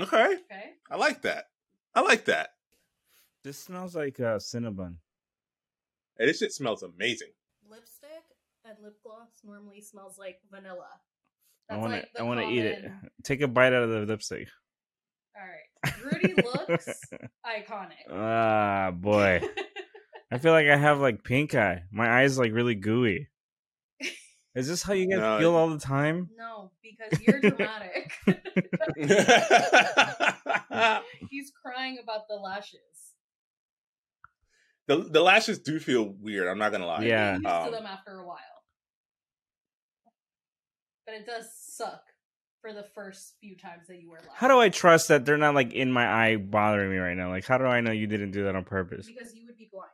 Okay, 0.00 0.24
Okay. 0.50 0.70
I 0.90 0.96
like 0.96 1.22
that. 1.22 1.44
I 1.94 2.00
like 2.00 2.24
that. 2.26 2.50
This 3.44 3.58
smells 3.58 3.94
like 3.94 4.18
uh, 4.20 4.38
Cinnabon. 4.38 4.96
Hey, 6.18 6.26
this 6.26 6.38
shit 6.38 6.52
smells 6.52 6.82
amazing. 6.82 7.28
Lipstick 7.68 8.24
and 8.64 8.76
lip 8.82 8.96
gloss 9.04 9.28
normally 9.44 9.80
smells 9.80 10.18
like 10.18 10.40
vanilla. 10.50 10.88
I 11.70 11.74
That's 11.74 11.80
want 11.80 11.94
to. 11.94 12.08
the 12.14 12.20
I 12.20 12.22
want 12.24 12.40
to 12.40 12.46
eat 12.46 12.64
it. 12.64 12.84
Take 13.22 13.40
a 13.42 13.48
bite 13.48 13.72
out 13.72 13.82
of 13.84 13.90
the 13.90 14.00
lipstick. 14.00 14.48
All 15.36 15.42
right, 15.42 16.12
Rudy 16.12 16.34
looks 16.42 16.88
iconic. 17.46 18.10
Ah, 18.10 18.90
boy. 18.92 19.42
I 20.30 20.38
feel 20.38 20.52
like 20.52 20.66
I 20.68 20.76
have 20.76 21.00
like 21.00 21.22
pink 21.24 21.54
eye. 21.54 21.82
My 21.92 22.08
eyes 22.22 22.38
like 22.38 22.52
really 22.52 22.74
gooey. 22.74 23.28
Is 24.54 24.68
this 24.68 24.82
how 24.82 24.92
you 24.92 25.08
guys 25.10 25.18
No. 25.18 25.38
feel 25.38 25.54
all 25.56 25.68
the 25.68 25.78
time? 25.80 26.30
No, 26.36 26.70
because 26.82 27.20
you're 27.20 27.40
dramatic. 27.40 28.12
He's 31.30 31.50
crying 31.60 31.98
about 32.02 32.28
the 32.28 32.36
lashes. 32.36 32.78
The 34.86 34.98
the 34.98 35.20
lashes 35.22 35.58
do 35.58 35.80
feel 35.80 36.14
weird. 36.20 36.46
I'm 36.46 36.58
not 36.58 36.70
gonna 36.72 36.86
lie. 36.86 37.02
Yeah. 37.04 37.32
Get 37.32 37.42
used 37.42 37.46
Um, 37.54 37.64
to 37.66 37.70
them 37.72 37.86
after 37.86 38.18
a 38.18 38.26
while. 38.26 38.38
But 41.06 41.14
it 41.16 41.26
does 41.26 41.46
suck 41.56 42.02
for 42.60 42.72
the 42.72 42.84
first 42.94 43.34
few 43.40 43.56
times 43.56 43.88
that 43.88 44.00
you 44.00 44.10
wear 44.10 44.20
lashes. 44.20 44.34
How 44.36 44.48
do 44.48 44.60
I 44.60 44.68
trust 44.68 45.08
that 45.08 45.24
they're 45.24 45.36
not 45.38 45.54
like 45.54 45.72
in 45.72 45.90
my 45.90 46.06
eye 46.06 46.36
bothering 46.36 46.90
me 46.90 46.98
right 46.98 47.16
now? 47.16 47.30
Like, 47.30 47.46
how 47.46 47.58
do 47.58 47.64
I 47.64 47.80
know 47.80 47.90
you 47.92 48.06
didn't 48.06 48.30
do 48.30 48.44
that 48.44 48.54
on 48.56 48.64
purpose? 48.64 49.06
Because 49.06 49.34
you 49.34 49.46
would 49.46 49.56
be 49.56 49.68
blind. 49.72 49.90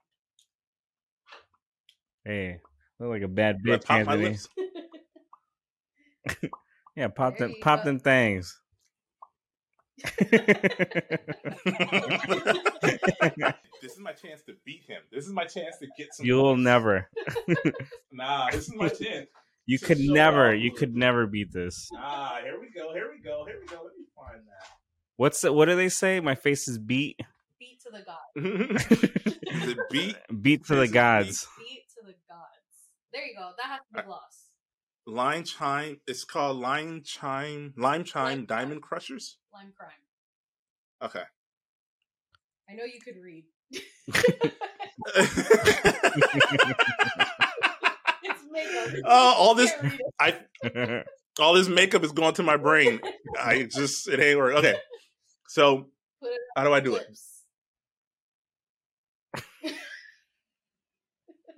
Hey, 2.25 2.59
look 3.01 3.11
like 3.11 3.23
a 3.23 3.29
bad 3.29 3.63
do 3.65 3.79
bitch, 3.79 3.85
pop 3.85 4.05
my 4.05 4.15
Anthony. 4.15 4.25
lips? 4.31 4.49
Yeah, 6.97 7.09
pop 7.09 7.37
There 7.37 7.49
them, 7.49 7.55
you 7.57 7.63
pop 7.63 7.81
go. 7.81 7.85
them 7.85 8.01
things. 8.01 8.61
This 13.83 13.93
is 13.93 13.99
my 13.99 14.13
chance 14.13 14.43
to 14.43 14.55
beat 14.65 14.85
him. 14.87 15.03
This 15.13 15.27
is 15.27 15.33
my 15.33 15.45
chance 15.45 15.79
to 15.79 15.87
get 15.97 16.15
some. 16.15 16.27
You'll 16.27 16.55
points. 16.55 16.65
never. 16.65 17.09
Nah, 18.13 18.51
this 18.51 18.69
is 18.69 18.75
my 18.75 18.89
chance. 18.89 19.29
You 19.67 19.79
to 19.79 19.85
could 19.87 19.99
show 19.99 20.13
never. 20.13 20.51
off. 20.51 20.59
You 20.59 20.73
could 20.73 20.95
never 20.97 21.27
beat 21.27 21.53
this. 21.53 21.89
Ah, 21.97 22.41
here 22.43 22.59
we 22.61 22.69
go. 22.71 22.93
Here 22.93 23.11
we 23.11 23.21
go. 23.23 23.45
Here 23.47 23.59
we 23.61 23.67
go. 23.67 23.83
Let 23.85 23.97
me 23.97 24.05
find 24.17 24.41
that. 24.47 24.67
What's 25.17 25.41
the, 25.43 25.53
what 25.53 25.67
do 25.67 25.77
they 25.77 25.89
say? 25.89 26.21
My 26.21 26.35
face 26.35 26.69
is 26.69 26.79
beat. 26.79 27.21
Beat 27.59 27.81
to 27.83 27.91
the 27.93 28.03
gods. 28.05 28.85
Is 29.43 29.69
it 29.69 29.79
beat? 29.91 30.17
Beat 30.43 30.65
to 30.67 30.75
the 30.75 30.83
Face 30.83 30.89
is 30.89 30.93
gods. 30.93 31.49
Beat 31.59 31.85
to 31.99 32.07
the 32.07 32.15
gods. 32.29 32.91
There 33.13 33.27
you 33.27 33.35
go. 33.37 33.51
That 33.57 33.67
has 33.67 33.81
to 33.89 33.93
be 33.95 34.01
uh, 34.01 34.03
gloss. 34.05 34.51
Lime 35.07 35.45
chime. 35.45 36.01
It's 36.07 36.25
called 36.25 36.59
lime 36.59 37.03
chime. 37.03 37.75
Lime 37.77 38.05
chime 38.05 38.39
Lime 38.39 38.47
diamond 38.47 38.83
crushers. 38.83 39.39
Lime 39.53 39.73
crime. 39.77 39.91
Okay. 41.03 41.25
I 42.69 42.75
know 42.75 42.85
you 42.85 43.01
could 43.01 43.17
read. 43.23 43.45
It's 48.23 48.45
makeup. 48.51 48.89
Oh, 49.07 49.35
all 49.37 49.55
this 49.55 49.71
can't 49.73 49.83
read 49.85 50.01
it. 50.01 50.13
I 50.21 51.05
all 51.41 51.55
this 51.55 51.69
makeup 51.69 52.05
is 52.05 52.13
going 52.13 52.35
to 52.35 52.43
my 52.43 52.57
brain. 52.57 53.01
I 53.41 53.63
just 53.63 54.09
it 54.09 54.21
ain't 54.21 54.39
work. 54.39 54.57
Okay. 54.57 54.77
So 55.49 55.89
how 56.55 56.65
do 56.65 56.73
I 56.73 56.81
do 56.81 56.97
it? 56.97 57.07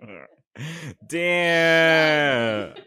lips. 0.56 0.94
Damn. 1.06 2.74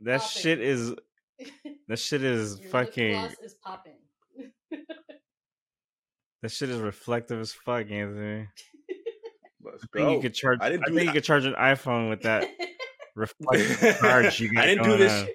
That 0.00 0.20
Popping. 0.20 0.40
shit 0.42 0.60
is. 0.60 0.92
That 1.88 1.98
shit 1.98 2.22
is 2.22 2.54
Your 2.58 2.62
lip 2.64 2.70
fucking. 2.72 3.12
gloss 3.12 3.34
is 3.42 3.54
popping. 3.54 3.96
That 6.42 6.50
shit 6.50 6.68
is 6.70 6.78
reflective 6.78 7.40
as 7.40 7.52
fuck, 7.52 7.90
Anthony. 7.90 8.48
Let's 9.62 9.84
I 9.84 9.86
think 9.92 10.06
go. 10.08 10.12
you 10.14 10.20
could 10.20 10.34
charge. 10.34 10.58
I 10.60 10.66
I, 10.66 10.70
didn't 10.70 10.86
do 10.86 10.94
think 10.94 11.06
you 11.06 11.12
could 11.12 11.24
charge 11.24 11.46
an 11.46 11.54
iPhone 11.54 12.10
with 12.10 12.22
that 12.22 12.48
reflective 13.16 13.98
charge 13.98 14.40
you 14.40 14.52
got 14.52 14.64
I 14.64 14.66
didn't 14.66 14.84
do 14.84 14.96
this. 14.98 15.12
on. 15.22 15.28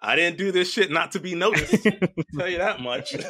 I 0.00 0.16
didn't 0.16 0.36
do 0.38 0.50
this 0.52 0.72
shit 0.72 0.90
not 0.90 1.12
to 1.12 1.20
be 1.20 1.34
noticed. 1.36 1.82
tell 2.36 2.48
you 2.48 2.58
that 2.58 2.80
much. 2.80 3.14
All 3.14 3.20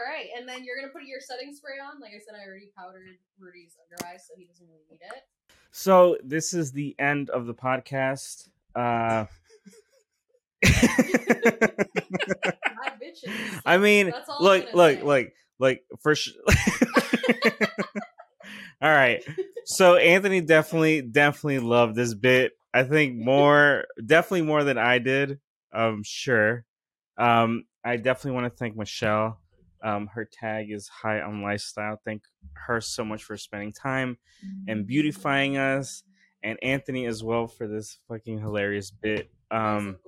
right, 0.00 0.28
and 0.38 0.48
then 0.48 0.64
you're 0.64 0.80
gonna 0.80 0.92
put 0.92 1.04
your 1.04 1.20
setting 1.20 1.52
spray 1.54 1.76
on. 1.82 2.00
Like 2.00 2.12
I 2.12 2.20
said, 2.24 2.40
I 2.40 2.46
already 2.48 2.70
powdered 2.76 3.06
Rudy's 3.38 3.76
under 3.84 4.02
eye, 4.06 4.16
so 4.16 4.32
he 4.38 4.46
doesn't 4.46 4.66
really 4.66 4.84
need 4.90 5.00
it. 5.02 5.22
So 5.76 6.16
this 6.22 6.54
is 6.54 6.70
the 6.70 6.94
end 7.00 7.30
of 7.30 7.46
the 7.46 7.54
podcast. 7.54 8.48
Uh, 8.76 9.24
I 13.66 13.78
mean, 13.78 14.12
look, 14.38 14.72
look, 14.72 14.98
say. 14.98 15.02
look, 15.02 15.32
like 15.58 15.82
for 16.00 16.14
sure. 16.14 16.34
all 18.80 18.90
right. 18.90 19.22
So 19.66 19.96
Anthony 19.96 20.42
definitely, 20.42 21.00
definitely 21.00 21.60
loved 21.60 21.94
this 21.94 22.12
bit. 22.12 22.52
I 22.74 22.82
think 22.82 23.16
more, 23.16 23.86
definitely 24.04 24.42
more 24.42 24.62
than 24.62 24.76
I 24.76 24.98
did. 24.98 25.40
Um, 25.72 26.02
sure. 26.04 26.66
Um, 27.16 27.64
I 27.82 27.96
definitely 27.96 28.32
want 28.32 28.52
to 28.52 28.58
thank 28.58 28.76
Michelle. 28.76 29.40
Um, 29.84 30.08
her 30.14 30.24
tag 30.24 30.72
is 30.72 30.88
high 30.88 31.20
on 31.20 31.42
lifestyle. 31.42 32.00
Thank 32.04 32.22
her 32.54 32.80
so 32.80 33.04
much 33.04 33.22
for 33.22 33.36
spending 33.36 33.72
time 33.72 34.16
and 34.66 34.86
beautifying 34.86 35.58
us, 35.58 36.02
and 36.42 36.58
Anthony 36.62 37.06
as 37.06 37.22
well 37.22 37.46
for 37.46 37.68
this 37.68 37.98
fucking 38.08 38.40
hilarious 38.40 38.90
bit. 38.90 39.30
Um, 39.50 39.98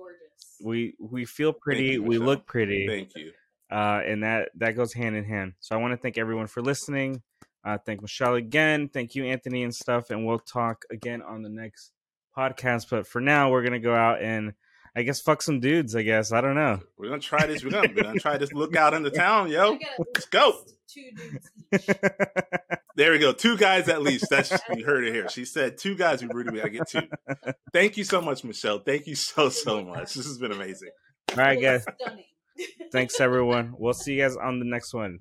we 0.63 0.95
we 0.99 1.25
feel 1.25 1.53
pretty, 1.53 1.93
you, 1.93 2.03
we 2.03 2.17
look 2.17 2.47
pretty 2.47 2.87
Thank 2.87 3.15
you. 3.15 3.31
uh, 3.71 4.01
and 4.05 4.23
that 4.23 4.49
that 4.55 4.75
goes 4.75 4.93
hand 4.93 5.15
in 5.15 5.23
hand. 5.23 5.53
So 5.59 5.75
I 5.75 5.79
want 5.79 5.93
to 5.93 5.97
thank 5.97 6.17
everyone 6.17 6.47
for 6.47 6.61
listening. 6.61 7.21
Uh, 7.63 7.77
thank 7.77 8.01
Michelle 8.01 8.35
again. 8.35 8.89
Thank 8.89 9.13
you, 9.13 9.25
Anthony, 9.25 9.63
and 9.63 9.75
stuff. 9.75 10.09
And 10.09 10.25
we'll 10.25 10.39
talk 10.39 10.85
again 10.89 11.21
on 11.21 11.43
the 11.43 11.49
next 11.49 11.91
podcast. 12.35 12.89
But 12.89 13.05
for 13.05 13.21
now, 13.21 13.51
we're 13.51 13.63
gonna 13.63 13.79
go 13.79 13.93
out 13.93 14.21
and 14.21 14.53
I 14.97 15.03
guess 15.03 15.21
fuck 15.21 15.43
some 15.43 15.59
dudes. 15.59 15.95
I 15.95 16.01
guess 16.01 16.31
I 16.31 16.41
don't 16.41 16.55
know. 16.55 16.79
We're 16.97 17.09
gonna 17.09 17.21
try 17.21 17.45
this. 17.45 17.63
We're 17.63 17.69
gonna, 17.69 17.87
we're 17.95 18.01
gonna 18.01 18.19
try 18.19 18.37
this 18.37 18.51
lookout 18.51 18.95
in 18.95 19.03
the 19.03 19.11
town, 19.25 19.51
yo. 19.51 19.73
You 19.73 19.79
get 19.79 19.89
at 19.91 19.99
Let's 19.99 20.25
go. 20.25 20.55
Two 20.87 21.11
dudes 21.15 21.51
each. 21.87 21.97
There 22.95 23.11
we 23.11 23.19
go. 23.19 23.31
Two 23.31 23.57
guys 23.57 23.89
at 23.89 24.01
least. 24.01 24.25
That's 24.31 24.51
you 24.75 24.83
heard 24.83 25.03
it 25.03 25.13
here. 25.13 25.29
She 25.29 25.45
said 25.45 25.77
two 25.77 25.95
guys. 25.95 26.23
We 26.23 26.29
really 26.33 26.57
gotta 26.57 26.71
get 26.71 26.89
two. 26.89 27.03
Thank 27.71 27.97
you 27.97 28.05
so 28.05 28.21
much, 28.21 28.43
Michelle. 28.43 28.79
Thank 28.79 29.05
you 29.05 29.13
so 29.13 29.49
so 29.49 29.83
much. 29.83 30.15
This 30.15 30.25
has 30.25 30.39
been 30.39 30.51
amazing. 30.51 30.89
All 31.29 31.37
right, 31.37 31.61
guys. 31.61 31.85
Thanks 32.91 33.19
everyone. 33.19 33.75
We'll 33.77 33.93
see 33.93 34.15
you 34.15 34.23
guys 34.23 34.35
on 34.35 34.57
the 34.57 34.65
next 34.65 34.95
one. 34.95 35.19